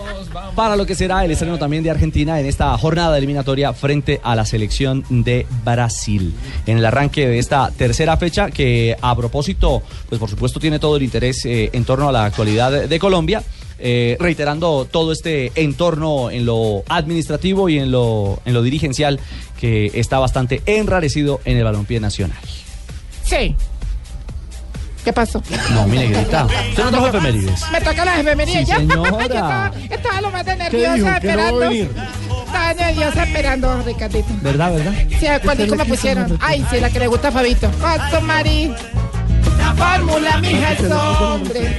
Para 0.55 0.77
lo 0.77 0.85
que 0.85 0.95
será 0.95 1.25
el 1.25 1.31
estreno 1.31 1.59
también 1.59 1.83
de 1.83 1.91
Argentina 1.91 2.39
en 2.39 2.47
esta 2.47 2.77
jornada 2.77 3.17
eliminatoria 3.17 3.73
frente 3.73 4.21
a 4.23 4.37
la 4.37 4.45
selección 4.45 5.05
de 5.09 5.47
Brasil. 5.64 6.35
En 6.67 6.79
el 6.79 6.85
arranque 6.85 7.27
de 7.27 7.39
esta 7.39 7.71
tercera 7.71 8.17
fecha, 8.17 8.51
que 8.51 8.97
a 9.01 9.17
propósito, 9.17 9.83
pues 10.09 10.19
por 10.19 10.29
supuesto 10.29 10.61
tiene 10.61 10.79
todo 10.79 10.97
el 10.97 11.03
interés 11.03 11.45
eh, 11.47 11.71
en 11.73 11.85
torno 11.85 12.09
a 12.09 12.12
la 12.12 12.25
actualidad 12.27 12.87
de 12.89 12.99
Colombia. 12.99 13.43
eh, 13.79 14.17
reiterando 14.19 14.87
todo 14.91 15.12
este 15.12 15.53
entorno 15.55 16.31
en 16.31 16.47
lo 16.47 16.83
administrativo 16.89 17.69
y 17.69 17.79
en 17.79 17.91
lo, 17.91 18.41
en 18.47 18.55
lo 18.55 18.62
dirigencial 18.62 19.21
que 19.61 19.91
está 19.95 20.19
bastante 20.19 20.62
enrarecido 20.64 21.41
en 21.45 21.59
el 21.59 21.64
balompié 21.64 22.01
nacional. 22.01 22.39
Sí. 23.25 23.55
¿Qué 25.07 25.13
pasó? 25.13 25.41
No, 25.71 25.87
mi 25.87 25.99
negrita. 25.99 26.47
Usted 26.47 26.83
no 26.83 26.91
trajo 26.91 27.07
efemérides. 27.07 27.71
Me 27.71 27.81
toca 27.81 28.05
la 28.05 28.19
efemérides 28.19 28.67
Sí, 28.69 28.73
señora. 28.75 29.09
Yo 29.09 29.19
estaba, 29.23 29.73
estaba 29.89 30.21
lo 30.21 30.31
más 30.33 30.45
de 30.45 30.57
nerviosa 30.57 30.97
¿Que 30.97 30.99
no 30.99 31.05
va 31.07 31.13
a 31.13 31.17
esperando. 31.19 31.71
estaba 32.45 32.75
nerviosa 32.75 33.23
esperando, 33.23 33.83
Ricardito. 33.85 34.29
¿Verdad, 34.43 34.73
verdad? 34.73 34.93
Sí, 35.21 35.27
cuando 35.45 35.77
me 35.77 35.85
pusieron. 35.85 36.37
Ay, 36.43 36.67
sí, 36.69 36.81
la 36.81 36.91
que 36.91 36.99
le 36.99 37.07
gusta 37.07 37.29
a 37.29 37.31
Fabito. 37.31 37.71
Paso, 37.71 38.21
Mari. 38.21 38.75
La 39.59 39.75
fórmula, 39.75 40.39
mija, 40.39 40.73
es 40.73 40.91
hombre. 40.91 41.79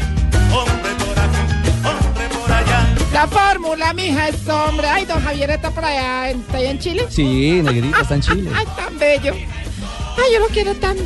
La 3.11 3.27
fórmula, 3.27 3.93
mija, 3.93 4.29
es 4.29 4.47
hombre. 4.47 4.87
Ay, 4.87 5.03
don 5.03 5.21
Javier 5.21 5.49
está 5.49 5.69
por 5.71 5.83
allá, 5.83 6.29
está 6.29 6.57
allá 6.59 6.71
en 6.71 6.79
Chile. 6.79 7.05
Sí, 7.09 7.61
negrita, 7.61 7.99
está 8.03 8.15
en 8.15 8.21
Chile. 8.21 8.51
Ay, 8.55 8.65
tan 8.77 8.97
bello. 8.97 9.33
Ay, 9.33 10.33
yo 10.33 10.39
lo 10.39 10.47
quiero 10.47 10.73
tanto. 10.75 11.03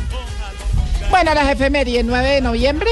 Bueno, 1.12 1.34
las 1.34 1.50
efemérides, 1.50 2.06
9 2.06 2.26
de 2.26 2.40
noviembre. 2.40 2.88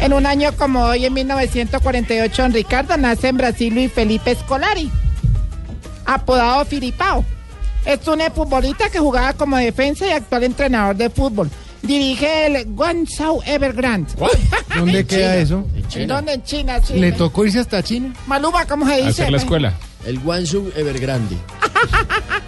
En 0.00 0.12
un 0.12 0.26
año 0.26 0.50
como 0.56 0.86
hoy, 0.86 1.06
en 1.06 1.14
1948, 1.14 2.44
en 2.46 2.52
Ricardo 2.52 2.96
nace 2.96 3.28
en 3.28 3.36
Brasil 3.36 3.72
Luis 3.72 3.92
Felipe 3.92 4.34
Scolari. 4.34 4.90
apodado 6.04 6.64
Filipao. 6.64 7.24
Es 7.84 8.06
un 8.08 8.20
futbolista 8.34 8.90
que 8.90 8.98
jugaba 8.98 9.34
como 9.34 9.56
defensa 9.56 10.04
y 10.04 10.10
actual 10.10 10.42
entrenador 10.44 10.96
de 10.96 11.10
fútbol. 11.10 11.48
Dirige 11.82 12.46
el 12.46 12.64
Guangzhou 12.74 13.40
Evergrande. 13.46 14.12
¿Dónde 14.76 15.06
queda 15.06 15.36
eso? 15.36 15.64
¿En 15.94 16.08
dónde? 16.08 16.32
En 16.34 16.42
China, 16.42 16.80
sí. 16.84 16.94
¿Le 16.94 17.12
tocó 17.12 17.46
irse 17.46 17.60
hasta 17.60 17.84
China? 17.84 18.12
Maluma, 18.26 18.66
¿cómo 18.66 18.84
se 18.84 19.00
dice? 19.00 19.28
El 20.06 20.18
Guangzhou 20.20 20.70
Evergrande. 20.76 21.36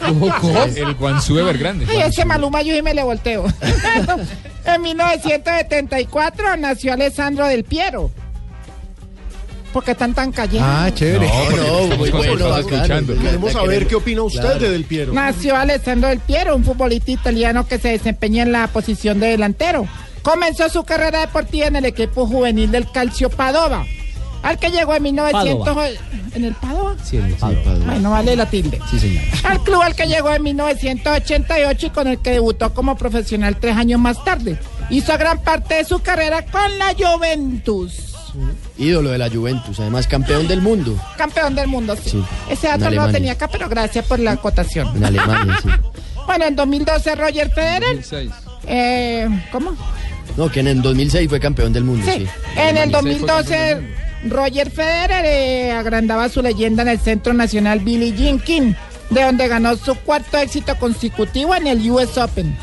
El 0.76 0.94
Guangzhou 0.94 1.38
Evergrande. 1.38 1.86
Ay, 1.88 2.02
ese 2.08 2.24
Maluma 2.24 2.62
yo 2.62 2.76
y 2.76 2.82
me 2.82 2.94
le 2.94 3.02
volteo. 3.02 3.44
en 4.64 4.82
1974 4.82 6.56
nació 6.56 6.92
Alessandro 6.94 7.46
Del 7.46 7.64
Piero. 7.64 8.10
Porque 9.72 9.92
están 9.92 10.12
tan 10.12 10.32
callados. 10.32 10.68
Ah, 10.70 10.90
chévere. 10.92 11.26
No, 11.56 11.96
muy 11.96 12.10
bueno, 12.10 12.58
escuchando. 12.58 13.16
Queremos 13.16 13.52
saber 13.52 13.86
qué 13.86 13.94
opina 13.94 14.22
usted 14.22 14.40
Claro. 14.40 14.58
de 14.60 14.70
Del 14.70 14.84
Piero. 14.84 15.12
Nació 15.14 15.56
Alessandro 15.56 16.10
Del 16.10 16.20
Piero, 16.20 16.54
un 16.56 16.62
futbolista 16.64 17.10
italiano 17.10 17.66
que 17.66 17.78
se 17.78 17.88
desempeña 17.88 18.42
en 18.42 18.52
la 18.52 18.66
posición 18.66 19.18
de 19.18 19.28
delantero. 19.28 19.86
Comenzó 20.22 20.68
su 20.68 20.84
carrera 20.84 21.20
deportiva 21.20 21.66
en 21.68 21.76
el 21.76 21.86
equipo 21.86 22.26
juvenil 22.26 22.70
del 22.70 22.90
Calcio 22.92 23.30
Padova, 23.30 23.86
al 24.42 24.58
que 24.58 24.70
llegó 24.70 24.94
en 24.94 25.02
1900... 25.02 25.66
Padova. 25.66 25.88
¿En 26.34 26.44
el 26.44 26.54
Padova? 26.54 26.96
Sí, 27.02 27.16
el 27.18 27.34
Padova. 27.34 27.92
Ay, 27.92 28.00
no 28.00 28.10
vale 28.10 28.36
la 28.36 28.46
tilde. 28.46 28.80
Sí, 28.90 28.98
señor. 28.98 29.22
Al 29.44 29.62
club 29.62 29.82
al 29.82 29.94
que 29.94 30.06
llegó 30.06 30.32
en 30.32 30.42
1988 30.42 31.86
y 31.86 31.90
con 31.90 32.08
el 32.08 32.18
que 32.18 32.30
debutó 32.30 32.72
como 32.74 32.96
profesional 32.96 33.56
tres 33.56 33.76
años 33.76 34.00
más 34.00 34.22
tarde. 34.24 34.58
Hizo 34.90 35.16
gran 35.18 35.38
parte 35.42 35.74
de 35.74 35.84
su 35.84 36.00
carrera 36.00 36.44
con 36.46 36.78
la 36.78 36.94
Juventus. 36.94 38.12
Ídolo 38.78 39.10
de 39.10 39.18
la 39.18 39.28
Juventus, 39.28 39.78
además 39.78 40.06
campeón 40.06 40.48
del 40.48 40.62
mundo. 40.62 40.98
Campeón 41.18 41.54
del 41.54 41.68
mundo, 41.68 41.94
sí. 41.96 42.10
Sí, 42.10 42.24
Ese 42.48 42.68
en 42.68 42.80
dato 42.80 42.94
no 42.94 43.06
lo 43.06 43.12
tenía 43.12 43.32
acá, 43.32 43.46
pero 43.48 43.68
gracias 43.68 44.06
por 44.06 44.18
la 44.18 44.32
acotación. 44.32 44.96
En 44.96 45.04
Alemania, 45.04 45.58
sí. 45.62 45.68
Bueno, 46.26 46.46
en 46.46 46.54
2012 46.54 47.14
Roger 47.16 47.50
Federer. 47.50 48.00
Eh, 48.66 49.28
¿Cómo? 49.50 49.76
No, 50.36 50.50
que 50.50 50.60
en 50.60 50.68
el 50.68 50.80
2006 50.80 51.28
fue 51.28 51.40
campeón 51.40 51.72
del 51.72 51.84
mundo, 51.84 52.06
sí. 52.06 52.20
Sí. 52.20 52.28
En 52.56 52.76
el 52.76 52.90
2012 52.90 53.82
Roger 54.24 54.70
Federer 54.70 55.24
eh, 55.24 55.72
agrandaba 55.72 56.28
su 56.28 56.42
leyenda 56.42 56.82
en 56.82 56.88
el 56.88 57.00
Centro 57.00 57.32
Nacional 57.32 57.80
Billie 57.80 58.12
Jean 58.12 58.38
King, 58.38 58.74
de 59.10 59.22
donde 59.22 59.48
ganó 59.48 59.76
su 59.76 59.94
cuarto 59.96 60.38
éxito 60.38 60.76
consecutivo 60.78 61.54
en 61.54 61.66
el 61.66 61.90
US 61.90 62.16
Open. 62.18 62.56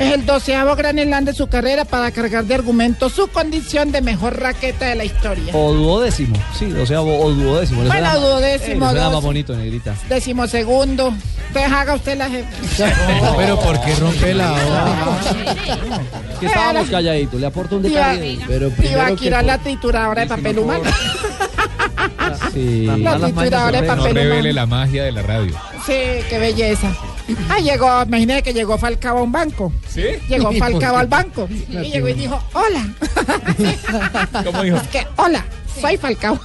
Es 0.00 0.12
el 0.14 0.24
doceavo 0.24 0.74
gran 0.76 0.96
slam 0.98 1.24
de 1.26 1.34
su 1.34 1.46
carrera 1.48 1.84
para 1.84 2.10
cargar 2.10 2.44
de 2.44 2.54
argumento 2.54 3.10
su 3.10 3.28
condición 3.28 3.92
de 3.92 4.00
mejor 4.00 4.40
raqueta 4.40 4.86
de 4.86 4.94
la 4.94 5.04
historia. 5.04 5.52
O 5.54 5.74
duodécimo, 5.74 6.36
sí, 6.58 6.72
o 6.72 6.86
sea, 6.86 7.02
o 7.02 7.30
duodécimo. 7.30 7.82
Bueno, 7.82 7.92
suena- 7.92 8.16
duodécimo, 8.16 8.90
eh, 8.90 8.94
más 8.94 9.22
bonito, 9.22 9.54
negrita. 9.54 9.94
Decimosegundo. 10.08 11.12
Entonces 11.48 11.72
haga 11.72 11.94
usted 11.94 12.16
la 12.16 12.30
jefa. 12.30 12.48
Pero 13.36 13.60
¿por 13.60 13.80
qué 13.82 13.94
rompe 13.96 14.32
la 14.34 14.54
Que 16.40 16.46
estábamos 16.46 16.88
calladitos, 16.88 17.38
le 17.40 17.46
aporto 17.46 17.76
un 17.76 17.84
Iba, 17.84 18.14
detalle. 18.16 18.38
iba 18.90 19.06
a 19.06 19.14
quitar 19.16 19.44
la 19.44 19.58
trituradora 19.58 20.22
de 20.22 20.26
papel 20.28 20.58
humano. 20.58 20.84
Sí. 22.54 22.86
La 22.86 23.18
trituradora 23.18 23.80
de 23.82 23.86
No 23.86 23.96
papel 23.96 24.14
revele 24.14 24.40
humano. 24.50 24.54
la 24.54 24.66
magia 24.66 25.04
de 25.04 25.12
la 25.12 25.22
radio. 25.22 25.54
Sí, 25.84 25.92
qué 26.28 26.38
belleza. 26.38 26.90
Ah, 27.48 27.58
llegó, 27.58 28.02
imagínate 28.02 28.42
que 28.42 28.54
llegó 28.54 28.78
Falcao 28.78 29.18
a 29.18 29.22
un 29.22 29.32
banco. 29.32 29.72
¿Sí? 29.88 30.02
Llegó 30.28 30.52
¿Y 30.52 30.58
por 30.58 30.70
Falcao 30.70 30.96
al 30.96 31.06
banco. 31.06 31.48
Y 31.50 31.90
llegó 31.90 32.08
y 32.08 32.14
dijo, 32.14 32.42
hola. 32.52 32.88
¿Cómo 34.44 34.62
dijo? 34.62 34.76
Es 34.76 34.88
que, 34.88 35.06
hola, 35.16 35.44
soy 35.80 35.96
Falcao. 35.96 36.38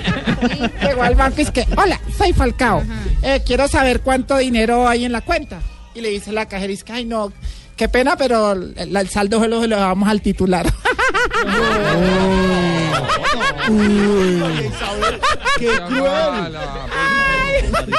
llegó 0.82 1.02
al 1.02 1.14
banco 1.14 1.40
y 1.40 1.42
es 1.42 1.50
que, 1.50 1.66
hola, 1.76 2.00
soy 2.16 2.32
Falcao. 2.32 2.82
Eh, 3.22 3.42
quiero 3.44 3.68
saber 3.68 4.00
cuánto 4.00 4.36
dinero 4.38 4.88
hay 4.88 5.04
en 5.04 5.12
la 5.12 5.20
cuenta. 5.20 5.60
Y 5.94 6.00
le 6.00 6.10
dice 6.10 6.32
la 6.32 6.46
cajera, 6.46 6.70
y 6.70 6.74
es 6.74 6.84
que, 6.84 6.92
ay, 6.92 7.04
no, 7.04 7.32
qué 7.76 7.88
pena, 7.88 8.16
pero 8.16 8.52
el, 8.52 8.96
el 8.96 9.08
saldo 9.08 9.40
se 9.40 9.48
lo, 9.48 9.60
se 9.60 9.66
lo 9.68 9.76
damos 9.76 10.08
al 10.08 10.22
titular. 10.22 10.66
¡Qué 15.58 15.80
cruel! 15.88 16.56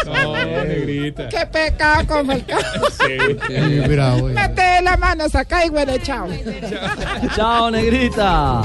No, 0.05 0.33
negrita. 0.65 1.29
qué 1.29 1.45
pecado 1.45 2.07
con 2.07 2.27
Falcao. 2.27 2.59
Sí. 3.01 3.79
bravo. 3.87 4.27
Mete 4.27 4.81
la 4.81 4.97
mano, 4.97 5.27
saca 5.29 5.65
y 5.65 5.69
huele, 5.69 6.01
chao. 6.01 6.27
Chao, 7.35 7.71
negrita. 7.71 8.61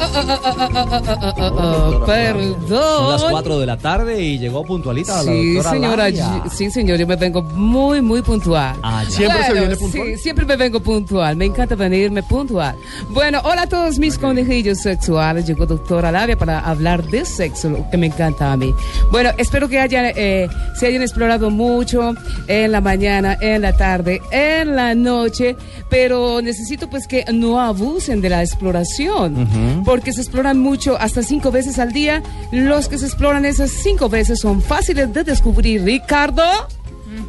Perdón. 2.06 2.68
Son 2.68 3.12
las 3.12 3.24
4 3.30 3.58
de 3.58 3.66
la 3.66 3.76
tarde 3.76 4.20
y 4.20 4.38
llegó 4.38 4.64
puntualita 4.64 5.22
la 5.22 5.32
Sí, 5.32 5.54
doctora 5.54 5.74
señora, 5.74 6.06
sí, 6.50 6.70
señor, 6.70 6.98
yo 6.98 7.06
me 7.06 7.16
vengo 7.16 7.42
muy, 7.42 8.00
muy 8.00 8.22
puntual. 8.22 8.76
Ah. 8.82 9.04
¿Siempre 9.08 9.44
se 9.44 9.52
viene 9.52 9.76
puntual? 9.76 10.06
Sí, 10.08 10.18
siempre 10.18 10.46
me 10.46 10.56
vengo 10.56 10.80
puntual. 10.80 11.36
Me 11.36 11.44
encanta 11.44 11.74
venirme 11.74 12.22
puntual. 12.22 12.76
Bueno, 13.10 13.40
hola 13.44 13.62
a 13.62 13.66
todos 13.66 13.98
mis 13.98 14.18
conejillos 14.18 14.78
sexuales. 14.78 15.46
Llegó 15.46 15.66
doctora 15.66 16.10
Labia 16.10 16.36
para 16.36 16.60
hablar 16.60 17.04
de 17.04 17.24
sexo, 17.24 17.70
lo 17.70 17.90
que 17.90 17.96
me 17.96 18.06
encanta 18.06 18.52
a 18.52 18.56
mí. 18.56 18.74
Bueno, 19.10 19.30
espero 19.36 19.68
que 19.68 19.78
hayan, 19.78 20.12
eh, 20.16 20.48
se 20.78 20.86
hayan 20.86 21.02
explorado 21.02 21.50
mucho 21.50 22.14
en 22.46 22.72
la 22.72 22.80
mañana, 22.80 23.36
en 23.40 23.62
la 23.62 23.76
tarde, 23.76 24.20
en 24.30 24.76
la 24.76 24.94
noche, 24.94 25.56
pero 25.88 26.40
necesito 26.42 26.88
pues 26.88 27.06
que 27.06 27.24
no 27.32 27.60
abusen 27.60 28.20
de 28.20 28.28
la 28.28 28.42
exploración, 28.42 29.82
porque 29.90 30.12
se 30.12 30.20
exploran 30.20 30.60
mucho, 30.60 30.96
hasta 31.00 31.24
cinco 31.24 31.50
veces 31.50 31.80
al 31.80 31.92
día. 31.92 32.22
Los 32.52 32.88
que 32.88 32.96
se 32.96 33.06
exploran 33.06 33.44
esas 33.44 33.72
cinco 33.72 34.08
veces 34.08 34.38
son 34.38 34.62
fáciles 34.62 35.12
de 35.12 35.24
descubrir. 35.24 35.82
Ricardo. 35.82 36.44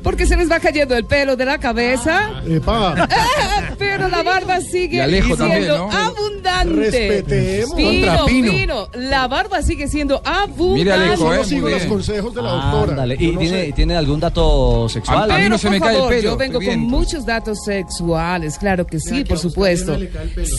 Porque 0.04 0.26
se 0.26 0.36
les 0.36 0.49
va 0.52 0.60
cayendo 0.60 0.95
el 0.95 1.06
pelo 1.06 1.36
de 1.36 1.45
la 1.45 1.60
cabeza. 1.60 2.41
Epa. 2.47 3.08
Pero 3.78 4.08
la 4.10 4.24
barba 4.24 4.60
sigue 4.62 5.06
siendo 5.08 5.38
también, 5.38 5.68
¿no? 5.68 5.91
abundante. 5.91 6.74
Respetemos. 6.76 7.76
Pino, 7.76 8.26
Pino. 8.26 8.52
Pino, 8.52 8.88
la 8.95 9.28
barba 9.28 9.62
sigue 9.62 9.88
siendo 9.88 10.22
abundante. 10.26 10.74
Mira, 10.84 10.95
Alejo, 10.95 11.26
Yo 11.26 11.34
eh, 11.34 11.38
no 11.38 11.43
sigo 11.43 11.70
los 11.70 11.84
consejos 11.86 12.34
de 12.34 12.41
la 12.41 12.52
doctora. 12.52 12.91
Ándale. 12.93 13.18
Yo 13.18 13.24
¿Y 13.28 13.32
no 13.34 13.39
tiene, 13.39 13.66
sé. 13.68 13.72
tiene 13.74 13.95
algún 13.95 14.20
dato 14.20 14.89
sexual? 14.89 15.30
A 15.32 15.38
mí 15.38 15.49
no 15.49 15.58
se 15.58 15.68
por 15.68 15.72
me 15.72 15.80
cae 15.80 15.89
el 15.91 15.95
favor, 15.97 16.10
pelo, 16.10 16.22
Yo 16.32 16.38
vengo 16.38 16.60
con 16.60 16.80
muchos 16.80 17.26
datos 17.26 17.60
sexuales, 17.64 18.58
claro 18.58 18.88
que 18.88 18.99
sí, 18.99 19.24
por 19.24 19.38
supuesto. 19.38 19.97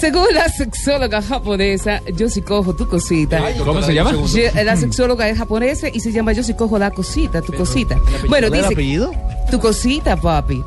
Según 0.01 0.27
la 0.35 0.49
sexóloga 0.49 1.21
japonesa, 1.23 2.01
yo 2.17 2.29
sí 2.29 2.43
cojo 2.43 2.75
tu 2.77 2.89
cosita. 2.89 3.41
¿Cómo 3.65 3.83
se 3.83 3.95
llama? 3.95 4.13
Ye- 4.33 4.53
La 4.65 4.77
sexóloga 4.77 5.29
es 5.29 5.37
japonesa 5.39 5.89
y 5.93 5.99
se 6.01 6.13
llama 6.13 6.33
Yo 6.33 6.43
sí 6.43 6.55
cojo 6.55 6.79
la 6.79 6.91
cosita, 6.91 7.43
tu 7.43 7.53
cosita. 7.53 7.97
Bueno, 8.29 8.29
¿Cuál 8.29 8.45
es 8.45 8.47
el 8.51 8.53
dice, 8.53 8.73
apellido? 8.75 9.13
Tu 9.51 9.59
cosita, 9.59 10.17
papi. 10.17 10.63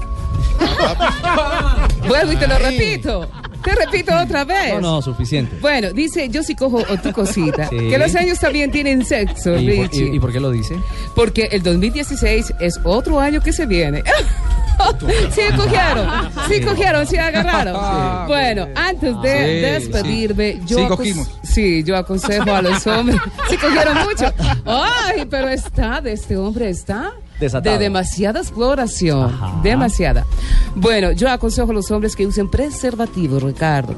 Vuelvo 2.07 2.33
y 2.33 2.35
te 2.37 2.47
lo 2.47 2.57
repito. 2.57 3.27
Te 3.63 3.73
repito 3.73 4.15
otra 4.15 4.45
vez. 4.45 4.75
No, 4.75 4.79
no, 4.81 5.01
suficiente. 5.01 5.57
Bueno, 5.59 5.91
dice, 5.91 6.29
yo 6.29 6.43
sí 6.43 6.53
cojo 6.55 6.83
o 6.87 6.97
tu 6.97 7.11
cosita. 7.11 7.67
Sí. 7.69 7.77
Que 7.89 7.97
los 7.97 8.13
años 8.15 8.37
también 8.39 8.69
tienen 8.69 9.03
sexo, 9.03 9.57
¿Y 9.57 9.75
por, 9.77 9.85
Richie. 9.89 10.09
y- 10.11 10.15
y 10.15 10.19
por 10.19 10.31
qué 10.31 10.39
lo 10.39 10.51
dice? 10.51 10.75
Porque 11.15 11.49
el 11.51 11.63
2016 11.63 12.53
es 12.59 12.79
otro 12.83 13.19
año 13.19 13.41
que 13.41 13.51
se 13.51 13.65
viene. 13.65 14.03
sí 15.31 15.41
cogieron, 15.57 16.07
sí 16.47 16.61
cogieron, 16.61 17.07
sí 17.07 17.17
agarraron. 17.17 18.27
Bueno, 18.27 18.67
antes 18.75 19.19
de 19.23 19.79
Sí, 19.79 19.87
despedirme, 19.89 20.59
yo 20.65 20.77
Sí, 20.77 20.83
acon- 20.83 20.97
cogimos. 20.97 21.27
sí, 21.41 21.83
yo 21.83 21.97
aconsejo 21.97 22.51
a 22.53 22.61
los 22.61 22.85
hombres. 22.85 23.17
Sí 23.49 23.57
cogieron 23.57 23.97
mucho. 24.03 24.31
Ay, 24.65 25.25
pero 25.27 25.49
está 25.49 26.01
de 26.01 26.13
este 26.13 26.37
hombre 26.37 26.69
está 26.69 27.13
Desatado. 27.39 27.73
de 27.77 27.83
demasiada 27.83 28.39
exploración, 28.39 29.25
Ajá. 29.33 29.59
demasiada. 29.63 30.25
Bueno, 30.75 31.11
yo 31.11 31.29
aconsejo 31.29 31.71
a 31.71 31.73
los 31.73 31.91
hombres 31.91 32.15
que 32.15 32.25
usen 32.25 32.49
preservativo, 32.49 33.39
Ricardo. 33.39 33.95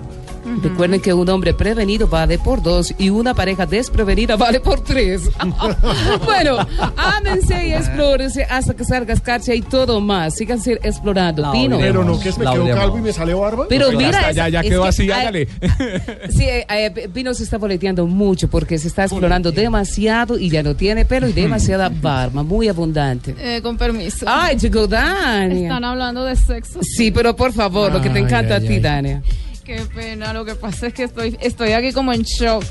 Recuerden 0.61 0.99
que 1.01 1.13
un 1.13 1.29
hombre 1.29 1.53
prevenido 1.53 2.07
vale 2.07 2.37
por 2.39 2.61
dos 2.61 2.93
y 2.97 3.09
una 3.09 3.33
pareja 3.33 3.65
desprevenida 3.65 4.35
vale 4.35 4.59
por 4.59 4.81
tres. 4.81 5.29
bueno, 6.25 6.57
ámense 6.95 7.67
y 7.67 7.73
explórense 7.73 8.43
hasta 8.43 8.73
que 8.75 8.83
salga 8.83 9.13
escarcha 9.13 9.53
y 9.53 9.61
todo 9.61 10.01
más. 10.01 10.35
Síganse 10.35 10.73
explorando. 10.83 11.41
La 11.41 11.51
Pino. 11.51 11.77
Pero 11.77 12.03
no, 12.03 12.19
que 12.19 12.29
es 12.29 12.37
me 12.37 12.45
La 12.45 12.51
quedo 12.53 12.63
olemos. 12.63 12.79
calvo 12.81 12.97
y 12.97 13.01
me 13.01 13.13
sale 13.13 13.33
barba. 13.33 13.65
Pero 13.69 13.91
Ya 13.91 13.97
mira, 13.97 14.19
está, 14.19 14.31
ya, 14.31 14.49
ya 14.49 14.61
es 14.61 14.67
quedó 14.69 14.83
que 14.83 14.89
así, 14.89 15.11
hágale. 15.11 15.47
Sí, 16.29 16.43
eh, 16.43 16.65
eh, 16.69 17.09
Pino 17.13 17.33
se 17.33 17.43
está 17.43 17.57
boleteando 17.57 18.05
mucho 18.07 18.49
porque 18.49 18.77
se 18.77 18.87
está 18.87 19.03
explorando 19.03 19.51
demasiado 19.51 20.37
y 20.37 20.49
ya 20.49 20.63
no 20.63 20.75
tiene 20.75 21.05
pelo 21.05 21.27
y 21.27 21.33
demasiada 21.33 21.89
barba, 21.89 22.43
muy 22.43 22.67
abundante. 22.67 23.35
Eh, 23.39 23.61
con 23.61 23.77
permiso. 23.77 24.25
Ay, 24.27 24.57
llegó 24.57 24.87
Dania. 24.87 25.63
Están 25.63 25.83
hablando 25.83 26.23
de 26.23 26.35
sexo. 26.35 26.79
Sí, 26.81 27.11
pero 27.11 27.35
por 27.35 27.53
favor, 27.53 27.91
lo 27.91 28.01
que 28.01 28.09
te 28.09 28.19
encanta 28.19 28.55
ay, 28.55 28.63
a 28.65 28.67
ti, 28.67 28.73
ay. 28.73 28.79
Dania. 28.79 29.21
Qué 29.67 29.81
pena, 29.93 30.31
lo 30.31 30.45
que 30.45 30.55
pasa 30.55 30.87
es 30.87 30.93
que 30.93 31.03
estoy, 31.03 31.37
estoy 31.41 31.73
aquí 31.73 31.91
como 31.91 32.13
en 32.13 32.23
shock. 32.23 32.63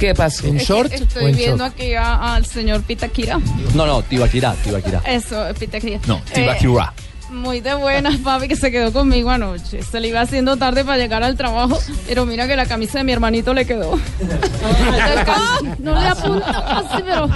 ¿Qué 0.00 0.14
pasó? 0.16 0.48
¿En 0.48 0.56
Es 0.56 0.66
que 0.66 0.72
short 0.72 0.92
Estoy 0.92 1.24
o 1.24 1.28
en 1.28 1.36
viendo 1.36 1.64
short? 1.64 1.74
aquí 1.74 1.94
a- 1.94 2.34
al 2.34 2.44
señor 2.44 2.82
Pitakira. 2.82 3.38
No, 3.74 3.86
no, 3.86 4.02
Tibaquirá, 4.02 4.54
Tibaquirá. 4.54 5.00
Eso, 5.06 5.44
Pitakira. 5.58 6.00
No, 6.08 6.16
Eh, 6.16 6.22
Tibaquirá. 6.34 6.92
Muy 7.30 7.60
de 7.60 7.72
buenas, 7.74 8.16
papi, 8.16 8.48
que 8.48 8.56
se 8.56 8.72
quedó 8.72 8.92
conmigo 8.92 9.30
anoche. 9.30 9.84
Se 9.84 10.00
le 10.00 10.08
iba 10.08 10.20
haciendo 10.20 10.56
tarde 10.56 10.84
para 10.84 10.98
llegar 10.98 11.22
al 11.22 11.36
trabajo, 11.36 11.78
pero 12.08 12.26
mira 12.26 12.48
que 12.48 12.56
la 12.56 12.66
camisa 12.66 12.98
de 12.98 13.04
mi 13.04 13.12
hermanito 13.12 13.54
le 13.54 13.64
quedó. 13.64 13.96
No 15.78 15.94
le 15.98 16.08
apunta 16.08 16.80
así, 16.80 17.02
pero... 17.04 17.28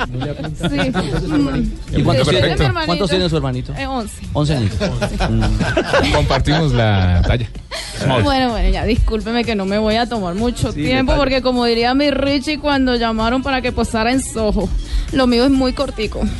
Sí. 0.68 0.92
¿Y 1.96 2.02
cuántos, 2.02 2.26
Sí, 2.28 2.34
tiene, 2.34 2.48
de 2.48 2.56
mi 2.56 2.64
hermanito. 2.64 2.86
cuántos 2.86 3.10
tiene 3.10 3.28
su 3.28 3.36
hermanito? 3.36 3.72
Eh, 3.76 3.86
once. 3.86 4.14
11 4.32 4.56
añitos. 4.56 4.90
Compartimos 6.12 6.72
la 6.72 7.22
talla. 7.26 7.48
Bueno, 8.22 8.50
bueno, 8.50 8.68
ya 8.68 8.84
discúlpeme 8.84 9.44
que 9.44 9.54
no 9.54 9.64
me 9.64 9.78
voy 9.78 9.96
a 9.96 10.06
tomar 10.08 10.34
mucho 10.34 10.72
Sí, 10.72 10.82
tiempo 10.82 11.14
porque 11.16 11.40
como 11.42 11.64
diría 11.64 11.94
mi 11.94 12.10
Richie 12.10 12.58
cuando 12.58 12.94
llamaron 12.96 13.42
para 13.42 13.62
que 13.62 13.72
posara 13.72 14.10
en 14.12 14.20
Soho, 14.22 14.68
lo 15.12 15.26
mío 15.26 15.44
es 15.44 15.50
muy 15.50 15.72
cortico. 15.72 16.20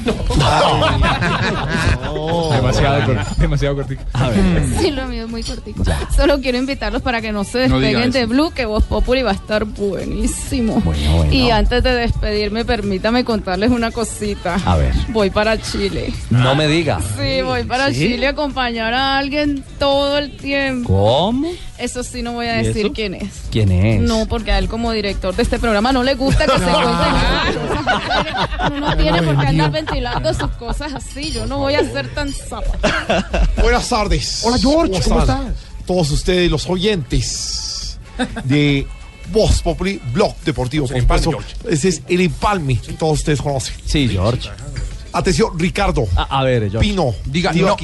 Demasiado, 2.55 3.05
cor- 3.07 3.37
demasiado 3.37 3.74
cortico. 3.76 4.03
A 4.12 4.30
Sí, 4.80 4.91
lo 4.91 5.07
mío 5.07 5.24
es 5.24 5.30
muy 5.30 5.43
cortico. 5.43 5.82
Solo 6.14 6.41
quiero 6.41 6.59
invitarlos 6.59 7.03
para 7.03 7.20
que 7.20 7.32
no 7.32 7.45
se 7.45 7.68
No 7.68 7.78
despeguen 7.80 8.11
de. 8.11 8.26
Blue, 8.26 8.51
que 8.53 8.64
Voz 8.66 8.85
Populi 8.85 9.22
va 9.22 9.30
a 9.30 9.35
estar 9.35 9.64
buenísimo. 9.64 10.80
bueno. 10.85 11.32
Y 11.32 11.51
antes 11.51 11.82
de 11.82 11.95
despedirme, 11.95 12.64
permítame 12.64 13.24
contarles 13.24 13.70
una 13.70 13.91
cosita. 13.91 14.57
A 14.64 14.76
ver. 14.76 14.93
Voy 15.09 15.30
para 15.30 15.61
Chile. 15.61 16.12
No 16.30 16.55
me 16.55 16.66
diga. 16.68 17.01
Sí, 17.18 17.43
voy 17.43 17.64
para 17.64 17.89
¿Sí? 17.89 17.95
Chile 17.99 18.26
a 18.28 18.30
acompañar 18.30 18.95
a 18.95 19.18
alguien 19.18 19.64
todo 19.78 20.18
el 20.18 20.37
tiempo. 20.37 20.89
¿Cómo? 20.89 21.23
Eso 21.78 22.02
sí, 22.02 22.22
no 22.22 22.32
voy 22.32 22.46
a 22.46 22.62
¿Y 22.62 22.66
decir 22.66 22.86
eso? 22.86 22.94
quién 22.94 23.14
es. 23.14 23.28
¿Quién 23.50 23.70
es? 23.72 24.00
No, 24.00 24.26
porque 24.26 24.52
a 24.52 24.58
él 24.58 24.68
como 24.68 24.92
director 24.92 25.34
de 25.34 25.42
este 25.42 25.58
programa 25.58 25.92
no 25.92 26.02
le 26.02 26.14
gusta 26.14 26.46
que 26.46 26.58
se 26.58 26.64
cuenten. 26.64 28.76
Uno 28.76 28.80
no 28.80 28.96
tiene 28.96 29.22
por 29.22 29.40
qué 29.40 29.46
andar 29.46 29.70
ventilando 29.70 30.34
sus 30.34 30.50
cosas 30.52 30.92
así. 30.94 31.30
Yo 31.32 31.46
no 31.46 31.58
voy 31.58 31.74
a 31.74 31.84
ser 31.84 32.12
tan 32.14 32.32
zapa. 32.32 33.28
Buenas 33.62 33.88
tardes. 33.88 34.42
Hola, 34.44 34.58
George, 34.58 35.00
¿cómo 35.02 35.20
estás? 35.20 35.40
Todos 35.86 36.10
ustedes, 36.10 36.50
los 36.50 36.68
oyentes 36.68 37.98
de 38.44 38.86
Voz 39.32 39.62
Populi, 39.62 40.00
Blog 40.12 40.34
Deportivo, 40.44 40.86
por 40.86 41.20
supuesto. 41.20 41.68
Ese 41.68 41.88
es 41.88 42.02
el 42.08 42.20
empalme 42.20 42.78
que 42.78 42.92
todos 42.94 43.20
ustedes 43.20 43.40
conocen. 43.40 43.74
Sí, 43.84 44.08
George. 44.08 44.48
Atención, 45.12 45.58
Ricardo. 45.58 46.06
A, 46.16 46.40
a 46.40 46.44
ver, 46.44 46.70
George. 46.70 46.88
Pino, 46.88 47.14
Diga, 47.26 47.52
no. 47.52 47.76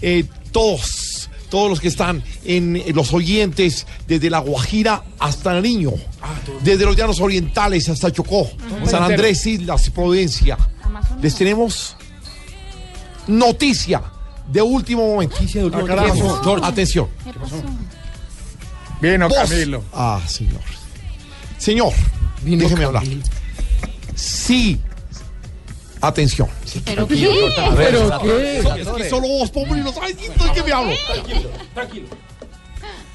Eh, 0.00 0.24
todos, 0.50 1.11
todos 1.52 1.68
los 1.68 1.80
que 1.82 1.88
están 1.88 2.22
en 2.46 2.82
los 2.94 3.12
oyentes, 3.12 3.86
desde 4.08 4.30
La 4.30 4.38
Guajira 4.38 5.04
hasta 5.18 5.52
Nariño, 5.52 5.92
desde 6.64 6.86
los 6.86 6.96
llanos 6.96 7.20
orientales 7.20 7.90
hasta 7.90 8.10
Chocó, 8.10 8.50
San 8.86 9.02
Andrés, 9.02 9.44
Islas, 9.46 9.90
Providencia. 9.90 10.56
Les 11.20 11.34
tenemos 11.34 11.94
noticia 13.26 14.00
de 14.50 14.62
último 14.62 15.06
momento. 15.06 15.34
Noticia 15.36 15.60
de 15.60 15.66
último 15.66 15.86
Ah, 15.90 16.06
momento. 16.14 16.64
Atención. 16.64 17.08
Vos- 19.28 19.36
Camilo. 19.50 19.84
Ah, 19.92 20.22
señor. 20.26 20.60
Señor, 21.58 21.92
déjeme 22.42 22.84
hablar. 22.84 23.02
Sí. 24.14 24.80
Atención. 26.00 26.48
¿Pero 26.84 27.06
qué? 27.06 27.28
¿Pero 27.76 28.20
qué? 28.22 28.58
Es 28.58 28.88
que 28.88 29.10
solo 29.10 29.28
vos, 29.28 29.50
Populi, 29.50 29.82
lo 29.82 29.92
sabes. 29.92 30.16
¿De 30.16 30.28
qué 30.54 30.62
me 30.62 30.72
hablo? 30.72 30.92
Tranquilo. 31.74 32.08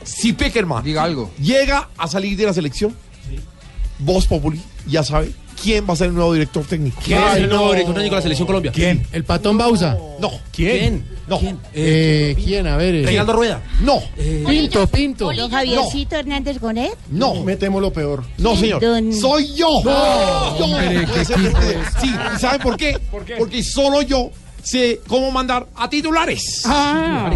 Si 0.04 0.34
Peckerman 0.34 0.84
Diga 0.84 1.04
algo. 1.04 1.32
llega 1.40 1.90
a 1.98 2.08
salir 2.08 2.38
de 2.38 2.46
la 2.46 2.54
selección, 2.54 2.96
vos, 4.00 4.26
Populi, 4.28 4.62
ya 4.86 5.04
sabe 5.04 5.32
quién 5.62 5.88
va 5.88 5.94
a 5.94 5.96
ser 5.98 6.08
el 6.08 6.14
nuevo 6.16 6.34
director 6.34 6.64
técnico. 6.66 7.02
¿Quién 7.04 7.22
es 7.22 7.36
el 7.38 7.50
nuevo 7.50 7.72
director 7.72 7.94
técnico 7.96 8.16
de 8.16 8.20
la 8.20 8.22
selección 8.22 8.46
Colombia? 8.48 8.72
¿Quién? 8.72 9.06
¿El 9.12 9.24
Patón 9.26 9.58
Bausa? 9.58 9.98
No. 10.20 10.32
¿Quién? 10.52 11.06
No. 11.28 11.40
Eh, 11.74 12.36
¿Quién? 12.42 12.68
A 12.68 12.78
ver. 12.78 12.96
eh. 12.96 13.06
Reinaldo 13.06 13.34
Rueda. 13.34 13.62
No. 13.82 14.02
Pinto, 14.48 14.88
Pinto. 14.88 15.32
¿Don 15.34 15.50
Javiercito 15.52 16.16
Hernández 16.16 16.60
Gonet? 16.60 16.96
No. 17.10 17.44
Me 17.44 17.56
temo 17.58 17.80
lo 17.82 17.92
peor. 17.92 18.24
No, 18.38 18.56
señor. 18.56 18.82
Don- 18.82 19.12
Soy 19.14 19.54
yo. 19.54 19.82
No, 19.84 20.56
Sí, 22.02 22.14
¿y 22.36 22.40
¿saben 22.40 22.62
por 22.62 22.78
qué? 22.78 22.98
Porque 23.38 23.64
solo 23.64 24.02
yo 24.02 24.32
sé 24.64 25.02
cómo 25.08 25.32
mandar 25.32 25.68
a 25.76 25.90
titulares. 25.90 26.62
Ah. 26.66 27.30